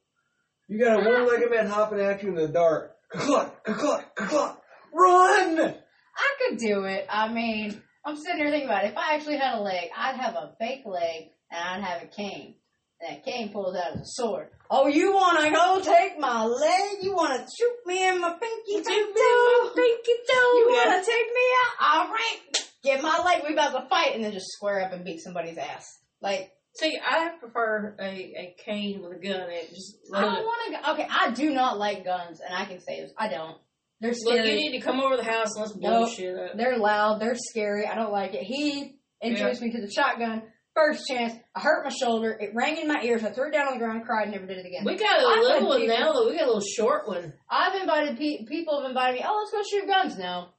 You 0.68 0.78
got 0.78 1.04
a 1.06 1.10
one-legged 1.10 1.50
man 1.50 1.66
hopping 1.66 2.00
at 2.00 2.22
you 2.22 2.30
in 2.30 2.34
the 2.36 2.48
dark. 2.48 2.96
Cluck, 3.10 3.62
Cluck, 3.64 3.78
cluck, 3.78 4.14
cluck, 4.16 4.62
run! 4.92 5.58
I 5.60 6.34
could 6.48 6.58
do 6.58 6.84
it. 6.84 7.06
I 7.10 7.32
mean, 7.32 7.82
I'm 8.08 8.16
sitting 8.16 8.38
here 8.38 8.50
thinking 8.50 8.70
about 8.70 8.84
it. 8.86 8.92
If 8.92 8.96
I 8.96 9.16
actually 9.16 9.36
had 9.36 9.58
a 9.58 9.60
leg, 9.60 9.90
I'd 9.94 10.16
have 10.16 10.34
a 10.34 10.54
fake 10.58 10.84
leg 10.86 11.28
and 11.50 11.60
I'd 11.62 11.86
have 11.86 12.02
a 12.02 12.06
cane. 12.06 12.54
And 13.00 13.10
that 13.10 13.22
cane 13.22 13.52
pulls 13.52 13.76
out 13.76 13.96
as 13.96 14.00
a 14.00 14.04
sword. 14.06 14.48
Oh, 14.70 14.86
you 14.86 15.12
want 15.12 15.38
to 15.44 15.50
go 15.50 15.80
take 15.82 16.18
my 16.18 16.42
leg? 16.46 17.02
You 17.02 17.14
want 17.14 17.34
to 17.34 17.46
shoot 17.54 17.76
me 17.84 18.08
in 18.08 18.18
my 18.18 18.30
pinky 18.30 18.76
toe? 18.76 19.72
pinky 19.76 20.12
toe. 20.26 20.52
You 20.56 20.68
want 20.70 21.04
to 21.04 21.10
take 21.10 21.26
me 21.26 21.46
out? 21.60 21.98
All 21.98 22.08
right. 22.08 22.70
Get 22.82 23.02
my 23.02 23.22
leg. 23.22 23.42
We 23.46 23.52
about 23.52 23.78
to 23.78 23.86
fight. 23.90 24.14
And 24.14 24.24
then 24.24 24.32
just 24.32 24.52
square 24.52 24.82
up 24.86 24.92
and 24.94 25.04
beat 25.04 25.20
somebody's 25.20 25.58
ass. 25.58 25.98
Like, 26.22 26.50
See, 26.76 26.98
I 27.04 27.30
prefer 27.40 27.96
a, 28.00 28.04
a 28.04 28.56
cane 28.64 29.02
with 29.02 29.18
a 29.18 29.20
gun 29.20 29.50
it. 29.50 29.68
Just 29.70 29.96
I 30.14 30.20
don't 30.20 30.44
want 30.44 30.74
to. 30.74 30.90
Okay, 30.92 31.08
I 31.10 31.32
do 31.32 31.50
not 31.50 31.76
like 31.76 32.04
guns, 32.04 32.40
and 32.40 32.54
I 32.54 32.66
can 32.66 32.78
say 32.78 33.00
this. 33.00 33.10
I 33.18 33.28
don't. 33.28 33.58
They're 34.00 34.12
Look, 34.24 34.36
you 34.46 34.54
need 34.54 34.78
to 34.78 34.84
come 34.84 35.00
over 35.00 35.16
the 35.16 35.24
house 35.24 35.54
and 35.56 35.62
let's 35.64 35.72
blow 35.76 36.02
Nope. 36.04 36.10
shit 36.12 36.36
up. 36.38 36.56
They're 36.56 36.78
loud. 36.78 37.20
They're 37.20 37.34
scary. 37.36 37.86
I 37.86 37.94
don't 37.96 38.12
like 38.12 38.34
it. 38.34 38.42
He 38.42 38.96
introduced 39.22 39.60
me 39.60 39.72
to 39.72 39.80
the 39.80 39.90
shotgun. 39.90 40.42
First 40.74 41.08
chance, 41.08 41.32
I 41.56 41.60
hurt 41.60 41.84
my 41.84 41.90
shoulder. 41.90 42.30
It 42.40 42.50
rang 42.54 42.76
in 42.76 42.86
my 42.86 43.00
ears. 43.02 43.24
I 43.24 43.30
threw 43.30 43.48
it 43.48 43.52
down 43.52 43.66
on 43.66 43.72
the 43.74 43.78
ground, 43.84 44.04
cried, 44.06 44.30
never 44.30 44.46
did 44.46 44.58
it 44.58 44.66
again. 44.66 44.84
We 44.84 44.94
got 44.96 45.20
a 45.20 45.26
I've 45.26 45.40
little 45.42 45.68
one 45.68 45.80
people- 45.80 45.96
now, 45.98 46.12
though. 46.12 46.28
We 46.30 46.36
got 46.36 46.44
a 46.44 46.52
little 46.52 46.60
short 46.60 47.08
one. 47.08 47.32
I've 47.50 47.74
invited 47.80 48.16
pe- 48.16 48.44
people 48.46 48.80
have 48.80 48.88
invited 48.88 49.18
me. 49.20 49.24
Oh, 49.26 49.36
let's 49.52 49.70
go 49.72 49.76
shoot 49.78 49.88
guns. 49.88 50.16
No. 50.16 50.50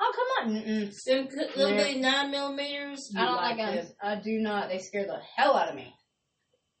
Oh, 0.00 0.12
come 0.14 0.48
on. 0.50 0.54
Mm-mm. 0.62 0.92
Them 1.04 1.28
c- 1.28 1.58
little 1.58 1.70
Yeah. 1.74 1.82
bitty 1.82 2.00
nine 2.00 2.30
millimeters. 2.30 3.12
I 3.16 3.24
don't 3.24 3.36
like 3.36 3.56
guns. 3.56 3.92
I 4.00 4.14
do 4.16 4.38
not. 4.38 4.68
They 4.68 4.78
scare 4.78 5.06
the 5.06 5.18
hell 5.36 5.56
out 5.56 5.70
of 5.70 5.74
me. 5.74 5.92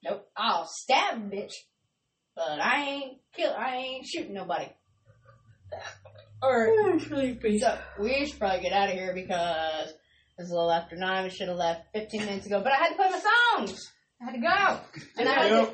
Nope. 0.04 0.28
I'll 0.36 0.68
stab 0.70 1.16
a 1.16 1.20
bitch, 1.34 1.54
but 2.36 2.60
I 2.60 2.82
ain't 2.84 3.18
kill. 3.34 3.52
I 3.52 3.76
ain't 3.76 4.06
shooting 4.06 4.34
nobody. 4.34 4.66
Or 6.42 6.98
sleepy. 7.00 7.58
So 7.58 7.78
we 7.98 8.26
should 8.26 8.38
probably 8.38 8.60
get 8.60 8.72
out 8.72 8.88
of 8.88 8.94
here 8.94 9.12
because 9.14 9.92
it's 10.38 10.50
a 10.50 10.54
little 10.54 10.70
after 10.70 10.96
nine. 10.96 11.24
We 11.24 11.30
should 11.30 11.48
have 11.48 11.56
left 11.56 11.86
15 11.94 12.20
minutes 12.26 12.46
ago, 12.46 12.60
but 12.62 12.72
I 12.72 12.76
had 12.76 12.88
to 12.90 12.94
play 12.96 13.08
my 13.10 13.20
songs. 13.56 13.90
I 14.20 14.24
had 14.26 14.34
to 14.34 14.40
go, 14.40 15.00
and 15.18 15.28
I 15.28 15.32
had 15.32 15.48
to, 15.50 15.72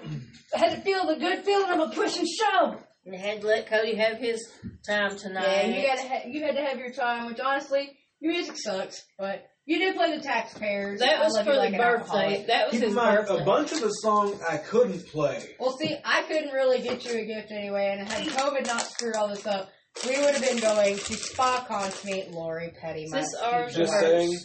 I 0.55 0.59
had 0.59 0.71
to 0.77 0.81
feel 0.83 1.07
the 1.07 1.17
good 1.17 1.45
feeling 1.45 1.71
of 1.81 1.91
a 1.91 1.95
push 1.95 2.17
and 2.19 2.27
shove. 2.27 2.83
You 3.05 3.17
had 3.19 3.41
to 3.41 3.47
let 3.47 3.67
Cody 3.69 3.95
have 3.97 4.19
his 4.19 4.41
time 4.87 5.17
tonight. 5.17 5.45
Yeah, 5.47 5.67
you 5.67 5.87
got 5.87 5.99
to 5.99 6.09
ha- 6.09 6.23
you 6.27 6.43
had 6.45 6.55
to 6.57 6.63
have 6.63 6.79
your 6.79 6.91
time, 6.93 7.27
which 7.27 7.39
honestly, 7.41 7.91
your 8.21 8.33
music 8.33 8.57
sucks, 8.57 9.05
but 9.19 9.47
you 9.65 9.79
did 9.79 9.95
play 9.97 10.17
the 10.17 10.23
taxpayers. 10.23 11.01
That 11.01 11.21
was 11.21 11.37
for 11.39 11.45
the 11.53 11.55
like 11.55 11.73
an 11.75 11.79
birthday. 11.79 12.45
That 12.49 12.67
was 12.67 12.73
Keep 12.73 12.83
in 12.83 12.89
his 12.89 12.97
mind, 12.97 13.17
birthday. 13.27 13.43
a 13.43 13.45
bunch 13.45 13.73
of 13.73 13.81
the 13.81 13.89
songs 13.91 14.41
I 14.49 14.57
couldn't 14.57 15.07
play. 15.09 15.55
Well, 15.61 15.77
see, 15.77 15.97
I 16.05 16.23
couldn't 16.23 16.53
really 16.53 16.81
get 16.83 17.05
you 17.05 17.21
a 17.21 17.25
gift 17.25 17.51
anyway, 17.53 17.97
and 17.97 18.09
I 18.09 18.13
had 18.13 18.27
COVID 18.29 18.67
not 18.67 18.83
screw 18.83 19.13
all 19.17 19.29
this 19.29 19.47
up, 19.47 19.71
we 20.07 20.19
would 20.21 20.35
have 20.35 20.43
been 20.43 20.59
going 20.61 20.97
to 20.97 21.13
SpaCon 21.15 22.01
to 22.01 22.07
meet 22.07 22.31
Lori 22.31 22.73
Petty. 22.81 23.05
Is 23.05 23.11
this 23.13 23.35
ours 23.43 23.75
future 23.75 23.85
Just 23.91 23.95
or 23.95 24.01
saying, 24.01 24.39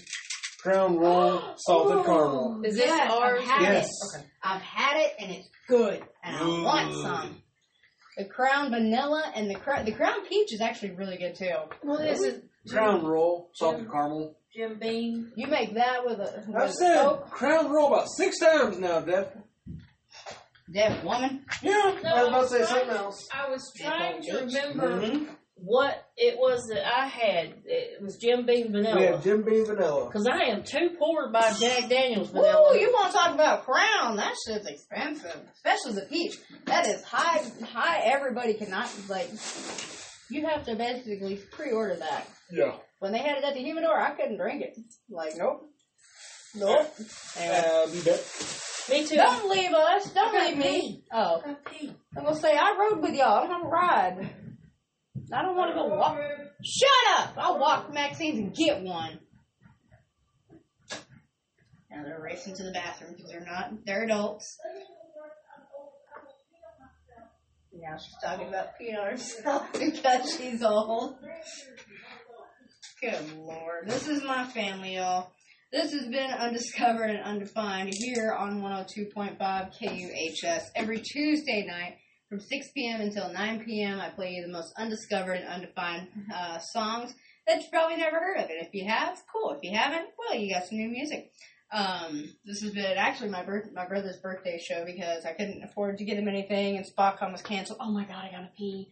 Crown 0.62 0.98
Royal, 0.98 1.54
salted 1.58 2.06
caramel. 2.06 2.62
Is 2.66 2.76
this 2.76 2.86
Yes, 2.88 3.12
ours? 3.12 3.40
I've 3.42 3.48
had 3.48 3.62
Yes. 3.62 3.86
it. 4.16 4.26
I've 4.44 4.62
had 4.62 4.98
it, 5.02 5.14
and 5.20 5.32
it's 5.32 5.48
good, 5.68 6.04
and 6.24 6.36
I 6.36 6.42
want 6.64 6.92
Good. 6.92 7.02
some. 7.04 7.42
The 8.18 8.26
Crown 8.26 8.72
Vanilla 8.72 9.32
and 9.36 9.50
the 9.50 9.56
Crown 9.56 9.86
the 9.86 9.92
Crown 9.92 10.26
Peach 10.28 10.52
is 10.54 10.60
actually 10.62 10.92
really 10.92 11.18
good 11.18 11.36
too. 11.36 11.54
Well, 11.84 12.00
this 12.00 12.20
is 12.20 12.42
Crown 12.70 13.06
Royal, 13.06 13.50
salted 13.54 13.90
caramel. 13.92 14.36
Jim 14.56 14.80
Beam. 14.80 15.32
You 15.36 15.48
make 15.48 15.76
that 15.76 16.04
with 16.04 16.20
a 16.20 16.44
with 16.48 16.56
I've 16.56 16.74
said 16.74 17.00
Coke, 17.00 17.30
Crown 17.30 17.70
Royal 17.72 17.94
about 17.94 18.08
six 18.10 18.40
times 18.40 18.80
now, 18.80 19.02
Def. 19.02 19.28
deaf 20.74 21.04
woman. 21.04 21.46
Yeah, 21.62 21.74
I 22.06 22.24
was 22.24 22.28
about 22.28 22.42
to 22.42 22.48
say 22.50 22.66
something 22.66 22.90
else. 22.90 23.28
I 23.32 23.50
was 23.50 23.72
trying 23.80 24.22
to 24.24 24.32
Bitch. 24.32 24.46
remember 24.48 25.02
Mhm. 25.02 25.36
What 25.60 26.06
it 26.16 26.38
was 26.38 26.68
that 26.70 26.86
I 26.86 27.08
had. 27.08 27.54
It 27.66 28.02
was 28.02 28.18
Jim 28.18 28.46
Beam 28.46 28.68
We 28.68 28.74
vanilla. 28.84 29.08
have 29.08 29.24
Jim 29.24 29.42
Beam 29.44 29.66
vanilla. 29.66 30.06
Because 30.06 30.28
I 30.28 30.52
am 30.52 30.64
too 30.64 30.92
poor 31.00 31.30
by 31.32 31.54
Jack 31.60 31.90
Daniels 31.90 32.30
Woo, 32.32 32.42
vanilla. 32.42 32.80
you 32.80 32.90
want 32.94 33.12
to 33.12 33.18
talk 33.18 33.34
about 33.34 33.66
Crown? 33.66 34.18
That 34.18 34.36
shit's 34.46 34.68
expensive, 34.68 35.36
especially 35.56 35.94
the 35.94 36.08
peach. 36.10 36.38
That 36.66 36.88
is 36.88 37.04
high, 37.04 37.44
high. 37.66 38.02
Everybody 38.04 38.54
cannot 38.54 38.90
like. 39.10 39.30
You 40.30 40.46
have 40.46 40.66
to 40.66 40.76
basically 40.76 41.38
pre-order 41.52 41.96
that. 41.96 42.28
Yeah. 42.52 42.76
When 43.00 43.12
they 43.12 43.20
had 43.20 43.38
it 43.38 43.44
at 43.44 43.54
the 43.54 43.62
humidor, 43.62 43.98
I 44.00 44.12
couldn't 44.12 44.38
drink 44.38 44.62
it. 44.62 44.78
Like, 45.10 45.34
nope, 45.38 45.70
nope. 46.56 46.94
Anyway. 47.40 47.64
Uh, 47.66 47.88
be 47.88 48.02
back. 48.02 48.20
Me 48.90 49.06
too. 49.06 49.16
Don't 49.16 49.50
leave 49.50 49.74
us. 49.74 50.10
Don't 50.14 50.34
leave 50.34 50.58
me. 50.58 50.80
pee. 50.82 51.04
Oh, 51.12 51.42
I 51.46 51.56
pee. 51.70 51.94
I'm 52.18 52.24
gonna 52.24 52.36
say 52.36 52.56
I 52.58 52.76
rode 52.80 53.02
with 53.02 53.16
y'all. 53.16 53.44
I'm 53.44 53.50
gonna 53.50 53.68
ride. 53.70 54.30
I 55.34 55.42
don't 55.42 55.56
want 55.56 55.72
to 55.72 55.76
go 55.76 55.88
walk. 55.88 56.18
Shut 56.64 57.20
up! 57.20 57.34
I'll 57.38 57.60
walk 57.60 57.94
Maxine's 57.94 58.40
and 58.40 58.56
get 58.56 58.82
one. 58.82 59.20
Now 61.92 62.04
they're 62.04 62.22
racing 62.22 62.56
to 62.56 62.64
the 62.64 62.72
bathroom 62.72 63.14
because 63.16 63.32
they're 63.32 63.46
not. 63.46 63.72
They're 63.86 64.04
adults. 64.04 64.58
Now 67.74 67.98
she's 67.98 68.16
talking 68.24 68.48
about 68.48 68.70
peeing 68.80 69.00
on 69.00 69.12
herself 69.12 69.72
because 69.74 70.36
she's 70.36 70.64
old. 70.64 71.16
Good 73.02 73.38
lord. 73.38 73.88
This 73.88 74.08
is 74.08 74.24
my 74.24 74.46
family, 74.46 74.96
y'all. 74.96 75.32
This 75.72 75.92
has 75.92 76.08
been 76.08 76.32
Undiscovered 76.32 77.10
and 77.10 77.20
Undefined 77.20 77.94
here 77.94 78.32
on 78.32 78.62
102.5 78.62 79.38
KUHS. 79.38 80.64
Every 80.76 81.02
Tuesday 81.02 81.66
night 81.68 81.98
from 82.30 82.40
6 82.40 82.72
p.m. 82.74 83.02
until 83.02 83.32
9 83.32 83.64
p.m., 83.66 84.00
I 84.00 84.10
play 84.10 84.34
you 84.34 84.42
the 84.42 84.52
most 84.52 84.74
undiscovered 84.78 85.38
and 85.38 85.48
undefined 85.48 86.08
uh, 86.34 86.60
songs 86.60 87.14
that 87.48 87.62
you've 87.62 87.72
probably 87.72 87.98
never 87.98 88.20
heard 88.20 88.38
of. 88.38 88.50
And 88.50 88.60
if 88.60 88.74
you 88.74 88.86
have, 88.86 89.22
cool. 89.32 89.52
If 89.52 89.64
you 89.64 89.78
haven't, 89.78 90.10
well, 90.18 90.38
you 90.38 90.54
got 90.54 90.66
some 90.66 90.78
new 90.78 90.90
music. 90.90 91.32
Um, 91.72 92.34
this 92.46 92.62
has 92.62 92.72
been 92.72 92.98
actually 92.98 93.30
my 93.30 93.44
birth, 93.44 93.70
my 93.74 93.88
brother's 93.88 94.18
birthday 94.18 94.58
show 94.58 94.86
because 94.86 95.26
I 95.26 95.34
couldn't 95.34 95.64
afford 95.64 95.98
to 95.98 96.06
get 96.06 96.18
him 96.18 96.28
anything, 96.28 96.78
and 96.78 96.86
SpaCon 96.86 97.32
was 97.32 97.42
canceled. 97.42 97.80
Oh 97.82 97.92
my 97.92 98.06
god, 98.06 98.26
I 98.26 98.32
gotta 98.32 98.50
pee. 98.58 98.90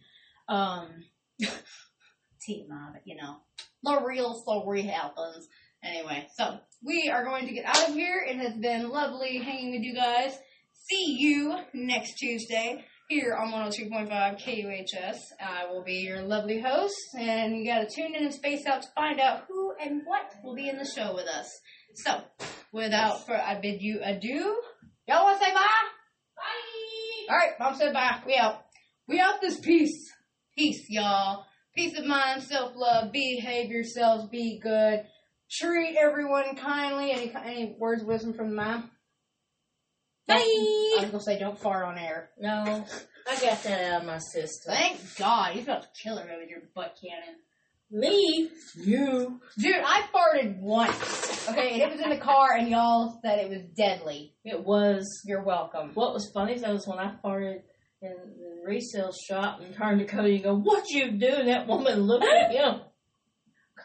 Um, 0.48 1.04
TMI, 1.42 2.92
but 2.92 3.02
you 3.04 3.16
know, 3.16 3.36
the 3.82 4.02
real 4.06 4.34
story 4.34 4.82
happens. 4.82 5.48
Anyway, 5.82 6.26
so 6.36 6.58
we 6.82 7.10
are 7.10 7.24
going 7.24 7.46
to 7.46 7.54
get 7.54 7.64
out 7.64 7.88
of 7.88 7.94
here. 7.94 8.24
It 8.26 8.36
has 8.36 8.54
been 8.54 8.90
lovely 8.90 9.38
hanging 9.38 9.72
with 9.72 9.82
you 9.82 9.94
guys. 9.94 10.38
See 10.72 11.16
you 11.18 11.58
next 11.72 12.18
Tuesday 12.18 12.84
here 13.08 13.34
on 13.34 13.52
102.5 13.52 14.08
KUHS. 14.10 15.18
I 15.40 15.66
will 15.66 15.82
be 15.84 15.98
your 15.98 16.22
lovely 16.22 16.60
host, 16.60 16.96
and 17.18 17.56
you 17.56 17.64
gotta 17.64 17.86
tune 17.86 18.14
in 18.14 18.24
and 18.24 18.34
space 18.34 18.66
out 18.66 18.82
to 18.82 18.88
find 18.94 19.20
out 19.20 19.44
who 19.48 19.72
and 19.80 20.02
what 20.04 20.32
will 20.42 20.54
be 20.54 20.68
in 20.68 20.76
the 20.76 20.84
show 20.84 21.14
with 21.14 21.26
us. 21.26 21.48
So, 21.94 22.20
without 22.72 23.26
further, 23.26 23.42
I 23.42 23.60
bid 23.60 23.80
you 23.80 24.00
adieu. 24.02 24.60
Y'all 25.06 25.24
wanna 25.24 25.38
say 25.38 25.54
bye? 25.54 25.66
Bye! 26.36 27.32
Alright, 27.32 27.58
Mom 27.60 27.76
said 27.76 27.92
bye. 27.92 28.20
We 28.26 28.36
out. 28.36 28.64
We 29.06 29.20
out 29.20 29.40
this 29.40 29.60
piece. 29.60 30.12
Peace, 30.56 30.86
y'all. 30.88 31.46
Peace 31.76 31.96
of 31.98 32.06
mind, 32.06 32.42
self 32.42 32.72
love, 32.74 33.12
behave 33.12 33.70
yourselves, 33.70 34.28
be 34.30 34.58
good. 34.60 35.04
Treat 35.50 35.96
everyone 35.96 36.56
kindly. 36.56 37.12
Any 37.12 37.32
any 37.44 37.76
words 37.78 38.02
of 38.02 38.08
wisdom 38.08 38.34
from 38.34 38.50
the 38.50 38.56
mom? 38.56 38.90
Bye. 40.26 40.34
I 40.36 40.96
was 41.02 41.10
gonna 41.10 41.22
say 41.22 41.38
don't 41.38 41.58
fart 41.58 41.84
on 41.84 41.98
air. 41.98 42.30
No, 42.38 42.84
I 43.28 43.40
got 43.40 43.62
that 43.62 43.92
out 43.92 44.00
of 44.00 44.06
my 44.06 44.18
system. 44.18 44.74
Thank 44.74 45.16
God. 45.16 45.52
He's 45.52 45.64
about 45.64 45.82
to 45.82 45.88
kill 46.02 46.16
her 46.16 46.38
with 46.38 46.48
your 46.50 46.62
butt 46.74 46.96
cannon. 47.00 47.36
Me? 47.90 48.50
You? 48.74 49.40
Dude, 49.56 49.76
I 49.76 50.02
farted 50.12 50.58
once. 50.58 51.48
Okay, 51.48 51.74
and 51.74 51.82
it 51.82 51.90
was 51.90 52.00
in 52.00 52.10
the 52.10 52.16
car, 52.16 52.54
and 52.56 52.68
y'all 52.68 53.20
said 53.22 53.38
it 53.38 53.48
was 53.48 53.62
deadly. 53.76 54.34
It 54.44 54.64
was. 54.64 55.06
You're 55.24 55.44
welcome. 55.44 55.90
What 55.94 56.12
was 56.12 56.28
funny 56.34 56.58
though 56.58 56.72
was 56.72 56.86
when 56.88 56.98
I 56.98 57.14
farted 57.24 57.62
in 58.02 58.10
the 58.10 58.62
resale 58.64 59.12
shop 59.12 59.60
and 59.60 59.72
turned 59.74 60.00
to 60.00 60.06
Cody 60.06 60.34
and 60.34 60.44
go, 60.44 60.56
"What 60.56 60.90
you 60.90 61.12
do?" 61.12 61.28
And 61.28 61.48
that 61.48 61.68
woman 61.68 62.00
looked 62.00 62.24
at 62.24 62.50
him. 62.50 62.80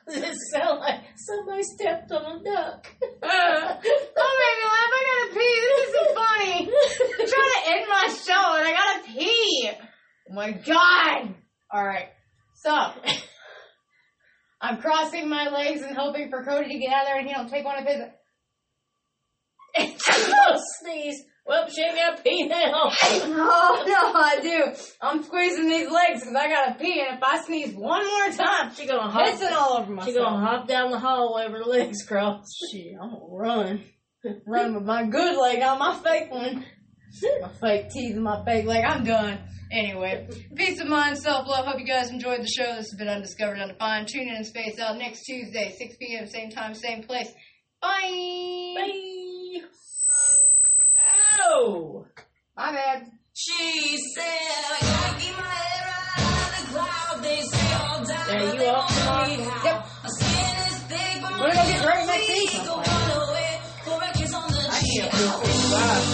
It 0.08 0.36
sounded 0.52 0.80
like 0.80 1.02
somebody 1.16 1.64
stepped 1.64 2.12
on 2.12 2.40
a 2.40 2.44
duck. 2.44 2.88
Don't 3.02 3.22
make 3.22 4.58
me. 4.58 4.68
I 4.72 4.86
gotta 5.10 5.34
pee. 5.34 5.58
This 5.62 5.88
isn't 5.90 6.16
funny. 6.16 6.58
I'm 7.20 7.28
trying 7.28 7.54
to 7.56 7.62
end 7.72 7.86
my 7.90 8.08
show, 8.26 8.46
and 8.58 8.68
I 8.68 8.72
gotta 8.74 9.04
pee. 9.08 9.72
Oh 10.30 10.34
my 10.34 10.52
god. 10.52 11.36
All 11.72 11.86
right. 11.86 12.10
So, 12.56 12.72
I'm 14.62 14.78
crossing 14.78 15.28
my 15.30 15.50
legs 15.50 15.82
and 15.82 15.98
hoping 15.98 16.30
for 16.30 16.44
Cody 16.44 16.68
to 16.70 16.80
get 16.80 16.94
out 16.94 17.04
of 17.04 17.08
there, 17.08 17.18
and 17.20 17.28
he 17.28 17.34
don't 17.34 17.50
take 17.50 17.66
one 17.66 17.80
of 17.80 17.86
his. 17.86 18.02
sneeze. 20.82 21.24
Well, 21.46 21.68
she 21.70 21.82
ain't 21.82 21.96
got 21.96 22.24
pee 22.24 22.48
now. 22.48 22.92
Oh 23.04 23.84
no, 23.88 24.20
I 24.20 24.40
do. 24.42 24.74
I'm 25.02 25.24
squeezing 25.24 25.68
these 25.68 25.90
legs 25.90 26.22
because 26.22 26.36
I 26.36 26.48
gotta 26.48 26.76
pee, 26.80 27.02
and 27.08 27.18
if 27.18 27.24
I 27.24 27.42
sneeze 27.44 27.74
one 27.74 28.06
more 28.06 28.30
time, 28.36 28.74
She 28.76 28.86
gonna 28.86 29.10
hop. 29.12 29.28
pissing 29.28 29.52
all 29.52 29.78
over 29.80 29.92
myself. 29.92 30.08
She 30.16 30.20
gonna 30.20 30.46
hop 30.46 30.68
down 30.68 30.92
the 30.92 31.00
hallway 31.00 31.46
with 31.48 31.54
her 31.54 31.66
legs 31.66 32.04
crossed. 32.08 32.54
Shit, 32.72 32.94
I'm 33.02 33.10
gonna 33.10 33.26
run. 33.30 33.84
run 34.46 34.76
with 34.76 34.84
my 34.84 35.04
good 35.08 35.36
leg, 35.38 35.60
not 35.60 35.80
my 35.80 35.96
fake 35.96 36.32
one. 36.32 36.66
My 37.42 37.50
fake 37.60 37.90
teeth 37.90 38.14
and 38.16 38.24
my 38.24 38.44
fake 38.46 38.66
leg. 38.66 38.86
I'm 38.86 39.04
done. 39.04 39.40
Anyway, 39.72 40.28
peace 40.56 40.80
of 40.80 40.88
mind, 40.88 41.18
self 41.18 41.48
love. 41.48 41.66
Hope 41.66 41.80
you 41.80 41.86
guys 41.86 42.10
enjoyed 42.12 42.42
the 42.42 42.48
show. 42.48 42.66
This 42.76 42.92
has 42.92 42.96
been 42.98 43.08
Undiscovered, 43.10 43.58
Undefined. 43.60 44.08
Tune 44.08 44.28
in 44.28 44.36
and 44.36 44.46
space 44.46 44.80
out 44.80 44.98
next 44.98 45.24
Tuesday, 45.24 45.74
6 45.78 45.96
p.m., 45.98 46.28
same 46.28 46.50
time, 46.52 46.74
same 46.76 47.04
place. 47.04 47.30
Bye. 47.82 48.76
Bye. 48.78 49.68
Oh. 51.44 52.06
My 52.56 52.72
bad. 52.72 53.08
She 53.34 53.98
said, 54.14 54.24
I 54.24 54.78
gotta 54.82 55.16
keep 55.20 55.36
my 55.38 55.44
head 55.44 55.84
out 55.88 56.30
of 56.46 56.52
the 56.60 56.64
cloud. 56.74 57.24
They 57.24 57.42
say 57.42 57.74
all 57.74 58.04
down. 58.06 58.28
There 58.28 58.56
you 58.56 58.70
off 58.70 58.88
tomorrow? 59.00 59.28
Yep. 59.64 59.78
My 60.04 60.10
skin 60.10 60.56
is 60.68 60.80
big, 60.92 61.22
but 61.22 61.32
We're 61.32 61.48
my 61.48 61.56
gonna 61.56 61.72
get 61.72 61.86
right 61.86 61.96
hands 61.96 62.08
next 62.12 62.28
weak. 62.28 62.52
week. 62.52 62.66
Go 62.68 62.76
run 62.76 63.12
away 63.24 63.52
for 63.88 63.98
a 64.04 64.10
kiss 64.14 64.34
on 64.36 64.48
the 64.52 64.60
I 64.60 64.80
cheek. 64.84 65.02
can't 65.02 65.14
feel 65.16 65.32
55. 65.32 66.06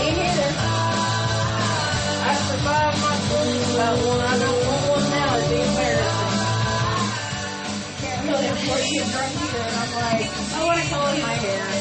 Me 0.00 0.08
neither. 0.16 0.50
I 2.26 2.32
survived 2.34 2.98
my 3.04 3.14
school 3.20 3.46
about 3.76 3.96
one. 4.06 4.20
I 4.20 4.34
don't 4.40 4.60
want 4.66 4.82
one 4.96 5.06
now. 5.12 5.36
It'd 5.36 5.50
be 5.50 5.56
embarrassing. 5.60 6.32
Can't 8.00 8.20
really 8.26 8.48
afford 8.48 8.80
to 8.80 8.88
get 8.96 9.06
drunk 9.12 9.32
either, 9.44 9.60
and 9.60 9.76
I'm 9.76 9.90
like, 9.94 10.24
I 10.26 10.58
want 10.66 10.78
to 10.80 10.86
color 10.88 11.14
my 11.20 11.36
hair. 11.36 11.75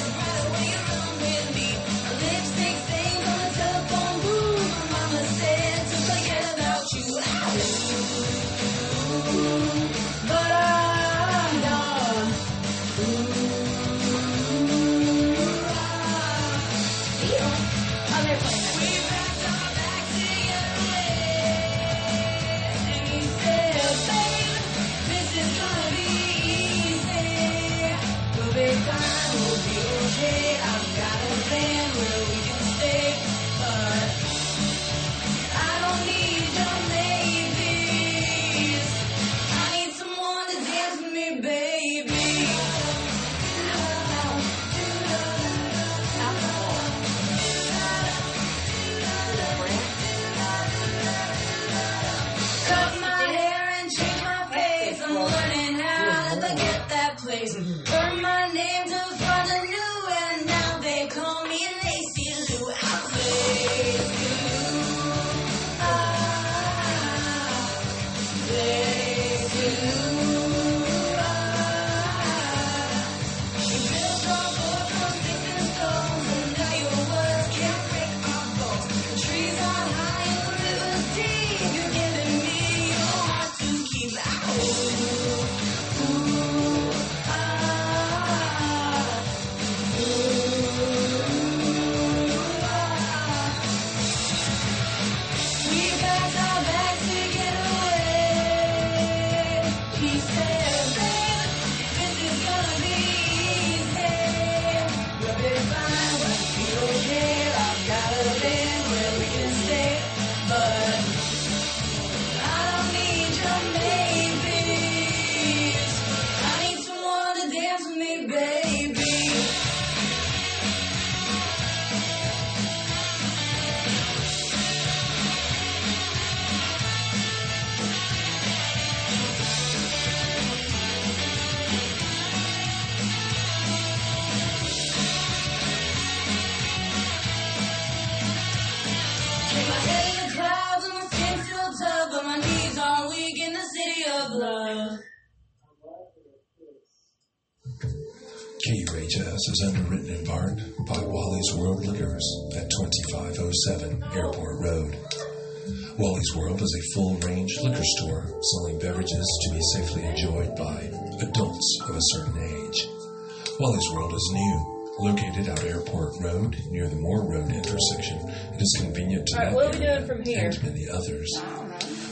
Wally's 163.59 163.90
World 163.93 164.14
is 164.14 164.32
new, 164.34 164.93
located 165.00 165.48
out 165.50 165.64
Airport 165.64 166.14
Road 166.22 166.58
near 166.69 166.88
the 166.90 166.95
Moore 166.98 167.24
Road 167.30 167.51
intersection. 167.51 168.17
It 168.27 168.61
is 168.61 168.77
convenient 168.82 169.27
to 169.27 169.38
All 169.40 169.45
right, 169.45 169.53
what 169.53 169.75
are 169.75 169.80
we 169.80 169.85
area 169.85 169.95
doing 170.06 170.08
from 170.08 170.24
here? 170.25 170.45
and 170.50 170.64
many 170.64 170.90
others. 170.90 171.42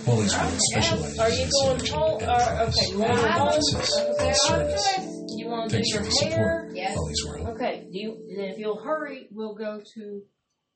Wally's 0.06 0.34
World 0.38 0.54
specializes 0.72 1.20
Are 1.20 1.30
you 1.30 1.44
in 1.44 1.50
going 1.50 1.80
selection 1.80 1.96
home? 1.98 2.20
and 2.22 2.30
Or, 2.30 2.36
price, 2.36 2.78
okay, 2.78 2.92
you 2.92 3.00
want 3.00 3.14
to 3.14 3.22
go 3.22 3.30
home? 3.32 3.48
emphasis 3.50 3.98
on 4.20 4.34
service. 4.36 4.88
You 5.36 5.48
want 5.48 5.70
to 5.72 5.78
do 5.78 5.84
Thanks 5.84 5.90
for 5.92 5.96
your 5.98 6.04
the 6.06 6.12
support, 6.12 6.34
hair? 6.38 6.70
Yes. 6.74 6.98
Wally's 6.98 7.26
World. 7.26 7.48
Okay. 7.56 7.88
Do 7.92 8.00
you? 8.00 8.34
Then 8.36 8.46
if 8.46 8.58
you'll 8.60 8.82
hurry, 8.84 9.28
we'll 9.32 9.56
go 9.56 9.82
to 9.96 10.22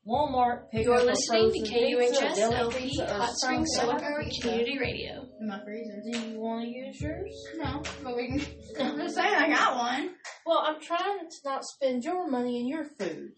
Walmart. 0.08 0.72
Pick 0.72 0.86
You're 0.86 0.96
up 0.96 1.04
listening 1.04 1.52
to 1.52 1.70
frozen 1.70 2.20
KUHS 2.20 2.52
LP 2.54 2.98
Hot 2.98 3.30
Springs 3.36 3.70
something. 3.76 4.00
Solar 4.00 4.24
Community 4.42 4.78
Radio. 4.80 5.26
In 5.42 5.48
my 5.48 5.60
freezer. 5.64 6.02
Do 6.04 6.18
you 6.18 6.40
want 6.40 6.64
to 6.64 6.70
use 6.70 7.02
yours? 7.02 7.46
No, 7.58 7.84
but 8.04 8.16
we 8.16 8.28
can. 8.28 8.42
I'm 8.80 8.98
just 8.98 9.16
saying, 9.16 9.36
I 9.36 9.50
got 9.50 9.76
one. 9.76 10.12
Well, 10.46 10.64
I'm 10.66 10.80
trying 10.82 11.20
to 11.20 11.36
not 11.44 11.64
spend 11.66 12.04
your 12.04 12.30
money 12.30 12.62
in 12.62 12.68
your 12.68 12.86
food. 12.98 13.34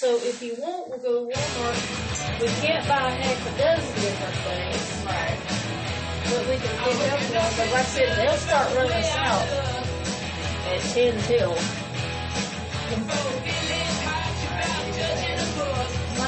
So 0.00 0.16
if 0.16 0.42
you 0.42 0.56
want, 0.58 0.90
we'll 0.90 0.98
go 0.98 1.30
to 1.30 1.38
Walmart. 1.38 2.40
We 2.40 2.48
can't 2.66 2.88
buy 2.88 3.10
half 3.10 3.46
a 3.46 3.58
dozen 3.58 3.94
different 4.02 4.34
things. 4.34 5.04
Right. 5.06 5.38
But 6.24 6.48
we 6.48 6.56
can 6.56 6.74
pick 6.82 7.12
up 7.12 7.20
one. 7.20 7.52
But 7.56 7.70
like 7.70 7.74
I 7.74 7.82
said, 7.84 8.18
they'll 8.18 8.36
start 8.38 8.74
running 8.74 8.92
us 8.92 9.16
out 9.16 9.46
at 10.66 10.80
10 10.80 11.20
till. 11.28 11.56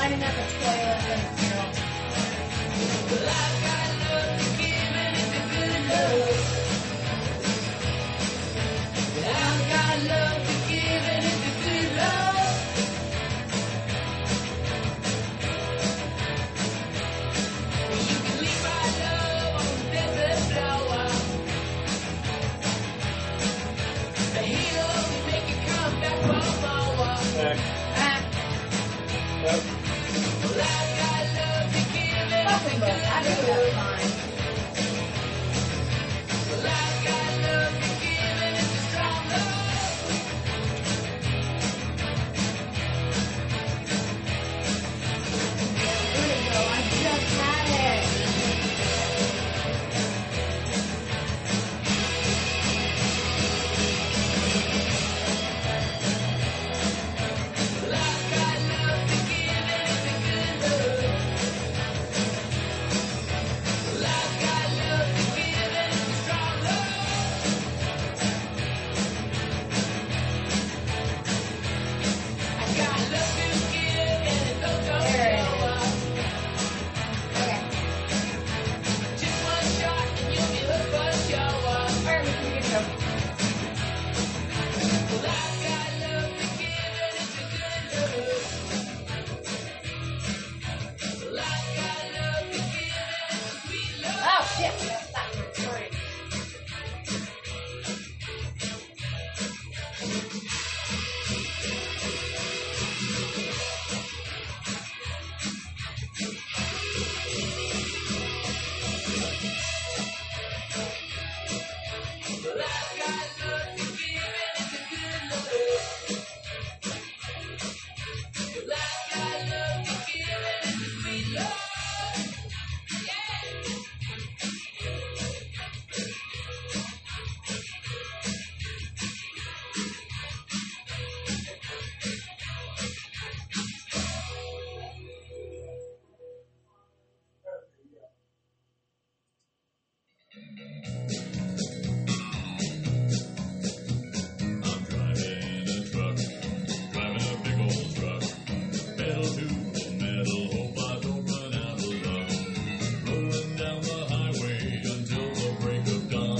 Lining 0.05 0.23
up 0.23 0.34
a 0.34 0.34
toilet 0.36 1.31
and 29.47 29.74
but 32.85 33.03
I 33.11 33.25
think 33.25 33.47
that's 33.47 33.69
fine. 33.75 34.24